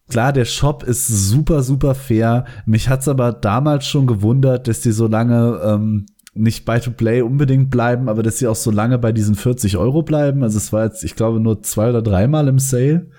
klar, 0.10 0.34
der 0.34 0.44
Shop 0.44 0.84
ist 0.84 1.08
super, 1.08 1.64
super 1.64 1.96
fair. 1.96 2.44
Mich 2.66 2.90
hat's 2.90 3.08
aber 3.08 3.32
damals 3.32 3.88
schon 3.88 4.06
gewundert, 4.06 4.68
dass 4.68 4.82
die 4.82 4.92
so 4.92 5.08
lange 5.08 5.62
ähm, 5.64 6.08
nicht 6.34 6.66
bei 6.66 6.80
to 6.80 6.92
play 6.92 7.22
unbedingt 7.22 7.70
bleiben, 7.70 8.10
aber 8.10 8.22
dass 8.22 8.38
sie 8.38 8.48
auch 8.48 8.58
so 8.58 8.70
lange 8.70 9.00
bei 9.00 9.14
diesen 9.14 9.36
40 9.36 9.78
Euro 9.78 10.04
bleiben. 10.04 10.44
Also 10.44 10.58
es 10.58 10.74
war 10.74 10.84
jetzt, 10.84 11.06
ich 11.06 11.16
glaube, 11.16 11.40
nur 11.40 11.62
zwei 11.62 11.88
oder 11.88 12.02
dreimal 12.02 12.50
im 12.50 12.60
Sale. 12.60 13.12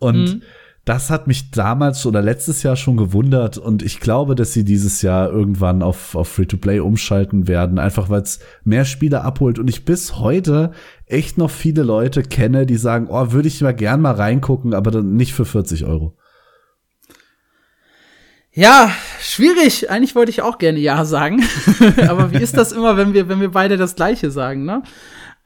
Und 0.00 0.34
mhm 0.34 0.42
das 0.84 1.10
hat 1.10 1.28
mich 1.28 1.52
damals 1.52 2.04
oder 2.06 2.22
letztes 2.22 2.64
Jahr 2.64 2.74
schon 2.74 2.96
gewundert 2.96 3.56
und 3.56 3.82
ich 3.82 4.00
glaube, 4.00 4.34
dass 4.34 4.52
sie 4.52 4.64
dieses 4.64 5.00
Jahr 5.00 5.30
irgendwann 5.30 5.80
auf, 5.80 6.16
auf 6.16 6.28
Free-to-Play 6.28 6.80
umschalten 6.80 7.46
werden, 7.46 7.78
einfach 7.78 8.10
weil 8.10 8.22
es 8.22 8.40
mehr 8.64 8.84
Spiele 8.84 9.22
abholt 9.22 9.60
und 9.60 9.68
ich 9.68 9.84
bis 9.84 10.18
heute 10.18 10.72
echt 11.06 11.38
noch 11.38 11.50
viele 11.50 11.84
Leute 11.84 12.22
kenne, 12.22 12.66
die 12.66 12.76
sagen, 12.76 13.06
oh, 13.08 13.30
würde 13.30 13.46
ich 13.46 13.60
mal 13.60 13.74
gern 13.74 14.00
mal 14.00 14.14
reingucken, 14.14 14.74
aber 14.74 14.90
dann 14.90 15.14
nicht 15.14 15.34
für 15.34 15.44
40 15.44 15.84
Euro. 15.84 16.16
Ja, 18.54 18.90
schwierig. 19.20 19.88
Eigentlich 19.88 20.14
wollte 20.14 20.30
ich 20.30 20.42
auch 20.42 20.58
gerne 20.58 20.78
Ja 20.78 21.06
sagen. 21.06 21.42
aber 22.08 22.32
wie 22.32 22.42
ist 22.42 22.56
das 22.56 22.72
immer, 22.72 22.98
wenn 22.98 23.14
wir, 23.14 23.28
wenn 23.28 23.40
wir 23.40 23.50
beide 23.50 23.78
das 23.78 23.94
Gleiche 23.94 24.30
sagen, 24.30 24.64
ne? 24.64 24.82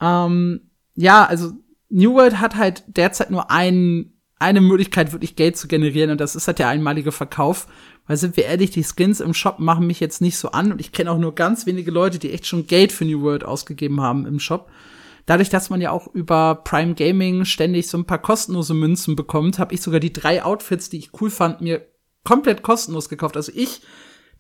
Ähm, 0.01 0.70
ja, 0.97 1.24
also 1.24 1.53
New 1.89 2.14
World 2.14 2.41
hat 2.41 2.57
halt 2.57 2.82
derzeit 2.89 3.30
nur 3.30 3.51
einen 3.51 4.16
eine 4.39 4.61
Möglichkeit, 4.61 5.12
wirklich 5.12 5.37
Geld 5.37 5.57
zu 5.57 5.66
generieren 5.66 6.11
und 6.11 6.20
das 6.20 6.37
ist 6.37 6.47
halt 6.47 6.59
der 6.59 6.68
einmalige 6.68 7.12
Verkauf. 7.12 7.66
Weil 8.07 8.16
sind 8.16 8.37
wir 8.37 8.45
ehrlich, 8.45 8.70
die 8.70 8.84
Skins 8.84 9.20
im 9.20 9.34
Shop 9.34 9.59
machen 9.59 9.87
mich 9.87 9.99
jetzt 9.99 10.20
nicht 10.20 10.37
so 10.37 10.51
an 10.51 10.70
und 10.70 10.80
ich 10.80 10.93
kenne 10.93 11.11
auch 11.11 11.18
nur 11.18 11.34
ganz 11.34 11.66
wenige 11.66 11.91
Leute, 11.91 12.18
die 12.18 12.32
echt 12.32 12.47
schon 12.47 12.66
Geld 12.66 12.93
für 12.93 13.05
New 13.05 13.22
World 13.22 13.45
ausgegeben 13.45 14.01
haben 14.01 14.26
im 14.26 14.39
Shop. 14.39 14.70
Dadurch, 15.24 15.49
dass 15.49 15.70
man 15.70 15.80
ja 15.80 15.91
auch 15.91 16.07
über 16.14 16.55
Prime 16.62 16.95
Gaming 16.95 17.45
ständig 17.45 17.89
so 17.89 17.99
ein 17.99 18.05
paar 18.05 18.22
kostenlose 18.22 18.74
Münzen 18.74 19.16
bekommt, 19.16 19.59
habe 19.59 19.74
ich 19.74 19.82
sogar 19.82 19.99
die 19.99 20.12
drei 20.12 20.45
Outfits, 20.45 20.89
die 20.89 20.99
ich 20.99 21.11
cool 21.20 21.30
fand, 21.30 21.61
mir 21.61 21.84
komplett 22.22 22.62
kostenlos 22.62 23.09
gekauft. 23.09 23.37
Also 23.37 23.51
ich, 23.53 23.80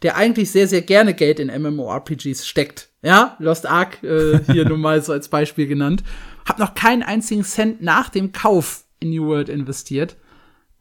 der 0.02 0.16
eigentlich 0.16 0.52
sehr, 0.52 0.68
sehr 0.68 0.82
gerne 0.82 1.14
Geld 1.14 1.40
in 1.40 1.48
MMORPGs 1.48 2.46
steckt. 2.46 2.90
Ja, 3.02 3.36
Lost 3.40 3.66
Ark 3.66 4.02
äh, 4.04 4.40
hier 4.52 4.64
nur 4.68 4.78
mal 4.78 5.02
so 5.02 5.12
als 5.12 5.28
Beispiel 5.28 5.66
genannt. 5.66 6.04
Hab 6.46 6.60
noch 6.60 6.74
keinen 6.74 7.02
einzigen 7.02 7.42
Cent 7.42 7.82
nach 7.82 8.08
dem 8.08 8.30
Kauf 8.30 8.85
in 9.00 9.10
New 9.10 9.26
World 9.26 9.48
investiert. 9.48 10.16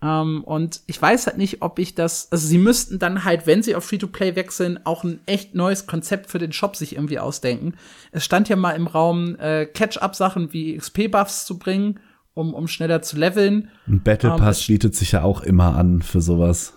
Um, 0.02 0.10
ähm, 0.10 0.44
und 0.44 0.82
ich 0.88 1.02
weiß 1.02 1.26
halt 1.26 1.38
nicht, 1.38 1.62
ob 1.62 1.80
ich 1.80 1.96
das, 1.96 2.32
also 2.32 2.46
sie 2.46 2.58
müssten 2.58 3.00
dann 3.00 3.24
halt, 3.24 3.48
wenn 3.48 3.64
sie 3.64 3.76
auf 3.76 3.86
Free-to-Play 3.86 4.36
wechseln, 4.36 4.80
auch 4.84 5.04
ein 5.04 5.20
echt 5.26 5.56
neues 5.56 5.88
Konzept 5.88 6.30
für 6.30 6.38
den 6.38 6.52
Shop 6.52 6.76
sich 6.76 6.96
irgendwie 6.96 7.18
ausdenken. 7.18 7.76
Es 8.12 8.26
stand 8.26 8.50
ja 8.50 8.56
mal 8.56 8.74
im 8.74 8.88
Raum, 8.88 9.36
äh, 9.40 9.66
Catch-up-Sachen 9.66 10.52
wie 10.52 10.78
XP-Buffs 10.78 11.46
zu 11.46 11.58
bringen, 11.58 12.00
um, 12.34 12.54
um 12.54 12.68
schneller 12.68 13.02
zu 13.02 13.18
leveln. 13.18 13.70
Ein 13.88 14.04
Battle 14.04 14.32
ähm, 14.32 14.38
Pass 14.38 14.62
um, 14.62 14.68
bietet 14.68 14.96
sich 14.96 15.14
ja 15.14 15.24
auch 15.24 15.42
immer 15.42 15.76
an 15.76 16.02
für 16.02 16.22
sowas. 16.22 16.74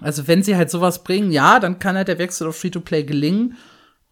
Also 0.00 0.26
wenn 0.26 0.42
sie 0.42 0.56
halt 0.56 0.70
sowas 0.70 1.04
bringen, 1.04 1.30
ja, 1.30 1.60
dann 1.60 1.78
kann 1.78 1.96
halt 1.96 2.08
der 2.08 2.18
Wechsel 2.18 2.48
auf 2.48 2.56
Free-to-Play 2.56 3.04
gelingen. 3.04 3.56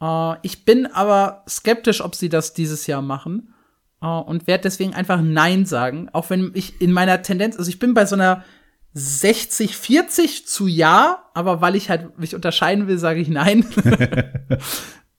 Uh, 0.01 0.35
ich 0.43 0.65
bin 0.65 0.87
aber 0.87 1.43
skeptisch, 1.49 2.03
ob 2.03 2.15
sie 2.15 2.29
das 2.29 2.53
dieses 2.53 2.87
Jahr 2.87 3.03
machen. 3.03 3.55
Uh, 4.01 4.21
und 4.21 4.47
werde 4.47 4.63
deswegen 4.63 4.95
einfach 4.95 5.21
Nein 5.21 5.67
sagen. 5.67 6.09
Auch 6.13 6.31
wenn 6.31 6.53
ich 6.55 6.81
in 6.81 6.93
meiner 6.93 7.21
Tendenz, 7.23 7.57
also 7.57 7.69
ich 7.69 7.81
bin 7.81 7.95
bei 7.95 8.07
so 8.07 8.15
einer 8.15 8.45
60, 8.95 9.77
40 9.77 10.47
zu 10.47 10.69
Ja, 10.69 11.25
aber 11.35 11.61
weil 11.61 11.75
ich 11.75 11.91
halt 11.91 12.17
mich 12.17 12.35
unterscheiden 12.35 12.87
will, 12.87 12.99
sage 12.99 13.21
ich 13.21 13.29
Nein. 13.29 13.65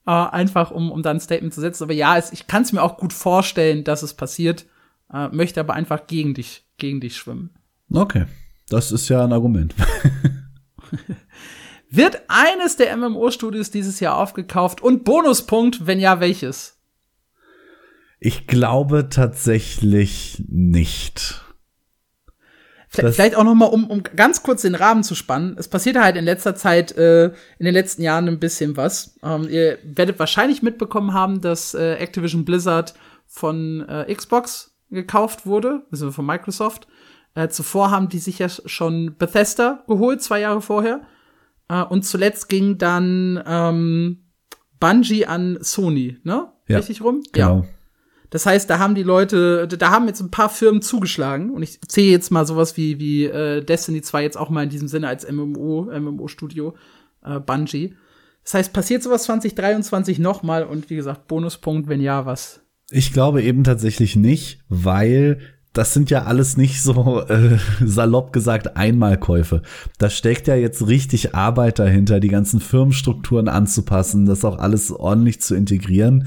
uh, 0.06 0.10
einfach 0.10 0.70
um, 0.70 0.90
um 0.90 1.02
dann 1.02 1.18
ein 1.18 1.20
Statement 1.20 1.52
zu 1.52 1.60
setzen. 1.60 1.84
Aber 1.84 1.92
ja, 1.92 2.16
es, 2.16 2.32
ich 2.32 2.46
kann 2.46 2.62
es 2.62 2.72
mir 2.72 2.82
auch 2.82 2.96
gut 2.96 3.12
vorstellen, 3.12 3.84
dass 3.84 4.02
es 4.02 4.14
passiert, 4.14 4.64
uh, 5.12 5.28
möchte 5.30 5.60
aber 5.60 5.74
einfach 5.74 6.06
gegen 6.06 6.32
dich, 6.32 6.64
gegen 6.78 7.00
dich 7.00 7.16
schwimmen. 7.18 7.50
Okay, 7.92 8.24
das 8.70 8.92
ist 8.92 9.10
ja 9.10 9.24
ein 9.24 9.32
Argument. 9.32 9.74
Wird 11.90 12.22
eines 12.28 12.76
der 12.76 12.96
MMO-Studios 12.96 13.70
dieses 13.70 14.00
Jahr 14.00 14.16
aufgekauft 14.16 14.80
und 14.80 15.04
Bonuspunkt, 15.04 15.86
wenn 15.86 15.98
ja, 15.98 16.20
welches? 16.20 16.79
Ich 18.20 18.46
glaube 18.46 19.08
tatsächlich 19.08 20.44
nicht. 20.46 21.42
Vielleicht, 22.92 23.14
vielleicht 23.14 23.36
auch 23.36 23.44
noch 23.44 23.54
mal, 23.54 23.66
um, 23.66 23.88
um 23.88 24.02
ganz 24.02 24.42
kurz 24.42 24.62
den 24.62 24.74
Rahmen 24.74 25.02
zu 25.04 25.14
spannen. 25.14 25.56
Es 25.58 25.68
passiert 25.68 25.96
halt 25.96 26.16
in 26.16 26.24
letzter 26.24 26.54
Zeit, 26.54 26.92
äh, 26.98 27.26
in 27.58 27.64
den 27.64 27.72
letzten 27.72 28.02
Jahren 28.02 28.28
ein 28.28 28.40
bisschen 28.40 28.76
was. 28.76 29.16
Ähm, 29.22 29.48
ihr 29.48 29.78
werdet 29.84 30.18
wahrscheinlich 30.18 30.60
mitbekommen 30.60 31.14
haben, 31.14 31.40
dass 31.40 31.72
äh, 31.72 31.94
Activision 31.94 32.44
Blizzard 32.44 32.94
von 33.26 33.88
äh, 33.88 34.12
Xbox 34.12 34.76
gekauft 34.90 35.46
wurde, 35.46 35.86
also 35.90 36.10
von 36.10 36.26
Microsoft. 36.26 36.88
Äh, 37.34 37.48
zuvor 37.48 37.90
haben 37.90 38.08
die 38.08 38.18
sich 38.18 38.40
ja 38.40 38.48
schon 38.48 39.14
Bethesda 39.16 39.84
geholt, 39.86 40.20
zwei 40.20 40.40
Jahre 40.40 40.60
vorher. 40.60 41.00
Äh, 41.68 41.82
und 41.84 42.02
zuletzt 42.04 42.48
ging 42.48 42.76
dann 42.76 43.42
ähm, 43.46 44.24
Bungie 44.80 45.26
an 45.26 45.58
Sony, 45.60 46.18
ne? 46.24 46.52
Ja, 46.66 46.78
Richtig 46.78 47.02
rum? 47.02 47.22
Genau. 47.32 47.58
Ja. 47.60 47.68
Das 48.30 48.46
heißt, 48.46 48.70
da 48.70 48.78
haben 48.78 48.94
die 48.94 49.02
Leute, 49.02 49.66
da 49.66 49.90
haben 49.90 50.06
jetzt 50.06 50.20
ein 50.20 50.30
paar 50.30 50.48
Firmen 50.48 50.82
zugeschlagen 50.82 51.50
und 51.50 51.62
ich 51.62 51.80
zähle 51.82 52.10
jetzt 52.10 52.30
mal 52.30 52.46
sowas 52.46 52.76
wie, 52.76 53.00
wie 53.00 53.24
äh, 53.24 53.62
Destiny 53.62 54.02
2 54.02 54.22
jetzt 54.22 54.36
auch 54.38 54.50
mal 54.50 54.62
in 54.62 54.70
diesem 54.70 54.88
Sinne 54.88 55.08
als 55.08 55.30
MMO, 55.30 55.90
MMO-Studio, 55.92 56.74
äh, 57.24 57.40
Bungie. 57.40 57.94
Das 58.44 58.54
heißt, 58.54 58.72
passiert 58.72 59.02
sowas 59.02 59.24
2023 59.24 60.18
nochmal 60.20 60.64
und 60.64 60.90
wie 60.90 60.96
gesagt, 60.96 61.26
Bonuspunkt, 61.26 61.88
wenn 61.88 62.00
ja, 62.00 62.24
was? 62.24 62.60
Ich 62.90 63.12
glaube 63.12 63.42
eben 63.42 63.64
tatsächlich 63.64 64.16
nicht, 64.16 64.60
weil 64.68 65.40
das 65.72 65.94
sind 65.94 66.10
ja 66.10 66.24
alles 66.24 66.56
nicht 66.56 66.82
so 66.82 67.22
äh, 67.28 67.58
salopp 67.84 68.32
gesagt 68.32 68.76
Einmalkäufe. 68.76 69.62
Da 69.98 70.10
steckt 70.10 70.48
ja 70.48 70.56
jetzt 70.56 70.86
richtig 70.86 71.34
Arbeit 71.34 71.78
dahinter, 71.78 72.18
die 72.18 72.28
ganzen 72.28 72.60
Firmenstrukturen 72.60 73.48
anzupassen, 73.48 74.26
das 74.26 74.44
auch 74.44 74.58
alles 74.58 74.90
ordentlich 74.90 75.40
zu 75.40 75.54
integrieren. 75.54 76.26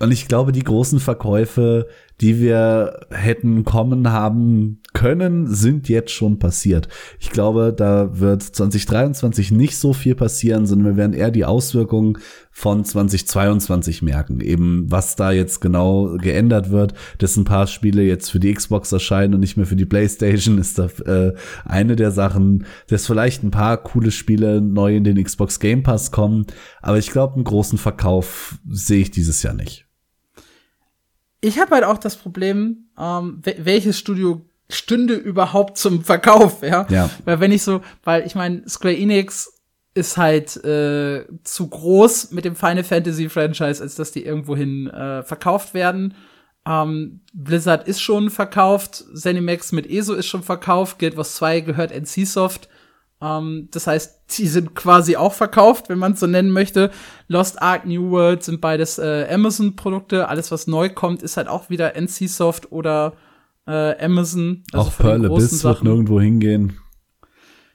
Und 0.00 0.10
ich 0.10 0.28
glaube, 0.28 0.52
die 0.52 0.64
großen 0.64 1.00
Verkäufe, 1.00 1.86
die 2.20 2.40
wir 2.40 3.06
hätten 3.10 3.64
kommen 3.64 4.12
haben 4.12 4.82
können, 4.92 5.46
sind 5.46 5.88
jetzt 5.88 6.10
schon 6.10 6.38
passiert. 6.38 6.88
Ich 7.18 7.30
glaube, 7.30 7.74
da 7.76 8.20
wird 8.20 8.42
2023 8.42 9.50
nicht 9.50 9.76
so 9.76 9.92
viel 9.92 10.14
passieren, 10.14 10.66
sondern 10.66 10.88
wir 10.88 10.96
werden 10.96 11.14
eher 11.14 11.30
die 11.30 11.44
Auswirkungen 11.44 12.18
von 12.50 12.84
2022 12.84 14.02
merken. 14.02 14.40
Eben, 14.40 14.90
was 14.90 15.16
da 15.16 15.32
jetzt 15.32 15.60
genau 15.60 16.16
geändert 16.18 16.70
wird, 16.70 16.94
dass 17.18 17.36
ein 17.36 17.44
paar 17.44 17.66
Spiele 17.66 18.02
jetzt 18.02 18.30
für 18.30 18.40
die 18.40 18.52
Xbox 18.52 18.92
erscheinen 18.92 19.34
und 19.34 19.40
nicht 19.40 19.56
mehr 19.56 19.66
für 19.66 19.76
die 19.76 19.86
PlayStation, 19.86 20.58
ist 20.58 20.78
da 20.78 20.86
äh, 21.06 21.32
eine 21.64 21.96
der 21.96 22.10
Sachen, 22.10 22.66
dass 22.88 23.06
vielleicht 23.06 23.42
ein 23.42 23.50
paar 23.50 23.78
coole 23.78 24.10
Spiele 24.10 24.60
neu 24.60 24.96
in 24.96 25.04
den 25.04 25.22
Xbox 25.22 25.58
Game 25.58 25.82
Pass 25.82 26.10
kommen. 26.10 26.46
Aber 26.82 26.98
ich 26.98 27.10
glaube, 27.10 27.34
einen 27.34 27.44
großen 27.44 27.78
Verkauf 27.78 28.58
sehe 28.68 29.00
ich 29.00 29.10
dieses 29.10 29.42
Jahr 29.42 29.54
nicht 29.54 29.86
ich 31.42 31.58
habe 31.58 31.74
halt 31.74 31.84
auch 31.84 31.98
das 31.98 32.16
Problem, 32.16 32.86
ähm, 32.98 33.42
welches 33.42 33.98
Studio 33.98 34.40
stünde 34.70 35.14
überhaupt 35.14 35.76
zum 35.76 36.02
Verkauf, 36.02 36.62
ja? 36.62 36.86
ja. 36.88 37.10
Weil 37.24 37.40
wenn 37.40 37.52
ich 37.52 37.62
so, 37.62 37.82
weil 38.04 38.24
ich 38.24 38.34
meine, 38.34 38.66
Square 38.66 38.96
Enix 38.96 39.52
ist 39.92 40.16
halt 40.16 40.56
äh, 40.64 41.26
zu 41.42 41.68
groß 41.68 42.30
mit 42.30 42.46
dem 42.46 42.56
Final 42.56 42.84
Fantasy 42.84 43.28
Franchise, 43.28 43.82
als 43.82 43.96
dass 43.96 44.12
die 44.12 44.24
irgendwohin 44.24 44.88
äh, 44.88 45.22
verkauft 45.22 45.74
werden. 45.74 46.14
Ähm, 46.64 47.20
Blizzard 47.34 47.88
ist 47.88 48.00
schon 48.00 48.30
verkauft, 48.30 49.04
Zenimax 49.14 49.72
mit 49.72 49.90
ESO 49.90 50.14
ist 50.14 50.28
schon 50.28 50.44
verkauft, 50.44 50.98
Guild 50.98 51.16
Wars 51.16 51.34
2 51.34 51.60
gehört 51.60 51.90
NCSoft. 51.90 52.68
Ähm, 53.22 53.68
das 53.70 53.86
heißt, 53.86 54.22
die 54.36 54.48
sind 54.48 54.74
quasi 54.74 55.16
auch 55.16 55.32
verkauft, 55.32 55.88
wenn 55.88 55.98
man 55.98 56.12
es 56.12 56.20
so 56.20 56.26
nennen 56.26 56.50
möchte. 56.50 56.90
Lost 57.28 57.62
Ark, 57.62 57.86
New 57.86 58.10
World 58.10 58.42
sind 58.42 58.60
beides 58.60 58.98
äh, 58.98 59.26
Amazon-Produkte. 59.30 60.28
Alles, 60.28 60.50
was 60.50 60.66
neu 60.66 60.88
kommt, 60.90 61.22
ist 61.22 61.36
halt 61.36 61.48
auch 61.48 61.70
wieder 61.70 61.94
NC-Soft 61.94 62.72
oder 62.72 63.14
äh, 63.66 64.04
Amazon. 64.04 64.64
Also 64.72 64.88
auch 64.88 64.96
Pearl 64.98 65.24
Abyss 65.24 65.62
wird 65.62 65.84
nirgendwo 65.84 66.20
hingehen. 66.20 66.78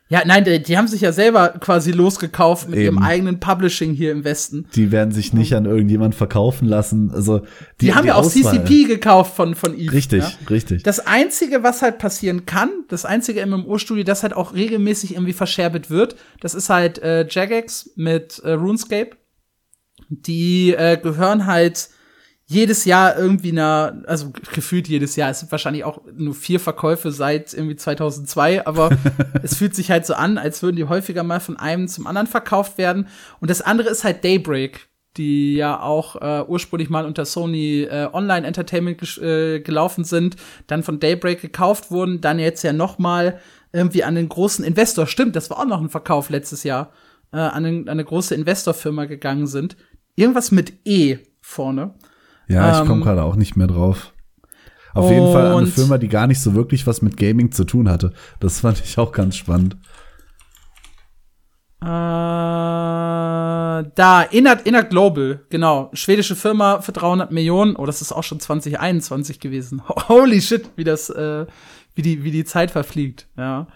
Ja, 0.09 0.23
nein, 0.25 0.45
die, 0.45 0.61
die, 0.63 0.77
haben 0.77 0.87
sich 0.87 1.01
ja 1.01 1.11
selber 1.11 1.49
quasi 1.59 1.91
losgekauft 1.91 2.69
mit 2.69 2.79
Eben. 2.79 2.85
ihrem 2.85 2.97
eigenen 2.99 3.39
Publishing 3.41 3.93
hier 3.93 4.13
im 4.13 4.23
Westen. 4.23 4.65
Die 4.73 4.91
werden 4.91 5.11
sich 5.11 5.33
nicht 5.33 5.53
an 5.53 5.65
irgendjemand 5.65 6.15
verkaufen 6.15 6.65
lassen. 6.65 7.11
Also 7.11 7.39
die, 7.39 7.87
die 7.87 7.93
haben 7.93 8.03
die 8.03 8.09
ja 8.09 8.15
auch 8.15 8.25
CCP 8.25 8.85
gekauft 8.85 9.35
von 9.35 9.53
von 9.55 9.77
Eve. 9.77 9.91
Richtig, 9.91 10.23
ja? 10.23 10.31
richtig. 10.49 10.83
Das 10.83 11.05
einzige, 11.05 11.61
was 11.61 11.81
halt 11.81 11.97
passieren 11.97 12.45
kann, 12.45 12.69
das 12.87 13.03
einzige 13.03 13.45
MMO-Studio, 13.45 14.05
das 14.05 14.23
halt 14.23 14.33
auch 14.33 14.53
regelmäßig 14.53 15.13
irgendwie 15.13 15.33
verscherbelt 15.33 15.89
wird, 15.89 16.15
das 16.39 16.55
ist 16.55 16.69
halt 16.69 16.99
äh, 16.99 17.27
Jagex 17.29 17.91
mit 17.95 18.39
äh, 18.39 18.51
RuneScape. 18.51 19.11
Die 20.09 20.73
äh, 20.73 20.97
gehören 20.97 21.47
halt 21.47 21.89
jedes 22.49 22.85
Jahr 22.85 23.17
irgendwie 23.17 23.51
einer, 23.51 24.01
also 24.07 24.31
gefühlt 24.53 24.87
jedes 24.87 25.17
Jahr, 25.17 25.29
es 25.29 25.41
sind 25.41 25.51
wahrscheinlich 25.51 25.83
auch 25.83 25.99
nur 26.15 26.33
vier 26.33 26.61
Verkäufe 26.61 27.11
seit 27.11 27.53
irgendwie 27.53 27.75
2002, 27.75 28.65
aber 28.65 28.89
es 29.43 29.57
fühlt 29.57 29.75
sich 29.75 29.91
halt 29.91 30.05
so 30.05 30.13
an, 30.13 30.37
als 30.37 30.63
würden 30.63 30.77
die 30.77 30.85
häufiger 30.85 31.23
mal 31.23 31.41
von 31.41 31.57
einem 31.57 31.89
zum 31.89 32.07
anderen 32.07 32.27
verkauft 32.27 32.77
werden. 32.77 33.07
Und 33.41 33.49
das 33.49 33.61
andere 33.61 33.89
ist 33.89 34.05
halt 34.05 34.23
Daybreak, 34.23 34.87
die 35.17 35.55
ja 35.55 35.81
auch 35.81 36.15
äh, 36.21 36.45
ursprünglich 36.47 36.89
mal 36.89 37.05
unter 37.05 37.25
Sony 37.25 37.81
äh, 37.81 38.07
Online 38.13 38.47
Entertainment 38.47 39.17
äh, 39.17 39.59
gelaufen 39.59 40.05
sind, 40.05 40.37
dann 40.67 40.83
von 40.83 41.01
Daybreak 41.01 41.41
gekauft 41.41 41.91
wurden, 41.91 42.21
dann 42.21 42.39
jetzt 42.39 42.63
ja 42.63 42.71
noch 42.71 42.97
mal 42.97 43.41
irgendwie 43.73 44.05
an 44.05 44.15
den 44.15 44.29
großen 44.29 44.63
Investor, 44.63 45.05
stimmt, 45.05 45.35
das 45.35 45.49
war 45.49 45.59
auch 45.59 45.65
noch 45.65 45.81
ein 45.81 45.89
Verkauf 45.89 46.29
letztes 46.29 46.63
Jahr, 46.63 46.93
äh, 47.33 47.37
an, 47.37 47.63
den, 47.63 47.81
an 47.81 47.89
eine 47.89 48.05
große 48.05 48.33
Investorfirma 48.35 49.03
gegangen 49.03 49.47
sind. 49.47 49.75
Irgendwas 50.15 50.51
mit 50.51 50.73
E 50.85 51.17
vorne. 51.41 51.93
Ja, 52.47 52.71
ich 52.71 52.87
komme 52.87 52.99
ähm, 52.99 53.03
gerade 53.03 53.23
auch 53.23 53.35
nicht 53.35 53.55
mehr 53.55 53.67
drauf. 53.67 54.13
Auf 54.93 55.11
jeden 55.11 55.31
Fall 55.31 55.55
eine 55.55 55.67
Firma, 55.67 55.97
die 55.99 56.07
gar 56.07 56.25
nicht 56.25 56.41
so 56.41 56.55
wirklich 56.55 56.87
was 56.87 57.03
mit 57.03 57.17
Gaming 57.17 57.51
zu 57.51 57.65
tun 57.65 57.87
hatte. 57.87 58.13
Das 58.39 58.61
fand 58.61 58.81
ich 58.83 58.97
auch 58.97 59.11
ganz 59.11 59.35
spannend. 59.35 59.77
Äh, 61.81 61.85
da, 63.93 64.23
Inert, 64.31 64.65
Inert 64.65 64.89
Global, 64.89 65.41
genau. 65.49 65.91
Schwedische 65.93 66.35
Firma 66.35 66.81
für 66.81 66.93
300 66.93 67.31
Millionen. 67.31 67.75
Oh, 67.75 67.85
das 67.85 68.01
ist 68.01 68.11
auch 68.11 68.23
schon 68.23 68.39
2021 68.39 69.39
gewesen. 69.39 69.83
Holy 70.09 70.41
shit, 70.41 70.71
wie 70.75 70.83
das, 70.83 71.11
äh, 71.11 71.45
wie 71.93 72.01
die, 72.01 72.23
wie 72.23 72.31
die 72.31 72.45
Zeit 72.45 72.71
verfliegt, 72.71 73.27
ja. 73.37 73.67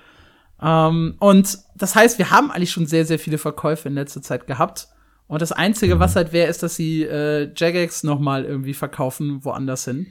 Ähm, 0.61 1.15
und 1.19 1.59
das 1.75 1.95
heißt, 1.95 2.17
wir 2.17 2.31
haben 2.31 2.51
eigentlich 2.51 2.71
schon 2.71 2.85
sehr, 2.87 3.05
sehr 3.05 3.19
viele 3.19 3.37
Verkäufe 3.37 3.89
in 3.89 3.95
letzter 3.95 4.21
Zeit 4.21 4.47
gehabt. 4.47 4.87
Und 5.31 5.41
das 5.41 5.53
Einzige, 5.53 5.97
was 5.97 6.11
mhm. 6.11 6.15
halt 6.17 6.33
wäre, 6.33 6.49
ist, 6.49 6.61
dass 6.61 6.75
sie 6.75 7.03
äh, 7.03 7.49
Jagex 7.55 8.03
noch 8.03 8.19
mal 8.19 8.43
irgendwie 8.43 8.73
verkaufen 8.73 9.45
woanders 9.45 9.85
hin. 9.85 10.07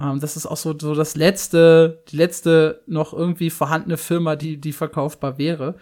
Ähm, 0.00 0.18
das 0.18 0.36
ist 0.36 0.44
auch 0.44 0.56
so, 0.56 0.76
so 0.76 0.96
das 0.96 1.14
letzte, 1.14 2.02
die 2.08 2.16
letzte 2.16 2.82
noch 2.88 3.12
irgendwie 3.12 3.48
vorhandene 3.50 3.96
Firma, 3.96 4.34
die, 4.34 4.60
die 4.60 4.72
verkaufbar 4.72 5.38
wäre. 5.38 5.76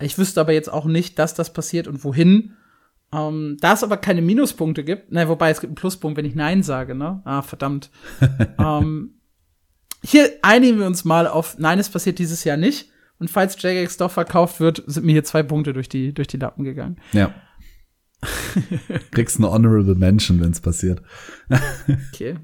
Ich 0.00 0.16
wüsste 0.16 0.40
aber 0.40 0.54
jetzt 0.54 0.72
auch 0.72 0.86
nicht, 0.86 1.18
dass 1.18 1.34
das 1.34 1.52
passiert 1.52 1.86
und 1.86 2.02
wohin. 2.02 2.54
Ähm, 3.12 3.58
da 3.60 3.74
es 3.74 3.84
aber 3.84 3.98
keine 3.98 4.22
Minuspunkte 4.22 4.84
gibt, 4.84 5.08
na, 5.10 5.28
wobei 5.28 5.50
es 5.50 5.60
gibt 5.60 5.72
einen 5.72 5.74
Pluspunkt, 5.74 6.16
wenn 6.16 6.24
ich 6.24 6.34
Nein 6.34 6.62
sage, 6.62 6.94
ne? 6.94 7.20
Ah, 7.26 7.42
verdammt. 7.42 7.90
ähm, 8.58 9.20
hier 10.02 10.30
einigen 10.40 10.78
wir 10.78 10.86
uns 10.86 11.04
mal 11.04 11.26
auf 11.26 11.58
Nein, 11.58 11.78
es 11.78 11.90
passiert 11.90 12.18
dieses 12.18 12.42
Jahr 12.44 12.56
nicht. 12.56 12.90
Und 13.18 13.30
falls 13.30 13.60
Jagex 13.60 13.98
doch 13.98 14.10
verkauft 14.10 14.60
wird, 14.60 14.82
sind 14.86 15.04
mir 15.04 15.12
hier 15.12 15.24
zwei 15.24 15.42
Punkte 15.42 15.74
durch 15.74 15.90
die, 15.90 16.14
durch 16.14 16.28
die 16.28 16.38
Lappen 16.38 16.64
gegangen. 16.64 16.96
Ja. 17.12 17.34
Kriegst 19.10 19.38
eine 19.38 19.50
Honorable 19.50 19.94
Mention, 19.94 20.40
wenn 20.40 20.50
es 20.50 20.60
passiert. 20.60 21.02
okay. 22.12 22.36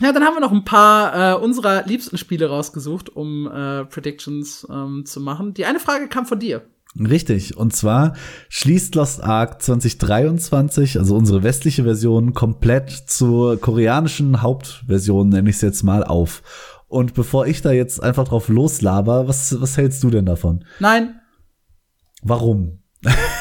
Ja, 0.00 0.12
dann 0.12 0.24
haben 0.24 0.34
wir 0.34 0.40
noch 0.40 0.52
ein 0.52 0.64
paar 0.64 1.34
äh, 1.34 1.38
unserer 1.38 1.84
liebsten 1.86 2.18
Spiele 2.18 2.48
rausgesucht, 2.48 3.10
um 3.10 3.46
äh, 3.46 3.84
Predictions 3.84 4.66
ähm, 4.70 5.04
zu 5.06 5.20
machen. 5.20 5.54
Die 5.54 5.64
eine 5.64 5.78
Frage 5.78 6.08
kam 6.08 6.26
von 6.26 6.40
dir. 6.40 6.62
Richtig, 6.98 7.56
und 7.56 7.74
zwar 7.74 8.14
schließt 8.50 8.94
Lost 8.96 9.22
Ark 9.22 9.62
2023, 9.62 10.98
also 10.98 11.16
unsere 11.16 11.42
westliche 11.42 11.84
Version, 11.84 12.34
komplett 12.34 12.90
zur 12.90 13.58
koreanischen 13.58 14.42
Hauptversion, 14.42 15.30
nenne 15.30 15.48
ich 15.48 15.56
es 15.56 15.62
jetzt 15.62 15.84
mal, 15.84 16.04
auf. 16.04 16.42
Und 16.88 17.14
bevor 17.14 17.46
ich 17.46 17.62
da 17.62 17.72
jetzt 17.72 18.02
einfach 18.02 18.24
drauf 18.24 18.48
loslaber, 18.48 19.26
was, 19.26 19.58
was 19.58 19.78
hältst 19.78 20.02
du 20.02 20.10
denn 20.10 20.26
davon? 20.26 20.64
Nein. 20.80 21.20
Warum? 22.22 22.82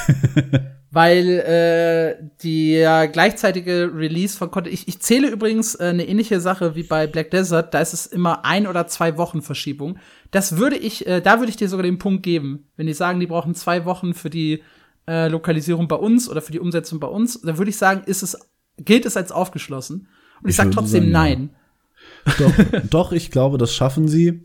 Weil 0.93 1.39
äh, 1.39 2.21
der 2.43 3.07
gleichzeitige 3.07 3.91
Release 3.95 4.37
von 4.37 4.51
Content, 4.51 4.73
ich, 4.73 4.89
ich 4.89 4.99
zähle 4.99 5.29
übrigens 5.29 5.75
äh, 5.75 5.85
eine 5.85 6.05
ähnliche 6.05 6.41
Sache 6.41 6.75
wie 6.75 6.83
bei 6.83 7.07
Black 7.07 7.31
Desert, 7.31 7.73
da 7.73 7.79
ist 7.79 7.93
es 7.93 8.07
immer 8.07 8.43
ein 8.43 8.67
oder 8.67 8.87
zwei 8.87 9.17
Wochen 9.17 9.41
Verschiebung. 9.41 9.99
Das 10.31 10.57
würde 10.57 10.75
ich, 10.75 11.07
äh, 11.07 11.21
da 11.21 11.39
würde 11.39 11.49
ich 11.49 11.55
dir 11.55 11.69
sogar 11.69 11.83
den 11.83 11.97
Punkt 11.97 12.23
geben, 12.23 12.67
wenn 12.75 12.87
die 12.87 12.93
sagen, 12.93 13.21
die 13.21 13.27
brauchen 13.27 13.55
zwei 13.55 13.85
Wochen 13.85 14.13
für 14.13 14.29
die 14.29 14.63
äh, 15.07 15.29
Lokalisierung 15.29 15.87
bei 15.87 15.95
uns 15.95 16.29
oder 16.29 16.41
für 16.41 16.51
die 16.51 16.59
Umsetzung 16.59 16.99
bei 16.99 17.07
uns, 17.07 17.41
dann 17.41 17.57
würde 17.57 17.69
ich 17.69 17.77
sagen, 17.77 18.03
ist 18.05 18.21
es, 18.21 18.37
gilt 18.77 19.05
es 19.05 19.15
als 19.15 19.31
aufgeschlossen. 19.31 20.09
Und 20.41 20.49
ich, 20.49 20.49
ich 20.49 20.55
sage 20.57 20.71
trotzdem 20.71 21.03
sagen, 21.03 21.11
nein. 21.11 21.49
Ja. 22.25 22.33
Doch, 22.37 22.81
doch, 22.89 23.11
ich 23.13 23.31
glaube, 23.31 23.57
das 23.57 23.73
schaffen 23.73 24.07
sie. 24.07 24.41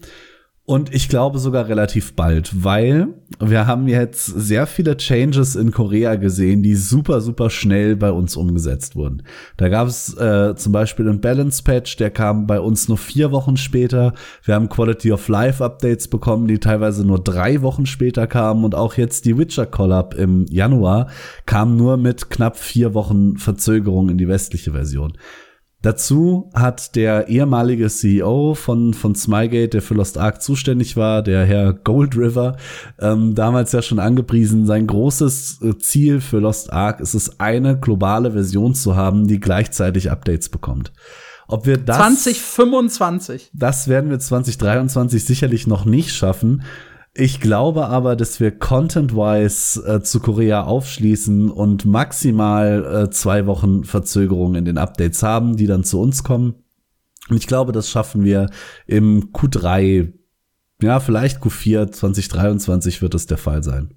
Und 0.68 0.92
ich 0.92 1.08
glaube 1.08 1.38
sogar 1.38 1.68
relativ 1.68 2.14
bald, 2.14 2.64
weil 2.64 3.06
wir 3.38 3.68
haben 3.68 3.86
jetzt 3.86 4.26
sehr 4.26 4.66
viele 4.66 4.96
Changes 4.96 5.54
in 5.54 5.70
Korea 5.70 6.16
gesehen, 6.16 6.64
die 6.64 6.74
super, 6.74 7.20
super 7.20 7.50
schnell 7.50 7.94
bei 7.94 8.10
uns 8.10 8.34
umgesetzt 8.34 8.96
wurden. 8.96 9.22
Da 9.58 9.68
gab 9.68 9.86
es 9.86 10.16
äh, 10.16 10.56
zum 10.56 10.72
Beispiel 10.72 11.08
einen 11.08 11.20
Balance 11.20 11.62
Patch, 11.62 11.96
der 11.98 12.10
kam 12.10 12.48
bei 12.48 12.58
uns 12.58 12.88
nur 12.88 12.98
vier 12.98 13.30
Wochen 13.30 13.56
später. 13.56 14.12
Wir 14.42 14.56
haben 14.56 14.68
Quality 14.68 15.12
of 15.12 15.28
Life 15.28 15.64
Updates 15.64 16.08
bekommen, 16.08 16.48
die 16.48 16.58
teilweise 16.58 17.06
nur 17.06 17.22
drei 17.22 17.62
Wochen 17.62 17.86
später 17.86 18.26
kamen. 18.26 18.64
Und 18.64 18.74
auch 18.74 18.94
jetzt 18.94 19.24
die 19.24 19.38
Witcher 19.38 19.66
Collab 19.66 20.14
im 20.14 20.46
Januar 20.46 21.10
kam 21.46 21.76
nur 21.76 21.96
mit 21.96 22.28
knapp 22.28 22.56
vier 22.56 22.92
Wochen 22.92 23.36
Verzögerung 23.36 24.08
in 24.08 24.18
die 24.18 24.26
westliche 24.26 24.72
Version. 24.72 25.12
Dazu 25.83 26.51
hat 26.55 26.97
der 26.97 27.29
ehemalige 27.29 27.89
CEO 27.89 28.55
von, 28.55 28.95
von 28.95 29.14
Smygate, 29.14 29.68
der 29.68 29.83
für 29.83 29.95
Lost 29.95 30.18
Ark 30.18 30.43
zuständig 30.43 30.97
war, 30.97 31.22
der 31.22 31.45
Herr 31.45 31.74
Gold 31.74 32.16
River, 32.16 32.57
ähm, 32.99 33.35
damals 33.35 33.72
ja 33.72 33.83
schon 33.83 33.99
angepriesen, 33.99 34.66
sein 34.66 34.87
großes 34.87 35.61
äh, 35.62 35.79
Ziel 35.79 36.20
für 36.20 36.39
Lost 36.39 36.72
Ark 36.72 37.01
ist 37.01 37.14
es, 37.14 37.39
eine 37.39 37.79
globale 37.79 38.33
Version 38.33 38.74
zu 38.74 38.97
haben, 38.97 39.29
die 39.29 39.39
gleichzeitig 39.39 40.11
Updates 40.11 40.49
bekommt. 40.49 40.93
Ob 41.49 41.66
wir 41.66 41.77
das 41.77 41.99
2025. 41.99 43.51
Das 43.53 43.87
werden 43.87 44.11
wir 44.11 44.18
2023 44.18 45.24
sicherlich 45.24 45.66
noch 45.66 45.85
nicht 45.85 46.12
schaffen. 46.12 46.62
Ich 47.18 47.40
glaube 47.40 47.86
aber, 47.86 48.14
dass 48.14 48.40
wir 48.40 48.50
content-wise 48.50 49.80
äh, 49.86 50.02
zu 50.02 50.20
Korea 50.20 50.64
aufschließen 50.64 51.50
und 51.50 51.86
maximal 51.86 53.04
äh, 53.04 53.10
zwei 53.10 53.46
Wochen 53.46 53.84
Verzögerung 53.84 54.54
in 54.54 54.66
den 54.66 54.76
Updates 54.76 55.22
haben, 55.22 55.56
die 55.56 55.66
dann 55.66 55.82
zu 55.82 55.98
uns 55.98 56.24
kommen. 56.24 56.56
Und 57.30 57.38
ich 57.38 57.46
glaube, 57.46 57.72
das 57.72 57.88
schaffen 57.88 58.22
wir 58.22 58.50
im 58.86 59.32
Q3, 59.32 60.12
ja, 60.82 61.00
vielleicht 61.00 61.42
Q4 61.42 61.90
2023 61.90 63.00
wird 63.00 63.14
es 63.14 63.24
der 63.24 63.38
Fall 63.38 63.62
sein. 63.62 63.94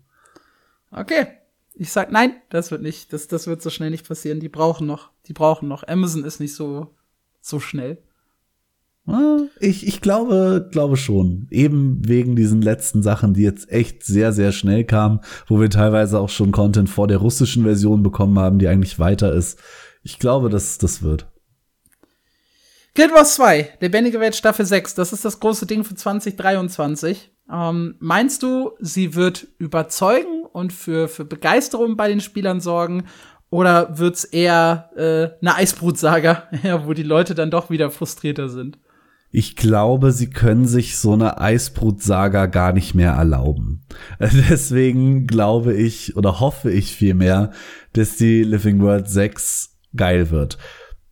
Okay. 0.90 1.28
Ich 1.74 1.92
sag 1.92 2.14
nein, 2.14 2.36
das 2.50 2.72
wird 2.72 2.82
nicht, 2.82 3.12
das, 3.12 3.28
das 3.28 3.48
wird 3.48 3.62
so 3.62 3.70
schnell 3.70 3.90
nicht 3.90 4.08
passieren. 4.08 4.40
Die 4.40 4.50
brauchen 4.50 4.88
noch, 4.88 5.12
die 5.28 5.34
brauchen 5.34 5.68
noch. 5.68 5.86
Amazon 5.86 6.24
ist 6.24 6.40
nicht 6.40 6.56
so, 6.56 6.96
so 7.42 7.60
schnell. 7.60 8.02
Ich, 9.60 9.86
ich 9.86 10.02
glaube, 10.02 10.68
glaube 10.72 10.98
schon. 10.98 11.48
Eben 11.52 12.08
wegen 12.08 12.36
diesen 12.36 12.62
letzten 12.62 13.04
Sachen, 13.04 13.34
die 13.34 13.44
jetzt 13.44 13.70
echt 13.70 14.04
sehr, 14.04 14.32
sehr 14.32 14.52
schnell 14.52 14.86
kamen, 14.86 15.20
wo 15.48 15.60
wir 15.60 15.70
teilweise 15.70 16.20
auch 16.20 16.30
schon 16.30 16.52
Content 16.52 16.90
vor 16.90 17.08
der 17.08 17.18
russischen 17.18 17.64
Version 17.64 18.04
bekommen 18.04 18.40
haben, 18.40 18.60
die 18.60 18.68
eigentlich 18.68 19.00
weiter 19.00 19.34
ist. 19.34 19.60
Ich 20.04 20.20
glaube, 20.20 20.50
dass 20.50 20.78
das 20.78 21.02
wird. 21.02 21.28
Guild 22.96 23.14
Wars 23.14 23.36
2, 23.36 23.78
Lebendige 23.80 24.20
Welt 24.20 24.36
Staffel 24.36 24.66
6, 24.66 24.96
das 24.96 25.14
ist 25.14 25.24
das 25.24 25.40
große 25.40 25.66
Ding 25.66 25.84
für 25.84 25.96
2023. 25.96 27.32
Ähm, 27.52 27.96
meinst 28.00 28.44
du, 28.44 28.72
sie 28.80 29.16
wird 29.16 29.48
überzeugen 29.58 30.46
und 30.52 30.74
für, 30.74 31.08
für 31.08 31.26
Begeisterung 31.26 31.98
bei 31.98 32.08
den 32.08 32.22
Spielern 32.22 32.62
sorgen? 32.62 33.06
Oder 33.52 33.98
wird's 33.98 34.26
eher 34.26 34.92
äh, 34.96 35.40
eine 35.42 35.56
Eisbrutsaga, 35.56 36.50
wo 36.86 36.94
die 36.94 37.04
Leute 37.04 37.36
dann 37.36 37.52
doch 37.52 37.70
wieder 37.70 37.90
frustrierter 37.90 38.50
sind? 38.50 38.78
Ich 39.32 39.56
glaube, 39.56 40.12
sie 40.12 40.30
können 40.30 40.66
sich 40.66 40.98
so 40.98 41.14
eine 41.14 41.40
Eisbrut-Saga 41.40 42.48
gar 42.48 42.74
nicht 42.74 42.96
mehr 42.96 43.12
erlauben. 43.12 43.82
Deswegen 44.20 45.28
glaube 45.28 45.74
ich 45.74 46.18
oder 46.18 46.40
hoffe 46.40 46.72
ich 46.72 46.96
vielmehr, 46.96 47.52
dass 47.94 48.18
die 48.18 48.44
Living 48.44 48.82
World 48.82 49.08
6 49.08 49.78
geil 49.96 50.32
wird. 50.32 50.58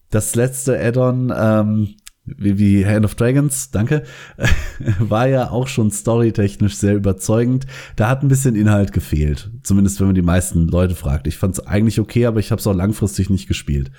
Das 0.10 0.36
letzte 0.36 0.80
Add-on, 0.80 1.32
ähm, 1.36 1.96
wie, 2.26 2.58
wie 2.58 2.86
Hand 2.86 3.06
of 3.06 3.16
Dragons, 3.16 3.70
danke, 3.72 4.04
war 5.00 5.28
ja 5.28 5.52
auch 5.52 5.68
schon 5.68 5.92
storytechnisch 5.92 6.76
sehr 6.76 6.96
überzeugend. 6.96 7.68
Da 7.96 8.10
hat 8.10 8.24
ein 8.24 8.30
bisschen 8.30 8.56
Inhalt 8.56 8.94
gefehlt. 8.94 9.52
Zumindest 9.62 10.00
wenn 10.00 10.08
man 10.08 10.16
die 10.16 10.22
meisten 10.24 10.68
Leute 10.68 10.96
fragt. 10.96 11.28
Ich 11.28 11.38
fand 11.38 11.54
es 11.54 11.68
eigentlich 11.68 12.00
okay, 12.00 12.26
aber 12.26 12.40
ich 12.40 12.52
habe 12.52 12.60
es 12.60 12.68
auch 12.68 12.74
langfristig 12.74 13.30
nicht 13.30 13.48
gespielt. 13.48 13.92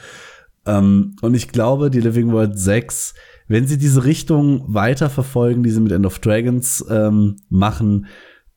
Ähm, 0.67 1.15
und 1.23 1.35
ich 1.35 1.49
glaube, 1.49 1.91
die 1.91 2.01
Living 2.01 2.33
World 2.33 2.59
6 2.59 3.15
wenn 3.49 3.67
sie 3.67 3.79
diese 3.79 4.05
Richtung 4.05 4.63
weiterverfolgen, 4.67 5.63
die 5.63 5.71
sie 5.71 5.81
mit 5.81 5.93
End 5.93 6.07
of 6.07 6.19
Dragons 6.19 6.85
ähm, 6.89 7.37
machen, 7.49 8.07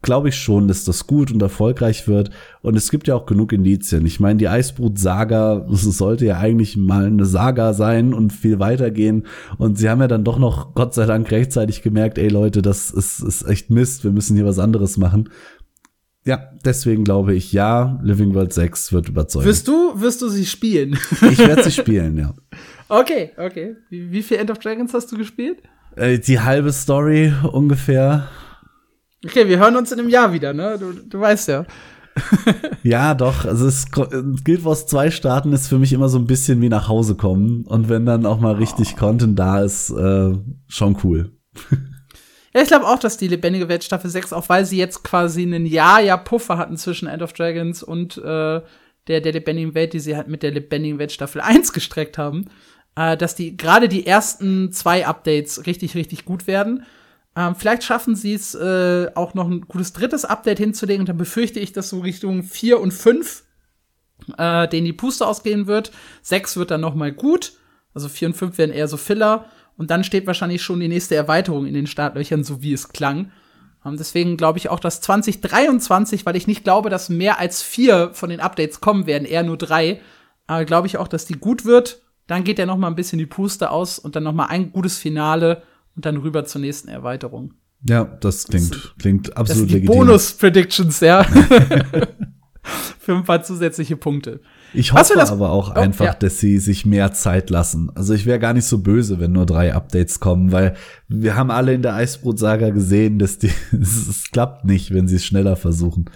glaube 0.01 0.29
ich 0.29 0.35
schon, 0.35 0.67
dass 0.67 0.83
das 0.83 1.05
gut 1.05 1.31
und 1.31 1.41
erfolgreich 1.41 2.07
wird. 2.07 2.31
Und 2.61 2.75
es 2.75 2.91
gibt 2.91 3.07
ja 3.07 3.15
auch 3.15 3.25
genug 3.25 3.53
Indizien. 3.53 4.05
Ich 4.05 4.19
meine, 4.19 4.37
die 4.37 4.47
Eisbrut-Saga 4.47 5.65
sollte 5.69 6.25
ja 6.25 6.37
eigentlich 6.37 6.75
mal 6.75 7.05
eine 7.05 7.25
Saga 7.25 7.73
sein 7.73 8.13
und 8.13 8.33
viel 8.33 8.59
weitergehen. 8.59 9.27
Und 9.57 9.77
sie 9.77 9.89
haben 9.89 10.01
ja 10.01 10.07
dann 10.07 10.23
doch 10.23 10.39
noch, 10.39 10.73
Gott 10.73 10.93
sei 10.93 11.05
Dank, 11.05 11.29
rechtzeitig 11.31 11.81
gemerkt, 11.81 12.17
ey 12.17 12.29
Leute, 12.29 12.61
das 12.61 12.91
ist, 12.91 13.19
ist 13.19 13.43
echt 13.47 13.69
Mist, 13.69 14.03
wir 14.03 14.11
müssen 14.11 14.35
hier 14.35 14.45
was 14.45 14.59
anderes 14.59 14.97
machen. 14.97 15.29
Ja, 16.23 16.51
deswegen 16.63 17.03
glaube 17.03 17.33
ich, 17.33 17.51
ja, 17.51 17.99
Living 18.03 18.35
World 18.35 18.53
6 18.53 18.93
wird 18.93 19.09
überzeugen. 19.09 19.47
Wirst 19.47 19.67
du, 19.67 19.99
wirst 19.99 20.21
du 20.21 20.29
sie 20.29 20.45
spielen? 20.45 20.97
ich 21.31 21.39
werde 21.39 21.63
sie 21.63 21.71
spielen, 21.81 22.15
ja. 22.17 22.33
Okay, 22.91 23.31
okay. 23.37 23.77
Wie, 23.89 24.11
wie 24.11 24.21
viel 24.21 24.35
End 24.35 24.51
of 24.51 24.59
Dragons 24.59 24.93
hast 24.93 25.09
du 25.13 25.17
gespielt? 25.17 25.63
Äh, 25.95 26.19
die 26.19 26.41
halbe 26.41 26.73
Story 26.73 27.33
ungefähr. 27.49 28.27
Okay, 29.25 29.47
wir 29.47 29.59
hören 29.59 29.77
uns 29.77 29.93
in 29.93 29.99
einem 29.99 30.09
Jahr 30.09 30.33
wieder, 30.33 30.51
ne? 30.51 30.77
Du, 30.77 30.91
du 30.91 31.19
weißt 31.21 31.47
ja. 31.47 31.65
ja, 32.83 33.13
doch. 33.13 33.45
Also 33.45 33.65
es 33.65 33.89
Guild 33.91 34.65
Wars 34.65 34.87
2 34.87 35.09
starten 35.09 35.53
ist 35.53 35.69
für 35.69 35.79
mich 35.79 35.93
immer 35.93 36.09
so 36.09 36.17
ein 36.17 36.27
bisschen 36.27 36.61
wie 36.61 36.67
nach 36.67 36.89
Hause 36.89 37.15
kommen. 37.15 37.65
Und 37.65 37.87
wenn 37.87 38.05
dann 38.05 38.25
auch 38.25 38.41
mal 38.41 38.55
richtig 38.55 38.95
oh. 38.95 38.99
Content 38.99 39.39
da 39.39 39.61
ist, 39.61 39.89
äh, 39.91 40.33
schon 40.67 40.97
cool. 41.05 41.31
ja, 42.53 42.61
ich 42.61 42.67
glaube 42.67 42.87
auch, 42.87 42.99
dass 42.99 43.15
die 43.15 43.29
lebendige 43.29 43.69
Welt 43.69 43.85
Staffel 43.85 44.09
6, 44.09 44.33
auch 44.33 44.49
weil 44.49 44.65
sie 44.65 44.77
jetzt 44.77 45.05
quasi 45.05 45.43
einen 45.43 45.65
Jahr, 45.65 46.01
ja 46.01 46.17
Puffer 46.17 46.57
hatten 46.57 46.75
zwischen 46.75 47.07
End 47.07 47.23
of 47.23 47.31
Dragons 47.31 47.83
und 47.83 48.17
äh, 48.17 48.61
der, 49.07 49.21
der 49.21 49.31
lebendigen 49.31 49.75
Welt, 49.75 49.93
die 49.93 49.99
sie 49.99 50.15
halt 50.15 50.27
mit 50.27 50.43
der 50.43 50.51
lebendigen 50.51 50.99
Welt 50.99 51.13
Staffel 51.13 51.39
1 51.45 51.71
gestreckt 51.71 52.17
haben, 52.17 52.49
äh, 52.95 53.17
dass 53.17 53.35
die 53.35 53.57
gerade 53.57 53.87
die 53.87 54.05
ersten 54.05 54.71
zwei 54.71 55.05
Updates 55.05 55.65
richtig, 55.65 55.95
richtig 55.95 56.25
gut 56.25 56.47
werden. 56.47 56.85
Ähm, 57.35 57.55
vielleicht 57.55 57.83
schaffen 57.83 58.15
sie 58.15 58.33
es 58.33 58.55
äh, 58.55 59.09
auch 59.15 59.33
noch 59.33 59.47
ein 59.47 59.61
gutes 59.61 59.93
drittes 59.93 60.25
Update 60.25 60.59
hinzulegen. 60.59 61.01
Und 61.01 61.09
dann 61.09 61.17
befürchte 61.17 61.59
ich, 61.59 61.71
dass 61.71 61.89
so 61.89 61.99
Richtung 61.99 62.43
4 62.43 62.79
und 62.79 62.91
5 62.91 63.43
äh, 64.37 64.67
denen 64.67 64.85
die 64.85 64.93
Puste 64.93 65.25
ausgehen 65.25 65.67
wird. 65.67 65.91
6 66.23 66.57
wird 66.57 66.71
dann 66.71 66.81
noch 66.81 66.95
mal 66.95 67.11
gut. 67.11 67.53
Also 67.93 68.09
4 68.09 68.29
und 68.29 68.33
5 68.35 68.57
werden 68.57 68.71
eher 68.71 68.87
so 68.87 68.97
Filler. 68.97 69.45
Und 69.77 69.91
dann 69.91 70.03
steht 70.03 70.27
wahrscheinlich 70.27 70.61
schon 70.61 70.79
die 70.79 70.87
nächste 70.87 71.15
Erweiterung 71.15 71.65
in 71.65 71.73
den 71.73 71.87
Startlöchern, 71.87 72.43
so 72.43 72.61
wie 72.61 72.73
es 72.73 72.89
klang. 72.89 73.31
Ähm, 73.85 73.97
deswegen 73.97 74.37
glaube 74.37 74.59
ich 74.59 74.69
auch, 74.69 74.79
dass 74.79 75.01
2023, 75.01 76.25
weil 76.25 76.35
ich 76.35 76.47
nicht 76.47 76.63
glaube, 76.63 76.89
dass 76.89 77.09
mehr 77.09 77.39
als 77.39 77.61
vier 77.61 78.11
von 78.13 78.29
den 78.29 78.39
Updates 78.39 78.81
kommen 78.81 79.05
werden, 79.05 79.25
eher 79.25 79.43
nur 79.43 79.57
drei, 79.57 80.01
äh, 80.47 80.65
glaube 80.65 80.87
ich 80.87 80.97
auch, 80.97 81.07
dass 81.07 81.25
die 81.25 81.33
gut 81.33 81.65
wird. 81.65 82.01
Dann 82.31 82.45
geht 82.45 82.59
ja 82.59 82.65
noch 82.65 82.77
mal 82.77 82.87
ein 82.87 82.95
bisschen 82.95 83.19
die 83.19 83.25
Puste 83.25 83.71
aus 83.71 83.99
und 83.99 84.15
dann 84.15 84.23
noch 84.23 84.31
mal 84.31 84.45
ein 84.45 84.71
gutes 84.71 84.97
Finale 84.97 85.63
und 85.97 86.05
dann 86.05 86.15
rüber 86.15 86.45
zur 86.45 86.61
nächsten 86.61 86.87
Erweiterung. 86.87 87.55
Ja, 87.85 88.05
das 88.05 88.45
klingt, 88.45 88.73
das, 88.73 88.93
klingt 88.97 89.35
absolut 89.35 89.65
das 89.65 89.73
legitim. 89.73 89.97
Bonus-Predictions, 89.97 91.01
ja. 91.01 91.23
Für 92.99 93.15
ein 93.17 93.25
paar 93.25 93.43
zusätzliche 93.43 93.97
Punkte. 93.97 94.39
Ich 94.73 94.93
hoffe 94.93 95.21
aber 95.21 95.49
auch 95.49 95.71
oh, 95.71 95.77
einfach, 95.77 96.05
ja. 96.05 96.13
dass 96.13 96.39
sie 96.39 96.57
sich 96.59 96.85
mehr 96.85 97.11
Zeit 97.11 97.49
lassen. 97.49 97.91
Also 97.95 98.13
ich 98.13 98.25
wäre 98.25 98.39
gar 98.39 98.53
nicht 98.53 98.65
so 98.65 98.77
böse, 98.77 99.19
wenn 99.19 99.33
nur 99.33 99.45
drei 99.45 99.73
Updates 99.73 100.21
kommen, 100.21 100.53
weil 100.53 100.75
wir 101.09 101.35
haben 101.35 101.51
alle 101.51 101.73
in 101.73 101.81
der 101.81 101.95
Eisbrot-Saga 101.95 102.69
gesehen, 102.69 103.19
dass 103.19 103.39
die, 103.39 103.51
es 103.73 104.29
klappt 104.31 104.63
nicht, 104.63 104.93
wenn 104.93 105.09
sie 105.09 105.17
es 105.17 105.25
schneller 105.25 105.57
versuchen. 105.57 106.09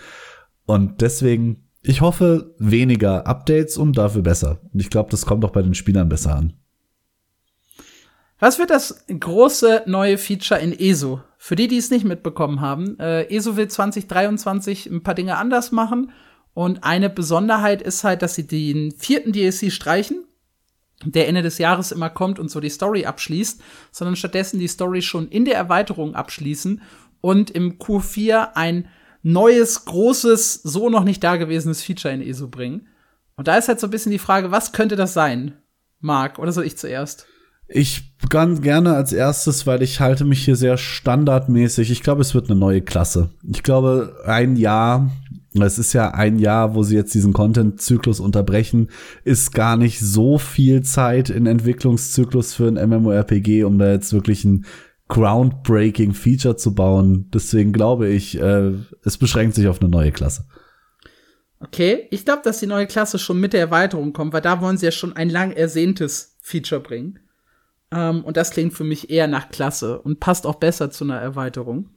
Und 0.65 1.01
deswegen, 1.01 1.64
ich 1.87 2.01
hoffe 2.01 2.55
weniger 2.57 3.27
Updates 3.27 3.77
und 3.77 3.97
dafür 3.97 4.23
besser. 4.23 4.59
Und 4.73 4.79
ich 4.79 4.89
glaube, 4.89 5.11
das 5.11 5.25
kommt 5.25 5.45
auch 5.45 5.51
bei 5.51 5.61
den 5.61 5.75
Spielern 5.75 6.09
besser 6.09 6.35
an. 6.35 6.53
Was 8.39 8.59
wird 8.59 8.69
das 8.69 9.05
große 9.07 9.83
neue 9.85 10.17
Feature 10.17 10.59
in 10.59 10.77
ESO? 10.77 11.21
Für 11.37 11.55
die, 11.55 11.67
die 11.67 11.77
es 11.77 11.91
nicht 11.91 12.03
mitbekommen 12.03 12.59
haben, 12.59 12.99
äh, 12.99 13.23
ESO 13.33 13.55
will 13.55 13.67
2023 13.67 14.87
ein 14.87 15.03
paar 15.03 15.13
Dinge 15.13 15.37
anders 15.37 15.71
machen. 15.71 16.11
Und 16.53 16.83
eine 16.83 17.09
Besonderheit 17.09 17.81
ist 17.81 18.03
halt, 18.03 18.21
dass 18.21 18.35
sie 18.35 18.47
den 18.47 18.91
vierten 18.91 19.31
DLC 19.31 19.71
streichen, 19.71 20.25
der 21.03 21.27
Ende 21.27 21.43
des 21.43 21.59
Jahres 21.59 21.91
immer 21.91 22.09
kommt 22.09 22.39
und 22.39 22.49
so 22.49 22.59
die 22.59 22.69
Story 22.69 23.05
abschließt, 23.05 23.61
sondern 23.91 24.15
stattdessen 24.15 24.59
die 24.59 24.67
Story 24.67 25.01
schon 25.01 25.27
in 25.27 25.45
der 25.45 25.55
Erweiterung 25.55 26.15
abschließen 26.15 26.81
und 27.21 27.51
im 27.51 27.77
Q4 27.77 28.53
ein 28.55 28.87
neues, 29.25 29.85
großes, 29.85 30.61
so 30.63 30.89
noch 30.89 31.03
nicht 31.03 31.23
dagewesenes 31.23 31.81
Feature 31.81 32.13
in 32.13 32.21
ESO 32.21 32.47
bringen. 32.47 32.87
Und 33.35 33.47
da 33.47 33.57
ist 33.57 33.67
halt 33.67 33.79
so 33.79 33.87
ein 33.87 33.91
bisschen 33.91 34.11
die 34.11 34.19
Frage, 34.19 34.51
was 34.51 34.71
könnte 34.71 34.95
das 34.95 35.13
sein? 35.13 35.57
Marc, 35.99 36.37
oder 36.37 36.51
soll 36.51 36.65
ich 36.65 36.77
zuerst? 36.77 37.25
Ich 37.67 38.15
ganz 38.29 38.61
gerne 38.61 38.95
als 38.95 39.11
erstes, 39.11 39.65
weil 39.65 39.81
ich 39.81 39.99
halte 39.99 40.25
mich 40.25 40.45
hier 40.45 40.55
sehr 40.55 40.77
standardmäßig. 40.77 41.89
Ich 41.89 42.03
glaube, 42.03 42.21
es 42.21 42.35
wird 42.35 42.51
eine 42.51 42.59
neue 42.59 42.83
Klasse. 42.83 43.31
Ich 43.51 43.63
glaube, 43.63 44.15
ein 44.27 44.55
Jahr, 44.57 45.09
es 45.59 45.79
ist 45.79 45.93
ja 45.93 46.11
ein 46.11 46.37
Jahr, 46.37 46.75
wo 46.75 46.83
sie 46.83 46.95
jetzt 46.95 47.15
diesen 47.15 47.33
Content-Zyklus 47.33 48.19
unterbrechen, 48.19 48.89
ist 49.23 49.55
gar 49.55 49.75
nicht 49.75 49.99
so 49.99 50.37
viel 50.37 50.83
Zeit 50.83 51.31
in 51.31 51.47
Entwicklungszyklus 51.47 52.53
für 52.53 52.67
ein 52.67 52.89
MMORPG, 52.89 53.63
um 53.63 53.79
da 53.79 53.91
jetzt 53.91 54.13
wirklich 54.13 54.45
ein 54.45 54.65
groundbreaking 55.07 56.13
Feature 56.13 56.55
zu 56.55 56.73
bauen. 56.73 57.29
Deswegen 57.33 57.73
glaube 57.73 58.07
ich, 58.09 58.39
äh, 58.39 58.71
es 59.03 59.17
beschränkt 59.17 59.55
sich 59.55 59.67
auf 59.67 59.81
eine 59.81 59.89
neue 59.89 60.11
Klasse. 60.11 60.45
Okay, 61.59 62.07
ich 62.11 62.25
glaube, 62.25 62.41
dass 62.43 62.59
die 62.59 62.67
neue 62.67 62.87
Klasse 62.87 63.17
schon 63.17 63.39
mit 63.39 63.53
der 63.53 63.61
Erweiterung 63.61 64.13
kommt, 64.13 64.33
weil 64.33 64.41
da 64.41 64.61
wollen 64.61 64.77
sie 64.77 64.85
ja 64.85 64.91
schon 64.91 65.13
ein 65.13 65.29
lang 65.29 65.51
ersehntes 65.51 66.37
Feature 66.41 66.81
bringen. 66.81 67.19
Ähm, 67.91 68.23
und 68.23 68.37
das 68.37 68.51
klingt 68.51 68.73
für 68.73 68.83
mich 68.83 69.09
eher 69.09 69.27
nach 69.27 69.49
Klasse 69.49 70.01
und 70.01 70.19
passt 70.19 70.45
auch 70.45 70.55
besser 70.55 70.91
zu 70.91 71.03
einer 71.03 71.19
Erweiterung. 71.19 71.89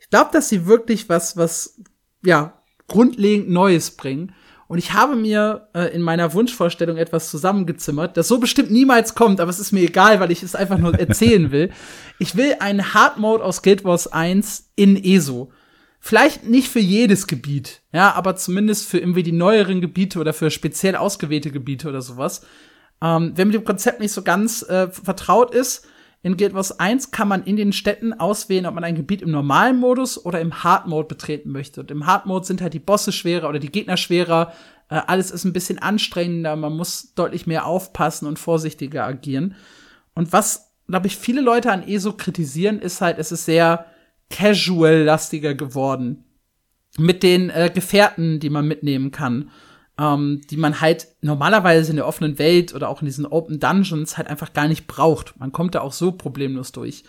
Ich 0.00 0.10
glaube, 0.10 0.30
dass 0.32 0.48
sie 0.48 0.66
wirklich 0.66 1.08
was, 1.08 1.36
was, 1.36 1.80
ja, 2.24 2.62
grundlegend 2.88 3.50
Neues 3.50 3.92
bringen. 3.92 4.34
Und 4.72 4.78
ich 4.78 4.94
habe 4.94 5.16
mir 5.16 5.68
äh, 5.74 5.94
in 5.94 6.00
meiner 6.00 6.32
Wunschvorstellung 6.32 6.96
etwas 6.96 7.28
zusammengezimmert, 7.28 8.16
das 8.16 8.26
so 8.26 8.38
bestimmt 8.38 8.70
niemals 8.70 9.14
kommt, 9.14 9.38
aber 9.38 9.50
es 9.50 9.58
ist 9.58 9.70
mir 9.70 9.82
egal, 9.82 10.18
weil 10.18 10.30
ich 10.30 10.42
es 10.42 10.54
einfach 10.54 10.78
nur 10.78 10.98
erzählen 10.98 11.50
will. 11.50 11.70
Ich 12.18 12.36
will 12.36 12.56
einen 12.58 12.94
Hard 12.94 13.18
Mode 13.18 13.44
aus 13.44 13.60
Guild 13.60 13.84
Wars 13.84 14.06
1 14.06 14.70
in 14.74 14.96
ESO. 14.96 15.52
Vielleicht 16.00 16.44
nicht 16.48 16.68
für 16.68 16.80
jedes 16.80 17.26
Gebiet, 17.26 17.82
ja, 17.92 18.14
aber 18.14 18.34
zumindest 18.34 18.88
für 18.88 18.96
irgendwie 18.96 19.22
die 19.22 19.32
neueren 19.32 19.82
Gebiete 19.82 20.18
oder 20.18 20.32
für 20.32 20.50
speziell 20.50 20.96
ausgewählte 20.96 21.50
Gebiete 21.50 21.90
oder 21.90 22.00
sowas. 22.00 22.40
Ähm, 23.02 23.32
wer 23.34 23.44
mit 23.44 23.54
dem 23.54 23.64
Konzept 23.64 24.00
nicht 24.00 24.12
so 24.12 24.22
ganz 24.22 24.62
äh, 24.62 24.88
vertraut 24.88 25.54
ist, 25.54 25.86
in 26.24 26.36
Guild 26.36 26.54
Wars 26.54 26.78
1 26.78 27.10
kann 27.10 27.26
man 27.26 27.42
in 27.42 27.56
den 27.56 27.72
Städten 27.72 28.12
auswählen, 28.12 28.66
ob 28.66 28.74
man 28.74 28.84
ein 28.84 28.94
Gebiet 28.94 29.22
im 29.22 29.32
normalen 29.32 29.78
Modus 29.78 30.24
oder 30.24 30.40
im 30.40 30.62
Hard 30.62 30.86
Mode 30.86 31.08
betreten 31.08 31.50
möchte. 31.50 31.80
Und 31.80 31.90
im 31.90 32.06
Hard 32.06 32.26
Mode 32.26 32.46
sind 32.46 32.62
halt 32.62 32.74
die 32.74 32.78
Bosse 32.78 33.10
schwerer 33.10 33.48
oder 33.48 33.58
die 33.58 33.72
Gegner 33.72 33.96
schwerer. 33.96 34.52
Äh, 34.88 35.00
alles 35.08 35.32
ist 35.32 35.44
ein 35.44 35.52
bisschen 35.52 35.80
anstrengender. 35.80 36.54
Man 36.54 36.76
muss 36.76 37.14
deutlich 37.14 37.48
mehr 37.48 37.66
aufpassen 37.66 38.28
und 38.28 38.38
vorsichtiger 38.38 39.04
agieren. 39.04 39.56
Und 40.14 40.32
was, 40.32 40.72
glaube 40.86 41.08
ich, 41.08 41.16
viele 41.16 41.40
Leute 41.40 41.72
an 41.72 41.86
ESO 41.86 42.12
kritisieren, 42.12 42.78
ist 42.78 43.00
halt, 43.00 43.18
es 43.18 43.32
ist 43.32 43.44
sehr 43.44 43.86
casual-lastiger 44.30 45.54
geworden. 45.54 46.24
Mit 46.98 47.24
den 47.24 47.50
äh, 47.50 47.68
Gefährten, 47.74 48.38
die 48.38 48.50
man 48.50 48.68
mitnehmen 48.68 49.10
kann 49.10 49.50
ähm, 50.02 50.40
die 50.50 50.56
man 50.56 50.80
halt 50.80 51.06
normalerweise 51.20 51.90
in 51.90 51.96
der 51.96 52.08
offenen 52.08 52.38
Welt 52.38 52.74
oder 52.74 52.88
auch 52.88 53.02
in 53.02 53.06
diesen 53.06 53.24
Open 53.24 53.60
Dungeons 53.60 54.16
halt 54.16 54.26
einfach 54.26 54.52
gar 54.52 54.66
nicht 54.66 54.88
braucht. 54.88 55.38
Man 55.38 55.52
kommt 55.52 55.76
da 55.76 55.80
auch 55.80 55.92
so 55.92 56.10
problemlos 56.10 56.72
durch. 56.72 57.04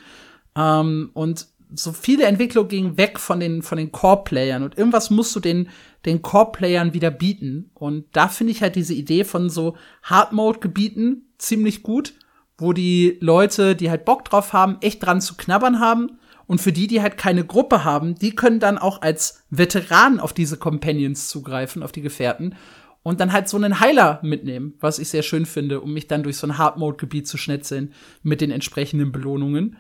Ähm, 0.55 1.09
und 1.13 1.47
so 1.75 1.91
viele 1.91 2.25
Entwicklungen 2.25 2.69
gingen 2.69 2.97
weg 2.97 3.19
von 3.19 3.39
den, 3.39 3.63
von 3.63 3.79
den 3.79 3.91
Core-Playern 3.91 4.61
und 4.61 4.77
irgendwas 4.77 5.09
musst 5.09 5.35
du 5.35 5.39
den, 5.39 5.69
den 6.05 6.21
Core-Playern 6.21 6.93
wieder 6.93 7.09
bieten. 7.09 7.71
Und 7.73 8.05
da 8.11 8.27
finde 8.27 8.51
ich 8.51 8.61
halt 8.61 8.75
diese 8.75 8.93
Idee 8.93 9.23
von 9.23 9.49
so 9.49 9.75
Hard-Mode-Gebieten 10.03 11.33
ziemlich 11.39 11.81
gut, 11.81 12.13
wo 12.59 12.73
die 12.73 13.17
Leute, 13.21 13.75
die 13.75 13.89
halt 13.89 14.05
Bock 14.05 14.23
drauf 14.25 14.53
haben, 14.53 14.77
echt 14.81 15.03
dran 15.03 15.19
zu 15.19 15.33
knabbern 15.35 15.79
haben. 15.79 16.19
Und 16.45 16.61
für 16.61 16.73
die, 16.73 16.85
die 16.85 17.01
halt 17.01 17.17
keine 17.17 17.43
Gruppe 17.43 17.83
haben, 17.83 18.13
die 18.13 18.35
können 18.35 18.59
dann 18.59 18.77
auch 18.77 19.01
als 19.01 19.43
Veteranen 19.49 20.19
auf 20.19 20.33
diese 20.33 20.57
Companions 20.57 21.29
zugreifen, 21.29 21.81
auf 21.81 21.91
die 21.91 22.01
Gefährten 22.01 22.53
und 23.03 23.19
dann 23.19 23.33
halt 23.33 23.49
so 23.49 23.57
einen 23.57 23.79
Heiler 23.79 24.19
mitnehmen, 24.23 24.73
was 24.79 24.97
ich 24.97 25.09
sehr 25.09 25.23
schön 25.23 25.45
finde, 25.45 25.81
um 25.81 25.93
mich 25.93 26.07
dann 26.07 26.23
durch 26.23 26.37
so 26.37 26.47
ein 26.47 26.57
Hard-Mode-Gebiet 26.57 27.27
zu 27.27 27.37
schnetzeln 27.37 27.93
mit 28.23 28.41
den 28.41 28.49
entsprechenden 28.49 29.11
Belohnungen. 29.11 29.77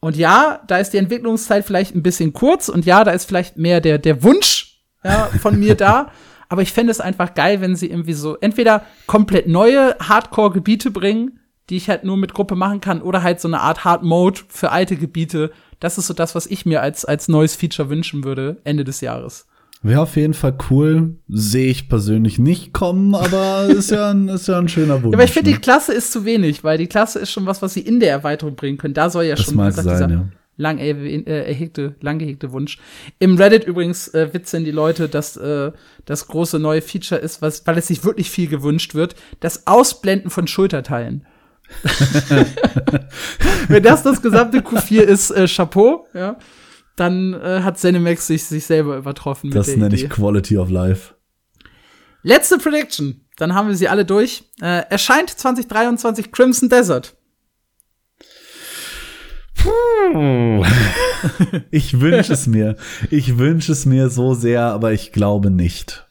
Und 0.00 0.16
ja, 0.16 0.62
da 0.66 0.76
ist 0.76 0.90
die 0.90 0.98
Entwicklungszeit 0.98 1.64
vielleicht 1.64 1.94
ein 1.94 2.02
bisschen 2.02 2.34
kurz 2.34 2.68
und 2.68 2.84
ja, 2.84 3.04
da 3.04 3.12
ist 3.12 3.24
vielleicht 3.24 3.56
mehr 3.56 3.80
der, 3.80 3.98
der 3.98 4.22
Wunsch 4.22 4.82
ja, 5.02 5.30
von 5.40 5.58
mir 5.58 5.74
da. 5.74 6.12
Aber 6.50 6.60
ich 6.60 6.72
fände 6.72 6.90
es 6.90 7.00
einfach 7.00 7.32
geil, 7.34 7.62
wenn 7.62 7.74
sie 7.74 7.88
irgendwie 7.88 8.12
so 8.12 8.36
entweder 8.36 8.84
komplett 9.06 9.48
neue 9.48 9.96
Hardcore-Gebiete 9.98 10.90
bringen, 10.90 11.40
die 11.70 11.76
ich 11.78 11.88
halt 11.88 12.04
nur 12.04 12.18
mit 12.18 12.34
Gruppe 12.34 12.54
machen 12.54 12.82
kann, 12.82 13.00
oder 13.00 13.22
halt 13.22 13.40
so 13.40 13.48
eine 13.48 13.60
Art 13.60 13.84
Hard 13.84 14.02
Mode 14.02 14.40
für 14.48 14.70
alte 14.70 14.96
Gebiete. 14.96 15.52
Das 15.80 15.96
ist 15.96 16.06
so 16.06 16.14
das, 16.14 16.34
was 16.34 16.46
ich 16.46 16.66
mir 16.66 16.82
als, 16.82 17.06
als 17.06 17.28
neues 17.28 17.56
Feature 17.56 17.88
wünschen 17.88 18.24
würde, 18.24 18.60
Ende 18.64 18.84
des 18.84 19.00
Jahres. 19.00 19.46
Wäre 19.84 20.00
auf 20.00 20.16
jeden 20.16 20.32
Fall 20.32 20.56
cool. 20.70 21.16
Sehe 21.28 21.70
ich 21.70 21.90
persönlich 21.90 22.38
nicht 22.38 22.72
kommen, 22.72 23.14
aber 23.14 23.66
ist 23.68 23.90
ja 23.90 24.10
ein, 24.10 24.28
ist 24.28 24.48
ja 24.48 24.58
ein 24.58 24.68
schöner 24.68 25.02
Wunsch. 25.02 25.12
Ja, 25.12 25.18
aber 25.18 25.24
ich 25.24 25.32
finde, 25.32 25.50
ne? 25.50 25.56
die 25.56 25.60
Klasse 25.60 25.92
ist 25.92 26.10
zu 26.10 26.24
wenig, 26.24 26.64
weil 26.64 26.78
die 26.78 26.86
Klasse 26.86 27.18
ist 27.18 27.30
schon 27.30 27.44
was, 27.44 27.60
was 27.60 27.74
sie 27.74 27.80
in 27.80 28.00
der 28.00 28.08
Erweiterung 28.08 28.56
bringen 28.56 28.78
können. 28.78 28.94
Da 28.94 29.10
soll 29.10 29.24
ja 29.24 29.34
Das 29.34 29.44
schon 29.44 29.56
mag 29.56 29.76
gesagt, 29.76 29.98
sein, 29.98 30.08
dieser 30.08 30.20
ja. 30.22 30.28
lang 30.56 30.78
äh, 30.78 31.20
erhegte, 31.22 31.96
lang 32.00 32.18
gehegte 32.18 32.50
Wunsch. 32.52 32.78
Im 33.18 33.36
Reddit 33.36 33.64
übrigens 33.64 34.08
äh, 34.08 34.32
witzeln 34.32 34.64
die 34.64 34.70
Leute, 34.70 35.10
dass 35.10 35.36
äh, 35.36 35.70
das 36.06 36.28
große 36.28 36.58
neue 36.58 36.80
Feature 36.80 37.20
ist, 37.20 37.42
was, 37.42 37.66
weil 37.66 37.76
es 37.76 37.88
sich 37.88 38.04
wirklich 38.04 38.30
viel 38.30 38.48
gewünscht 38.48 38.94
wird, 38.94 39.16
das 39.40 39.66
Ausblenden 39.66 40.30
von 40.30 40.46
Schulterteilen. 40.46 41.26
Wenn 43.68 43.82
das 43.82 44.02
das 44.02 44.22
gesamte 44.22 44.60
Q4 44.60 45.00
ist, 45.00 45.30
äh, 45.30 45.46
Chapeau, 45.46 46.06
ja, 46.14 46.38
dann 46.96 47.34
äh, 47.34 47.60
hat 47.62 47.78
Zenimax 47.78 48.26
sich, 48.26 48.44
sich 48.44 48.66
selber 48.66 48.96
übertroffen 48.96 49.50
Das 49.50 49.68
nenne 49.68 49.86
Idee. 49.86 50.04
ich 50.04 50.10
Quality 50.10 50.58
of 50.58 50.70
Life. 50.70 51.14
Letzte 52.22 52.58
Prediction, 52.58 53.20
dann 53.36 53.54
haben 53.54 53.68
wir 53.68 53.76
sie 53.76 53.88
alle 53.88 54.04
durch. 54.04 54.44
Äh, 54.60 54.84
erscheint 54.88 55.30
2023 55.30 56.32
Crimson 56.32 56.68
Desert. 56.68 57.16
Ich 61.70 62.00
wünsche 62.00 62.32
es 62.32 62.46
mir. 62.46 62.76
Ich 63.10 63.38
wünsche 63.38 63.72
es 63.72 63.86
mir 63.86 64.10
so 64.10 64.34
sehr, 64.34 64.62
aber 64.62 64.92
ich 64.92 65.12
glaube 65.12 65.50
nicht. 65.50 66.06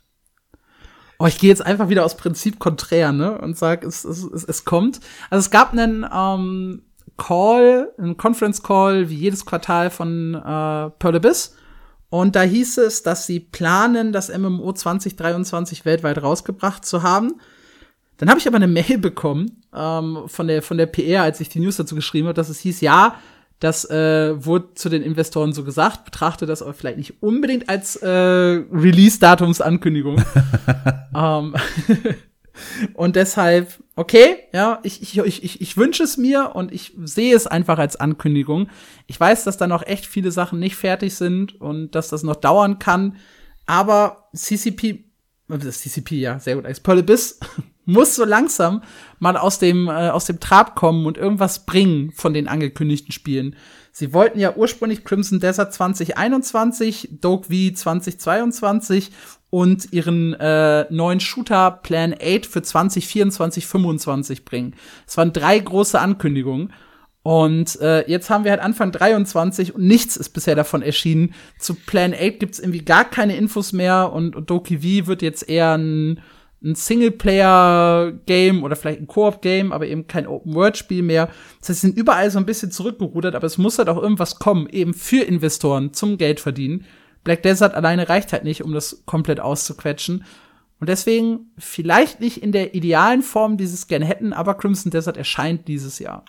Oh, 1.19 1.27
ich 1.27 1.37
gehe 1.37 1.49
jetzt 1.49 1.65
einfach 1.65 1.89
wieder 1.89 2.03
aus 2.03 2.17
Prinzip 2.17 2.59
konträr, 2.59 3.11
ne? 3.11 3.37
Und 3.39 3.57
sag, 3.57 3.83
es, 3.83 4.03
es, 4.03 4.23
es, 4.23 4.43
es 4.43 4.65
kommt. 4.65 4.99
Also 5.29 5.39
es 5.45 5.51
gab 5.51 5.71
einen 5.71 6.05
ähm, 6.11 6.81
Call, 7.17 7.91
einen 7.97 8.17
Conference 8.17 8.63
Call, 8.63 9.09
wie 9.09 9.15
jedes 9.15 9.45
Quartal 9.45 9.89
von 9.89 10.35
äh, 10.35 10.39
Pearl 10.39 11.15
Abyss. 11.15 11.55
Und 12.09 12.35
da 12.35 12.43
hieß 12.43 12.77
es, 12.77 13.03
dass 13.03 13.25
sie 13.25 13.39
planen, 13.39 14.11
das 14.11 14.35
MMO 14.35 14.73
2023 14.73 15.85
weltweit 15.85 16.21
rausgebracht 16.21 16.85
zu 16.85 17.01
haben. 17.01 17.39
Dann 18.17 18.29
habe 18.29 18.39
ich 18.39 18.47
aber 18.47 18.57
eine 18.57 18.67
Mail 18.67 18.97
bekommen 18.99 19.63
ähm, 19.75 20.19
von 20.27 20.47
der 20.47 20.61
von 20.61 20.77
der 20.77 20.85
PR, 20.85 21.23
als 21.23 21.39
ich 21.39 21.49
die 21.49 21.59
News 21.59 21.77
dazu 21.77 21.95
geschrieben 21.95 22.27
habe, 22.27 22.35
dass 22.35 22.49
es 22.49 22.59
hieß, 22.59 22.81
ja, 22.81 23.15
das 23.59 23.89
äh, 23.89 24.45
wurde 24.45 24.75
zu 24.75 24.89
den 24.89 25.01
Investoren 25.03 25.53
so 25.53 25.63
gesagt, 25.63 26.05
betrachte 26.05 26.45
das 26.45 26.61
aber 26.61 26.73
vielleicht 26.73 26.97
nicht 26.97 27.23
unbedingt 27.23 27.69
als 27.69 27.95
äh, 27.95 28.09
Release-Datumsankündigung. 28.09 30.21
ähm, 31.15 31.55
und 32.93 33.15
deshalb, 33.15 33.83
okay, 33.95 34.37
ja, 34.53 34.79
ich, 34.83 35.01
ich, 35.01 35.17
ich, 35.17 35.61
ich, 35.61 35.77
wünsche 35.77 36.03
es 36.03 36.17
mir 36.17 36.51
und 36.55 36.71
ich 36.71 36.93
sehe 37.03 37.35
es 37.35 37.47
einfach 37.47 37.79
als 37.79 37.95
Ankündigung. 37.95 38.69
Ich 39.07 39.19
weiß, 39.19 39.43
dass 39.43 39.57
da 39.57 39.67
noch 39.67 39.85
echt 39.85 40.05
viele 40.05 40.31
Sachen 40.31 40.59
nicht 40.59 40.75
fertig 40.75 41.15
sind 41.15 41.59
und 41.59 41.95
dass 41.95 42.09
das 42.09 42.23
noch 42.23 42.35
dauern 42.35 42.79
kann, 42.79 43.17
aber 43.65 44.29
CCP, 44.35 45.05
äh, 45.49 45.57
das 45.57 45.81
CCP, 45.81 46.19
ja, 46.19 46.39
sehr 46.39 46.55
gut, 46.55 46.65
als 46.65 46.83
Abyss 46.85 47.39
muss 47.85 48.15
so 48.15 48.23
langsam 48.23 48.81
mal 49.19 49.35
aus 49.35 49.59
dem, 49.59 49.87
äh, 49.87 50.09
aus 50.09 50.25
dem 50.25 50.39
Trab 50.39 50.75
kommen 50.75 51.05
und 51.05 51.17
irgendwas 51.17 51.65
bringen 51.65 52.11
von 52.11 52.33
den 52.33 52.47
angekündigten 52.47 53.11
Spielen. 53.11 53.55
Sie 53.91 54.13
wollten 54.13 54.39
ja 54.39 54.55
ursprünglich 54.55 55.03
Crimson 55.03 55.39
Desert 55.39 55.73
2021, 55.73 57.09
Doke 57.21 57.45
V 57.45 57.73
2022 57.75 59.11
und 59.53 59.93
ihren 59.93 60.33
äh, 60.33 60.87
neuen 60.89 61.19
Shooter 61.19 61.69
Plan 61.69 62.15
8 62.19 62.47
für 62.47 62.63
2024, 62.63 63.67
25 63.67 64.45
bringen. 64.45 64.73
Es 65.05 65.15
waren 65.15 65.31
drei 65.31 65.59
große 65.59 65.99
Ankündigungen. 65.99 66.73
Und 67.21 67.79
äh, 67.79 68.09
jetzt 68.09 68.31
haben 68.31 68.45
wir 68.45 68.51
halt 68.51 68.61
Anfang 68.61 68.91
23 68.91 69.75
und 69.75 69.83
nichts 69.83 70.17
ist 70.17 70.29
bisher 70.29 70.55
davon 70.55 70.81
erschienen. 70.81 71.35
Zu 71.59 71.75
Plan 71.75 72.15
8 72.15 72.39
gibt's 72.39 72.57
irgendwie 72.57 72.83
gar 72.83 73.07
keine 73.07 73.37
Infos 73.37 73.73
mehr 73.73 74.11
und, 74.11 74.35
und 74.35 74.49
Doki 74.49 74.79
V 74.79 75.05
wird 75.05 75.21
jetzt 75.21 75.47
eher 75.47 75.77
ein, 75.77 76.19
ein 76.63 76.73
Singleplayer-Game 76.73 78.63
oder 78.63 78.75
vielleicht 78.75 79.01
ein 79.01 79.07
Koop-Game, 79.07 79.71
aber 79.71 79.85
eben 79.85 80.07
kein 80.07 80.25
Open-World-Spiel 80.25 81.03
mehr. 81.03 81.29
Das 81.59 81.69
heißt, 81.69 81.81
sie 81.81 81.87
sind 81.89 81.97
überall 81.99 82.31
so 82.31 82.39
ein 82.39 82.47
bisschen 82.47 82.71
zurückgerudert, 82.71 83.35
aber 83.35 83.45
es 83.45 83.59
muss 83.59 83.77
halt 83.77 83.89
auch 83.89 84.01
irgendwas 84.01 84.39
kommen, 84.39 84.67
eben 84.67 84.95
für 84.95 85.23
Investoren 85.23 85.93
zum 85.93 86.17
Geld 86.17 86.39
verdienen. 86.39 86.87
Black 87.23 87.43
Desert 87.43 87.73
alleine 87.73 88.09
reicht 88.09 88.33
halt 88.33 88.43
nicht, 88.43 88.63
um 88.63 88.73
das 88.73 89.03
komplett 89.05 89.39
auszuquetschen. 89.39 90.23
Und 90.79 90.89
deswegen 90.89 91.51
vielleicht 91.57 92.19
nicht 92.19 92.37
in 92.43 92.51
der 92.51 92.75
idealen 92.75 93.21
Form, 93.21 93.57
die 93.57 93.65
sie 93.65 93.75
es 93.75 93.87
gerne 93.87 94.05
hätten, 94.05 94.33
aber 94.33 94.55
Crimson 94.55 94.91
Desert 94.91 95.15
erscheint 95.15 95.67
dieses 95.67 95.99
Jahr. 95.99 96.25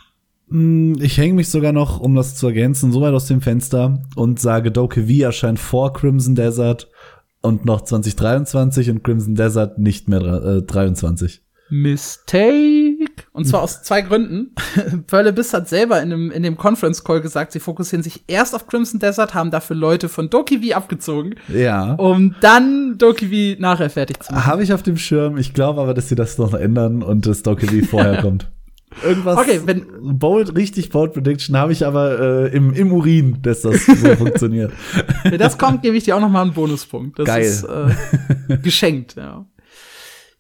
Hm, 0.48 0.96
Ich 1.00 1.18
hänge 1.18 1.34
mich 1.34 1.48
sogar 1.48 1.72
noch, 1.72 1.98
um 1.98 2.14
das 2.14 2.36
zu 2.36 2.46
ergänzen, 2.46 2.92
so 2.92 3.00
weit 3.00 3.14
aus 3.14 3.26
dem 3.26 3.40
Fenster 3.40 4.02
und 4.14 4.38
sage, 4.38 4.70
Doke 4.70 5.06
V 5.06 5.24
erscheint 5.24 5.58
vor 5.58 5.92
Crimson 5.92 6.34
Desert 6.36 6.88
und 7.40 7.64
noch 7.64 7.80
2023 7.80 8.90
und 8.90 9.02
Crimson 9.02 9.34
Desert 9.34 9.78
nicht 9.78 10.08
mehr 10.08 10.22
äh, 10.22 10.62
23. 10.62 11.42
Mistake. 11.70 12.84
Und 13.36 13.47
zwar 13.47 13.62
aus 13.62 13.82
zwei 13.82 14.01
Gründen. 14.01 14.55
Pearl 15.09 15.27
Abyss 15.27 15.52
hat 15.52 15.69
selber 15.69 16.01
in 16.01 16.11
dem, 16.11 16.31
in 16.31 16.44
dem 16.44 16.56
Conference 16.56 17.02
Call 17.02 17.20
gesagt, 17.20 17.51
sie 17.51 17.59
fokussieren 17.59 18.05
sich 18.05 18.23
erst 18.28 18.55
auf 18.55 18.69
Crimson 18.69 19.01
Desert, 19.01 19.35
haben 19.35 19.51
dafür 19.51 19.74
Leute 19.74 20.09
von 20.09 20.31
Doki 20.31 20.61
V 20.70 20.77
abgezogen, 20.77 21.35
Ja. 21.48 21.94
um 21.94 22.36
dann 22.40 22.97
Doki 22.97 23.27
V 23.56 23.61
nachher 23.61 23.90
fertig 23.90 24.23
zu 24.23 24.32
machen. 24.32 24.47
Habe 24.47 24.62
ich 24.62 24.73
auf 24.73 24.85
dem 24.85 24.97
Schirm. 24.97 25.36
Ich 25.36 25.52
glaube 25.52 25.81
aber, 25.81 25.94
dass 25.94 26.09
sie 26.09 26.15
das 26.15 26.39
noch 26.39 26.55
ändern 26.55 27.02
und 27.02 27.27
das 27.27 27.43
Doke 27.43 27.66
V 27.66 27.85
vorher 27.90 28.23
kommt. 28.23 28.48
Irgendwas 29.02 29.36
Okay, 29.39 29.61
wenn- 29.65 29.85
bold, 30.01 30.55
richtig 30.56 30.90
bold 30.90 31.12
Prediction 31.15 31.56
habe 31.56 31.73
ich 31.73 31.85
aber 31.85 32.20
äh, 32.20 32.56
im, 32.56 32.73
im 32.73 32.93
Urin, 32.93 33.39
dass 33.43 33.62
das 33.62 33.85
so 33.85 33.93
funktioniert. 34.16 34.73
Wenn 35.24 35.39
das 35.40 35.59
kommt, 35.59 35.82
gebe 35.82 35.97
ich 35.97 36.05
dir 36.05 36.15
auch 36.15 36.20
noch 36.20 36.28
mal 36.31 36.43
einen 36.43 36.52
Bonuspunkt. 36.52 37.19
Das 37.19 37.27
Geil. 37.27 37.43
ist 37.43 37.65
äh, 37.65 38.59
geschenkt, 38.59 39.16
ja. 39.16 39.44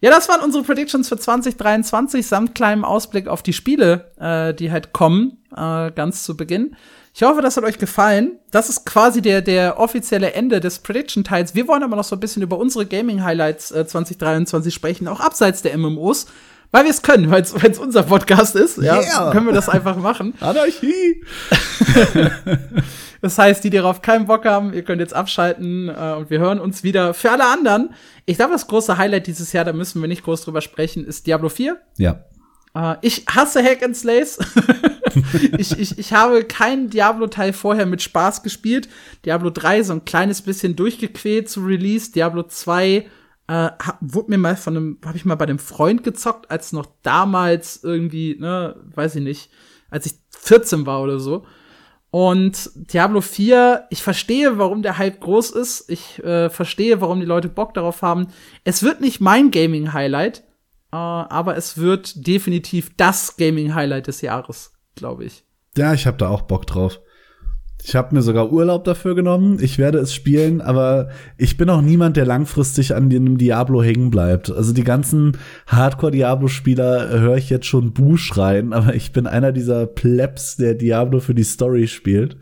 Ja, 0.04 0.10
das 0.10 0.28
waren 0.28 0.42
unsere 0.42 0.62
Predictions 0.62 1.08
für 1.08 1.16
2023 1.16 2.26
samt 2.26 2.54
kleinem 2.54 2.84
Ausblick 2.84 3.26
auf 3.26 3.42
die 3.42 3.54
Spiele, 3.54 4.12
äh, 4.20 4.52
die 4.52 4.70
halt 4.70 4.92
kommen, 4.92 5.38
äh, 5.56 5.90
ganz 5.92 6.24
zu 6.24 6.36
Beginn. 6.36 6.76
Ich 7.14 7.22
hoffe, 7.22 7.40
das 7.40 7.56
hat 7.56 7.64
euch 7.64 7.78
gefallen. 7.78 8.38
Das 8.50 8.68
ist 8.68 8.84
quasi 8.84 9.22
der, 9.22 9.40
der 9.40 9.80
offizielle 9.80 10.34
Ende 10.34 10.60
des 10.60 10.80
Prediction-Teils. 10.80 11.54
Wir 11.54 11.66
wollen 11.68 11.82
aber 11.82 11.96
noch 11.96 12.04
so 12.04 12.16
ein 12.16 12.20
bisschen 12.20 12.42
über 12.42 12.58
unsere 12.58 12.84
Gaming-Highlights 12.84 13.70
äh, 13.70 13.86
2023 13.86 14.74
sprechen, 14.74 15.08
auch 15.08 15.20
abseits 15.20 15.62
der 15.62 15.78
MMOs. 15.78 16.26
Weil 16.74 16.82
wir 16.82 16.90
es 16.90 17.02
können, 17.02 17.30
weil 17.30 17.40
es 17.42 17.78
unser 17.78 18.02
Podcast 18.02 18.56
ist, 18.56 18.78
ja, 18.78 19.00
Yeah. 19.00 19.30
können 19.30 19.46
wir 19.46 19.52
das 19.52 19.68
einfach 19.68 19.96
machen. 19.96 20.34
Anarchie! 20.40 21.22
Das 23.20 23.38
heißt, 23.38 23.64
die, 23.64 23.70
die 23.70 23.78
darauf 23.78 24.02
keinen 24.02 24.26
Bock 24.26 24.44
haben, 24.44 24.74
ihr 24.74 24.82
könnt 24.82 25.00
jetzt 25.00 25.14
abschalten 25.14 25.88
äh, 25.88 26.14
und 26.18 26.28
wir 26.28 26.40
hören 26.40 26.60
uns 26.60 26.82
wieder. 26.82 27.14
Für 27.14 27.30
alle 27.30 27.46
anderen, 27.46 27.94
ich 28.26 28.36
glaube, 28.36 28.52
das 28.52 28.66
große 28.66 28.98
Highlight 28.98 29.26
dieses 29.28 29.54
Jahr, 29.54 29.64
da 29.64 29.72
müssen 29.72 30.02
wir 30.02 30.08
nicht 30.08 30.24
groß 30.24 30.42
drüber 30.42 30.60
sprechen, 30.60 31.06
ist 31.06 31.26
Diablo 31.26 31.48
4. 31.48 31.78
Ja. 31.96 32.22
Äh, 32.74 32.96
ich 33.00 33.24
hasse 33.34 33.64
Hack 33.64 33.82
and 33.82 33.96
Slays. 33.96 34.38
ich, 35.56 35.78
ich, 35.78 35.98
ich 35.98 36.12
habe 36.12 36.44
keinen 36.44 36.90
Diablo-Teil 36.90 37.54
vorher 37.54 37.86
mit 37.86 38.02
Spaß 38.02 38.42
gespielt. 38.42 38.90
Diablo 39.24 39.48
3 39.48 39.84
so 39.84 39.94
ein 39.94 40.04
kleines 40.04 40.42
bisschen 40.42 40.76
durchgequält 40.76 41.48
zu 41.48 41.64
Release. 41.64 42.12
Diablo 42.12 42.42
2 42.42 43.06
äh, 43.46 43.52
hab, 43.52 43.98
wurde 44.00 44.30
mir 44.30 44.38
mal 44.38 44.56
von 44.56 44.76
einem, 44.76 44.98
habe 45.04 45.16
ich 45.16 45.24
mal 45.24 45.34
bei 45.34 45.44
einem 45.44 45.58
Freund 45.58 46.02
gezockt, 46.02 46.50
als 46.50 46.72
noch 46.72 46.86
damals 47.02 47.82
irgendwie, 47.82 48.36
ne, 48.38 48.76
weiß 48.94 49.16
ich 49.16 49.22
nicht, 49.22 49.50
als 49.90 50.06
ich 50.06 50.14
14 50.30 50.86
war 50.86 51.02
oder 51.02 51.18
so. 51.18 51.44
Und 52.10 52.70
Diablo 52.76 53.20
4, 53.20 53.86
ich 53.90 54.02
verstehe, 54.02 54.56
warum 54.56 54.82
der 54.82 54.98
Hype 54.98 55.20
groß 55.20 55.50
ist. 55.50 55.90
Ich 55.90 56.22
äh, 56.22 56.48
verstehe, 56.48 57.00
warum 57.00 57.18
die 57.18 57.26
Leute 57.26 57.48
Bock 57.48 57.74
darauf 57.74 58.02
haben. 58.02 58.28
Es 58.62 58.84
wird 58.84 59.00
nicht 59.00 59.20
mein 59.20 59.50
Gaming-Highlight, 59.50 60.44
äh, 60.92 60.96
aber 60.96 61.56
es 61.56 61.76
wird 61.76 62.26
definitiv 62.26 62.96
das 62.96 63.36
Gaming-Highlight 63.36 64.06
des 64.06 64.20
Jahres, 64.20 64.74
glaube 64.94 65.24
ich. 65.24 65.44
Ja, 65.76 65.92
ich 65.92 66.06
habe 66.06 66.16
da 66.16 66.28
auch 66.28 66.42
Bock 66.42 66.68
drauf. 66.68 67.00
Ich 67.86 67.94
habe 67.94 68.14
mir 68.14 68.22
sogar 68.22 68.50
Urlaub 68.50 68.84
dafür 68.84 69.14
genommen. 69.14 69.58
Ich 69.60 69.76
werde 69.78 69.98
es 69.98 70.14
spielen, 70.14 70.62
aber 70.62 71.10
ich 71.36 71.58
bin 71.58 71.68
auch 71.68 71.82
niemand, 71.82 72.16
der 72.16 72.24
langfristig 72.24 72.94
an 72.94 73.10
dem 73.10 73.36
Diablo 73.36 73.82
hängen 73.82 74.10
bleibt. 74.10 74.50
Also 74.50 74.72
die 74.72 74.84
ganzen 74.84 75.36
Hardcore-Diablo-Spieler 75.66 77.20
höre 77.20 77.36
ich 77.36 77.50
jetzt 77.50 77.66
schon 77.66 77.92
Buh 77.92 78.16
schreien, 78.16 78.72
aber 78.72 78.94
ich 78.94 79.12
bin 79.12 79.26
einer 79.26 79.52
dieser 79.52 79.86
Plebs, 79.86 80.56
der 80.56 80.74
Diablo 80.74 81.20
für 81.20 81.34
die 81.34 81.44
Story 81.44 81.86
spielt. 81.86 82.38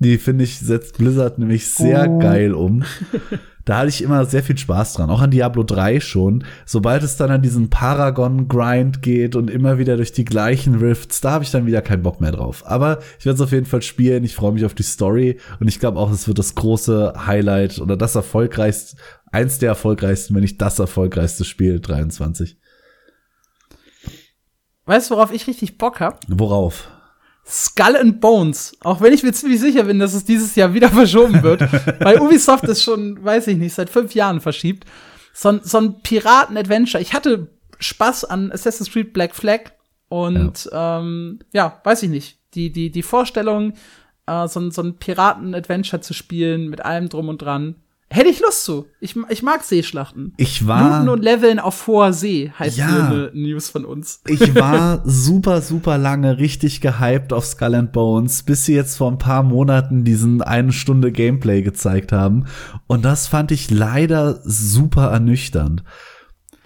Die 0.00 0.18
finde 0.18 0.44
ich 0.44 0.58
setzt 0.58 0.98
Blizzard 0.98 1.38
nämlich 1.38 1.68
sehr 1.68 2.08
Oh. 2.10 2.18
geil 2.18 2.52
um. 2.54 2.82
Da 3.70 3.76
hatte 3.76 3.88
ich 3.88 4.02
immer 4.02 4.24
sehr 4.24 4.42
viel 4.42 4.58
Spaß 4.58 4.94
dran, 4.94 5.10
auch 5.10 5.20
an 5.20 5.30
Diablo 5.30 5.62
3 5.62 6.00
schon. 6.00 6.42
Sobald 6.66 7.04
es 7.04 7.16
dann 7.16 7.30
an 7.30 7.40
diesen 7.40 7.70
Paragon-Grind 7.70 9.00
geht 9.00 9.36
und 9.36 9.48
immer 9.48 9.78
wieder 9.78 9.96
durch 9.96 10.10
die 10.10 10.24
gleichen 10.24 10.74
Rifts, 10.74 11.20
da 11.20 11.30
habe 11.30 11.44
ich 11.44 11.52
dann 11.52 11.66
wieder 11.66 11.80
keinen 11.80 12.02
Bock 12.02 12.20
mehr 12.20 12.32
drauf. 12.32 12.66
Aber 12.66 12.98
ich 13.20 13.26
werde 13.26 13.36
es 13.36 13.40
auf 13.40 13.52
jeden 13.52 13.66
Fall 13.66 13.82
spielen, 13.82 14.24
ich 14.24 14.34
freue 14.34 14.50
mich 14.50 14.64
auf 14.64 14.74
die 14.74 14.82
Story 14.82 15.38
und 15.60 15.68
ich 15.68 15.78
glaube 15.78 16.00
auch, 16.00 16.10
es 16.10 16.26
wird 16.26 16.40
das 16.40 16.56
große 16.56 17.12
Highlight 17.28 17.78
oder 17.78 17.96
das 17.96 18.16
erfolgreichste, 18.16 18.96
eins 19.30 19.60
der 19.60 19.68
erfolgreichsten, 19.68 20.34
wenn 20.34 20.42
nicht 20.42 20.60
das 20.60 20.80
erfolgreichste 20.80 21.44
Spiel 21.44 21.78
23. 21.78 22.58
Weißt 24.86 25.10
du, 25.12 25.14
worauf 25.14 25.32
ich 25.32 25.46
richtig 25.46 25.78
Bock 25.78 26.00
hab? 26.00 26.18
Worauf? 26.26 26.88
Skull 27.50 27.96
and 27.96 28.20
Bones. 28.20 28.76
Auch 28.82 29.00
wenn 29.00 29.12
ich 29.12 29.24
mir 29.24 29.32
ziemlich 29.32 29.60
sicher 29.60 29.82
bin, 29.82 29.98
dass 29.98 30.14
es 30.14 30.24
dieses 30.24 30.54
Jahr 30.54 30.72
wieder 30.72 30.88
verschoben 30.90 31.42
wird. 31.42 31.60
weil 32.00 32.20
Ubisoft 32.20 32.64
ist 32.64 32.82
schon, 32.82 33.22
weiß 33.22 33.48
ich 33.48 33.58
nicht, 33.58 33.74
seit 33.74 33.90
fünf 33.90 34.14
Jahren 34.14 34.40
verschiebt. 34.40 34.84
So, 35.32 35.50
ein 35.50 35.60
so 35.62 35.78
ein 35.78 36.00
Piraten-Adventure. 36.02 37.02
Ich 37.02 37.12
hatte 37.12 37.48
Spaß 37.80 38.26
an 38.26 38.52
Assassin's 38.52 38.90
Creed 38.90 39.12
Black 39.12 39.34
Flag. 39.34 39.72
Und 40.08 40.68
ja, 40.70 41.00
ähm, 41.00 41.40
ja 41.52 41.80
weiß 41.82 42.04
ich 42.04 42.10
nicht. 42.10 42.38
Die, 42.54 42.70
die, 42.70 42.90
die 42.90 43.02
Vorstellung, 43.02 43.74
äh, 44.26 44.46
so, 44.46 44.70
so 44.70 44.82
ein 44.82 44.96
Piraten-Adventure 44.96 46.02
zu 46.02 46.14
spielen 46.14 46.68
mit 46.68 46.84
allem 46.84 47.08
drum 47.08 47.28
und 47.28 47.42
dran. 47.42 47.76
Hätte 48.12 48.28
ich 48.28 48.40
Lust 48.40 48.64
zu. 48.64 48.86
Ich, 48.98 49.14
ich 49.28 49.44
mag 49.44 49.62
Seeschlachten. 49.62 50.34
Ich 50.36 50.66
war. 50.66 50.98
Looten 50.98 51.08
und 51.10 51.22
Leveln 51.22 51.60
auf 51.60 51.86
hoher 51.86 52.12
See 52.12 52.50
heißt 52.58 52.76
Ja. 52.76 52.88
hier 52.88 53.04
eine 53.04 53.30
News 53.34 53.70
von 53.70 53.84
uns. 53.84 54.20
Ich 54.26 54.52
war 54.56 55.02
super, 55.04 55.62
super 55.62 55.96
lange 55.96 56.38
richtig 56.38 56.80
gehypt 56.80 57.32
auf 57.32 57.44
Skull 57.46 57.76
and 57.76 57.92
Bones, 57.92 58.42
bis 58.42 58.64
sie 58.64 58.74
jetzt 58.74 58.96
vor 58.96 59.12
ein 59.12 59.18
paar 59.18 59.44
Monaten 59.44 60.02
diesen 60.02 60.42
eine 60.42 60.72
Stunde 60.72 61.12
Gameplay 61.12 61.62
gezeigt 61.62 62.10
haben. 62.10 62.46
Und 62.88 63.04
das 63.04 63.28
fand 63.28 63.52
ich 63.52 63.70
leider 63.70 64.40
super 64.42 65.10
ernüchternd. 65.12 65.84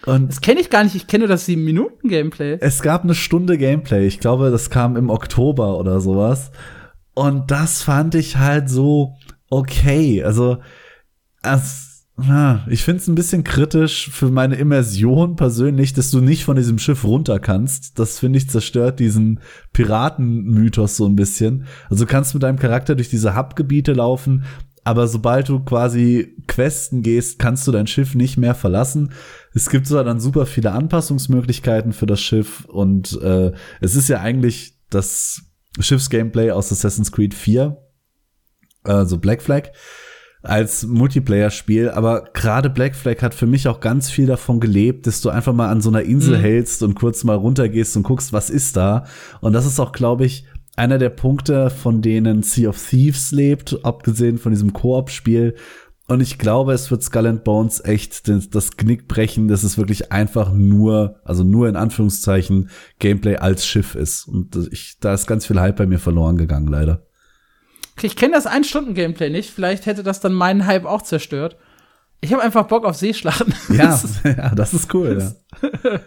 Und 0.06 0.28
Das 0.30 0.40
kenne 0.40 0.60
ich 0.60 0.70
gar 0.70 0.82
nicht. 0.84 0.94
Ich 0.94 1.06
kenne 1.06 1.22
nur 1.24 1.28
das 1.28 1.46
7-Minuten-Gameplay. 1.46 2.56
es 2.60 2.80
gab 2.80 3.04
eine 3.04 3.14
Stunde 3.14 3.58
Gameplay. 3.58 4.06
Ich 4.06 4.18
glaube, 4.18 4.50
das 4.50 4.70
kam 4.70 4.96
im 4.96 5.10
Oktober 5.10 5.78
oder 5.78 6.00
sowas. 6.00 6.52
Und 7.12 7.50
das 7.50 7.82
fand 7.82 8.14
ich 8.14 8.38
halt 8.38 8.70
so 8.70 9.14
okay. 9.50 10.24
Also, 10.24 10.58
na, 12.16 12.64
ich 12.68 12.84
finde 12.84 13.00
es 13.00 13.08
ein 13.08 13.16
bisschen 13.16 13.42
kritisch 13.42 14.08
für 14.10 14.30
meine 14.30 14.54
Immersion 14.54 15.34
persönlich, 15.34 15.94
dass 15.94 16.12
du 16.12 16.20
nicht 16.20 16.44
von 16.44 16.56
diesem 16.56 16.78
Schiff 16.78 17.04
runter 17.04 17.40
kannst. 17.40 17.98
Das 17.98 18.20
finde 18.20 18.38
ich 18.38 18.48
zerstört 18.48 19.00
diesen 19.00 19.40
Piratenmythos 19.72 20.96
so 20.96 21.06
ein 21.06 21.16
bisschen. 21.16 21.66
Also 21.90 22.04
du 22.04 22.10
kannst 22.10 22.32
mit 22.32 22.44
deinem 22.44 22.58
Charakter 22.58 22.94
durch 22.94 23.08
diese 23.08 23.36
Hubgebiete 23.36 23.92
laufen, 23.92 24.44
aber 24.84 25.08
sobald 25.08 25.48
du 25.48 25.60
quasi 25.60 26.36
Questen 26.46 27.02
gehst, 27.02 27.40
kannst 27.40 27.66
du 27.66 27.72
dein 27.72 27.88
Schiff 27.88 28.14
nicht 28.14 28.36
mehr 28.36 28.54
verlassen. 28.54 29.10
Es 29.52 29.68
gibt 29.68 29.88
zwar 29.88 30.04
dann 30.04 30.20
super 30.20 30.46
viele 30.46 30.70
Anpassungsmöglichkeiten 30.70 31.92
für 31.92 32.06
das 32.06 32.20
Schiff 32.20 32.64
und 32.66 33.20
äh, 33.22 33.52
es 33.80 33.96
ist 33.96 34.08
ja 34.08 34.20
eigentlich 34.20 34.78
das 34.88 35.42
Schiffsgameplay 35.80 36.52
aus 36.52 36.70
Assassin's 36.70 37.10
Creed 37.10 37.34
4, 37.34 37.76
also 38.84 39.18
Black 39.18 39.42
Flag, 39.42 39.70
als 40.44 40.86
Multiplayer-Spiel, 40.86 41.90
aber 41.90 42.28
gerade 42.34 42.70
Black 42.70 42.94
Flag 42.94 43.22
hat 43.22 43.34
für 43.34 43.46
mich 43.46 43.66
auch 43.68 43.80
ganz 43.80 44.10
viel 44.10 44.26
davon 44.26 44.60
gelebt, 44.60 45.06
dass 45.06 45.20
du 45.20 45.30
einfach 45.30 45.52
mal 45.52 45.68
an 45.70 45.80
so 45.80 45.88
einer 45.90 46.02
Insel 46.02 46.38
Mhm. 46.38 46.42
hältst 46.42 46.82
und 46.82 46.94
kurz 46.94 47.24
mal 47.24 47.36
runtergehst 47.36 47.96
und 47.96 48.02
guckst, 48.02 48.32
was 48.32 48.50
ist 48.50 48.76
da. 48.76 49.04
Und 49.40 49.52
das 49.54 49.66
ist 49.66 49.80
auch, 49.80 49.92
glaube 49.92 50.24
ich, 50.26 50.44
einer 50.76 50.98
der 50.98 51.10
Punkte, 51.10 51.70
von 51.70 52.02
denen 52.02 52.42
Sea 52.42 52.68
of 52.68 52.78
Thieves 52.90 53.30
lebt, 53.32 53.84
abgesehen 53.84 54.38
von 54.38 54.52
diesem 54.52 54.72
Koop-Spiel. 54.72 55.54
Und 56.06 56.20
ich 56.20 56.36
glaube, 56.38 56.74
es 56.74 56.90
wird 56.90 57.02
Skull 57.02 57.26
and 57.26 57.44
Bones 57.44 57.82
echt 57.82 58.28
das, 58.28 58.50
das 58.50 58.76
Knick 58.76 59.08
brechen, 59.08 59.48
dass 59.48 59.62
es 59.62 59.78
wirklich 59.78 60.12
einfach 60.12 60.52
nur, 60.52 61.20
also 61.24 61.44
nur 61.44 61.66
in 61.68 61.76
Anführungszeichen, 61.76 62.68
Gameplay 62.98 63.36
als 63.36 63.66
Schiff 63.66 63.94
ist. 63.94 64.28
Und 64.28 64.54
ich, 64.70 64.98
da 65.00 65.14
ist 65.14 65.26
ganz 65.26 65.46
viel 65.46 65.58
Hype 65.58 65.76
bei 65.76 65.86
mir 65.86 65.98
verloren 65.98 66.36
gegangen, 66.36 66.66
leider. 66.66 67.06
Ich 68.02 68.16
kenne 68.16 68.34
das 68.34 68.46
Ein-Stunden-Gameplay 68.46 69.30
nicht. 69.30 69.50
Vielleicht 69.50 69.86
hätte 69.86 70.02
das 70.02 70.20
dann 70.20 70.32
meinen 70.32 70.66
Hype 70.66 70.84
auch 70.84 71.02
zerstört. 71.02 71.56
Ich 72.20 72.32
habe 72.32 72.42
einfach 72.42 72.66
Bock 72.66 72.84
auf 72.84 72.96
Seeschlachten. 72.96 73.54
Ja, 73.68 73.86
Das 73.86 74.04
ist- 74.04 74.24
ja, 74.24 74.54
das 74.54 74.74
ist 74.74 74.92
cool, 74.94 75.18
ja. 75.20 75.70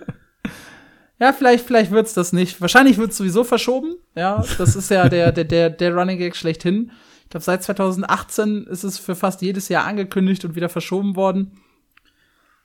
ja, 1.20 1.34
vielleicht, 1.34 1.66
vielleicht 1.66 1.92
wird's 1.92 2.14
das 2.14 2.34
nicht. 2.34 2.62
Wahrscheinlich 2.62 2.98
wird's 2.98 3.18
sowieso 3.18 3.44
verschoben. 3.44 3.96
Ja, 4.16 4.44
das 4.58 4.76
ist 4.76 4.90
ja 4.92 5.10
der, 5.10 5.32
der, 5.32 5.46
der, 5.46 5.70
der 5.70 5.96
Running 5.96 6.18
Gag 6.18 6.36
schlechthin. 6.36 6.92
Ich 7.24 7.30
glaube, 7.30 7.44
seit 7.44 7.64
2018 7.64 8.68
ist 8.68 8.84
es 8.84 8.98
für 9.00 9.16
fast 9.16 9.42
jedes 9.42 9.68
Jahr 9.70 9.86
angekündigt 9.86 10.46
und 10.46 10.56
wieder 10.56 10.70
verschoben 10.70 11.16
worden. 11.16 11.60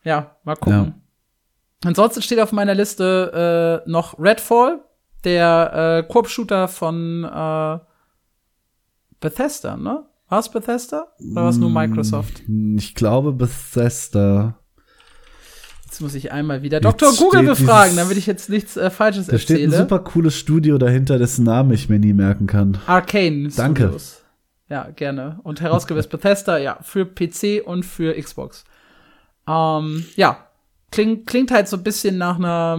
Ja, 0.04 0.36
mal 0.44 0.56
gucken. 0.56 0.94
Ansonsten 1.84 2.22
steht 2.22 2.40
auf 2.40 2.52
meiner 2.52 2.74
Liste 2.74 3.82
äh, 3.86 3.90
noch 3.90 4.18
Redfall, 4.18 4.80
der 5.24 6.04
äh, 6.08 6.12
Koop-Shooter 6.12 6.68
von 6.68 7.24
äh, 7.24 7.78
Bethesda, 9.22 9.78
ne? 9.78 10.04
War 10.28 10.38
es 10.40 10.50
Bethesda? 10.50 11.08
Oder 11.32 11.42
war 11.42 11.50
es 11.50 11.56
nur 11.56 11.70
Microsoft? 11.70 12.42
Ich 12.76 12.94
glaube 12.94 13.32
Bethesda. 13.32 14.58
Jetzt 15.84 16.00
muss 16.00 16.14
ich 16.14 16.32
einmal 16.32 16.62
wieder 16.62 16.80
Jetzt 16.80 17.02
Dr. 17.02 17.12
Google 17.14 17.42
befragen, 17.44 17.96
damit 17.96 18.16
ich 18.16 18.26
jetzt 18.26 18.48
nichts 18.48 18.76
äh, 18.76 18.88
Falsches 18.90 19.26
Da 19.26 19.38
steht 19.38 19.58
ein 19.58 19.64
erzähle. 19.64 19.82
super 19.82 19.98
cooles 19.98 20.36
Studio 20.36 20.78
dahinter, 20.78 21.18
dessen 21.18 21.44
Namen 21.44 21.70
ich 21.72 21.88
mir 21.90 21.98
nie 21.98 22.14
merken 22.14 22.46
kann. 22.46 22.78
Arcane 22.86 23.50
Danke. 23.54 23.82
Studios. 23.82 24.22
Ja, 24.70 24.88
gerne. 24.96 25.38
Und 25.42 25.60
herausgegeben 25.60 26.00
ist 26.00 26.08
Bethesda, 26.10 26.56
ja, 26.56 26.78
für 26.80 27.04
PC 27.04 27.62
und 27.62 27.84
für 27.84 28.18
Xbox. 28.18 28.64
Ähm, 29.46 30.06
ja, 30.16 30.38
klingt, 30.90 31.26
klingt 31.26 31.50
halt 31.50 31.68
so 31.68 31.76
ein 31.76 31.82
bisschen 31.82 32.16
nach 32.16 32.38
einer 32.38 32.78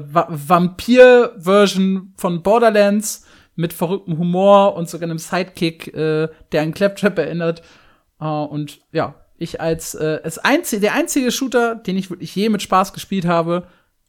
äh, 0.00 0.14
Va 0.14 0.28
Vampir-Version 0.30 2.12
von 2.16 2.42
Borderlands 2.44 3.23
mit 3.56 3.72
verrücktem 3.72 4.18
Humor 4.18 4.74
und 4.76 4.88
sogar 4.88 5.08
einem 5.08 5.18
Sidekick, 5.18 5.94
äh, 5.94 6.28
der 6.52 6.62
an 6.62 6.74
Claptrap 6.74 7.18
erinnert. 7.18 7.62
Äh, 8.20 8.24
und 8.24 8.80
ja, 8.92 9.14
ich 9.36 9.60
als 9.60 9.94
äh, 9.94 10.20
das 10.22 10.38
einzige, 10.38 10.80
der 10.80 10.94
einzige 10.94 11.30
Shooter, 11.30 11.74
den 11.74 11.96
ich 11.96 12.10
wirklich 12.10 12.34
je 12.34 12.48
mit 12.48 12.62
Spaß 12.62 12.92
gespielt 12.92 13.26
habe, 13.26 13.66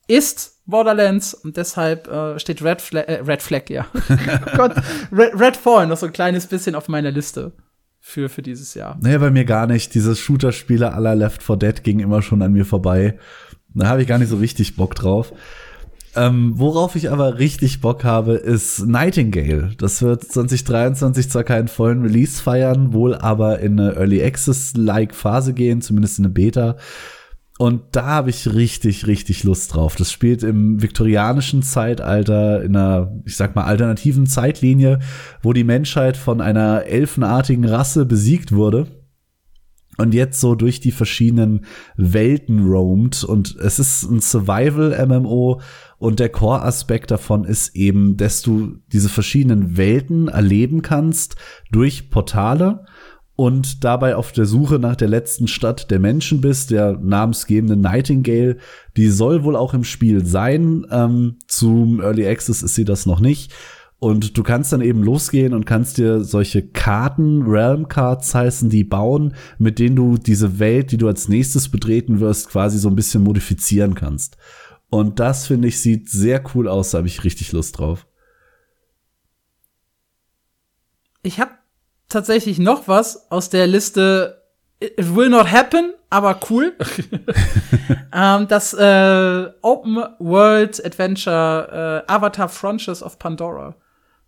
ist 0.07 0.61
Borderlands 0.65 1.33
und 1.33 1.57
deshalb 1.57 2.07
äh, 2.07 2.39
steht 2.39 2.63
Red 2.63 2.81
Flag, 2.81 3.07
äh, 3.07 3.21
Red 3.25 3.41
Flag, 3.41 3.69
ja. 3.69 3.85
oh 3.93 4.57
Gott, 4.57 4.75
Red, 5.11 5.39
Redfall 5.39 5.87
noch 5.87 5.97
so 5.97 6.07
ein 6.07 6.13
kleines 6.13 6.47
bisschen 6.47 6.75
auf 6.75 6.87
meiner 6.87 7.11
Liste 7.11 7.53
für, 7.99 8.29
für 8.29 8.41
dieses 8.41 8.73
Jahr. 8.75 8.97
Nee, 9.01 9.17
bei 9.17 9.31
mir 9.31 9.45
gar 9.45 9.67
nicht. 9.67 9.95
Diese 9.95 10.15
Shooter-Spiele 10.15 10.93
aller 10.93 11.15
Left 11.15 11.41
4 11.41 11.57
Dead 11.57 11.83
gingen 11.83 12.01
immer 12.01 12.21
schon 12.21 12.41
an 12.41 12.53
mir 12.53 12.65
vorbei. 12.65 13.17
Da 13.73 13.87
habe 13.87 14.01
ich 14.01 14.07
gar 14.07 14.19
nicht 14.19 14.29
so 14.29 14.37
richtig 14.37 14.75
Bock 14.75 14.95
drauf. 14.95 15.33
Ähm, 16.15 16.53
worauf 16.55 16.95
ich 16.95 17.11
aber 17.11 17.39
richtig 17.39 17.81
Bock 17.81 18.03
habe, 18.05 18.33
ist 18.33 18.85
Nightingale. 18.85 19.71
Das 19.77 20.01
wird 20.01 20.23
2023 20.23 21.29
zwar 21.29 21.43
keinen 21.43 21.67
vollen 21.67 22.03
Release 22.03 22.41
feiern, 22.41 22.93
wohl 22.93 23.15
aber 23.15 23.59
in 23.59 23.79
eine 23.79 23.95
Early 23.95 24.23
Access-like 24.23 25.13
Phase 25.13 25.53
gehen, 25.53 25.81
zumindest 25.81 26.19
in 26.19 26.25
eine 26.25 26.33
Beta. 26.33 26.77
Und 27.57 27.83
da 27.91 28.05
habe 28.05 28.29
ich 28.29 28.53
richtig, 28.53 29.07
richtig 29.07 29.43
Lust 29.43 29.73
drauf. 29.73 29.95
Das 29.95 30.11
spielt 30.11 30.43
im 30.43 30.81
viktorianischen 30.81 31.63
Zeitalter, 31.63 32.61
in 32.63 32.75
einer, 32.75 33.13
ich 33.25 33.35
sag 33.35 33.55
mal, 33.55 33.63
alternativen 33.63 34.25
Zeitlinie, 34.25 34.99
wo 35.41 35.53
die 35.53 35.63
Menschheit 35.63 36.17
von 36.17 36.41
einer 36.41 36.85
elfenartigen 36.85 37.65
Rasse 37.65 38.05
besiegt 38.05 38.51
wurde 38.51 38.87
und 39.97 40.13
jetzt 40.13 40.39
so 40.39 40.55
durch 40.55 40.79
die 40.79 40.91
verschiedenen 40.91 41.65
Welten 41.95 42.67
roamt. 42.67 43.23
Und 43.23 43.55
es 43.57 43.79
ist 43.79 44.03
ein 44.03 44.19
Survival-MMO 44.19 45.61
und 45.97 46.19
der 46.19 46.29
Core-Aspekt 46.29 47.11
davon 47.11 47.45
ist 47.45 47.75
eben, 47.75 48.17
dass 48.17 48.41
du 48.41 48.77
diese 48.91 49.09
verschiedenen 49.09 49.77
Welten 49.77 50.27
erleben 50.27 50.81
kannst 50.81 51.35
durch 51.71 52.09
Portale 52.09 52.85
und 53.35 53.83
dabei 53.83 54.15
auf 54.15 54.31
der 54.31 54.45
Suche 54.45 54.79
nach 54.79 54.95
der 54.95 55.09
letzten 55.09 55.47
Stadt 55.47 55.91
der 55.91 55.99
Menschen 55.99 56.39
bist, 56.39 56.71
der 56.71 56.97
namensgebende 57.01 57.75
Nightingale. 57.75 58.57
Die 58.95 59.09
soll 59.09 59.43
wohl 59.43 59.55
auch 59.55 59.73
im 59.73 59.83
Spiel 59.83 60.25
sein. 60.25 60.85
Ähm, 60.89 61.37
zum 61.47 62.01
Early 62.01 62.27
Access 62.27 62.63
ist 62.63 62.75
sie 62.75 62.85
das 62.85 63.05
noch 63.05 63.19
nicht. 63.19 63.53
Und 64.05 64.37
du 64.37 64.43
kannst 64.43 64.71
dann 64.71 64.81
eben 64.81 65.01
losgehen 65.01 65.51
und 65.55 65.65
kannst 65.65 65.97
dir 65.97 66.23
solche 66.23 66.61
Karten, 66.61 67.41
Realm 67.41 67.87
Cards 67.87 68.35
heißen, 68.35 68.69
die 68.69 68.83
bauen, 68.83 69.33
mit 69.57 69.79
denen 69.79 69.95
du 69.95 70.19
diese 70.19 70.59
Welt, 70.59 70.91
die 70.91 70.97
du 70.97 71.07
als 71.07 71.27
nächstes 71.27 71.69
betreten 71.69 72.19
wirst, 72.19 72.49
quasi 72.49 72.77
so 72.77 72.87
ein 72.87 72.95
bisschen 72.95 73.23
modifizieren 73.23 73.95
kannst. 73.95 74.37
Und 74.91 75.19
das 75.19 75.47
finde 75.47 75.69
ich 75.69 75.81
sieht 75.81 76.07
sehr 76.07 76.43
cool 76.53 76.67
aus, 76.67 76.91
da 76.91 76.99
habe 76.99 77.07
ich 77.07 77.23
richtig 77.23 77.51
Lust 77.51 77.79
drauf. 77.79 78.05
Ich 81.23 81.39
habe 81.39 81.53
tatsächlich 82.07 82.59
noch 82.59 82.87
was 82.87 83.31
aus 83.31 83.49
der 83.49 83.65
Liste 83.65 84.39
It 84.79 85.15
will 85.15 85.29
not 85.29 85.51
happen, 85.51 85.95
aber 86.11 86.39
cool. 86.51 86.73
ähm, 88.13 88.47
das 88.49 88.71
äh, 88.75 89.47
Open 89.63 89.97
World 90.19 90.85
Adventure 90.85 92.03
äh, 92.07 92.11
Avatar 92.11 92.49
Frontiers 92.49 93.01
of 93.01 93.17
Pandora. 93.17 93.75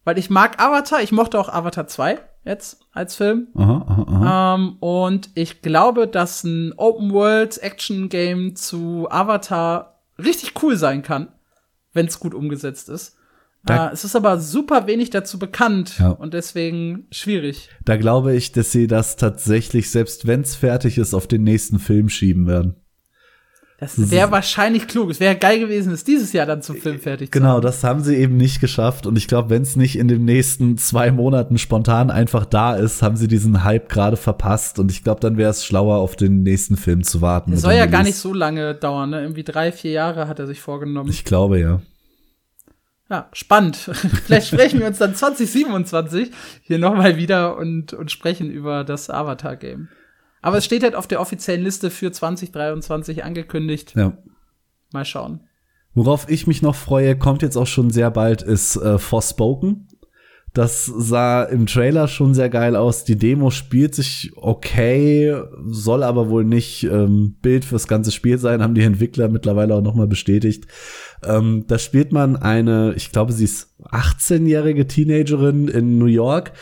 Weil 0.07 0.17
ich 0.17 0.29
mag 0.29 0.57
Avatar, 0.63 1.01
ich 1.03 1.11
mochte 1.11 1.37
auch 1.37 1.49
Avatar 1.49 1.85
2 1.85 2.17
jetzt 2.45 2.79
als 2.93 3.17
Film. 3.17 3.49
Aha, 3.55 3.85
aha, 3.85 4.05
aha. 4.07 4.55
Ähm, 4.55 4.77
und 4.79 5.31
ich 5.35 5.61
glaube, 5.61 6.07
dass 6.07 6.45
ein 6.45 6.71
Open 6.77 7.11
World 7.11 7.61
Action 7.61 8.07
Game 8.07 8.55
zu 8.55 9.07
Avatar 9.09 9.99
richtig 10.17 10.53
cool 10.63 10.77
sein 10.77 11.01
kann, 11.01 11.27
wenn 11.91 12.05
es 12.05 12.21
gut 12.21 12.33
umgesetzt 12.33 12.87
ist. 12.87 13.17
Da- 13.65 13.89
Äh, 13.89 13.91
es 13.91 14.05
ist 14.05 14.15
aber 14.15 14.39
super 14.39 14.87
wenig 14.87 15.09
dazu 15.09 15.37
bekannt 15.39 15.99
Ja. 15.99 16.11
und 16.11 16.33
deswegen 16.33 17.07
schwierig. 17.11 17.69
Da 17.83 17.97
glaube 17.97 18.33
ich, 18.33 18.53
dass 18.53 18.71
sie 18.71 18.87
das 18.87 19.17
tatsächlich, 19.17 19.91
selbst 19.91 20.25
wenn 20.25 20.39
es 20.39 20.55
fertig 20.55 20.97
ist, 20.97 21.13
auf 21.13 21.27
den 21.27 21.43
nächsten 21.43 21.79
Film 21.79 22.07
schieben 22.07 22.47
werden. 22.47 22.77
Das 23.79 24.09
wäre 24.09 24.31
wahrscheinlich 24.31 24.87
klug. 24.87 25.11
Es 25.11 25.19
wäre 25.19 25.35
geil 25.35 25.59
gewesen, 25.59 25.93
es 25.93 26.03
dieses 26.03 26.33
Jahr 26.33 26.47
dann 26.47 26.63
zum 26.63 26.77
Film 26.77 26.99
fertig 26.99 27.31
zu 27.31 27.39
Genau, 27.39 27.59
das 27.59 27.83
haben 27.83 28.03
sie 28.03 28.15
eben 28.15 28.35
nicht 28.35 28.59
geschafft. 28.59 29.05
Und 29.05 29.15
ich 29.17 29.27
glaube, 29.27 29.51
wenn 29.51 29.61
es 29.61 29.75
nicht 29.75 29.99
in 29.99 30.07
den 30.07 30.25
nächsten 30.25 30.79
zwei 30.79 31.11
Monaten 31.11 31.59
spontan 31.59 32.09
einfach 32.09 32.45
da 32.45 32.75
ist, 32.75 33.03
haben 33.03 33.17
sie 33.17 33.27
diesen 33.27 33.63
Hype 33.63 33.87
gerade 33.87 34.17
verpasst. 34.17 34.79
Und 34.79 34.89
ich 34.89 35.03
glaube, 35.03 35.19
dann 35.19 35.37
wäre 35.37 35.51
es 35.51 35.63
schlauer, 35.63 35.97
auf 35.97 36.15
den 36.15 36.41
nächsten 36.41 36.75
Film 36.75 37.03
zu 37.03 37.21
warten. 37.21 37.53
Es 37.53 37.61
soll 37.61 37.73
ja 37.73 37.85
gar 37.85 38.01
nicht 38.01 38.17
so 38.17 38.33
lange 38.33 38.73
dauern, 38.73 39.11
ne? 39.11 39.21
Irgendwie 39.21 39.43
drei, 39.43 39.71
vier 39.71 39.91
Jahre 39.91 40.27
hat 40.27 40.39
er 40.39 40.47
sich 40.47 40.59
vorgenommen. 40.59 41.11
Ich 41.11 41.23
glaube, 41.23 41.59
ja. 41.59 41.79
Ja, 43.11 43.29
spannend. 43.31 43.75
Vielleicht 44.25 44.47
sprechen 44.47 44.79
wir 44.79 44.87
uns 44.87 44.97
dann 44.97 45.13
2027 45.13 46.31
hier 46.63 46.79
nochmal 46.79 47.17
wieder 47.17 47.57
und, 47.57 47.93
und 47.93 48.11
sprechen 48.11 48.49
über 48.49 48.83
das 48.83 49.11
Avatar-Game. 49.11 49.89
Aber 50.47 50.59
es 50.59 50.63
steht 50.63 50.83
halt 50.83 50.95
auf 50.95 51.07
der 51.07 51.19
offiziellen 51.19 51.61
Liste 51.61 51.91
für 51.91 52.09
2023 52.09 53.25
angekündigt. 53.25 53.95
Ja. 53.97 54.17
Mal 54.93 55.03
schauen. 55.03 55.41
Worauf 55.93 56.29
ich 56.29 56.47
mich 56.47 56.61
noch 56.61 56.73
freue, 56.73 57.17
kommt 57.17 57.41
jetzt 57.41 57.57
auch 57.57 57.67
schon 57.67 57.89
sehr 57.89 58.09
bald, 58.11 58.43
ist 58.43 58.77
äh, 58.77 58.97
Forspoken. 58.97 59.89
Das 60.53 60.85
sah 60.85 61.43
im 61.43 61.65
Trailer 61.65 62.07
schon 62.07 62.33
sehr 62.33 62.49
geil 62.49 62.77
aus. 62.77 63.03
Die 63.03 63.17
Demo 63.17 63.49
spielt 63.49 63.93
sich 63.93 64.31
okay, 64.37 65.35
soll 65.65 66.01
aber 66.01 66.29
wohl 66.29 66.45
nicht 66.45 66.85
ähm, 66.85 67.35
Bild 67.41 67.65
fürs 67.65 67.89
ganze 67.89 68.13
Spiel 68.13 68.37
sein, 68.37 68.63
haben 68.63 68.73
die 68.73 68.83
Entwickler 68.83 69.27
mittlerweile 69.27 69.75
auch 69.75 69.81
nochmal 69.81 70.07
bestätigt. 70.07 70.65
Ähm, 71.25 71.65
da 71.67 71.77
spielt 71.77 72.13
man 72.13 72.37
eine, 72.37 72.93
ich 72.95 73.11
glaube, 73.11 73.33
sie 73.33 73.43
ist 73.43 73.75
18-jährige 73.83 74.87
Teenagerin 74.87 75.67
in 75.67 75.97
New 75.97 76.05
York, 76.05 76.53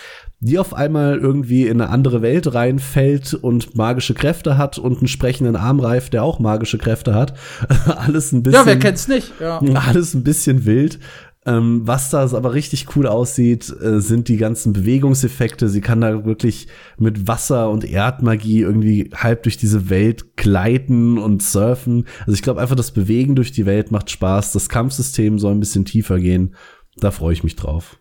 die 0.46 0.60
auf 0.60 0.76
einmal 0.76 1.18
irgendwie 1.18 1.66
in 1.66 1.82
eine 1.82 1.90
andere 1.90 2.22
Welt 2.22 2.54
reinfällt 2.54 3.34
und 3.34 3.76
magische 3.76 4.14
Kräfte 4.14 4.58
hat 4.58 4.78
und 4.78 5.00
einen 5.00 5.08
sprechenden 5.08 5.56
Armreif, 5.56 6.12
der 6.12 6.24
auch 6.24 6.40
magische 6.40 6.78
Kräfte 6.78 7.16
hat. 7.16 7.34
alles 7.86 8.32
ein 8.32 8.44
bisschen. 8.44 8.62
Ja, 8.62 8.66
wer 8.66 8.78
kennt's 8.78 9.08
nicht? 9.08 9.34
Ja. 9.40 9.60
Alles 9.88 10.14
ein 10.14 10.24
bisschen 10.24 10.66
wild. 10.66 11.00
Ähm, 11.48 11.82
was 11.86 12.10
da 12.10 12.22
aber 12.22 12.54
richtig 12.54 12.96
cool 12.96 13.08
aussieht, 13.08 13.74
äh, 13.82 14.00
sind 14.02 14.28
die 14.28 14.38
ganzen 14.38 14.74
Bewegungseffekte. 14.74 15.68
Sie 15.68 15.82
kann 15.82 16.02
da 16.02 16.26
wirklich 16.26 16.68
mit 16.98 17.28
Wasser 17.28 17.70
und 17.70 17.84
Erdmagie 17.84 18.62
irgendwie 18.62 19.12
halb 19.16 19.44
durch 19.44 19.58
diese 19.58 19.90
Welt 19.90 20.38
gleiten 20.38 21.18
und 21.18 21.42
surfen. 21.44 22.06
Also 22.22 22.34
ich 22.34 22.42
glaube 22.42 22.62
einfach, 22.62 22.76
das 22.76 22.92
Bewegen 22.92 23.36
durch 23.36 23.52
die 23.52 23.66
Welt 23.66 23.92
macht 23.92 24.10
Spaß. 24.12 24.54
Das 24.54 24.70
Kampfsystem 24.70 25.38
soll 25.38 25.54
ein 25.54 25.60
bisschen 25.60 25.86
tiefer 25.86 26.20
gehen. 26.20 26.56
Da 26.98 27.12
freue 27.12 27.34
ich 27.34 27.44
mich 27.44 27.56
drauf. 27.56 28.00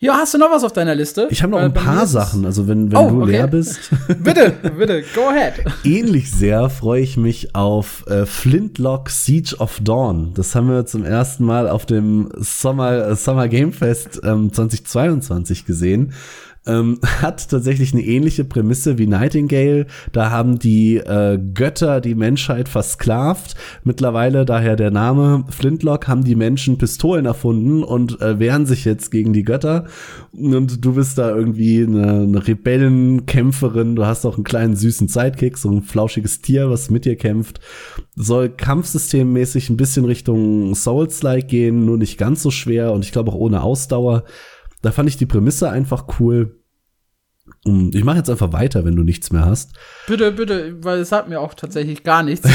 Ja, 0.00 0.12
hast 0.14 0.32
du 0.32 0.38
noch 0.38 0.52
was 0.52 0.62
auf 0.62 0.72
deiner 0.72 0.94
Liste? 0.94 1.26
Ich 1.28 1.42
habe 1.42 1.50
noch 1.50 1.58
ein 1.58 1.74
paar 1.74 2.06
Sachen, 2.06 2.44
also 2.44 2.68
wenn, 2.68 2.92
wenn 2.92 2.98
oh, 2.98 3.10
du 3.10 3.22
okay. 3.22 3.32
leer 3.32 3.48
bist. 3.48 3.90
bitte, 4.22 4.54
bitte, 4.78 5.02
go 5.12 5.28
ahead. 5.28 5.54
Ähnlich 5.84 6.30
sehr 6.30 6.70
freue 6.70 7.02
ich 7.02 7.16
mich 7.16 7.56
auf 7.56 8.06
äh, 8.06 8.24
Flintlock 8.24 9.10
Siege 9.10 9.56
of 9.58 9.80
Dawn. 9.82 10.34
Das 10.34 10.54
haben 10.54 10.68
wir 10.68 10.86
zum 10.86 11.04
ersten 11.04 11.44
Mal 11.44 11.68
auf 11.68 11.84
dem 11.84 12.28
Summer, 12.36 13.08
äh, 13.08 13.16
Summer 13.16 13.48
Game 13.48 13.72
Fest 13.72 14.20
ähm, 14.22 14.52
2022 14.52 15.66
gesehen 15.66 16.12
ähm, 16.66 16.98
hat 17.22 17.48
tatsächlich 17.50 17.92
eine 17.92 18.02
ähnliche 18.02 18.44
Prämisse 18.44 18.98
wie 18.98 19.06
Nightingale. 19.06 19.86
Da 20.12 20.30
haben 20.30 20.58
die 20.58 20.96
äh, 20.96 21.38
Götter 21.54 22.00
die 22.00 22.14
Menschheit 22.14 22.68
versklavt. 22.68 23.54
Mittlerweile, 23.84 24.44
daher 24.44 24.76
der 24.76 24.90
Name 24.90 25.44
Flintlock, 25.50 26.08
haben 26.08 26.24
die 26.24 26.36
Menschen 26.36 26.78
Pistolen 26.78 27.26
erfunden 27.26 27.82
und 27.82 28.20
äh, 28.20 28.38
wehren 28.38 28.66
sich 28.66 28.84
jetzt 28.84 29.10
gegen 29.10 29.32
die 29.32 29.44
Götter. 29.44 29.86
Und 30.32 30.84
du 30.84 30.94
bist 30.94 31.18
da 31.18 31.34
irgendwie 31.34 31.82
eine, 31.82 32.22
eine 32.22 32.46
Rebellenkämpferin. 32.46 33.96
Du 33.96 34.06
hast 34.06 34.24
auch 34.24 34.36
einen 34.36 34.44
kleinen 34.44 34.76
süßen 34.76 35.08
Sidekick, 35.08 35.58
so 35.58 35.70
ein 35.70 35.82
flauschiges 35.82 36.42
Tier, 36.42 36.70
was 36.70 36.90
mit 36.90 37.04
dir 37.04 37.16
kämpft. 37.16 37.60
Soll 38.14 38.50
kampfsystemmäßig 38.50 39.70
ein 39.70 39.76
bisschen 39.76 40.04
Richtung 40.04 40.74
Souls-like 40.74 41.48
gehen, 41.48 41.84
nur 41.84 41.96
nicht 41.96 42.18
ganz 42.18 42.42
so 42.42 42.50
schwer 42.50 42.92
und 42.92 43.04
ich 43.04 43.12
glaube 43.12 43.30
auch 43.30 43.36
ohne 43.36 43.62
Ausdauer. 43.62 44.24
Da 44.82 44.92
fand 44.92 45.08
ich 45.08 45.16
die 45.16 45.26
Prämisse 45.26 45.70
einfach 45.70 46.20
cool. 46.20 46.57
Ich 47.92 48.04
mache 48.04 48.18
jetzt 48.18 48.30
einfach 48.30 48.52
weiter, 48.52 48.84
wenn 48.84 48.96
du 48.96 49.02
nichts 49.02 49.30
mehr 49.32 49.44
hast. 49.44 49.72
Bitte, 50.06 50.32
bitte, 50.32 50.76
weil 50.82 51.00
es 51.00 51.12
hat 51.12 51.28
mir 51.28 51.40
auch 51.40 51.54
tatsächlich 51.54 52.02
gar 52.02 52.22
nichts. 52.22 52.48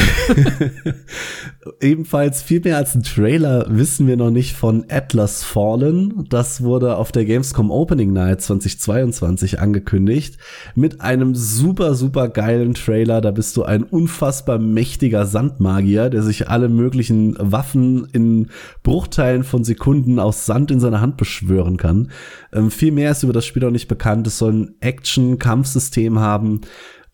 Ebenfalls 1.82 2.42
viel 2.42 2.62
mehr 2.62 2.78
als 2.78 2.96
ein 2.96 3.04
Trailer 3.04 3.66
wissen 3.70 4.08
wir 4.08 4.18
noch 4.18 4.32
nicht 4.32 4.56
von 4.56 4.86
Atlas 4.90 5.44
Fallen. 5.44 6.26
Das 6.30 6.64
wurde 6.64 6.98
auf 6.98 7.12
der 7.12 7.26
Gamescom 7.26 7.72
Opening 7.72 8.12
Night 8.12 8.42
2022 8.42 9.60
angekündigt 9.60 10.38
mit 10.76 11.02
einem 11.02 11.36
super, 11.36 11.94
super 11.96 12.28
geilen 12.30 12.74
Trailer. 12.74 13.22
Da 13.22 13.32
bist 13.32 13.56
du 13.56 13.64
ein 13.64 13.84
unfassbar 13.84 14.58
mächtiger 14.60 15.26
Sandmagier, 15.26 16.10
der 16.10 16.24
sich 16.24 16.50
alle 16.50 16.70
möglichen 16.70 17.36
Waffen 17.40 18.08
in 18.12 18.48
Bruchteilen 18.82 19.44
von 19.44 19.64
Sekunden 19.64 20.20
aus 20.20 20.46
Sand 20.46 20.72
in 20.72 20.80
seiner 20.80 21.02
Hand 21.02 21.18
beschwören 21.18 21.78
kann. 21.78 22.12
Ähm, 22.52 22.72
viel 22.72 22.92
mehr 22.92 23.12
ist 23.12 23.24
über 23.24 23.34
das 23.34 23.46
Spiel 23.46 23.64
auch 23.66 23.72
nicht 23.72 23.88
bekannt. 23.88 24.28
Es 24.28 24.38
soll 24.38 24.54
ein 24.54 24.76
Action-Kampfsystem 25.04 26.20
haben. 26.20 26.62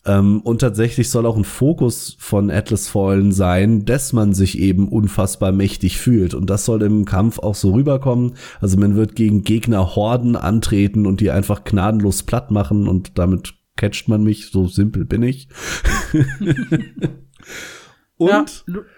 Ähm, 0.06 0.40
und 0.40 0.60
tatsächlich 0.60 1.10
soll 1.10 1.26
auch 1.26 1.36
ein 1.36 1.44
Fokus 1.44 2.16
von 2.18 2.50
Atlas 2.50 2.88
Fallen 2.88 3.32
sein, 3.32 3.84
dass 3.84 4.14
man 4.14 4.32
sich 4.32 4.58
eben 4.58 4.88
unfassbar 4.88 5.52
mächtig 5.52 5.98
fühlt. 5.98 6.32
Und 6.32 6.48
das 6.48 6.64
soll 6.64 6.82
im 6.82 7.04
Kampf 7.04 7.38
auch 7.38 7.54
so 7.54 7.72
rüberkommen. 7.72 8.34
Also 8.60 8.78
man 8.78 8.96
wird 8.96 9.14
gegen 9.14 9.42
Gegner 9.42 9.94
Horden 9.96 10.36
antreten 10.36 11.06
und 11.06 11.20
die 11.20 11.30
einfach 11.30 11.64
gnadenlos 11.64 12.22
platt 12.22 12.50
machen 12.50 12.88
und 12.88 13.18
damit 13.18 13.54
catcht 13.76 14.08
man 14.08 14.22
mich. 14.22 14.46
So 14.50 14.68
simpel 14.68 15.04
bin 15.04 15.22
ich. 15.22 15.48
und 18.16 18.30
ja, 18.30 18.46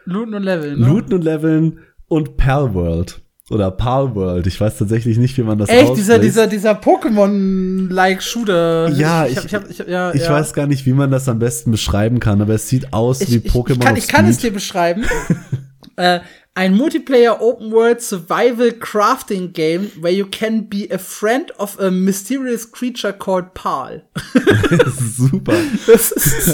looten 0.05 0.35
und 0.35 0.43
leveln. 0.44 0.81
Ne? 0.81 0.86
Looten 0.86 1.14
und 1.14 1.24
leveln 1.24 1.81
und 2.06 2.36
Palworld 2.36 3.23
oder 3.53 3.70
Palworld. 3.70 4.47
Ich 4.47 4.61
weiß 4.61 4.79
tatsächlich 4.79 5.19
nicht, 5.19 5.37
wie 5.39 5.43
man 5.43 5.59
das 5.59 5.69
Echt, 5.69 5.97
dieser, 5.97 6.19
dieser, 6.19 6.47
dieser 6.47 6.73
Pokémon-like 6.73 8.23
Shooter. 8.23 8.89
Ja, 8.91 9.27
ich, 9.27 9.37
ich, 9.37 9.53
ich, 9.53 9.81
ich, 9.81 9.87
ja, 9.87 10.12
ich 10.12 10.23
ja. 10.23 10.33
weiß 10.33 10.53
gar 10.55 10.66
nicht, 10.66 10.87
wie 10.87 10.93
man 10.93 11.11
das 11.11 11.29
am 11.29 11.39
besten 11.39 11.70
beschreiben 11.70 12.20
kann, 12.20 12.41
aber 12.41 12.55
es 12.55 12.69
sieht 12.69 12.93
aus 12.93 13.20
wie 13.31 13.39
Pokémon. 13.39 13.74
Ich 13.74 13.81
kann, 13.81 13.97
ich 13.97 14.09
kann 14.09 14.27
es 14.27 14.39
dir 14.39 14.53
beschreiben. 14.53 15.05
äh, 15.97 16.20
ein 16.55 16.77
Multiplayer 16.77 17.41
Open 17.41 17.73
World 17.73 18.03
Survival 18.03 18.73
Crafting 18.73 19.53
Game 19.53 19.91
where 20.01 20.12
you 20.12 20.27
can 20.27 20.69
be 20.69 20.87
a 20.91 20.99
friend 20.99 21.51
of 21.59 21.79
a 21.81 21.91
mysterious 21.91 22.70
creature 22.70 23.12
called 23.12 23.55
Pal. 23.55 24.03
Super. 24.87 25.55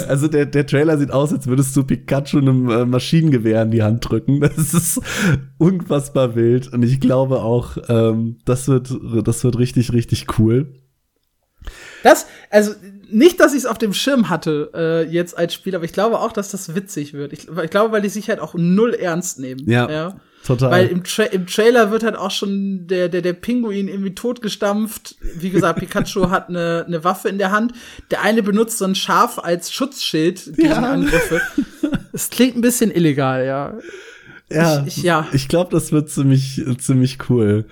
also 0.07 0.29
der, 0.29 0.45
der 0.45 0.65
Trailer 0.65 0.97
sieht 0.97 1.11
aus, 1.11 1.33
als 1.33 1.47
würdest 1.47 1.75
du 1.75 1.83
Pikachu 1.83 2.37
einem 2.37 2.69
äh, 2.69 2.85
Maschinengewehr 2.85 3.61
in 3.63 3.71
die 3.71 3.83
Hand 3.83 4.09
drücken. 4.09 4.39
Das 4.59 4.73
ist 4.73 5.01
unfassbar 5.57 6.35
wild 6.35 6.71
und 6.73 6.83
ich 6.83 6.99
glaube 6.99 7.41
auch, 7.41 7.77
ähm, 7.87 8.37
das 8.45 8.67
wird, 8.67 8.89
das 9.25 9.43
wird 9.43 9.57
richtig, 9.57 9.93
richtig 9.93 10.39
cool. 10.39 10.73
Das, 12.03 12.25
also 12.49 12.73
nicht, 13.11 13.39
dass 13.39 13.53
ich 13.53 13.59
es 13.59 13.65
auf 13.65 13.77
dem 13.77 13.93
Schirm 13.93 14.29
hatte 14.29 14.71
äh, 14.73 15.07
jetzt 15.09 15.37
als 15.37 15.53
Spiel, 15.53 15.75
aber 15.75 15.85
ich 15.85 15.93
glaube 15.93 16.19
auch, 16.19 16.31
dass 16.31 16.51
das 16.51 16.75
witzig 16.75 17.13
wird. 17.13 17.33
Ich, 17.33 17.47
ich 17.47 17.69
glaube, 17.69 17.91
weil 17.91 18.01
die 18.01 18.09
sich 18.09 18.29
halt 18.29 18.39
auch 18.39 18.53
null 18.55 18.93
ernst 18.93 19.39
nehmen. 19.39 19.69
Ja. 19.69 19.89
ja. 19.89 20.15
Total. 20.45 20.71
Weil 20.71 20.87
im, 20.87 21.03
Tra 21.03 21.23
im 21.23 21.47
Trailer 21.47 21.91
wird 21.91 22.03
halt 22.03 22.15
auch 22.15 22.31
schon 22.31 22.87
der, 22.87 23.09
der, 23.09 23.21
der 23.21 23.33
Pinguin 23.33 23.87
irgendwie 23.87 24.15
totgestampft. 24.15 25.17
Wie 25.19 25.49
gesagt, 25.49 25.79
Pikachu 25.79 26.29
hat 26.29 26.49
eine, 26.49 26.85
eine 26.87 27.03
Waffe 27.03 27.29
in 27.29 27.37
der 27.37 27.51
Hand. 27.51 27.73
Der 28.09 28.21
eine 28.21 28.41
benutzt 28.41 28.77
so 28.77 28.85
ein 28.85 28.95
Schaf 28.95 29.37
als 29.37 29.71
Schutzschild 29.71 30.55
gegen 30.55 30.69
ja. 30.69 30.91
Angriffe. 30.91 31.41
Es 32.13 32.29
klingt 32.29 32.55
ein 32.55 32.61
bisschen 32.61 32.89
illegal, 32.91 33.45
ja. 33.45 33.77
Ja, 34.49 34.81
ich, 34.85 34.97
ich, 34.97 35.03
ja. 35.03 35.27
ich 35.31 35.47
glaube, 35.47 35.71
das 35.71 35.91
wird 35.91 36.09
ziemlich, 36.09 36.63
ziemlich 36.79 37.17
cool. 37.29 37.65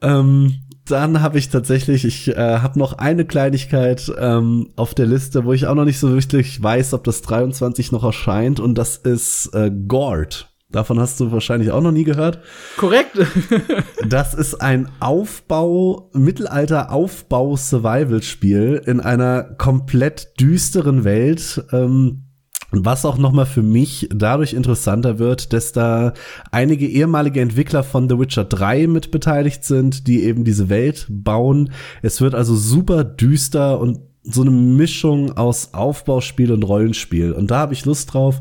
Ähm, 0.00 0.60
dann 0.90 1.22
habe 1.22 1.38
ich 1.38 1.48
tatsächlich, 1.48 2.04
ich 2.04 2.28
äh, 2.28 2.58
habe 2.58 2.78
noch 2.78 2.92
eine 2.94 3.24
Kleinigkeit 3.24 4.12
ähm, 4.18 4.70
auf 4.76 4.94
der 4.94 5.06
Liste, 5.06 5.44
wo 5.44 5.52
ich 5.52 5.66
auch 5.66 5.74
noch 5.74 5.84
nicht 5.84 5.98
so 5.98 6.12
wirklich 6.12 6.62
weiß, 6.62 6.94
ob 6.94 7.02
das 7.04 7.22
23 7.22 7.92
noch 7.92 8.04
erscheint 8.04 8.60
und 8.60 8.76
das 8.76 8.96
ist 8.96 9.50
äh, 9.54 9.70
Gord. 9.70 10.48
Davon 10.70 11.00
hast 11.00 11.18
du 11.18 11.32
wahrscheinlich 11.32 11.72
auch 11.72 11.80
noch 11.80 11.90
nie 11.90 12.04
gehört. 12.04 12.38
Korrekt. 12.76 13.18
das 14.08 14.34
ist 14.34 14.62
ein 14.62 14.88
Aufbau, 15.00 16.10
Mittelalter-Aufbau-Survival-Spiel 16.12 18.80
in 18.86 19.00
einer 19.00 19.42
komplett 19.42 20.38
düsteren 20.38 21.02
Welt. 21.02 21.64
Ähm, 21.72 22.29
was 22.72 23.04
auch 23.04 23.18
nochmal 23.18 23.46
für 23.46 23.62
mich 23.62 24.08
dadurch 24.14 24.52
interessanter 24.52 25.18
wird, 25.18 25.52
dass 25.52 25.72
da 25.72 26.14
einige 26.50 26.86
ehemalige 26.86 27.40
Entwickler 27.40 27.82
von 27.82 28.08
The 28.08 28.18
Witcher 28.18 28.44
3 28.44 28.86
mit 28.86 29.10
beteiligt 29.10 29.64
sind, 29.64 30.06
die 30.06 30.24
eben 30.24 30.44
diese 30.44 30.68
Welt 30.68 31.06
bauen. 31.08 31.72
Es 32.02 32.20
wird 32.20 32.34
also 32.34 32.54
super 32.54 33.04
düster 33.04 33.80
und 33.80 34.00
so 34.22 34.42
eine 34.42 34.50
Mischung 34.50 35.36
aus 35.36 35.72
Aufbauspiel 35.72 36.52
und 36.52 36.62
Rollenspiel. 36.62 37.32
Und 37.32 37.50
da 37.50 37.58
habe 37.58 37.72
ich 37.72 37.86
Lust 37.86 38.12
drauf. 38.12 38.40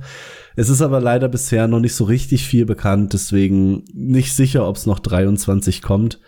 Es 0.56 0.69
ist 0.69 0.81
aber 0.81 0.99
leider 0.99 1.30
bisher 1.30 1.68
noch 1.68 1.80
nicht 1.80 1.95
so 1.95 2.03
richtig 2.03 2.45
viel 2.45 2.65
bekannt, 2.65 3.14
deswegen 3.14 3.85
nicht 3.93 4.34
sicher, 4.35 4.68
ob 4.68 4.76
es 4.76 4.85
noch 4.85 4.99
23 4.99 5.81
kommt. 5.81 6.19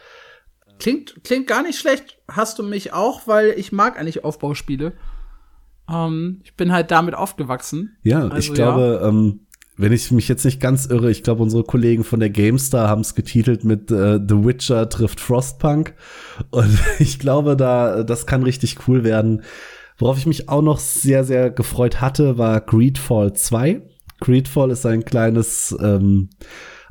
Klingt, 0.79 1.23
klingt 1.23 1.47
gar 1.47 1.63
nicht 1.63 1.77
schlecht. 1.77 2.17
Hast 2.27 2.57
du 2.57 2.63
mich 2.63 2.93
auch, 2.93 3.27
weil 3.27 3.53
ich 3.57 3.71
mag 3.71 3.99
eigentlich 3.99 4.23
Aufbauspiele. 4.23 4.93
Ähm, 5.91 6.41
ich 6.43 6.55
bin 6.55 6.71
halt 6.71 6.91
damit 6.91 7.15
aufgewachsen. 7.15 7.97
Ja, 8.03 8.23
also, 8.23 8.37
ich 8.37 8.53
glaube, 8.53 8.99
ja. 9.01 9.09
ähm, 9.09 9.41
wenn 9.77 9.93
ich 9.93 10.11
mich 10.11 10.27
jetzt 10.27 10.45
nicht 10.45 10.59
ganz 10.59 10.85
irre, 10.85 11.09
ich 11.09 11.23
glaube, 11.23 11.41
unsere 11.41 11.63
Kollegen 11.63 12.03
von 12.03 12.19
der 12.19 12.29
GameStar 12.29 12.87
haben 12.87 13.01
es 13.01 13.15
getitelt 13.15 13.63
mit 13.63 13.89
äh, 13.91 14.19
The 14.19 14.45
Witcher 14.45 14.89
trifft 14.89 15.19
Frostpunk. 15.19 15.95
Und 16.51 16.77
ich 16.99 17.19
glaube, 17.19 17.57
da, 17.57 18.03
das 18.03 18.25
kann 18.25 18.43
richtig 18.43 18.87
cool 18.87 19.03
werden. 19.03 19.41
Worauf 19.97 20.17
ich 20.17 20.25
mich 20.25 20.49
auch 20.49 20.61
noch 20.61 20.79
sehr, 20.79 21.23
sehr 21.23 21.51
gefreut 21.51 22.01
hatte, 22.01 22.37
war 22.37 22.61
Greedfall 22.61 23.33
2. 23.33 23.81
Greedfall 24.19 24.71
ist 24.71 24.85
ein 24.85 25.05
kleines 25.05 25.75
ähm, 25.81 26.29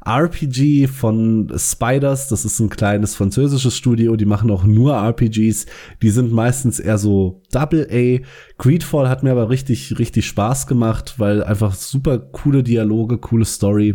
RPG 0.04 0.86
von 0.86 1.52
Spiders. 1.56 2.28
Das 2.28 2.44
ist 2.44 2.60
ein 2.60 2.68
kleines 2.68 3.14
französisches 3.14 3.76
Studio. 3.76 4.16
Die 4.16 4.24
machen 4.24 4.50
auch 4.50 4.64
nur 4.64 4.94
RPGs. 4.94 5.66
Die 6.02 6.10
sind 6.10 6.32
meistens 6.32 6.80
eher 6.80 6.98
so 6.98 7.42
Double 7.52 7.86
A. 7.90 8.24
Greedfall 8.58 9.08
hat 9.08 9.22
mir 9.22 9.32
aber 9.32 9.50
richtig, 9.50 9.98
richtig 9.98 10.26
Spaß 10.26 10.66
gemacht, 10.66 11.14
weil 11.18 11.42
einfach 11.44 11.74
super 11.74 12.18
coole 12.18 12.62
Dialoge, 12.62 13.18
coole 13.18 13.44
Story. 13.44 13.94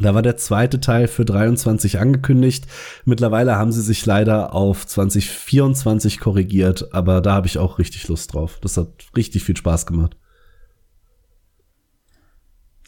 Da 0.00 0.14
war 0.14 0.22
der 0.22 0.36
zweite 0.36 0.80
Teil 0.80 1.08
für 1.08 1.24
23 1.24 1.98
angekündigt. 1.98 2.66
Mittlerweile 3.04 3.56
haben 3.56 3.72
sie 3.72 3.82
sich 3.82 4.04
leider 4.06 4.54
auf 4.54 4.86
2024 4.86 6.20
korrigiert, 6.20 6.92
aber 6.92 7.20
da 7.20 7.32
habe 7.32 7.46
ich 7.46 7.58
auch 7.58 7.78
richtig 7.78 8.06
Lust 8.08 8.34
drauf. 8.34 8.58
Das 8.60 8.76
hat 8.76 9.06
richtig 9.16 9.44
viel 9.44 9.56
Spaß 9.56 9.86
gemacht. 9.86 10.16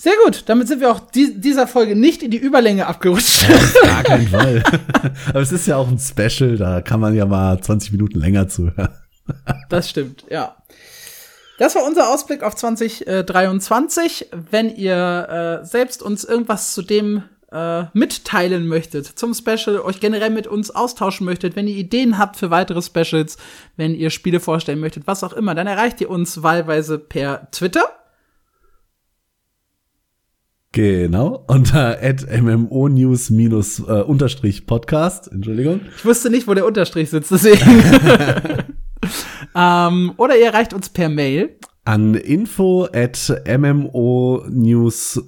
Sehr 0.00 0.14
gut, 0.24 0.44
damit 0.46 0.66
sind 0.66 0.80
wir 0.80 0.90
auch 0.90 1.00
die, 1.00 1.38
dieser 1.38 1.66
Folge 1.66 1.94
nicht 1.94 2.22
in 2.22 2.30
die 2.30 2.38
Überlänge 2.38 2.86
abgerutscht. 2.86 3.44
Ja, 3.84 3.90
gar 3.90 4.02
keinen 4.02 4.28
Fall. 4.28 4.62
Aber 5.28 5.40
es 5.40 5.52
ist 5.52 5.66
ja 5.66 5.76
auch 5.76 5.88
ein 5.88 5.98
Special, 5.98 6.56
da 6.56 6.80
kann 6.80 7.00
man 7.00 7.14
ja 7.14 7.26
mal 7.26 7.60
20 7.60 7.92
Minuten 7.92 8.18
länger 8.18 8.48
zuhören. 8.48 8.88
Das 9.68 9.90
stimmt, 9.90 10.24
ja. 10.30 10.56
Das 11.58 11.74
war 11.74 11.84
unser 11.84 12.08
Ausblick 12.08 12.42
auf 12.42 12.56
2023. 12.56 14.30
Wenn 14.50 14.74
ihr 14.74 15.60
äh, 15.62 15.66
selbst 15.66 16.02
uns 16.02 16.24
irgendwas 16.24 16.72
zu 16.72 16.80
dem 16.80 17.22
äh, 17.52 17.84
mitteilen 17.92 18.66
möchtet 18.66 19.06
zum 19.06 19.34
Special, 19.34 19.80
euch 19.80 20.00
generell 20.00 20.30
mit 20.30 20.46
uns 20.46 20.70
austauschen 20.70 21.26
möchtet, 21.26 21.56
wenn 21.56 21.68
ihr 21.68 21.76
Ideen 21.76 22.16
habt 22.16 22.36
für 22.36 22.50
weitere 22.50 22.80
Specials, 22.80 23.36
wenn 23.76 23.94
ihr 23.94 24.08
Spiele 24.08 24.40
vorstellen 24.40 24.80
möchtet, 24.80 25.06
was 25.06 25.22
auch 25.22 25.34
immer, 25.34 25.54
dann 25.54 25.66
erreicht 25.66 26.00
ihr 26.00 26.08
uns 26.08 26.42
wahlweise 26.42 26.98
per 26.98 27.50
Twitter 27.50 27.99
Genau, 30.72 31.44
unter 31.48 31.98
mmo-news 32.42 33.30
äh, 33.30 34.02
Entschuldigung. 35.32 35.80
Ich 35.96 36.04
wusste 36.04 36.30
nicht, 36.30 36.46
wo 36.46 36.54
der 36.54 36.64
Unterstrich 36.64 37.10
sitzt, 37.10 37.32
deswegen. 37.32 37.60
ähm, 39.56 40.12
oder 40.16 40.38
ihr 40.38 40.46
erreicht 40.46 40.72
uns 40.72 40.88
per 40.88 41.08
Mail. 41.08 41.56
An 41.84 42.14
info 42.14 42.86
at 42.92 43.42
mmo-news 43.46 45.20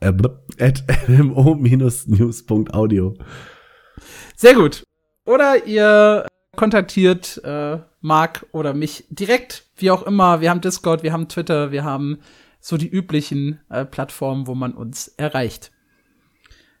äh, 0.00 0.12
at 0.58 0.84
mmo-news.audio. 1.08 3.14
Sehr 4.36 4.54
gut. 4.54 4.82
Oder 5.24 5.66
ihr 5.66 6.26
kontaktiert 6.54 7.40
äh, 7.44 7.78
Marc 8.02 8.44
oder 8.52 8.74
mich 8.74 9.06
direkt, 9.08 9.64
wie 9.76 9.90
auch 9.90 10.02
immer. 10.02 10.42
Wir 10.42 10.50
haben 10.50 10.60
Discord, 10.60 11.02
wir 11.02 11.14
haben 11.14 11.28
Twitter, 11.28 11.72
wir 11.72 11.84
haben 11.84 12.18
so 12.66 12.76
die 12.76 12.88
üblichen 12.88 13.60
äh, 13.70 13.84
Plattformen, 13.84 14.48
wo 14.48 14.56
man 14.56 14.72
uns 14.72 15.06
erreicht. 15.16 15.70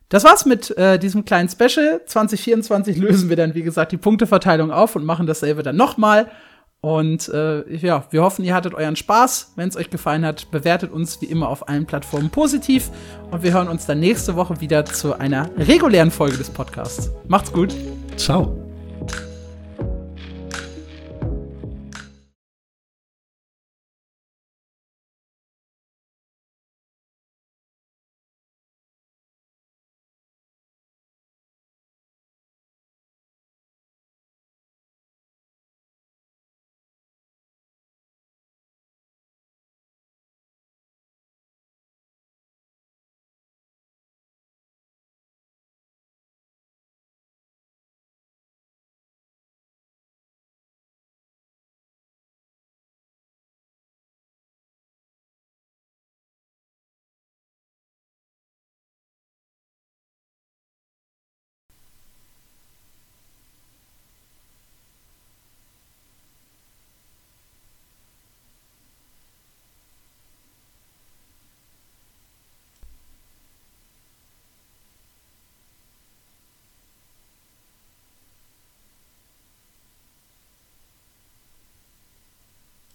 Das 0.08 0.24
war's 0.24 0.44
mit 0.44 0.76
äh, 0.76 0.98
diesem 0.98 1.24
kleinen 1.24 1.48
Special. 1.48 2.00
2024 2.04 2.96
lösen 2.96 3.28
wir 3.28 3.36
dann, 3.36 3.54
wie 3.54 3.62
gesagt, 3.62 3.92
die 3.92 3.96
Punkteverteilung 3.96 4.72
auf 4.72 4.96
und 4.96 5.04
machen 5.04 5.28
dasselbe 5.28 5.62
dann 5.62 5.76
nochmal. 5.76 6.28
Und 6.80 7.28
äh, 7.28 7.72
ja, 7.76 8.04
wir 8.10 8.22
hoffen, 8.22 8.44
ihr 8.44 8.54
hattet 8.54 8.74
euren 8.74 8.96
Spaß. 8.96 9.52
Wenn 9.54 9.68
es 9.68 9.76
euch 9.76 9.90
gefallen 9.90 10.24
hat, 10.24 10.50
bewertet 10.50 10.90
uns 10.90 11.20
wie 11.22 11.26
immer 11.26 11.48
auf 11.48 11.68
allen 11.68 11.86
Plattformen 11.86 12.30
positiv. 12.30 12.90
Und 13.30 13.44
wir 13.44 13.52
hören 13.52 13.68
uns 13.68 13.86
dann 13.86 14.00
nächste 14.00 14.34
Woche 14.34 14.60
wieder 14.60 14.84
zu 14.84 15.18
einer 15.18 15.50
regulären 15.56 16.10
Folge 16.10 16.36
des 16.36 16.50
Podcasts. 16.50 17.12
Macht's 17.28 17.52
gut. 17.52 17.72
Ciao. 18.16 18.65